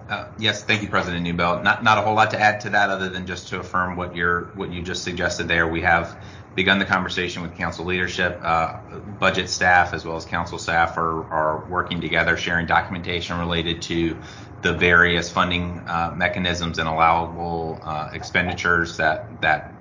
Uh, 0.08 0.28
yes, 0.38 0.62
thank 0.62 0.82
you, 0.82 0.88
President 0.88 1.26
Newbille. 1.26 1.64
Not 1.64 1.82
not 1.82 1.98
a 1.98 2.00
whole 2.00 2.14
lot 2.14 2.30
to 2.30 2.40
add 2.40 2.60
to 2.60 2.70
that, 2.70 2.90
other 2.90 3.08
than 3.08 3.26
just 3.26 3.48
to 3.48 3.58
affirm 3.58 3.96
what 3.96 4.14
you 4.14 4.82
just 4.82 5.02
suggested 5.02 5.48
there. 5.48 5.66
We 5.66 5.82
have 5.82 6.22
begun 6.54 6.78
the 6.78 6.84
conversation 6.84 7.42
with 7.42 7.56
council 7.56 7.84
leadership, 7.84 8.38
uh, 8.40 8.78
budget 9.18 9.48
staff, 9.50 9.92
as 9.94 10.04
well 10.04 10.16
as 10.16 10.24
council 10.24 10.58
staff 10.58 10.96
are 10.96 11.24
are 11.24 11.66
working 11.68 12.00
together, 12.00 12.36
sharing 12.36 12.66
documentation 12.66 13.36
related 13.40 13.82
to 13.82 14.16
the 14.62 14.72
various 14.72 15.28
funding 15.28 15.80
uh, 15.88 16.14
mechanisms 16.16 16.78
and 16.78 16.88
allowable 16.88 17.80
expenditures 18.12 18.96
that 18.98 19.40
that 19.40 19.74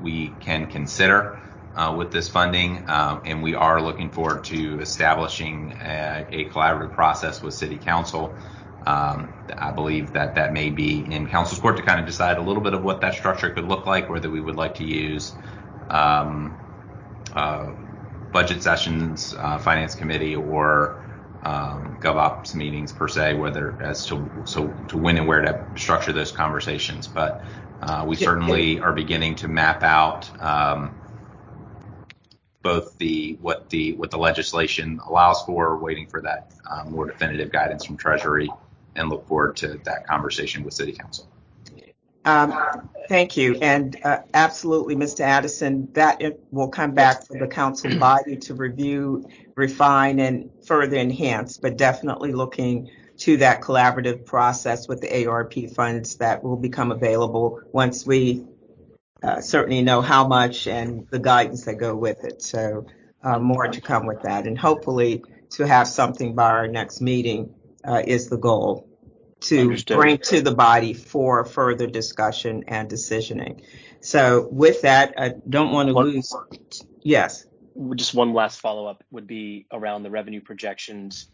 we 0.00 0.32
can 0.40 0.66
consider. 0.66 1.38
Uh, 1.74 1.94
with 1.96 2.12
this 2.12 2.28
funding, 2.28 2.84
um, 2.86 3.22
and 3.24 3.42
we 3.42 3.54
are 3.54 3.80
looking 3.80 4.10
forward 4.10 4.44
to 4.44 4.78
establishing 4.80 5.72
a, 5.80 6.26
a 6.28 6.50
collaborative 6.50 6.92
process 6.92 7.40
with 7.40 7.54
City 7.54 7.78
Council 7.78 8.36
um, 8.86 9.34
I 9.56 9.70
believe 9.70 10.12
that 10.12 10.34
that 10.34 10.52
may 10.52 10.70
be 10.70 11.00
in 11.10 11.28
council's 11.28 11.60
court 11.60 11.76
to 11.76 11.82
kind 11.82 12.00
of 12.00 12.06
decide 12.06 12.38
a 12.38 12.42
little 12.42 12.62
bit 12.62 12.74
of 12.74 12.82
what 12.82 13.00
that 13.02 13.14
structure 13.14 13.50
could 13.50 13.66
look 13.66 13.86
like, 13.86 14.08
whether 14.08 14.30
we 14.30 14.40
would 14.40 14.56
like 14.56 14.74
to 14.76 14.84
use 14.84 15.36
um, 15.88 16.58
uh, 17.32 17.72
budget 18.32 18.62
sessions, 18.62 19.34
uh, 19.38 19.58
finance 19.58 19.94
committee, 19.94 20.34
or 20.34 21.04
um, 21.42 21.96
GovOps 22.00 22.54
meetings 22.54 22.92
per 22.92 23.06
se, 23.06 23.34
whether 23.34 23.80
as 23.80 24.06
to 24.06 24.42
so 24.44 24.68
to 24.88 24.98
when 24.98 25.16
and 25.16 25.28
where 25.28 25.42
to 25.42 25.64
structure 25.76 26.12
those 26.12 26.32
conversations. 26.32 27.06
But 27.06 27.44
uh, 27.80 28.04
we 28.06 28.16
certainly 28.16 28.80
are 28.80 28.92
beginning 28.92 29.36
to 29.36 29.48
map 29.48 29.82
out 29.82 30.30
um, 30.42 31.01
both 32.62 32.96
the 32.98 33.36
what 33.40 33.68
the 33.70 33.92
what 33.94 34.10
the 34.10 34.18
legislation 34.18 35.00
allows 35.06 35.42
for, 35.42 35.76
waiting 35.76 36.06
for 36.06 36.20
that 36.22 36.52
uh, 36.70 36.84
more 36.84 37.06
definitive 37.06 37.50
guidance 37.50 37.84
from 37.84 37.96
Treasury, 37.96 38.48
and 38.96 39.08
look 39.08 39.26
forward 39.26 39.56
to 39.56 39.80
that 39.84 40.06
conversation 40.06 40.64
with 40.64 40.74
City 40.74 40.92
Council. 40.92 41.28
Um, 42.24 42.88
thank 43.08 43.36
you. 43.36 43.56
And 43.60 43.96
uh, 44.04 44.20
absolutely, 44.32 44.94
Mr. 44.94 45.20
Addison, 45.20 45.88
that 45.94 46.22
it 46.22 46.40
will 46.52 46.68
come 46.68 46.92
back 46.92 47.26
to 47.26 47.38
the 47.38 47.48
council 47.48 47.98
body 47.98 48.36
to 48.36 48.54
review, 48.54 49.28
refine, 49.56 50.20
and 50.20 50.50
further 50.64 50.96
enhance, 50.96 51.56
but 51.56 51.76
definitely 51.76 52.32
looking 52.32 52.90
to 53.18 53.36
that 53.38 53.60
collaborative 53.60 54.24
process 54.24 54.88
with 54.88 55.00
the 55.00 55.26
ARP 55.26 55.54
funds 55.74 56.16
that 56.16 56.42
will 56.42 56.56
become 56.56 56.92
available 56.92 57.60
once 57.72 58.06
we 58.06 58.44
uh, 59.22 59.40
certainly 59.40 59.82
know 59.82 60.00
how 60.00 60.26
much 60.26 60.66
and 60.66 61.06
the 61.10 61.18
guidance 61.18 61.64
that 61.64 61.74
go 61.74 61.94
with 61.94 62.24
it. 62.24 62.42
So 62.42 62.86
uh, 63.22 63.38
more 63.38 63.68
to 63.68 63.80
come 63.80 64.06
with 64.06 64.22
that, 64.22 64.46
and 64.46 64.58
hopefully 64.58 65.22
to 65.50 65.66
have 65.66 65.86
something 65.86 66.34
by 66.34 66.50
our 66.50 66.68
next 66.68 67.00
meeting 67.00 67.54
uh, 67.84 68.02
is 68.04 68.28
the 68.28 68.38
goal 68.38 68.88
to 69.40 69.60
Understood. 69.60 69.96
bring 69.96 70.18
to 70.18 70.40
the 70.40 70.54
body 70.54 70.94
for 70.94 71.44
further 71.44 71.86
discussion 71.86 72.64
and 72.68 72.88
decisioning. 72.88 73.62
So 74.00 74.48
with 74.50 74.82
that, 74.82 75.14
I 75.18 75.34
don't 75.48 75.72
want 75.72 75.88
to 75.88 75.94
One- 75.94 76.06
lose. 76.06 76.34
Yes. 77.02 77.46
Just 77.96 78.14
one 78.14 78.34
last 78.34 78.60
follow 78.60 78.86
up 78.86 79.02
would 79.10 79.26
be 79.26 79.66
around 79.72 80.02
the 80.02 80.10
revenue 80.10 80.40
projections. 80.42 81.28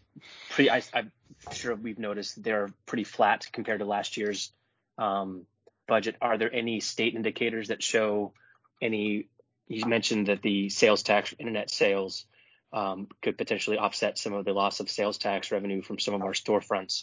Pretty, 0.49 0.71
I, 0.71 0.81
I'm 0.93 1.11
sure 1.51 1.75
we've 1.75 1.99
noticed 1.99 2.41
they're 2.41 2.69
pretty 2.85 3.03
flat 3.03 3.47
compared 3.51 3.79
to 3.79 3.85
last 3.85 4.15
year's 4.17 4.51
um, 4.97 5.45
budget. 5.89 6.15
Are 6.21 6.37
there 6.37 6.53
any 6.53 6.79
state 6.79 7.15
indicators 7.15 7.67
that 7.67 7.83
show 7.83 8.33
any? 8.81 9.27
You 9.67 9.85
mentioned 9.85 10.27
that 10.27 10.41
the 10.41 10.69
sales 10.69 11.03
tax, 11.03 11.35
internet 11.37 11.69
sales, 11.69 12.25
um, 12.71 13.07
could 13.21 13.37
potentially 13.37 13.77
offset 13.77 14.17
some 14.17 14.33
of 14.33 14.45
the 14.45 14.53
loss 14.53 14.79
of 14.79 14.89
sales 14.89 15.17
tax 15.17 15.51
revenue 15.51 15.81
from 15.81 15.99
some 15.99 16.13
of 16.13 16.21
our 16.21 16.33
storefronts, 16.33 17.01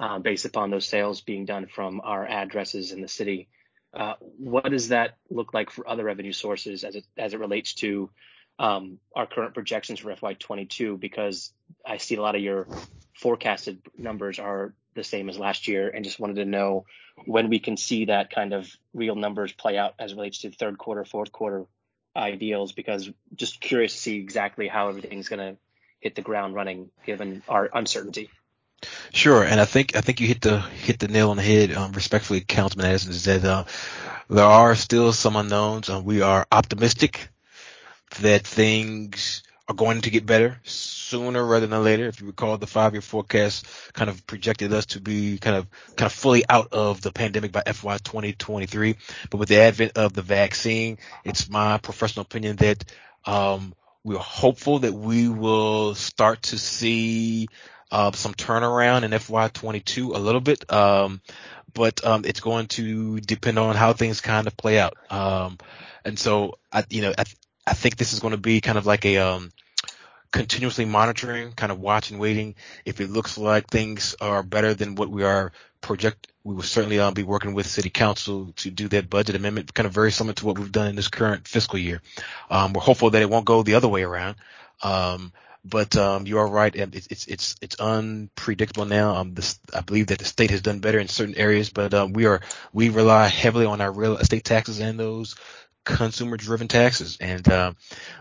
uh, 0.00 0.18
based 0.18 0.44
upon 0.44 0.70
those 0.70 0.86
sales 0.86 1.20
being 1.20 1.44
done 1.44 1.66
from 1.66 2.00
our 2.02 2.26
addresses 2.26 2.92
in 2.92 3.00
the 3.00 3.08
city. 3.08 3.48
Uh, 3.94 4.14
what 4.38 4.70
does 4.70 4.88
that 4.88 5.16
look 5.30 5.52
like 5.52 5.70
for 5.70 5.88
other 5.88 6.04
revenue 6.04 6.32
sources 6.32 6.82
as 6.82 6.96
it 6.96 7.04
as 7.18 7.34
it 7.34 7.40
relates 7.40 7.74
to 7.74 8.10
um, 8.58 8.98
our 9.14 9.26
current 9.26 9.52
projections 9.54 9.98
for 10.00 10.14
FY22? 10.14 10.98
Because 10.98 11.52
I 11.84 11.98
see 11.98 12.16
a 12.16 12.22
lot 12.22 12.34
of 12.34 12.42
your 12.42 12.66
forecasted 13.14 13.82
numbers 13.98 14.38
are 14.38 14.74
the 14.94 15.04
same 15.04 15.28
as 15.28 15.38
last 15.38 15.68
year, 15.68 15.88
and 15.88 16.04
just 16.04 16.20
wanted 16.20 16.36
to 16.36 16.44
know 16.44 16.84
when 17.24 17.48
we 17.48 17.58
can 17.58 17.76
see 17.76 18.06
that 18.06 18.30
kind 18.30 18.52
of 18.52 18.70
real 18.94 19.14
numbers 19.14 19.52
play 19.52 19.76
out 19.78 19.94
as 19.98 20.14
relates 20.14 20.38
to 20.38 20.50
third 20.50 20.78
quarter, 20.78 21.04
fourth 21.04 21.32
quarter 21.32 21.66
ideals. 22.16 22.72
Because 22.72 23.10
just 23.34 23.60
curious 23.60 23.92
to 23.94 23.98
see 23.98 24.16
exactly 24.16 24.68
how 24.68 24.88
everything's 24.88 25.28
going 25.28 25.54
to 25.54 25.58
hit 26.00 26.14
the 26.14 26.22
ground 26.22 26.54
running 26.54 26.90
given 27.06 27.42
our 27.48 27.70
uncertainty. 27.72 28.28
Sure, 29.12 29.44
and 29.44 29.60
I 29.60 29.64
think 29.64 29.94
I 29.94 30.00
think 30.00 30.20
you 30.20 30.26
hit 30.26 30.40
the 30.40 30.58
hit 30.60 30.98
the 30.98 31.08
nail 31.08 31.30
on 31.30 31.36
the 31.36 31.42
head. 31.42 31.72
Um, 31.72 31.92
respectfully, 31.92 32.40
Councilman 32.40 32.86
Addison, 32.86 33.12
is 33.12 33.24
that 33.24 33.44
uh, 33.44 33.64
there 34.28 34.44
are 34.44 34.74
still 34.74 35.12
some 35.12 35.36
unknowns. 35.36 35.88
Uh, 35.88 36.02
we 36.04 36.20
are 36.22 36.46
optimistic 36.50 37.28
that 38.20 38.46
things 38.46 39.42
are 39.68 39.74
going 39.74 40.00
to 40.00 40.10
get 40.10 40.26
better 40.26 40.58
sooner 40.64 41.44
rather 41.44 41.66
than 41.66 41.84
later. 41.84 42.06
If 42.06 42.20
you 42.20 42.26
recall, 42.26 42.58
the 42.58 42.66
five-year 42.66 43.00
forecast 43.00 43.66
kind 43.92 44.10
of 44.10 44.26
projected 44.26 44.72
us 44.72 44.86
to 44.86 45.00
be 45.00 45.38
kind 45.38 45.56
of 45.56 45.68
kind 45.96 46.06
of 46.06 46.12
fully 46.12 46.44
out 46.48 46.72
of 46.72 47.00
the 47.00 47.12
pandemic 47.12 47.52
by 47.52 47.62
FY 47.62 47.98
2023. 47.98 48.96
But 49.30 49.38
with 49.38 49.48
the 49.48 49.60
advent 49.60 49.92
of 49.96 50.12
the 50.12 50.22
vaccine, 50.22 50.98
it's 51.24 51.48
my 51.48 51.78
professional 51.78 52.22
opinion 52.22 52.56
that 52.56 52.84
um, 53.24 53.74
we're 54.04 54.18
hopeful 54.18 54.80
that 54.80 54.92
we 54.92 55.28
will 55.28 55.94
start 55.94 56.42
to 56.42 56.58
see 56.58 57.48
uh, 57.90 58.10
some 58.12 58.34
turnaround 58.34 59.04
in 59.04 59.10
FY22 59.12 60.14
a 60.14 60.18
little 60.18 60.40
bit. 60.40 60.70
Um, 60.72 61.20
but 61.74 62.04
um, 62.04 62.24
it's 62.24 62.40
going 62.40 62.66
to 62.66 63.20
depend 63.20 63.58
on 63.58 63.76
how 63.76 63.92
things 63.92 64.20
kind 64.20 64.46
of 64.46 64.56
play 64.56 64.78
out. 64.78 64.94
Um, 65.10 65.58
and 66.04 66.18
so 66.18 66.58
I, 66.72 66.84
you 66.90 67.02
know, 67.02 67.14
I, 67.16 67.24
I 67.66 67.74
think 67.74 67.96
this 67.96 68.12
is 68.12 68.20
going 68.20 68.32
to 68.32 68.38
be 68.38 68.60
kind 68.60 68.78
of 68.78 68.86
like 68.86 69.04
a 69.04 69.18
um, 69.18 69.52
continuously 70.32 70.84
monitoring, 70.84 71.52
kind 71.52 71.70
of 71.70 71.80
watching, 71.80 72.18
waiting. 72.18 72.54
If 72.84 73.00
it 73.00 73.10
looks 73.10 73.38
like 73.38 73.68
things 73.68 74.16
are 74.20 74.42
better 74.42 74.74
than 74.74 74.94
what 74.94 75.10
we 75.10 75.22
are 75.22 75.52
project, 75.80 76.28
we 76.44 76.54
will 76.54 76.62
certainly 76.62 76.98
um, 76.98 77.14
be 77.14 77.22
working 77.22 77.54
with 77.54 77.66
City 77.66 77.90
Council 77.90 78.52
to 78.56 78.70
do 78.70 78.88
that 78.88 79.10
budget 79.10 79.36
amendment, 79.36 79.74
kind 79.74 79.86
of 79.86 79.92
very 79.92 80.10
similar 80.10 80.34
to 80.34 80.46
what 80.46 80.58
we've 80.58 80.72
done 80.72 80.88
in 80.88 80.96
this 80.96 81.08
current 81.08 81.46
fiscal 81.46 81.78
year. 81.78 82.00
Um, 82.50 82.72
we're 82.72 82.82
hopeful 82.82 83.10
that 83.10 83.22
it 83.22 83.30
won't 83.30 83.44
go 83.44 83.62
the 83.62 83.74
other 83.74 83.88
way 83.88 84.02
around. 84.02 84.36
Um, 84.82 85.32
but 85.64 85.96
um, 85.96 86.26
you 86.26 86.38
are 86.38 86.46
right. 86.48 86.74
It's 86.74 87.06
it's 87.06 87.26
it's 87.26 87.56
it's 87.60 87.76
unpredictable 87.76 88.84
now. 88.84 89.14
Um, 89.14 89.34
this, 89.34 89.60
I 89.72 89.80
believe 89.80 90.08
that 90.08 90.18
the 90.18 90.24
state 90.24 90.50
has 90.50 90.60
done 90.60 90.80
better 90.80 90.98
in 90.98 91.06
certain 91.06 91.36
areas, 91.36 91.70
but 91.70 91.94
um, 91.94 92.12
we 92.12 92.26
are 92.26 92.40
we 92.72 92.88
rely 92.88 93.28
heavily 93.28 93.66
on 93.66 93.80
our 93.80 93.92
real 93.92 94.16
estate 94.16 94.44
taxes 94.44 94.80
and 94.80 94.98
those 94.98 95.36
consumer 95.84 96.36
driven 96.36 96.68
taxes, 96.68 97.18
and 97.20 97.46
um, 97.50 97.76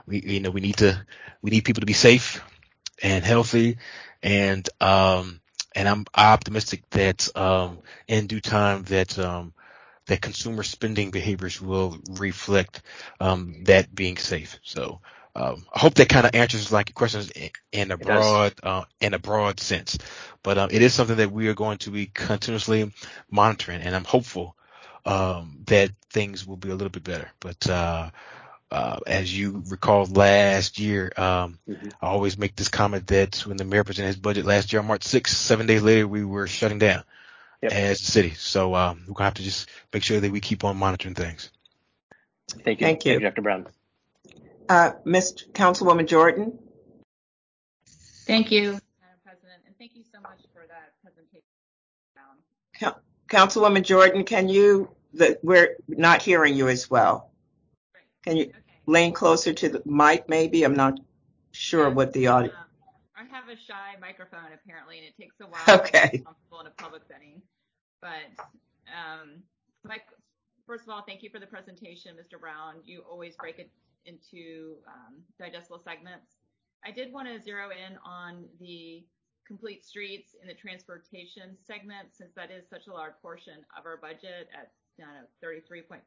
we 0.06 0.22
you 0.22 0.40
know 0.40 0.52
we 0.52 0.62
need 0.62 0.78
to 0.78 1.06
we 1.42 1.52
need 1.52 1.66
people 1.66 1.82
to 1.82 1.88
be 1.88 1.94
safe 1.94 2.42
and 3.02 3.24
healthy, 3.24 3.78
and 4.24 4.68
um, 4.80 5.40
and 5.76 5.88
I'm 5.88 6.06
optimistic 6.16 6.90
that 6.92 7.36
um, 7.38 7.80
in 8.08 8.28
due 8.28 8.42
time 8.42 8.84
that 8.84 9.18
um, 9.20 9.54
that 10.08 10.22
consumer 10.22 10.64
spending 10.64 11.12
behaviors 11.12 11.62
will 11.62 11.98
reflect 12.10 12.82
um, 13.20 13.64
that 13.66 13.94
being 13.94 14.18
safe. 14.18 14.60
So 14.64 15.02
um, 15.36 15.66
I 15.74 15.80
hope 15.80 15.94
that 15.96 16.10
kind 16.10 16.26
of 16.26 16.36
answers 16.36 16.72
like 16.72 16.90
your 16.90 16.96
questions 16.96 17.32
in, 17.32 17.50
in 17.72 17.92
a 17.92 17.96
It 17.96 18.02
broad 18.02 18.54
uh, 18.64 18.84
in 19.00 19.14
a 19.14 19.20
broad 19.20 19.60
sense. 19.60 19.98
But 20.44 20.58
um, 20.58 20.70
it 20.72 20.82
is 20.82 20.94
something 20.94 21.18
that 21.18 21.32
we 21.32 21.48
are 21.48 21.54
going 21.54 21.78
to 21.80 21.92
be 21.92 22.08
continuously 22.08 22.92
monitoring, 23.30 23.82
and 23.82 23.96
I'm 23.96 24.04
hopeful 24.04 24.56
um, 25.06 25.60
that 25.68 25.92
things 26.10 26.46
will 26.46 26.58
be 26.58 26.70
a 26.70 26.76
little 26.76 26.90
bit 26.90 27.04
better. 27.04 27.30
But 27.40 27.70
uh, 27.70 28.12
uh, 28.70 29.00
as 29.08 29.38
you 29.38 29.64
recall 29.70 30.06
last 30.06 30.80
year, 30.80 31.12
um, 31.18 31.60
Mhm. 31.68 31.92
I 32.02 32.08
always 32.08 32.38
make 32.38 32.56
this 32.56 32.70
comment 32.70 33.08
that 33.08 33.38
when 33.46 33.58
the 33.58 33.66
mayor 33.66 33.84
presented 33.84 34.08
his 34.08 34.16
budget 34.18 34.46
last 34.46 34.72
year 34.72 34.82
on 34.82 34.88
March 34.88 35.04
6th, 35.04 35.28
seven 35.34 35.68
days 35.68 35.82
later, 35.82 36.08
we 36.08 36.24
were 36.24 36.48
shutting 36.48 36.80
down 36.80 37.04
Yep. 37.62 37.72
as 37.72 38.02
a 38.02 38.04
city. 38.06 38.34
So 38.36 38.74
um, 38.76 39.04
we're 39.08 39.14
gonna 39.14 39.26
have 39.26 39.34
to 39.36 39.44
just 39.44 39.70
make 39.94 40.04
sure 40.04 40.20
that 40.20 40.32
we 40.32 40.40
keep 40.40 40.64
on 40.64 40.78
monitoring 40.78 41.16
things. 41.16 41.52
Thank 42.64 42.82
you. 42.82 42.88
Thank 42.88 43.06
you. 43.06 43.20
Dr. 43.20 43.42
Brown. 43.42 43.68
Uh, 44.70 44.94
Ms. 45.06 45.46
Councilwoman 45.54 46.08
Jordan? 46.08 46.58
Thank 48.26 48.52
you, 48.52 48.72
Madam 48.72 49.20
President, 49.26 49.62
and 49.66 49.76
thank 49.78 49.96
you 49.96 50.04
so 50.12 50.22
much 50.22 50.40
for 50.54 50.66
that 50.68 50.94
presentation. 51.04 51.44
Um, 52.18 52.96
Councilwoman 53.32 53.84
Jordan, 53.84 54.26
can 54.26 54.50
you, 54.50 54.90
the, 55.14 55.40
we're 55.42 55.78
not 55.88 56.22
hearing 56.22 56.54
you 56.54 56.68
as 56.68 56.90
well. 56.90 57.32
Can 58.26 58.36
you 58.36 58.52
lean 58.86 59.14
closer 59.14 59.54
to 59.54 59.70
the 59.70 59.82
mic 59.86 60.28
maybe? 60.28 60.64
I'm 60.64 60.76
not 60.76 61.00
sure 61.52 61.90
what 61.90 62.12
the 62.12 62.28
audio. 62.28 62.52
I 63.16 63.24
have 63.34 63.48
a 63.48 63.56
shy 63.56 63.96
microphone 64.02 64.52
apparently, 64.54 64.98
and 64.98 65.08
it 65.08 65.16
takes 65.16 65.40
a 65.40 65.46
while 65.46 65.80
Okay. 65.80 66.06
to 66.06 66.12
be 66.12 66.18
comfortable 66.20 66.60
in 66.60 66.68
a 66.68 66.72
public 66.72 67.04
setting. 67.08 67.42
But 68.02 68.36
um, 68.92 69.42
first 70.68 70.84
of 70.84 70.90
all, 70.90 71.04
thank 71.08 71.24
you 71.24 71.30
for 71.30 71.40
the 71.40 71.48
presentation, 71.48 72.16
Mr. 72.16 72.38
Brown. 72.40 72.76
You 72.84 73.04
always 73.10 73.36
break 73.38 73.60
it 73.60 73.72
into 74.06 74.76
um, 74.88 75.22
digestible 75.40 75.80
segments. 75.80 76.36
I 76.86 76.92
did 76.92 77.14
want 77.14 77.30
to 77.30 77.42
zero 77.42 77.70
in 77.70 77.98
on 78.04 78.44
the 78.60 79.06
complete 79.52 79.84
streets 79.84 80.32
in 80.42 80.48
the 80.48 80.54
transportation 80.54 81.58
segment, 81.68 82.08
since 82.18 82.32
that 82.38 82.50
is 82.50 82.64
such 82.70 82.88
a 82.88 82.94
large 82.94 83.20
portion 83.22 83.60
of 83.78 83.86
our 83.86 83.98
budget 83.98 84.48
at 84.56 84.72
33.5%. 85.44 86.00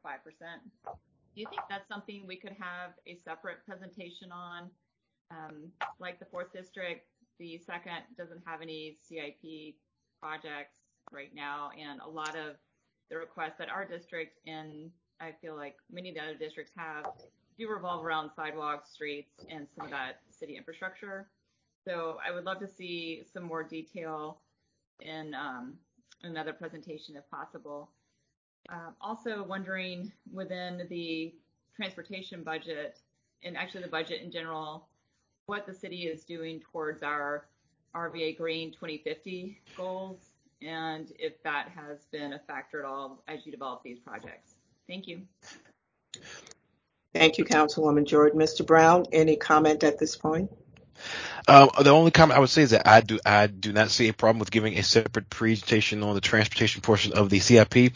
Do 0.83 0.89
you 1.35 1.45
think 1.51 1.61
that's 1.69 1.87
something 1.87 2.25
we 2.25 2.37
could 2.37 2.55
have 2.59 2.97
a 3.05 3.19
separate 3.23 3.57
presentation 3.63 4.31
on? 4.31 4.71
Um, 5.29 5.69
like 5.99 6.17
the 6.17 6.25
fourth 6.25 6.51
district, 6.53 7.05
the 7.37 7.59
second 7.59 8.01
doesn't 8.17 8.41
have 8.47 8.63
any 8.63 8.97
CIP 9.07 9.75
projects 10.19 10.81
right 11.11 11.33
now, 11.35 11.69
and 11.79 12.01
a 12.01 12.09
lot 12.09 12.35
of 12.35 12.55
the 13.11 13.17
requests 13.17 13.59
that 13.59 13.69
our 13.69 13.85
district 13.85 14.39
and 14.47 14.89
I 15.21 15.33
feel 15.39 15.55
like 15.55 15.75
many 15.91 16.09
of 16.09 16.15
the 16.15 16.21
other 16.21 16.35
districts 16.35 16.71
have 16.75 17.05
do 17.59 17.69
revolve 17.69 18.03
around 18.03 18.31
sidewalks, 18.35 18.91
streets, 18.91 19.45
and 19.51 19.67
some 19.75 19.85
of 19.85 19.91
that 19.91 20.21
city 20.31 20.57
infrastructure. 20.57 21.27
So 21.87 22.17
I 22.25 22.31
would 22.31 22.45
love 22.45 22.59
to 22.59 22.67
see 22.67 23.23
some 23.31 23.43
more 23.43 23.63
detail 23.63 24.39
in 25.01 25.35
um, 25.35 25.75
another 26.23 26.53
presentation 26.53 27.15
if 27.15 27.29
possible. 27.29 27.89
Uh, 28.69 28.91
also 28.99 29.43
wondering 29.43 30.11
within 30.33 30.87
the 30.89 31.33
transportation 31.75 32.43
budget 32.43 32.99
and 33.43 33.55
actually 33.55 33.83
the 33.83 33.89
budget 33.89 34.21
in 34.23 34.31
general, 34.31 34.87
what 35.45 35.67
the 35.67 35.73
city 35.73 36.07
is 36.07 36.23
doing 36.23 36.59
towards 36.71 37.03
our 37.03 37.45
RVA 37.95 38.35
Green 38.35 38.71
2050 38.71 39.61
goals 39.77 40.31
and 40.61 41.11
if 41.19 41.41
that 41.43 41.69
has 41.75 42.05
been 42.11 42.33
a 42.33 42.39
factor 42.39 42.79
at 42.79 42.85
all 42.85 43.21
as 43.27 43.45
you 43.45 43.51
develop 43.51 43.83
these 43.83 43.99
projects. 43.99 44.55
Thank 44.87 45.07
you. 45.07 45.21
Thank 47.13 47.37
you, 47.37 47.45
Councilwoman 47.45 48.05
Jordan. 48.05 48.39
Mr. 48.39 48.65
Brown, 48.65 49.05
any 49.11 49.35
comment 49.35 49.83
at 49.83 49.99
this 49.99 50.15
point? 50.15 50.49
Um, 51.47 51.69
the 51.81 51.91
only 51.91 52.11
comment 52.11 52.37
I 52.37 52.39
would 52.39 52.49
say 52.49 52.63
is 52.63 52.71
that 52.71 52.87
I 52.87 53.01
do 53.01 53.19
I 53.25 53.47
do 53.47 53.71
not 53.71 53.91
see 53.91 54.07
a 54.07 54.13
problem 54.13 54.39
with 54.39 54.49
giving 54.51 54.77
a 54.77 54.83
separate 54.83 55.29
presentation 55.29 56.01
on 56.01 56.15
the 56.15 56.21
transportation 56.21 56.81
portion 56.81 57.13
of 57.13 57.29
the 57.29 57.39
CIP, 57.39 57.93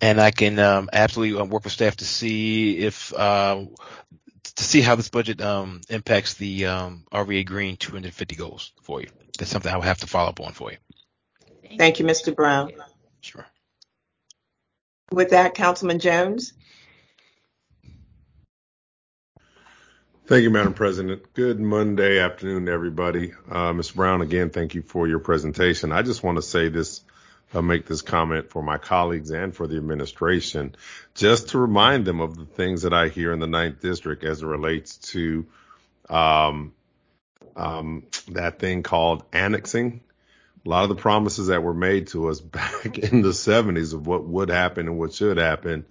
and 0.00 0.20
I 0.20 0.30
can 0.30 0.58
um, 0.58 0.90
absolutely 0.92 1.40
uh, 1.40 1.44
work 1.44 1.64
with 1.64 1.72
staff 1.72 1.96
to 1.96 2.04
see 2.04 2.78
if 2.78 3.14
uh, 3.14 3.64
to 4.56 4.64
see 4.64 4.82
how 4.82 4.96
this 4.96 5.08
budget 5.08 5.40
um, 5.40 5.80
impacts 5.88 6.34
the 6.34 6.66
um, 6.66 7.04
RVA 7.12 7.46
Green 7.46 7.76
2050 7.76 8.34
goals 8.36 8.72
for 8.82 9.00
you. 9.00 9.08
That's 9.38 9.50
something 9.50 9.72
I 9.72 9.76
would 9.76 9.86
have 9.86 10.00
to 10.00 10.06
follow 10.06 10.28
up 10.28 10.40
on 10.40 10.52
for 10.52 10.70
you. 10.70 10.76
Thank 11.78 12.00
you, 12.00 12.04
Mr. 12.04 12.34
Brown. 12.34 12.72
Sure. 13.20 13.46
With 15.12 15.30
that, 15.30 15.54
Councilman 15.54 15.98
Jones? 15.98 16.52
Thank 20.30 20.44
you, 20.44 20.50
Madam 20.50 20.74
President. 20.74 21.34
Good 21.34 21.58
Monday 21.58 22.20
afternoon, 22.20 22.68
everybody. 22.68 23.32
Uh, 23.50 23.72
Ms. 23.72 23.90
Brown, 23.90 24.22
again, 24.22 24.50
thank 24.50 24.76
you 24.76 24.82
for 24.82 25.08
your 25.08 25.18
presentation. 25.18 25.90
I 25.90 26.02
just 26.02 26.22
want 26.22 26.36
to 26.36 26.42
say 26.42 26.68
this, 26.68 27.02
uh, 27.52 27.62
make 27.62 27.84
this 27.86 28.00
comment 28.00 28.48
for 28.48 28.62
my 28.62 28.78
colleagues 28.78 29.32
and 29.32 29.52
for 29.52 29.66
the 29.66 29.76
administration, 29.76 30.76
just 31.16 31.48
to 31.48 31.58
remind 31.58 32.04
them 32.04 32.20
of 32.20 32.36
the 32.36 32.44
things 32.44 32.82
that 32.82 32.92
I 32.94 33.08
hear 33.08 33.32
in 33.32 33.40
the 33.40 33.48
Ninth 33.48 33.80
District 33.80 34.22
as 34.22 34.40
it 34.40 34.46
relates 34.46 34.98
to 34.98 35.46
um, 36.08 36.74
um, 37.56 38.06
that 38.28 38.60
thing 38.60 38.84
called 38.84 39.24
annexing. 39.32 40.00
A 40.64 40.68
lot 40.68 40.84
of 40.84 40.90
the 40.90 41.02
promises 41.02 41.48
that 41.48 41.64
were 41.64 41.74
made 41.74 42.06
to 42.08 42.28
us 42.28 42.38
back 42.40 42.98
in 42.98 43.22
the 43.22 43.30
70s 43.30 43.94
of 43.94 44.06
what 44.06 44.22
would 44.28 44.48
happen 44.48 44.86
and 44.86 44.96
what 44.96 45.12
should 45.12 45.38
happen 45.38 45.86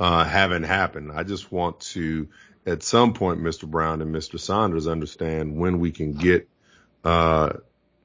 uh, 0.00 0.24
haven't 0.24 0.64
happened. 0.64 1.12
I 1.12 1.22
just 1.22 1.52
want 1.52 1.78
to 1.92 2.26
at 2.68 2.82
some 2.82 3.14
point, 3.14 3.40
Mr. 3.40 3.68
Brown 3.68 4.02
and 4.02 4.14
Mr. 4.14 4.38
Saunders 4.38 4.86
understand 4.86 5.56
when 5.56 5.80
we 5.80 5.90
can 5.90 6.12
get, 6.12 6.48
uh, 7.04 7.54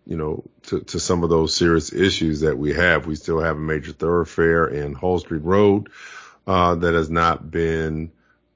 you 0.06 0.18
know, 0.18 0.44
to, 0.64 0.82
to 0.82 1.00
some 1.00 1.24
of 1.24 1.30
those 1.30 1.56
serious 1.56 1.92
issues 1.92 2.42
that 2.42 2.58
we 2.58 2.74
have. 2.74 3.06
We 3.06 3.16
still 3.16 3.40
have 3.40 3.58
a 3.58 3.60
major 3.60 3.92
thoroughfare 3.92 4.68
in 4.68 4.94
Hull 4.94 5.20
Street 5.20 5.44
Road, 5.44 5.90
uh, 6.48 6.76
that 6.76 6.94
has 6.94 7.10
not 7.10 7.50
been, 7.50 8.12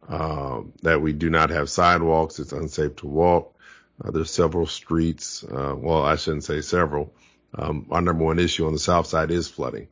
uh, 0.07 0.61
that 0.81 1.01
we 1.01 1.13
do 1.13 1.29
not 1.29 1.49
have 1.49 1.69
sidewalks. 1.69 2.39
It's 2.39 2.53
unsafe 2.53 2.97
to 2.97 3.07
walk. 3.07 3.53
Uh, 4.03 4.11
there's 4.11 4.31
several 4.31 4.67
streets. 4.67 5.43
Uh, 5.43 5.75
well, 5.77 6.03
I 6.03 6.15
shouldn't 6.15 6.43
say 6.43 6.61
several. 6.61 7.13
Um, 7.53 7.87
our 7.91 8.01
number 8.01 8.23
one 8.23 8.39
issue 8.39 8.67
on 8.67 8.73
the 8.73 8.79
south 8.79 9.07
side 9.07 9.31
is 9.31 9.47
flooding. 9.47 9.87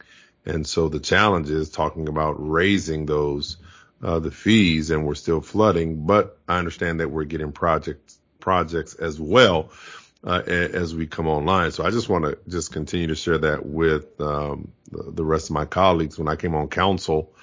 And 0.46 0.68
so 0.68 0.90
the 0.90 1.00
challenge 1.00 1.50
is 1.50 1.70
talking 1.70 2.08
about 2.08 2.36
raising 2.38 3.06
those, 3.06 3.58
uh, 4.03 4.19
the 4.19 4.31
fees 4.31 4.91
and 4.91 5.05
we're 5.05 5.15
still 5.15 5.41
flooding, 5.41 6.05
but 6.05 6.38
I 6.47 6.57
understand 6.57 6.99
that 6.99 7.09
we're 7.09 7.23
getting 7.23 7.51
projects, 7.51 8.19
projects 8.39 8.93
as 8.95 9.19
well, 9.19 9.72
uh, 10.23 10.41
as 10.45 10.95
we 10.95 11.07
come 11.07 11.27
online. 11.27 11.72
So 11.72 11.85
I 11.85 11.91
just 11.91 12.09
want 12.09 12.26
to 12.26 12.38
just 12.47 12.72
continue 12.72 13.07
to 13.07 13.15
share 13.15 13.38
that 13.39 13.65
with, 13.65 14.19
um, 14.19 14.72
the, 14.91 15.26
rest 15.26 15.49
of 15.49 15.53
my 15.53 15.65
colleagues. 15.65 16.17
When 16.17 16.27
I 16.27 16.35
came 16.35 16.55
on 16.55 16.67
council, 16.67 17.34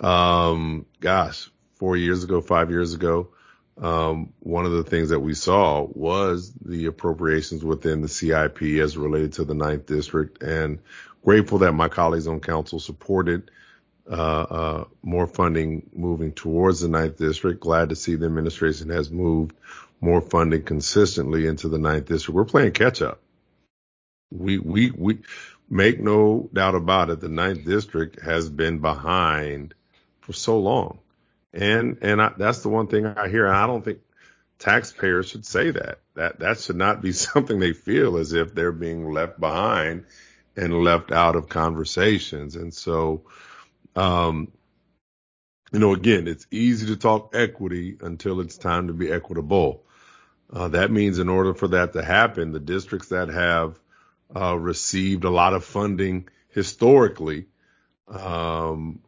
um, 0.00 0.86
gosh, 1.00 1.50
four 1.76 1.96
years 1.96 2.24
ago, 2.24 2.40
five 2.40 2.70
years 2.70 2.94
ago, 2.94 3.28
um, 3.76 4.32
one 4.40 4.66
of 4.66 4.72
the 4.72 4.84
things 4.84 5.08
that 5.08 5.20
we 5.20 5.34
saw 5.34 5.82
was 5.82 6.52
the 6.64 6.86
appropriations 6.86 7.64
within 7.64 8.02
the 8.02 8.08
CIP 8.08 8.62
as 8.80 8.96
related 8.96 9.34
to 9.34 9.44
the 9.44 9.54
ninth 9.54 9.86
district 9.86 10.42
and 10.42 10.78
grateful 11.24 11.58
that 11.58 11.72
my 11.72 11.88
colleagues 11.88 12.28
on 12.28 12.40
council 12.40 12.78
supported 12.78 13.50
uh, 14.10 14.14
uh, 14.14 14.84
more 15.02 15.26
funding 15.26 15.88
moving 15.94 16.32
towards 16.32 16.80
the 16.80 16.88
ninth 16.88 17.16
district. 17.16 17.60
Glad 17.60 17.88
to 17.88 17.96
see 17.96 18.16
the 18.16 18.26
administration 18.26 18.90
has 18.90 19.10
moved 19.10 19.54
more 20.00 20.20
funding 20.20 20.62
consistently 20.62 21.46
into 21.46 21.68
the 21.68 21.78
ninth 21.78 22.06
district. 22.06 22.36
We're 22.36 22.44
playing 22.44 22.72
catch 22.72 23.00
up. 23.00 23.20
We, 24.30 24.58
we, 24.58 24.90
we 24.90 25.20
make 25.70 26.00
no 26.00 26.50
doubt 26.52 26.74
about 26.74 27.10
it. 27.10 27.20
The 27.20 27.28
ninth 27.28 27.64
district 27.64 28.20
has 28.20 28.50
been 28.50 28.80
behind 28.80 29.74
for 30.20 30.32
so 30.32 30.58
long. 30.58 30.98
And, 31.52 31.98
and 32.02 32.20
I, 32.20 32.32
that's 32.36 32.60
the 32.60 32.68
one 32.68 32.88
thing 32.88 33.06
I 33.06 33.28
hear. 33.28 33.48
I 33.48 33.66
don't 33.66 33.84
think 33.84 34.00
taxpayers 34.58 35.28
should 35.28 35.46
say 35.46 35.70
that. 35.70 36.00
That, 36.14 36.40
that 36.40 36.60
should 36.60 36.76
not 36.76 37.00
be 37.00 37.12
something 37.12 37.58
they 37.58 37.72
feel 37.72 38.18
as 38.18 38.32
if 38.32 38.54
they're 38.54 38.72
being 38.72 39.12
left 39.12 39.40
behind 39.40 40.04
and 40.56 40.84
left 40.84 41.10
out 41.10 41.36
of 41.36 41.48
conversations. 41.48 42.56
And 42.56 42.74
so, 42.74 43.22
um, 43.96 44.52
you 45.72 45.78
know, 45.80 45.92
again, 45.92 46.28
it's 46.28 46.46
easy 46.50 46.86
to 46.86 46.96
talk 46.96 47.34
equity 47.34 47.96
until 48.00 48.40
it's 48.40 48.56
time 48.56 48.86
to 48.88 48.92
be 48.92 49.10
equitable. 49.10 49.84
Uh, 50.52 50.68
that 50.68 50.90
means 50.90 51.18
in 51.18 51.28
order 51.28 51.54
for 51.54 51.68
that 51.68 51.92
to 51.94 52.04
happen, 52.04 52.52
the 52.52 52.60
districts 52.60 53.08
that 53.08 53.28
have 53.28 53.78
uh, 54.34 54.56
received 54.56 55.24
a 55.24 55.30
lot 55.30 55.52
of 55.52 55.64
funding 55.64 56.28
historically, 56.48 57.46
um, 58.08 59.00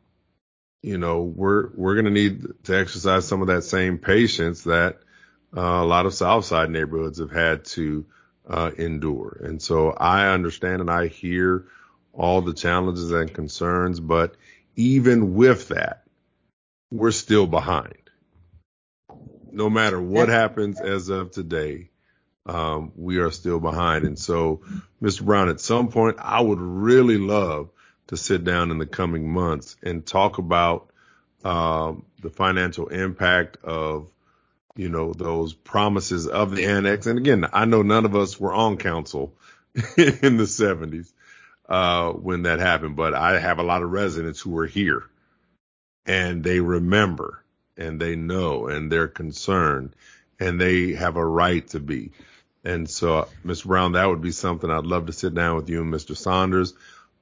you 0.82 0.98
know, 0.98 1.22
we're 1.22 1.70
we're 1.74 1.94
going 1.94 2.06
to 2.06 2.10
need 2.10 2.46
to 2.64 2.78
exercise 2.78 3.26
some 3.26 3.42
of 3.42 3.48
that 3.48 3.62
same 3.62 3.98
patience 3.98 4.62
that 4.62 4.98
uh, 5.56 5.60
a 5.60 5.84
lot 5.84 6.06
of 6.06 6.14
Southside 6.14 6.70
neighborhoods 6.70 7.18
have 7.18 7.30
had 7.30 7.64
to 7.64 8.06
uh, 8.48 8.70
endure. 8.76 9.40
And 9.42 9.60
so 9.60 9.90
I 9.90 10.28
understand 10.28 10.80
and 10.80 10.90
I 10.90 11.08
hear 11.08 11.66
all 12.12 12.40
the 12.40 12.54
challenges 12.54 13.10
and 13.10 13.32
concerns, 13.32 14.00
but 14.00 14.36
even 14.76 15.34
with 15.34 15.68
that, 15.68 16.04
we're 16.90 17.10
still 17.10 17.46
behind. 17.46 17.94
No 19.50 19.70
matter 19.70 20.00
what 20.00 20.28
happens 20.28 20.80
as 20.80 21.08
of 21.08 21.30
today, 21.30 21.90
um, 22.44 22.92
we 22.94 23.18
are 23.18 23.30
still 23.30 23.58
behind. 23.58 24.04
And 24.04 24.18
so, 24.18 24.60
Mr. 25.02 25.24
Brown, 25.24 25.48
at 25.48 25.60
some 25.60 25.88
point, 25.88 26.18
I 26.20 26.40
would 26.40 26.60
really 26.60 27.18
love 27.18 27.70
to 28.08 28.16
sit 28.16 28.44
down 28.44 28.70
in 28.70 28.78
the 28.78 28.86
coming 28.86 29.28
months 29.32 29.76
and 29.82 30.06
talk 30.06 30.38
about 30.38 30.90
um, 31.44 32.04
the 32.22 32.30
financial 32.30 32.88
impact 32.88 33.58
of, 33.64 34.08
you 34.76 34.88
know, 34.88 35.12
those 35.12 35.54
promises 35.54 36.26
of 36.26 36.54
the 36.54 36.66
annex. 36.66 37.06
And 37.06 37.18
again, 37.18 37.46
I 37.52 37.64
know 37.64 37.82
none 37.82 38.04
of 38.04 38.14
us 38.14 38.38
were 38.38 38.54
on 38.54 38.76
council 38.76 39.34
in 39.74 40.36
the 40.36 40.44
70s, 40.44 41.12
uh, 41.68 42.12
when 42.12 42.42
that 42.42 42.60
happened, 42.60 42.96
but 42.96 43.14
I 43.14 43.38
have 43.38 43.58
a 43.58 43.64
lot 43.64 43.82
of 43.82 43.90
residents 43.90 44.40
who 44.40 44.56
are 44.58 44.66
here 44.66 45.04
and 46.06 46.42
they 46.42 46.60
remember 46.60 47.42
and 47.76 48.00
they 48.00 48.16
know 48.16 48.68
and 48.68 48.90
they're 48.90 49.08
concerned 49.08 49.94
and 50.38 50.60
they 50.60 50.92
have 50.94 51.16
a 51.16 51.26
right 51.26 51.66
to 51.68 51.80
be. 51.80 52.12
And 52.64 52.88
so, 52.88 53.28
Mr. 53.44 53.66
Brown, 53.66 53.92
that 53.92 54.06
would 54.06 54.22
be 54.22 54.32
something 54.32 54.70
I'd 54.70 54.86
love 54.86 55.06
to 55.06 55.12
sit 55.12 55.34
down 55.34 55.56
with 55.56 55.70
you 55.70 55.82
and 55.82 55.92
Mr. 55.92 56.16
Saunders 56.16 56.74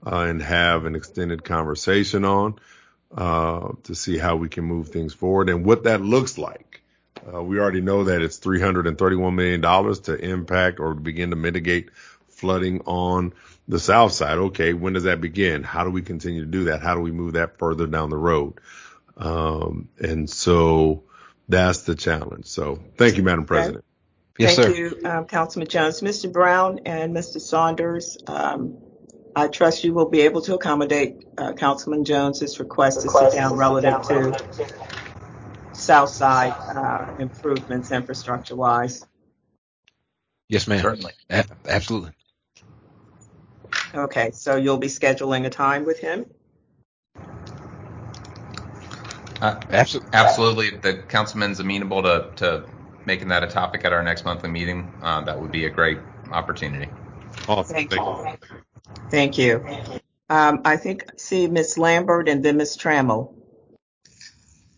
uh, 0.07 0.21
and 0.21 0.41
have 0.43 0.85
an 0.85 0.95
extended 0.95 1.45
conversation 1.45 2.25
on 2.25 2.59
uh, 3.17 3.73
to 3.85 3.95
see 3.95 4.19
how 4.19 4.37
we 4.37 4.49
can 4.49 4.65
move 4.65 4.89
things 4.89 5.15
forward 5.15 5.49
and 5.49 5.65
what 5.65 5.85
that 5.85 6.01
looks 6.01 6.39
like. 6.39 6.83
Uh, 7.33 7.43
we 7.43 7.59
already 7.59 7.81
know 7.81 8.05
that 8.05 8.23
it's 8.23 8.39
$331 8.39 9.35
million 9.35 9.63
to 10.03 10.15
impact 10.17 10.81
or 10.81 10.95
begin 10.95 11.31
to 11.31 11.37
mitigate 11.37 11.91
flooding 12.29 12.81
on 12.83 13.33
the 13.69 13.79
south 13.79 14.13
side. 14.13 14.39
Okay, 14.39 14.73
when 14.73 14.93
does 14.93 15.05
that 15.05 15.21
begin? 15.21 15.63
How 15.63 15.85
do 15.85 15.91
we 15.91 16.03
continue 16.03 16.41
to 16.41 16.51
do 16.51 16.65
that? 16.65 16.83
How 16.83 16.95
do 16.95 17.01
we 17.01 17.13
move 17.13 17.35
that 17.35 17.59
further 17.59 17.87
down 17.87 18.11
the 18.11 18.17
road? 18.17 18.61
Um, 19.17 19.89
and 19.99 20.29
so 20.29 21.05
that's 21.49 21.83
the 21.83 21.95
challenge. 21.95 22.47
So 22.47 22.81
thank 22.97 23.17
you, 23.17 23.23
Madam 23.23 23.47
President. 23.47 23.85
Yes, 24.39 24.57
thank 24.57 24.75
sir. 24.75 24.77
you, 24.77 25.09
um, 25.09 25.27
Councilman 25.27 25.69
Jones. 25.69 26.01
Mr. 26.01 26.33
Brown 26.33 26.81
and 26.87 27.15
Mr. 27.15 27.41
Saunders, 27.41 28.19
um, 28.27 28.79
I 29.37 29.47
trust 29.47 29.85
you 29.85 29.95
will 29.95 30.11
be 30.11 30.23
able 30.23 30.43
to 30.43 30.55
accommodate 30.55 31.25
uh, 31.39 31.53
Councilman 31.53 32.05
Jones's 32.05 32.59
request 32.59 33.03
to 33.03 33.11
sit 33.11 33.33
down 33.33 33.57
relative 33.57 34.03
to 34.09 34.45
South 35.73 36.09
Side 36.09 36.53
uh, 36.53 37.15
improvements 37.19 37.93
infrastructure 37.93 38.57
wise. 38.57 39.07
Yes, 40.49 40.67
ma'am. 40.67 40.81
Certainly. 40.81 41.13
A- 41.31 41.47
absolutely. 41.69 42.11
Okay, 43.95 44.33
so 44.33 44.57
you'll 44.57 44.79
be 44.79 44.89
scheduling 44.89 45.47
a 45.47 45.51
time 45.51 45.85
with 45.85 46.01
him? 46.01 46.27
Uh, 49.41 49.61
absolutely. 49.71 50.11
Absolutely. 50.13 50.67
If 50.69 50.83
the 50.83 50.95
councilman's 50.95 51.61
amenable 51.61 52.03
to, 52.03 52.31
to 52.37 52.65
making 53.07 53.29
that 53.29 53.45
a 53.45 53.47
topic 53.47 53.85
at 53.85 53.93
our 53.93 54.03
next 54.03 54.25
monthly 54.25 54.51
meeting, 54.51 54.93
uh, 55.03 55.21
that 55.23 55.41
would 55.41 55.53
be 55.53 55.67
a 55.67 55.71
great 55.71 55.99
opportunity. 56.31 56.91
Awesome. 57.47 57.75
Thank, 57.75 57.93
you. 57.93 58.37
Thank 59.11 59.39
you. 59.39 59.65
Um, 60.31 60.63
I 60.65 60.77
think 60.77 61.05
see 61.17 61.47
Ms. 61.47 61.79
Lambert 61.79 62.29
and 62.29 62.45
then 62.45 62.57
Ms. 62.57 62.77
Trammell. 62.77 63.35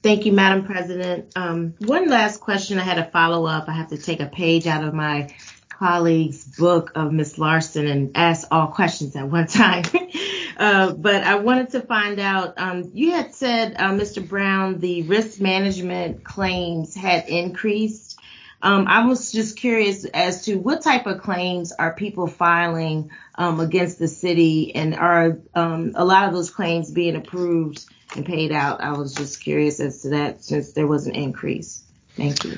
Thank 0.03 0.27
you, 0.27 0.33
Madam 0.33 0.65
President. 0.65 1.33
Um, 1.37 1.75
one 1.79 2.09
last 2.09 2.41
question. 2.41 2.79
I 2.79 2.83
had 2.83 2.99
a 2.99 3.11
follow 3.11 3.47
up. 3.47 3.69
I 3.69 3.73
have 3.73 3.89
to 3.89 3.99
take 3.99 4.21
a 4.21 4.27
page 4.27 4.67
out 4.67 4.85
of 4.85 4.95
my 4.95 5.35
colleague's 5.79 6.45
book 6.45 6.93
of 6.95 7.13
Miss 7.13 7.39
Larson 7.39 7.87
and 7.87 8.17
ask 8.17 8.49
all 8.51 8.69
questions 8.69 9.15
at 9.17 9.29
one 9.29 9.47
time. 9.47 9.85
uh, 10.57 10.93
but 10.93 11.23
I 11.23 11.37
wanted 11.37 11.71
to 11.71 11.81
find 11.81 12.19
out, 12.19 12.55
um, 12.57 12.91
you 12.95 13.13
had 13.13 13.35
said, 13.35 13.75
uh, 13.79 13.91
Mr. 13.91 14.27
Brown, 14.27 14.79
the 14.79 15.03
risk 15.03 15.41
management 15.41 16.25
claims 16.25 16.95
had 16.95 17.29
increased. 17.29 18.19
Um, 18.63 18.87
I 18.89 19.07
was 19.07 19.33
just 19.33 19.57
curious 19.59 20.07
as 20.07 20.47
to 20.47 20.57
what 20.57 20.83
type 20.83 21.07
of 21.07 21.21
claims 21.21 21.73
are 21.73 21.95
people 21.95 22.27
filing 22.27 23.11
um, 23.35 23.61
against 23.61 23.99
the 23.99 24.09
city 24.09 24.75
and 24.75 24.95
are 24.95 25.39
um, 25.55 25.93
a 25.95 26.05
lot 26.05 26.27
of 26.27 26.35
those 26.35 26.51
claims 26.51 26.91
being 26.91 27.17
approved 27.17 27.85
and 28.17 28.25
paid 28.25 28.51
out? 28.51 28.81
I 28.81 28.93
was 28.93 29.15
just 29.15 29.43
curious 29.43 29.79
as 29.79 30.03
to 30.03 30.11
that 30.11 30.43
since 30.43 30.73
there 30.73 30.87
was 30.87 31.07
an 31.07 31.15
increase. 31.15 31.83
Thank 32.17 32.45
you. 32.45 32.57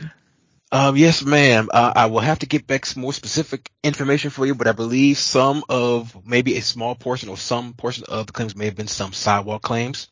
Um, 0.70 0.96
yes, 0.96 1.24
ma'am. 1.24 1.68
Uh, 1.72 1.92
I 1.96 2.06
will 2.06 2.20
have 2.20 2.40
to 2.40 2.46
get 2.46 2.66
back 2.66 2.84
some 2.84 3.00
more 3.00 3.14
specific 3.14 3.70
information 3.82 4.30
for 4.30 4.44
you, 4.44 4.54
but 4.54 4.66
I 4.66 4.72
believe 4.72 5.16
some 5.16 5.64
of 5.68 6.14
maybe 6.26 6.56
a 6.56 6.62
small 6.62 6.94
portion 6.94 7.30
or 7.30 7.38
some 7.38 7.72
portion 7.72 8.04
of 8.06 8.26
the 8.26 8.32
claims 8.32 8.54
may 8.54 8.66
have 8.66 8.76
been 8.76 8.88
some 8.88 9.12
sidewalk 9.14 9.62
claims. 9.62 10.08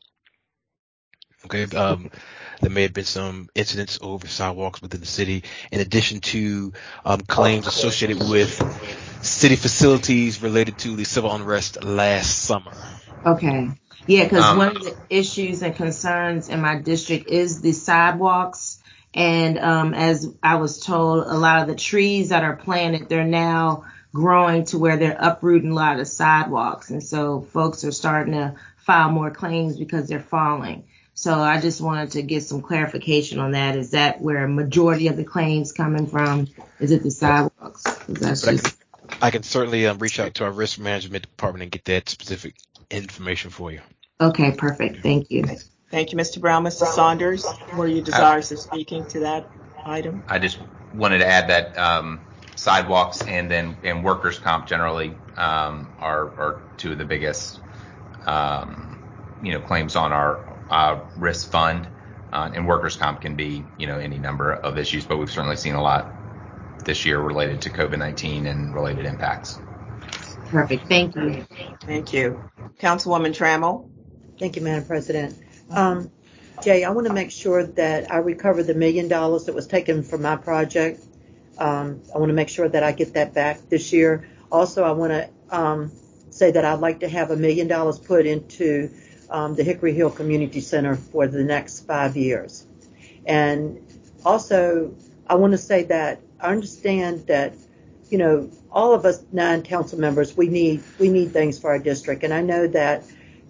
Okay. 1.44 1.64
Um, 1.76 2.10
there 2.62 2.70
may 2.70 2.82
have 2.82 2.94
been 2.94 3.04
some 3.04 3.50
incidents 3.54 3.98
over 4.00 4.26
sidewalks 4.26 4.80
within 4.80 5.00
the 5.00 5.06
city, 5.06 5.44
in 5.70 5.80
addition 5.80 6.20
to 6.20 6.72
um, 7.04 7.20
claims 7.20 7.66
associated 7.66 8.18
with 8.18 9.22
city 9.22 9.56
facilities 9.56 10.40
related 10.40 10.78
to 10.78 10.96
the 10.96 11.04
civil 11.04 11.34
unrest 11.34 11.84
last 11.84 12.44
summer. 12.44 12.72
Okay. 13.26 13.68
Yeah, 14.06 14.24
because 14.24 14.44
Um, 14.44 14.58
one 14.58 14.76
of 14.76 14.84
the 14.84 14.96
issues 15.10 15.62
and 15.62 15.74
concerns 15.74 16.48
in 16.48 16.60
my 16.60 16.76
district 16.76 17.28
is 17.28 17.60
the 17.60 17.72
sidewalks. 17.72 18.75
And 19.16 19.58
um, 19.58 19.94
as 19.94 20.30
I 20.42 20.56
was 20.56 20.78
told, 20.78 21.26
a 21.26 21.34
lot 21.34 21.62
of 21.62 21.68
the 21.68 21.74
trees 21.74 22.28
that 22.28 22.44
are 22.44 22.54
planted, 22.54 23.08
they're 23.08 23.24
now 23.24 23.84
growing 24.12 24.66
to 24.66 24.78
where 24.78 24.98
they're 24.98 25.16
uprooting 25.18 25.70
a 25.70 25.74
lot 25.74 25.98
of 25.98 26.06
sidewalks. 26.06 26.90
And 26.90 27.02
so 27.02 27.40
folks 27.40 27.82
are 27.84 27.92
starting 27.92 28.34
to 28.34 28.54
file 28.76 29.10
more 29.10 29.30
claims 29.30 29.78
because 29.78 30.06
they're 30.08 30.20
falling. 30.20 30.84
So 31.14 31.32
I 31.32 31.62
just 31.62 31.80
wanted 31.80 32.10
to 32.12 32.22
get 32.22 32.42
some 32.42 32.60
clarification 32.60 33.38
on 33.38 33.52
that. 33.52 33.74
Is 33.74 33.92
that 33.92 34.20
where 34.20 34.44
a 34.44 34.48
majority 34.48 35.08
of 35.08 35.16
the 35.16 35.24
claims 35.24 35.72
coming 35.72 36.06
from? 36.06 36.48
Is 36.78 36.92
it 36.92 37.02
the 37.02 37.10
sidewalks? 37.10 37.84
that's 38.06 38.42
But 38.42 38.50
I 38.50 38.52
just 38.52 38.76
I 39.22 39.30
can 39.30 39.42
certainly 39.42 39.86
um, 39.86 39.98
reach 39.98 40.20
out 40.20 40.34
to 40.34 40.44
our 40.44 40.50
risk 40.50 40.78
management 40.78 41.22
department 41.22 41.62
and 41.62 41.72
get 41.72 41.86
that 41.86 42.08
specific 42.10 42.54
information 42.90 43.50
for 43.50 43.72
you. 43.72 43.80
okay. 44.20 44.52
Perfect. 44.52 45.02
Thank 45.02 45.30
you. 45.30 45.44
Thank 45.90 46.12
you, 46.12 46.18
Mr. 46.18 46.40
Brown. 46.40 46.64
Mr. 46.64 46.86
Saunders, 46.86 47.46
were 47.76 47.86
you 47.86 48.02
desirous 48.02 48.50
of 48.50 48.58
speaking 48.58 49.06
to 49.08 49.20
that 49.20 49.50
item? 49.84 50.24
I 50.28 50.38
just 50.38 50.58
wanted 50.94 51.18
to 51.18 51.26
add 51.26 51.48
that 51.48 51.78
um, 51.78 52.20
sidewalks 52.56 53.22
and 53.22 53.50
then 53.50 53.76
and 53.84 54.04
workers' 54.04 54.38
comp 54.38 54.66
generally 54.66 55.14
um, 55.36 55.88
are 55.98 56.24
are 56.38 56.62
two 56.76 56.92
of 56.92 56.98
the 56.98 57.04
biggest 57.04 57.60
um, 58.26 59.38
you 59.42 59.52
know 59.52 59.60
claims 59.60 59.94
on 59.94 60.12
our 60.12 60.40
uh, 60.70 61.00
risk 61.16 61.50
fund. 61.50 61.88
Uh, 62.32 62.50
and 62.52 62.66
workers' 62.66 62.96
comp 62.96 63.20
can 63.20 63.36
be 63.36 63.62
you 63.78 63.86
know 63.86 63.98
any 63.98 64.18
number 64.18 64.52
of 64.52 64.78
issues, 64.78 65.04
but 65.04 65.16
we've 65.16 65.30
certainly 65.30 65.56
seen 65.56 65.74
a 65.74 65.82
lot 65.82 66.12
this 66.84 67.06
year 67.06 67.20
related 67.20 67.62
to 67.62 67.70
COVID-19 67.70 68.46
and 68.46 68.74
related 68.74 69.06
impacts. 69.06 69.58
Perfect. 70.48 70.86
Thank 70.88 71.16
you. 71.16 71.46
Thank 71.82 72.12
you. 72.12 72.42
Councilwoman 72.78 73.34
Trammell? 73.34 73.88
Thank 74.38 74.56
you, 74.56 74.62
Madam 74.62 74.84
President. 74.84 75.34
Um, 75.70 76.10
Jay, 76.62 76.84
I 76.84 76.90
want 76.90 77.06
to 77.06 77.12
make 77.12 77.30
sure 77.30 77.64
that 77.64 78.10
I 78.10 78.18
recover 78.18 78.62
the 78.62 78.74
million 78.74 79.08
dollars 79.08 79.44
that 79.44 79.54
was 79.54 79.66
taken 79.66 80.02
from 80.02 80.22
my 80.22 80.36
project. 80.36 81.04
Um, 81.58 82.02
I 82.14 82.18
want 82.18 82.30
to 82.30 82.34
make 82.34 82.48
sure 82.48 82.68
that 82.68 82.82
I 82.82 82.92
get 82.92 83.14
that 83.14 83.34
back 83.34 83.68
this 83.68 83.92
year. 83.92 84.28
Also, 84.50 84.84
I 84.84 84.92
want 84.92 85.12
to 85.12 85.28
um, 85.50 85.92
say 86.30 86.50
that 86.50 86.64
I'd 86.64 86.80
like 86.80 87.00
to 87.00 87.08
have 87.08 87.30
a 87.30 87.36
million 87.36 87.68
dollars 87.68 87.98
put 87.98 88.26
into 88.26 88.90
um, 89.30 89.54
the 89.54 89.64
Hickory 89.64 89.92
Hill 89.92 90.10
Community 90.10 90.60
Center 90.60 90.94
for 90.94 91.26
the 91.26 91.42
next 91.42 91.80
five 91.86 92.16
years. 92.16 92.66
And 93.26 93.80
also, 94.24 94.94
I 95.26 95.34
want 95.34 95.52
to 95.52 95.58
say 95.58 95.84
that 95.84 96.20
I 96.40 96.52
understand 96.52 97.26
that, 97.26 97.54
you 98.10 98.18
know, 98.18 98.50
all 98.70 98.92
of 98.92 99.04
us 99.04 99.24
nine 99.32 99.62
council 99.62 99.98
members, 99.98 100.36
we 100.36 100.48
need 100.48 100.82
we 100.98 101.08
need 101.08 101.32
things 101.32 101.58
for 101.58 101.70
our 101.70 101.78
district, 101.78 102.22
and 102.22 102.32
I 102.32 102.42
know 102.42 102.66
that, 102.68 103.04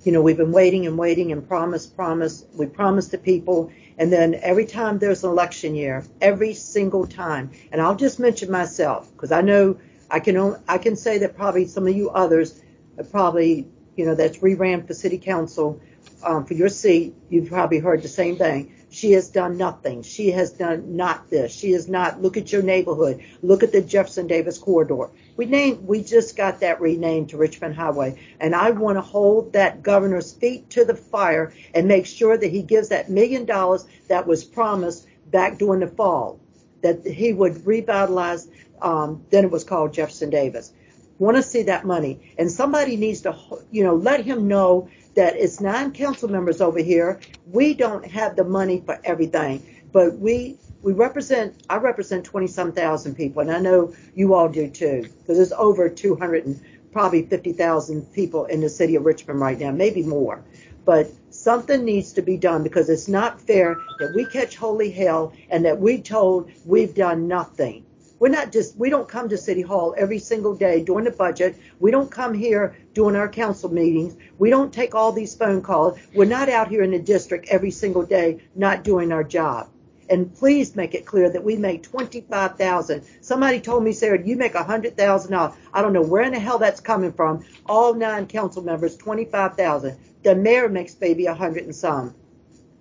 you 0.07 0.13
know, 0.13 0.23
we've 0.23 0.37
been 0.37 0.53
waiting 0.53 0.87
and 0.87 0.97
waiting 0.97 1.33
and 1.33 1.47
promise, 1.49 1.85
promise. 1.85 2.45
We 2.55 2.67
promise 2.67 3.09
to 3.09 3.19
people, 3.19 3.73
and 3.99 4.13
then 4.13 4.37
every 4.37 4.65
time 4.65 5.01
there's 5.01 5.25
an 5.25 5.31
election 5.31 5.75
year, 5.75 6.05
every 6.21 6.55
single 6.55 7.09
time, 7.09 7.51
and 7.73 7.83
I'll 7.83 7.97
just 7.97 8.21
mention 8.21 8.49
myself 8.53 9.11
because 9.11 9.33
I 9.33 9.41
know 9.41 9.81
I 10.09 10.21
can 10.21 10.37
only, 10.37 10.61
I 10.69 10.79
can 10.79 10.95
say 10.95 11.19
that 11.19 11.37
probably 11.37 11.67
some 11.67 11.89
of 11.89 11.97
you 11.97 12.11
others 12.11 12.63
probably, 13.11 13.67
you 13.97 14.07
know, 14.07 14.15
that's 14.15 14.41
re-ran 14.45 14.87
for 14.87 14.95
city 14.95 15.19
council 15.19 15.81
um, 16.23 16.45
for 16.45 16.55
your 16.55 16.69
seat. 16.69 17.17
You've 17.29 17.49
probably 17.49 17.81
heard 17.81 18.03
the 18.03 18.09
same 18.09 18.37
thing. 18.37 18.77
She 18.97 19.13
has 19.13 19.29
done 19.29 19.59
nothing. 19.59 20.01
She 20.05 20.31
has 20.31 20.53
done 20.53 20.97
not 20.97 21.29
this. 21.29 21.53
She 21.53 21.73
has 21.73 21.87
not. 21.87 22.23
Look 22.23 22.39
at 22.39 22.51
your 22.51 22.63
neighborhood. 22.63 23.23
Look 23.43 23.63
at 23.63 23.71
the 23.71 23.83
Jefferson 23.83 24.27
Davis 24.27 24.57
corridor. 24.57 25.11
We 25.37 25.45
named. 25.45 25.87
We 25.87 26.03
just 26.03 26.35
got 26.35 26.61
that 26.61 26.81
renamed 26.81 27.29
to 27.29 27.37
Richmond 27.37 27.75
Highway, 27.75 28.19
and 28.41 28.55
I 28.55 28.71
want 28.71 28.97
to 28.97 29.03
hold 29.03 29.53
that 29.53 29.83
governor's 29.83 30.33
feet 30.33 30.71
to 30.71 30.87
the 30.87 30.95
fire 30.95 31.53
and 31.75 31.87
make 31.87 32.07
sure 32.07 32.39
that 32.39 32.51
he 32.51 32.63
gives 32.63 32.89
that 32.89 33.11
million 33.11 33.45
dollars 33.45 33.85
that 34.09 34.27
was 34.27 34.45
promised 34.45 35.07
back 35.31 35.59
during 35.59 35.81
the 35.81 35.89
fall, 35.89 36.41
that 36.81 37.07
he 37.07 37.35
would 37.35 37.67
revitalize. 37.67 38.49
Um, 38.81 39.27
then 39.29 39.45
it 39.45 39.51
was 39.51 39.65
called 39.65 39.93
Jefferson 39.93 40.31
Davis. 40.31 40.73
Want 41.19 41.37
to 41.37 41.43
see 41.43 41.65
that 41.65 41.85
money, 41.85 42.33
and 42.39 42.51
somebody 42.51 42.97
needs 42.97 43.21
to, 43.23 43.37
you 43.71 43.85
know, 43.85 43.97
let 43.97 44.25
him 44.25 44.49
know 44.49 44.89
that 45.17 45.35
it's 45.37 45.61
nine 45.61 45.93
council 45.93 46.29
members 46.29 46.61
over 46.61 46.79
here. 46.79 47.21
We 47.51 47.75
don't 47.75 48.07
have 48.07 48.37
the 48.37 48.45
money 48.45 48.83
for 48.85 49.01
everything, 49.05 49.67
but 49.93 50.19
we 50.19 50.59
we 50.83 50.93
represent. 50.93 51.65
I 51.69 51.79
represent 51.79 52.25
twenty 52.25 52.47
some 52.47 52.73
thousand 52.73 53.17
people, 53.17 53.41
and 53.41 53.51
I 53.51 53.59
know 53.59 53.95
you 54.15 54.35
all 54.35 54.49
do 54.49 54.71
too, 54.71 55.03
because 55.03 55.39
there's 55.39 55.53
over 55.53 55.89
two 55.89 56.15
hundred 56.15 56.47
and 56.47 56.61
probably 56.93 57.23
fifty 57.23 57.53
thousand 57.53 58.13
people 58.13 58.45
in 58.45 58.61
the 58.61 58.69
city 58.69 58.95
of 58.95 59.05
Richmond 59.05 59.41
right 59.41 59.59
now, 59.59 59.71
maybe 59.73 60.03
more. 60.03 60.45
But 60.85 61.11
something 61.31 61.85
needs 61.85 62.13
to 62.13 62.23
be 62.23 62.37
done 62.37 62.63
because 62.63 62.89
it's 62.89 63.09
not 63.09 63.41
fair 63.41 63.77
that 63.99 64.13
we 64.15 64.27
catch 64.27 64.55
holy 64.55 64.91
hell 64.91 65.33
and 65.51 65.65
that 65.65 65.81
we 65.81 66.01
told 66.01 66.53
we've 66.65 66.95
done 66.95 67.27
nothing. 67.27 67.86
We're 68.19 68.29
not 68.29 68.51
just, 68.51 68.77
we 68.77 68.89
don't 68.89 69.09
come 69.09 69.29
to 69.29 69.37
City 69.37 69.61
Hall 69.61 69.95
every 69.97 70.19
single 70.19 70.55
day 70.55 70.83
doing 70.83 71.05
the 71.05 71.11
budget. 71.11 71.57
We 71.79 71.91
don't 71.91 72.11
come 72.11 72.33
here 72.33 72.77
doing 72.95 73.15
our 73.15 73.29
council 73.29 73.71
meetings. 73.71 74.17
We 74.39 74.49
don't 74.49 74.73
take 74.73 74.95
all 74.95 75.13
these 75.13 75.35
phone 75.35 75.61
calls. 75.61 75.99
We're 76.15 76.25
not 76.25 76.49
out 76.49 76.69
here 76.69 76.83
in 76.83 76.93
the 76.93 76.99
district 76.99 77.49
every 77.49 77.71
single 77.71 78.05
day 78.05 78.41
not 78.55 78.85
doing 78.85 79.13
our 79.13 79.25
job. 79.25 79.69
And 80.09 80.35
please 80.35 80.77
make 80.77 80.95
it 80.95 81.05
clear 81.05 81.29
that 81.29 81.43
we 81.43 81.57
make 81.57 81.83
twenty-five 81.83 82.57
thousand. 82.57 83.05
Somebody 83.23 83.61
told 83.61 83.83
me, 83.83 83.93
Sarah, 83.93 84.25
you 84.25 84.37
make 84.37 84.55
a 84.55 84.63
hundred 84.63 84.97
thousand 84.97 85.33
dollars. 85.33 85.57
I 85.75 85.83
don't 85.83 85.93
know 85.93 86.03
where 86.03 86.23
in 86.23 86.33
the 86.33 86.39
hell 86.39 86.59
that's 86.59 86.81
coming 86.81 87.13
from. 87.13 87.45
All 87.67 87.93
nine 87.93 88.29
council 88.29 88.63
members, 88.63 88.97
twenty-five 88.97 89.57
thousand. 89.57 89.99
The 90.23 90.37
mayor 90.37 90.69
makes 90.69 90.97
maybe 91.01 91.27
a 91.27 91.35
hundred 91.35 91.65
and 91.65 91.75
some. 91.75 92.15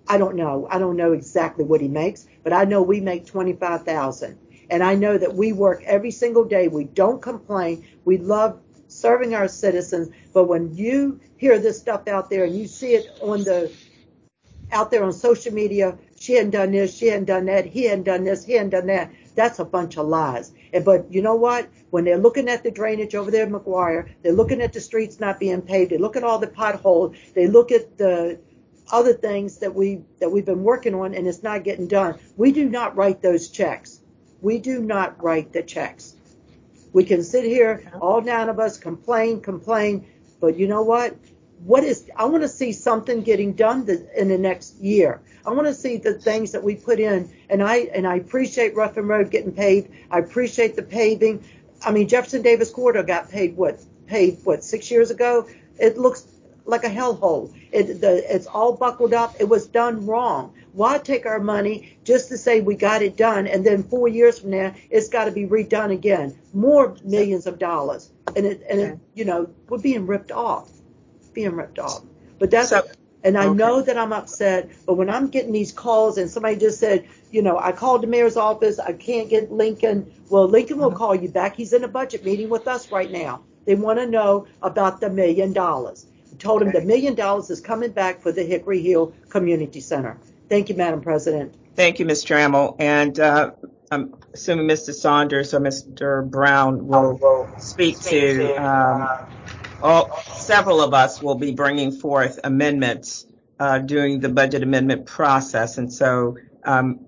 I 0.06 0.18
don't 0.18 0.36
know. 0.36 0.68
I 0.70 0.78
don't 0.78 0.96
know 0.96 1.14
exactly 1.14 1.64
what 1.64 1.80
he 1.80 1.88
makes, 1.88 2.28
but 2.44 2.52
I 2.52 2.64
know 2.64 2.82
we 2.82 3.00
make 3.00 3.26
twenty-five 3.26 3.84
thousand. 3.84 4.38
And 4.70 4.82
I 4.82 4.94
know 4.94 5.16
that 5.16 5.34
we 5.34 5.52
work 5.52 5.82
every 5.84 6.10
single 6.10 6.44
day. 6.44 6.68
We 6.68 6.84
don't 6.84 7.22
complain. 7.22 7.86
We 8.04 8.18
love 8.18 8.60
serving 8.88 9.34
our 9.34 9.48
citizens. 9.48 10.10
But 10.32 10.44
when 10.44 10.74
you 10.74 11.20
hear 11.36 11.58
this 11.58 11.78
stuff 11.78 12.08
out 12.08 12.30
there 12.30 12.44
and 12.44 12.56
you 12.56 12.66
see 12.66 12.94
it 12.94 13.06
on 13.20 13.44
the 13.44 13.72
out 14.72 14.90
there 14.90 15.04
on 15.04 15.12
social 15.12 15.52
media, 15.52 15.96
she 16.18 16.34
hadn't 16.34 16.50
done 16.50 16.72
this, 16.72 16.96
she 16.96 17.06
hadn't 17.06 17.26
done 17.26 17.46
that, 17.46 17.66
he 17.66 17.84
hadn't 17.84 18.04
done 18.04 18.24
this, 18.24 18.44
he 18.44 18.54
hadn't 18.54 18.70
done 18.70 18.86
that. 18.86 19.12
That's 19.34 19.58
a 19.58 19.64
bunch 19.64 19.96
of 19.96 20.06
lies. 20.06 20.52
And 20.72 20.84
but 20.84 21.12
you 21.12 21.22
know 21.22 21.36
what? 21.36 21.68
When 21.90 22.04
they're 22.04 22.18
looking 22.18 22.48
at 22.48 22.64
the 22.64 22.70
drainage 22.70 23.14
over 23.14 23.30
there 23.30 23.46
in 23.46 23.52
McGuire, 23.52 24.08
they're 24.22 24.32
looking 24.32 24.60
at 24.60 24.72
the 24.72 24.80
streets 24.80 25.20
not 25.20 25.38
being 25.38 25.62
paved, 25.62 25.92
they 25.92 25.98
look 25.98 26.16
at 26.16 26.24
all 26.24 26.38
the 26.38 26.48
potholes, 26.48 27.16
they 27.34 27.46
look 27.46 27.70
at 27.70 27.96
the 27.98 28.40
other 28.90 29.12
things 29.12 29.58
that 29.58 29.74
we 29.74 30.00
that 30.20 30.30
we've 30.30 30.46
been 30.46 30.62
working 30.62 30.94
on 30.94 31.14
and 31.14 31.26
it's 31.26 31.42
not 31.42 31.64
getting 31.64 31.86
done. 31.86 32.18
We 32.36 32.52
do 32.52 32.68
not 32.68 32.96
write 32.96 33.22
those 33.22 33.48
checks. 33.48 34.00
We 34.40 34.58
do 34.58 34.80
not 34.80 35.22
write 35.22 35.52
the 35.52 35.62
checks. 35.62 36.14
We 36.92 37.04
can 37.04 37.22
sit 37.22 37.44
here, 37.44 37.82
all 38.00 38.20
nine 38.20 38.48
of 38.48 38.58
us, 38.58 38.78
complain, 38.78 39.40
complain, 39.40 40.06
but 40.40 40.56
you 40.58 40.66
know 40.66 40.82
what? 40.82 41.16
What 41.64 41.84
is? 41.84 42.08
I 42.16 42.26
want 42.26 42.42
to 42.42 42.48
see 42.48 42.72
something 42.72 43.22
getting 43.22 43.54
done 43.54 43.88
in 44.16 44.28
the 44.28 44.38
next 44.38 44.76
year. 44.78 45.20
I 45.46 45.50
want 45.50 45.66
to 45.66 45.74
see 45.74 45.96
the 45.96 46.14
things 46.14 46.52
that 46.52 46.62
we 46.62 46.74
put 46.74 47.00
in, 47.00 47.30
and 47.48 47.62
I 47.62 47.76
and 47.94 48.06
I 48.06 48.16
appreciate 48.16 48.74
Ruffin 48.74 49.06
Road 49.08 49.30
getting 49.30 49.52
paved. 49.52 49.90
I 50.10 50.18
appreciate 50.18 50.76
the 50.76 50.82
paving. 50.82 51.44
I 51.84 51.92
mean, 51.92 52.08
Jefferson 52.08 52.42
Davis 52.42 52.70
Corridor 52.70 53.02
got 53.02 53.30
paid 53.30 53.56
what? 53.56 53.80
Paid 54.06 54.38
what? 54.44 54.64
Six 54.64 54.90
years 54.90 55.10
ago. 55.10 55.48
It 55.78 55.98
looks 55.98 56.26
like 56.64 56.84
a 56.84 56.90
hellhole. 56.90 57.54
It, 57.72 58.00
the, 58.00 58.34
it's 58.34 58.46
all 58.46 58.72
buckled 58.72 59.14
up. 59.14 59.36
It 59.38 59.48
was 59.48 59.66
done 59.66 60.06
wrong. 60.06 60.54
Why 60.76 60.98
take 60.98 61.24
our 61.24 61.40
money 61.40 61.96
just 62.04 62.28
to 62.28 62.36
say 62.36 62.60
we 62.60 62.74
got 62.74 63.00
it 63.00 63.16
done, 63.16 63.46
and 63.46 63.64
then 63.64 63.82
four 63.82 64.08
years 64.08 64.40
from 64.40 64.50
now 64.50 64.74
it's 64.90 65.08
got 65.08 65.24
to 65.24 65.30
be 65.30 65.46
redone 65.46 65.90
again, 65.90 66.38
more 66.52 66.94
millions 67.02 67.46
of 67.46 67.58
dollars, 67.58 68.10
and 68.36 68.44
it 68.44 68.62
and 68.68 68.80
it, 68.80 68.98
you 69.14 69.24
know 69.24 69.48
we're 69.70 69.78
being 69.78 70.06
ripped 70.06 70.32
off, 70.32 70.68
being 71.32 71.52
ripped 71.52 71.78
off. 71.78 72.02
But 72.38 72.50
that's 72.50 72.68
So- 72.68 72.84
and 73.24 73.38
I 73.38 73.46
okay. 73.46 73.56
know 73.56 73.80
that 73.80 73.96
I'm 73.96 74.12
upset, 74.12 74.68
but 74.84 74.94
when 74.94 75.08
I'm 75.08 75.28
getting 75.28 75.50
these 75.50 75.72
calls 75.72 76.18
and 76.18 76.30
somebody 76.30 76.56
just 76.56 76.78
said, 76.78 77.08
you 77.30 77.40
know, 77.40 77.58
I 77.58 77.72
called 77.72 78.02
the 78.02 78.06
mayor's 78.06 78.36
office, 78.36 78.78
I 78.78 78.92
can't 78.92 79.30
get 79.30 79.50
Lincoln. 79.50 80.12
Well, 80.28 80.46
Lincoln 80.46 80.76
will 80.76 80.88
uh-huh. 80.88 80.98
call 80.98 81.14
you 81.14 81.30
back. 81.30 81.56
He's 81.56 81.72
in 81.72 81.82
a 81.84 81.88
budget 81.88 82.22
meeting 82.22 82.50
with 82.50 82.68
us 82.68 82.92
right 82.92 83.10
now. 83.10 83.40
They 83.64 83.74
want 83.74 83.98
to 83.98 84.06
know 84.06 84.46
about 84.62 85.00
the 85.00 85.08
million 85.08 85.54
dollars. 85.54 86.06
I 86.30 86.36
told 86.36 86.62
him 86.62 86.70
the 86.70 86.82
million 86.82 87.14
dollars 87.14 87.48
is 87.48 87.62
coming 87.62 87.92
back 87.92 88.20
for 88.20 88.30
the 88.30 88.44
Hickory 88.44 88.82
Hill 88.82 89.14
Community 89.30 89.80
Center. 89.80 90.18
Thank 90.48 90.68
you, 90.68 90.76
Madam 90.76 91.00
President. 91.00 91.54
Thank 91.74 91.98
you, 91.98 92.06
Ms. 92.06 92.24
Trammell. 92.24 92.76
And 92.78 93.18
uh, 93.18 93.52
I'm 93.90 94.14
assuming 94.32 94.66
Mr. 94.66 94.94
Saunders 94.94 95.54
or 95.54 95.60
Mr. 95.60 96.28
Brown 96.28 96.86
will 96.86 97.48
speak 97.58 98.00
to, 98.00 98.54
um, 98.54 99.26
all, 99.82 100.22
several 100.22 100.80
of 100.80 100.94
us 100.94 101.22
will 101.22 101.34
be 101.34 101.52
bringing 101.52 101.92
forth 101.92 102.38
amendments 102.44 103.26
uh, 103.58 103.78
during 103.78 104.20
the 104.20 104.28
budget 104.28 104.62
amendment 104.62 105.06
process. 105.06 105.78
And 105.78 105.92
so 105.92 106.36
um, 106.64 107.06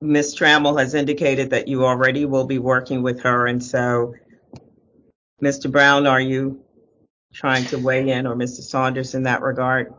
Ms. 0.00 0.34
Trammell 0.36 0.78
has 0.78 0.94
indicated 0.94 1.50
that 1.50 1.68
you 1.68 1.84
already 1.84 2.24
will 2.24 2.46
be 2.46 2.58
working 2.58 3.02
with 3.02 3.20
her. 3.22 3.46
And 3.46 3.62
so, 3.62 4.14
Mr. 5.42 5.70
Brown, 5.70 6.06
are 6.06 6.20
you 6.20 6.64
trying 7.32 7.64
to 7.66 7.78
weigh 7.78 8.10
in 8.10 8.26
or 8.26 8.34
Mr. 8.34 8.60
Saunders 8.60 9.14
in 9.14 9.24
that 9.24 9.42
regard? 9.42 9.92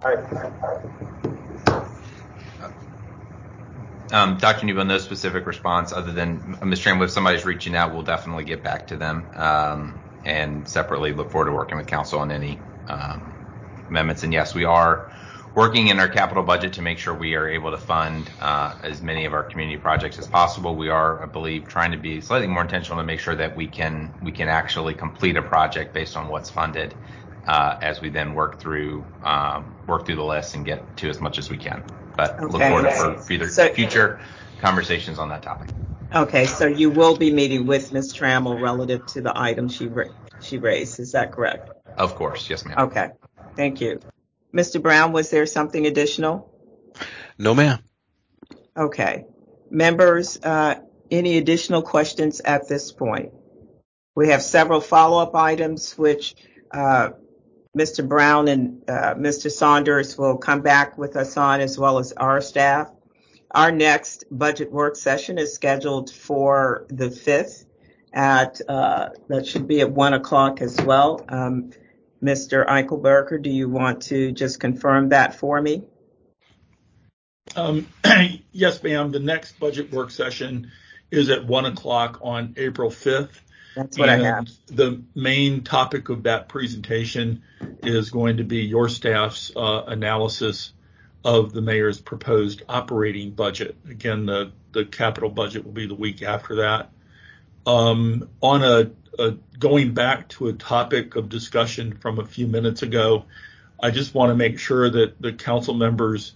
Um, 4.11 4.37
Dr. 4.37 4.65
Newbille, 4.65 4.87
no 4.87 4.97
specific 4.97 5.45
response 5.45 5.93
other 5.93 6.11
than 6.11 6.57
Ms. 6.63 6.79
Trammell, 6.79 7.03
if 7.03 7.11
somebody's 7.11 7.45
reaching 7.45 7.75
out, 7.75 7.93
we'll 7.93 8.03
definitely 8.03 8.43
get 8.43 8.63
back 8.63 8.87
to 8.87 8.97
them 8.97 9.29
um, 9.33 10.01
and 10.23 10.67
separately 10.67 11.13
look 11.13 11.31
forward 11.31 11.45
to 11.45 11.51
working 11.51 11.77
with 11.77 11.87
council 11.87 12.19
on 12.19 12.31
any 12.31 12.65
um, 12.87 13.35
amendments. 13.87 14.23
And 14.23 14.33
yes, 14.33 14.55
we 14.55 14.63
are 14.65 15.09
working 15.55 15.87
in 15.87 15.99
our 15.99 16.07
capital 16.09 16.43
budget 16.43 16.73
to 16.73 16.81
make 16.81 16.97
sure 16.97 17.13
we 17.13 17.35
are 17.35 17.47
able 17.47 17.71
to 17.71 17.77
fund 17.77 18.31
uh, 18.39 18.75
as 18.83 19.01
many 19.01 19.25
of 19.25 19.33
our 19.33 19.43
community 19.43 19.77
projects 19.77 20.17
as 20.17 20.27
possible. 20.27 20.75
We 20.75 20.89
are, 20.89 21.21
I 21.23 21.27
believe, 21.27 21.67
trying 21.67 21.91
to 21.91 21.97
be 21.97 22.21
slightly 22.21 22.47
more 22.47 22.63
intentional 22.63 22.99
to 22.99 23.05
make 23.05 23.19
sure 23.19 23.35
that 23.35 23.55
we 23.55 23.67
can 23.67 24.15
we 24.21 24.31
can 24.31 24.47
actually 24.47 24.95
complete 24.95 25.37
a 25.37 25.43
project 25.43 25.93
based 25.93 26.17
on 26.17 26.29
what's 26.29 26.49
funded 26.49 26.95
uh, 27.45 27.75
as 27.81 28.01
we 28.01 28.09
then 28.09 28.33
work 28.33 28.59
through 28.59 29.07
um, 29.21 29.77
work 29.85 30.05
through 30.05 30.15
the 30.15 30.23
list 30.23 30.55
and 30.55 30.65
get 30.65 30.95
to 30.97 31.09
as 31.09 31.19
much 31.21 31.37
as 31.37 31.49
we 31.49 31.57
can. 31.57 31.83
But 32.19 32.51
look 32.51 32.61
forward 32.61 32.91
for 32.91 33.21
future, 33.21 33.47
So- 33.47 33.73
future 33.73 34.19
conversations 34.59 35.19
on 35.19 35.29
that 35.29 35.41
topic. 35.41 35.69
Okay, 36.13 36.45
so 36.45 36.65
you 36.65 36.89
will 36.89 37.15
be 37.15 37.31
meeting 37.31 37.65
with 37.65 37.93
Ms. 37.93 38.13
Trammell 38.13 38.59
relative 38.61 39.05
to 39.07 39.21
the 39.21 39.31
item 39.39 39.69
she 39.69 39.87
ra- 39.87 40.11
she 40.41 40.57
raised. 40.57 40.99
Is 40.99 41.13
that 41.13 41.31
correct? 41.31 41.69
Of 41.97 42.15
course, 42.15 42.49
yes, 42.49 42.65
ma'am. 42.65 42.77
Okay, 42.87 43.09
thank 43.55 43.79
you. 43.79 44.01
Mr. 44.53 44.81
Brown, 44.81 45.13
was 45.13 45.29
there 45.29 45.45
something 45.45 45.85
additional? 45.85 46.51
No, 47.37 47.53
ma'am. 47.53 47.79
Okay. 48.75 49.25
Members, 49.69 50.39
uh, 50.43 50.75
any 51.11 51.37
additional 51.37 51.83
questions 51.83 52.41
at 52.41 52.67
this 52.67 52.91
point? 52.91 53.31
We 54.15 54.29
have 54.29 54.41
several 54.41 54.81
follow-up 54.81 55.35
items 55.35 55.97
which 55.97 56.35
uh, 56.71 57.11
Mr. 57.77 58.07
Brown 58.07 58.47
and 58.47 58.83
uh, 58.89 59.13
Mr. 59.15 59.51
Saunders 59.51 60.17
will 60.17 60.37
come 60.37 60.61
back 60.61 60.97
with 60.97 61.15
us 61.15 61.37
on 61.37 61.61
as 61.61 61.77
well 61.77 61.99
as 61.99 62.11
our 62.13 62.41
staff. 62.41 62.89
Our 63.51 63.71
next 63.71 64.25
budget 64.31 64.71
work 64.71 64.95
session 64.95 65.37
is 65.37 65.53
scheduled 65.53 66.11
for 66.11 66.85
the 66.89 67.09
5th 67.09 67.65
at, 68.13 68.59
uh, 68.67 69.09
that 69.27 69.45
should 69.45 69.67
be 69.67 69.81
at 69.81 69.91
1 69.91 70.13
o'clock 70.13 70.61
as 70.61 70.79
well. 70.81 71.23
Um, 71.29 71.71
Mr. 72.23 72.67
Eichelberger, 72.67 73.41
do 73.41 73.49
you 73.49 73.69
want 73.69 74.03
to 74.03 74.31
just 74.31 74.59
confirm 74.59 75.09
that 75.09 75.35
for 75.35 75.61
me? 75.61 75.83
Um, 77.55 77.87
yes, 78.51 78.83
ma'am. 78.83 79.11
The 79.11 79.19
next 79.19 79.59
budget 79.59 79.91
work 79.91 80.11
session 80.11 80.71
is 81.11 81.29
at 81.29 81.45
one 81.45 81.65
o'clock 81.65 82.19
on 82.21 82.53
April 82.57 82.89
5th. 82.89 83.39
That's 83.79 83.97
what 83.97 84.09
I 84.09 84.15
And 84.15 84.23
have. 84.23 84.49
The 84.67 85.01
main 85.15 85.63
topic 85.63 86.09
of 86.09 86.23
that 86.23 86.49
presentation 86.49 87.43
is 87.81 88.09
going 88.09 88.37
to 88.37 88.43
be 88.43 88.57
your 88.57 88.89
staff's 88.89 89.53
uh, 89.55 89.83
analysis 89.87 90.73
of 91.23 91.53
the 91.53 91.61
mayor's 91.61 92.01
proposed 92.01 92.61
operating 92.67 93.31
budget. 93.31 93.77
Again, 93.89 94.25
the, 94.25 94.51
the 94.73 94.83
capital 94.83 95.29
budget 95.29 95.63
will 95.63 95.71
be 95.71 95.87
the 95.87 95.95
week 95.95 96.21
after 96.21 96.57
that. 96.57 96.89
Um, 97.65 98.27
on 98.41 98.63
a, 98.63 98.91
a 99.17 99.31
going 99.57 99.93
back 99.93 100.27
to 100.29 100.49
a 100.49 100.53
topic 100.53 101.15
of 101.15 101.29
discussion 101.29 101.95
from 101.95 102.19
a 102.19 102.25
few 102.25 102.47
minutes 102.47 102.81
ago, 102.81 103.25
I 103.81 103.91
just 103.91 104.13
want 104.13 104.31
to 104.31 104.35
make 104.35 104.59
sure 104.59 104.89
that 104.89 105.21
the 105.21 105.31
council 105.31 105.73
members 105.73 106.35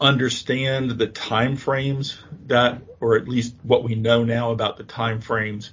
understand 0.00 0.92
the 0.92 1.08
time 1.08 1.56
frames 1.56 2.16
that, 2.46 2.82
or 3.00 3.16
at 3.16 3.26
least 3.26 3.56
what 3.64 3.82
we 3.82 3.96
know 3.96 4.22
now 4.22 4.52
about 4.52 4.76
the 4.76 4.84
time 4.84 5.20
frames 5.20 5.72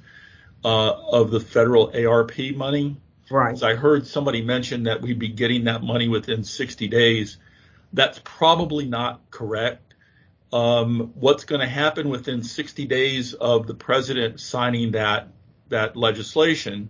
uh, 0.63 0.91
of 1.11 1.31
the 1.31 1.39
federal 1.39 1.91
ARP 1.95 2.37
money. 2.55 2.97
Right. 3.29 3.53
As 3.53 3.63
I 3.63 3.75
heard 3.75 4.05
somebody 4.05 4.41
mention 4.41 4.83
that 4.83 5.01
we'd 5.01 5.19
be 5.19 5.29
getting 5.29 5.65
that 5.65 5.83
money 5.83 6.07
within 6.07 6.43
60 6.43 6.87
days. 6.87 7.37
That's 7.93 8.19
probably 8.23 8.85
not 8.85 9.21
correct. 9.31 9.93
Um, 10.53 11.11
what's 11.15 11.45
going 11.45 11.61
to 11.61 11.67
happen 11.67 12.09
within 12.09 12.43
60 12.43 12.85
days 12.85 13.33
of 13.33 13.67
the 13.67 13.73
president 13.73 14.39
signing 14.39 14.91
that 14.91 15.29
that 15.69 15.95
legislation 15.95 16.89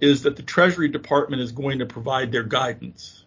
is 0.00 0.22
that 0.22 0.36
the 0.36 0.42
Treasury 0.42 0.88
Department 0.88 1.42
is 1.42 1.52
going 1.52 1.78
to 1.80 1.86
provide 1.86 2.32
their 2.32 2.42
guidance. 2.42 3.24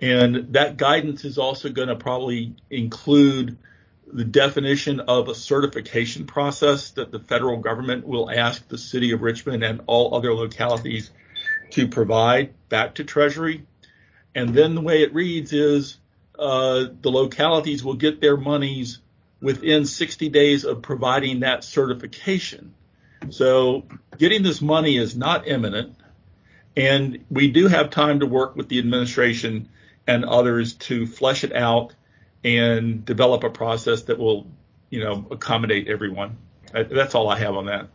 And 0.00 0.52
that 0.52 0.76
guidance 0.76 1.24
is 1.24 1.38
also 1.38 1.70
going 1.70 1.88
to 1.88 1.96
probably 1.96 2.54
include 2.70 3.58
the 4.12 4.24
definition 4.24 5.00
of 5.00 5.28
a 5.28 5.34
certification 5.34 6.26
process 6.26 6.90
that 6.92 7.10
the 7.10 7.20
federal 7.20 7.58
government 7.58 8.06
will 8.06 8.30
ask 8.30 8.66
the 8.68 8.78
city 8.78 9.12
of 9.12 9.22
Richmond 9.22 9.62
and 9.62 9.82
all 9.86 10.14
other 10.14 10.34
localities 10.34 11.10
to 11.70 11.88
provide 11.88 12.52
back 12.68 12.96
to 12.96 13.04
Treasury. 13.04 13.64
And 14.34 14.54
then 14.54 14.74
the 14.74 14.80
way 14.80 15.02
it 15.02 15.14
reads 15.14 15.52
is 15.52 15.96
uh, 16.38 16.86
the 17.00 17.10
localities 17.10 17.84
will 17.84 17.94
get 17.94 18.20
their 18.20 18.36
monies 18.36 18.98
within 19.40 19.84
60 19.86 20.28
days 20.28 20.64
of 20.64 20.82
providing 20.82 21.40
that 21.40 21.64
certification. 21.64 22.74
So 23.30 23.84
getting 24.18 24.42
this 24.42 24.60
money 24.60 24.96
is 24.96 25.16
not 25.16 25.46
imminent. 25.46 25.96
And 26.76 27.24
we 27.30 27.50
do 27.50 27.68
have 27.68 27.90
time 27.90 28.20
to 28.20 28.26
work 28.26 28.56
with 28.56 28.68
the 28.68 28.78
administration 28.78 29.68
and 30.06 30.24
others 30.24 30.74
to 30.74 31.06
flesh 31.06 31.44
it 31.44 31.54
out 31.54 31.94
and 32.44 33.04
develop 33.04 33.44
a 33.44 33.50
process 33.50 34.02
that 34.02 34.18
will, 34.18 34.46
you 34.88 35.02
know, 35.02 35.26
accommodate 35.30 35.88
everyone. 35.88 36.36
That's 36.72 37.14
all 37.14 37.28
I 37.28 37.38
have 37.38 37.56
on 37.56 37.66
that. 37.66 37.88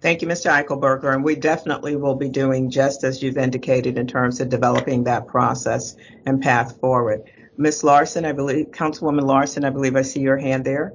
Thank 0.00 0.22
you, 0.22 0.28
Mr. 0.28 0.50
Eichelberger, 0.50 1.12
and 1.12 1.22
we 1.22 1.34
definitely 1.34 1.94
will 1.94 2.14
be 2.14 2.30
doing 2.30 2.70
just 2.70 3.04
as 3.04 3.22
you've 3.22 3.36
indicated 3.36 3.98
in 3.98 4.06
terms 4.06 4.40
of 4.40 4.48
developing 4.48 5.04
that 5.04 5.26
process 5.26 5.94
and 6.24 6.40
path 6.40 6.80
forward. 6.80 7.30
Ms. 7.58 7.84
Larson, 7.84 8.24
I 8.24 8.32
believe, 8.32 8.70
Councilwoman 8.70 9.24
Larson, 9.24 9.66
I 9.66 9.70
believe 9.70 9.96
I 9.96 10.02
see 10.02 10.20
your 10.20 10.38
hand 10.38 10.64
there. 10.64 10.94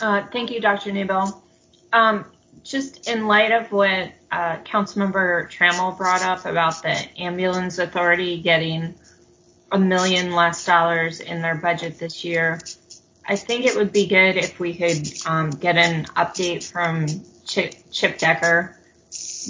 Uh, 0.00 0.24
thank 0.32 0.52
you, 0.52 0.60
Dr. 0.60 0.92
Newbille. 0.92 1.42
Um, 1.92 2.24
just 2.62 3.08
in 3.08 3.26
light 3.26 3.50
of 3.50 3.72
what 3.72 4.12
uh, 4.30 4.58
Councilmember 4.58 5.50
Trammell 5.50 5.96
brought 5.96 6.22
up 6.22 6.44
about 6.44 6.82
the 6.82 6.96
ambulance 7.20 7.78
authority 7.78 8.40
getting 8.40 8.94
a 9.72 9.78
million 9.78 10.32
less 10.32 10.64
dollars 10.64 11.20
in 11.20 11.42
their 11.42 11.54
budget 11.54 11.98
this 11.98 12.24
year, 12.24 12.60
I 13.26 13.36
think 13.36 13.64
it 13.64 13.76
would 13.76 13.92
be 13.92 14.06
good 14.06 14.36
if 14.36 14.58
we 14.58 14.74
could 14.74 15.08
um, 15.26 15.50
get 15.50 15.76
an 15.76 16.06
update 16.16 16.64
from 16.64 17.06
Chip, 17.44 17.74
Chip 17.90 18.18
Decker 18.18 18.76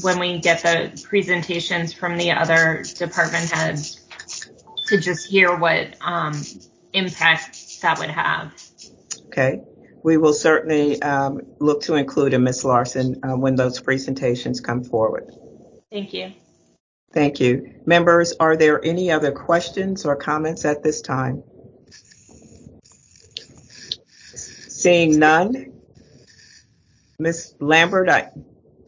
when 0.03 0.19
we 0.19 0.39
get 0.39 0.63
the 0.63 1.07
presentations 1.09 1.93
from 1.93 2.17
the 2.17 2.33
other 2.33 2.85
department 2.97 3.51
heads 3.51 4.01
to 4.87 4.99
just 4.99 5.27
hear 5.27 5.57
what 5.57 5.97
um, 6.01 6.41
impact 6.93 7.81
that 7.83 7.99
would 7.99 8.11
have. 8.11 8.53
Okay. 9.27 9.61
We 10.03 10.17
will 10.17 10.33
certainly 10.33 11.01
um, 11.03 11.43
look 11.59 11.83
to 11.83 11.95
include 11.95 12.33
a 12.35 12.39
Ms. 12.39 12.65
Larson 12.65 13.21
uh, 13.23 13.37
when 13.37 13.55
those 13.55 13.81
presentations 13.81 14.61
come 14.61 14.83
forward. 14.83 15.31
Thank 15.91 16.15
you. 16.15 16.33
Thank 17.13 17.41
you. 17.41 17.81
Members, 17.87 18.35
are 18.39 18.57
there 18.57 18.83
any 18.85 19.11
other 19.11 19.33
questions 19.33 20.05
or 20.07 20.15
comments 20.17 20.65
at 20.65 20.83
this 20.83 21.01
time? 21.01 21.43
Seeing 24.35 25.19
none. 25.19 25.73
Ms. 27.19 27.55
Lambert, 27.61 28.09
I, 28.09 28.31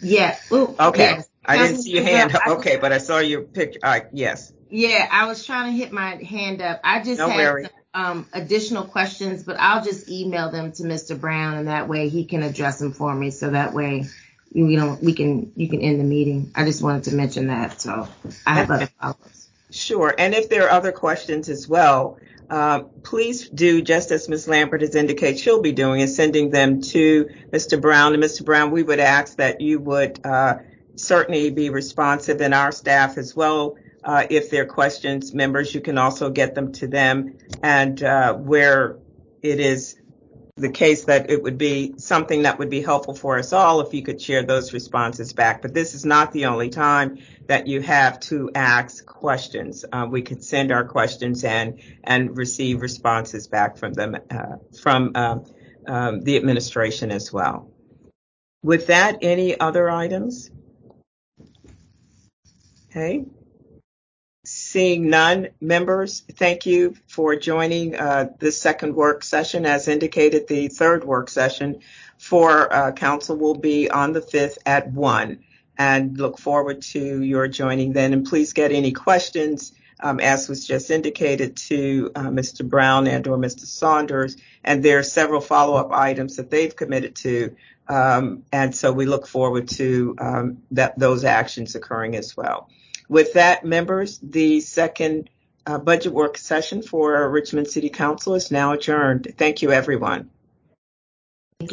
Yeah. 0.01 0.37
Ooh, 0.53 0.75
okay. 0.79 1.17
yes. 1.17 1.29
I 1.45 1.59
didn't 1.59 1.83
see 1.83 1.91
your 1.91 2.05
hand. 2.05 2.35
I- 2.35 2.53
Okay, 2.53 2.77
but 2.77 2.93
I 2.93 2.99
saw 2.99 3.19
your 3.19 3.43
picture. 3.43 3.81
Uh, 3.83 4.01
yes. 4.13 4.53
Yeah, 4.71 5.07
I 5.11 5.27
was 5.27 5.45
trying 5.45 5.73
to 5.73 5.77
hit 5.77 5.93
my 5.93 6.15
hand 6.17 6.63
up. 6.63 6.81
I 6.83 7.03
just 7.03 7.19
No 7.19 7.29
had 7.29 7.63
some, 7.65 7.71
um, 7.93 8.27
additional 8.33 8.85
questions, 8.85 9.43
but 9.43 9.57
I'll 9.59 9.85
just 9.85 10.09
email 10.09 10.51
them 10.51 10.73
to 10.73 10.85
Mr. 10.85 11.21
Brown, 11.21 11.59
and 11.59 11.69
that 11.69 11.89
way 11.89 12.09
he 12.09 12.25
can 12.25 12.43
address 12.43 12.79
them 12.79 12.93
for 12.93 13.13
me. 13.15 13.31
So 13.31 13.51
that 13.51 13.75
way, 13.75 14.07
you, 14.55 14.77
know, 14.77 14.99
we 15.01 15.15
can 15.15 15.53
you 15.57 15.69
can 15.69 15.81
end 15.81 16.01
the 16.01 16.05
meeting. 16.05 16.51
I 16.55 16.65
just 16.65 16.83
wanted 16.83 17.05
to 17.05 17.15
mention 17.15 17.49
that. 17.49 17.81
So 17.81 18.09
I 18.47 18.55
have 18.55 18.71
other 18.71 18.89
follow-ups. 19.01 19.49
Sure. 19.71 20.15
And 20.17 20.35
if 20.35 20.49
there 20.49 20.67
are 20.67 20.71
other 20.71 20.93
questions 20.93 21.49
as 21.49 21.67
well, 21.67 22.19
uh, 22.51 22.81
please 23.03 23.49
do 23.49 23.81
just 23.81 24.11
as 24.11 24.29
Ms. 24.29 24.47
Lambert 24.47 24.83
has 24.83 24.95
indicated 24.95 25.41
she'll 25.41 25.63
be 25.63 25.73
doing 25.73 26.03
is 26.03 26.15
sending 26.15 26.51
them 26.51 26.83
to 26.83 27.31
Mr. 27.51 27.81
Brown. 27.81 28.13
And 28.13 28.23
Mr. 28.23 28.45
Brown, 28.45 28.71
we 28.71 28.83
would 28.83 29.01
ask 29.01 29.39
that 29.39 29.63
you 29.63 29.79
would 29.79 30.25
uh, 30.27 30.57
certainly 30.97 31.51
be 31.51 31.71
responsive 31.71 32.43
and 32.43 32.53
our 32.53 32.71
staff 32.71 33.17
as 33.17 33.35
well. 33.35 33.77
Uh, 34.05 34.27
if 34.29 34.51
there 34.51 34.65
are 34.65 34.67
questions, 34.67 35.33
members, 35.33 35.75
you 35.75 35.81
can 35.81 35.97
also 35.97 36.29
get 36.29 36.55
them 36.55 36.73
to 36.73 36.87
them. 36.87 37.39
And 37.63 38.03
uh, 38.03 38.35
where 38.35 38.99
it 39.41 39.59
is 39.59 39.97
the 40.57 40.69
case 40.69 41.05
that 41.05 41.31
it 41.31 41.43
would 41.43 41.57
be 41.57 41.95
something 41.97 42.43
that 42.43 42.59
would 42.59 42.69
be 42.69 42.83
helpful 42.83 43.15
for 43.15 43.39
us 43.39 43.55
all 43.55 43.81
if 43.81 43.95
you 43.95 44.03
could 44.03 44.21
share 44.21 44.43
those 44.43 44.75
responses 44.75 45.33
back. 45.33 45.63
But 45.63 45.73
this 45.73 45.95
is 45.95 46.05
not 46.05 46.33
the 46.33 46.45
only 46.47 46.69
time 46.69 47.19
that 47.47 47.67
you 47.67 47.81
have 47.81 48.21
to 48.21 48.51
ask 48.55 49.05
questions. 49.07 49.85
Uh, 49.91 50.07
we 50.11 50.21
could 50.21 50.45
send 50.45 50.71
our 50.71 50.85
questions 50.85 51.43
in 51.43 51.81
and 52.05 52.37
receive 52.37 52.83
responses 52.83 53.49
back 53.49 53.79
from 53.79 53.95
them 53.95 54.17
uh, 54.31 54.57
from 54.79 55.13
uh, 55.15 55.39
um, 55.87 56.21
the 56.21 56.37
administration 56.37 57.11
as 57.11 57.33
well. 57.33 57.71
With 58.63 58.89
that, 58.89 59.19
any 59.23 59.59
other 59.59 59.91
items? 59.91 60.51
Okay. 62.91 63.25
Seeing 64.73 65.11
none, 65.11 65.49
members, 65.61 66.21
thank 66.21 66.65
you 66.65 66.97
for 67.07 67.37
joining 67.37 67.95
uh, 67.95 68.31
this 68.39 68.59
second 68.59 68.97
work 68.97 69.23
session. 69.23 69.67
As 69.67 69.87
indicated, 69.87 70.49
the 70.49 70.69
third 70.69 71.05
work 71.05 71.29
session 71.29 71.81
for 72.17 72.73
uh, 72.73 72.93
council 72.93 73.37
will 73.37 73.55
be 73.55 73.91
on 73.91 74.15
the 74.15 74.23
5th 74.23 74.57
at 74.65 74.91
1 74.91 75.41
and 75.77 76.17
look 76.17 76.39
forward 76.39 76.81
to 76.81 77.21
your 77.23 77.49
joining 77.49 77.93
then. 77.93 78.15
And 78.15 78.25
please 78.25 78.55
get 78.55 78.73
any 78.73 78.93
questions, 78.93 79.73
um, 80.01 80.21
as 80.21 80.49
was 80.49 80.67
just 80.67 80.91
indicated, 80.91 81.59
to 81.69 82.11
uh, 82.15 82.23
Mr. 82.29 82.67
Brown 82.67 83.07
and 83.07 83.29
or 83.29 83.37
Mr. 83.37 83.67
Saunders. 83.67 84.39
And 84.65 84.83
there 84.83 85.01
are 85.01 85.03
several 85.03 85.43
follow-up 85.43 85.93
items 85.93 86.37
that 86.37 86.49
they've 86.49 86.75
committed 86.75 87.15
to. 87.17 87.55
Um, 87.89 88.45
and 88.51 88.75
so 88.75 88.91
we 88.91 89.05
look 89.05 89.27
forward 89.27 89.69
to 89.69 90.17
um, 90.19 90.63
that 90.71 90.99
those 90.99 91.25
actions 91.25 91.75
occurring 91.75 92.17
as 92.17 92.35
well. 92.35 92.71
With 93.09 93.35
that, 93.35 93.65
members, 93.65 94.19
the 94.23 94.61
second 94.61 95.29
uh, 95.67 95.79
budget 95.79 96.13
work 96.13 96.39
session 96.39 96.83
for 96.83 97.29
Richmond 97.29 97.69
City 97.69 97.89
Council 97.89 98.35
is 98.35 98.51
now 98.51 98.73
adjourned. 98.73 99.35
Thank 99.37 99.63
you, 99.63 99.73
everyone. 99.73 100.31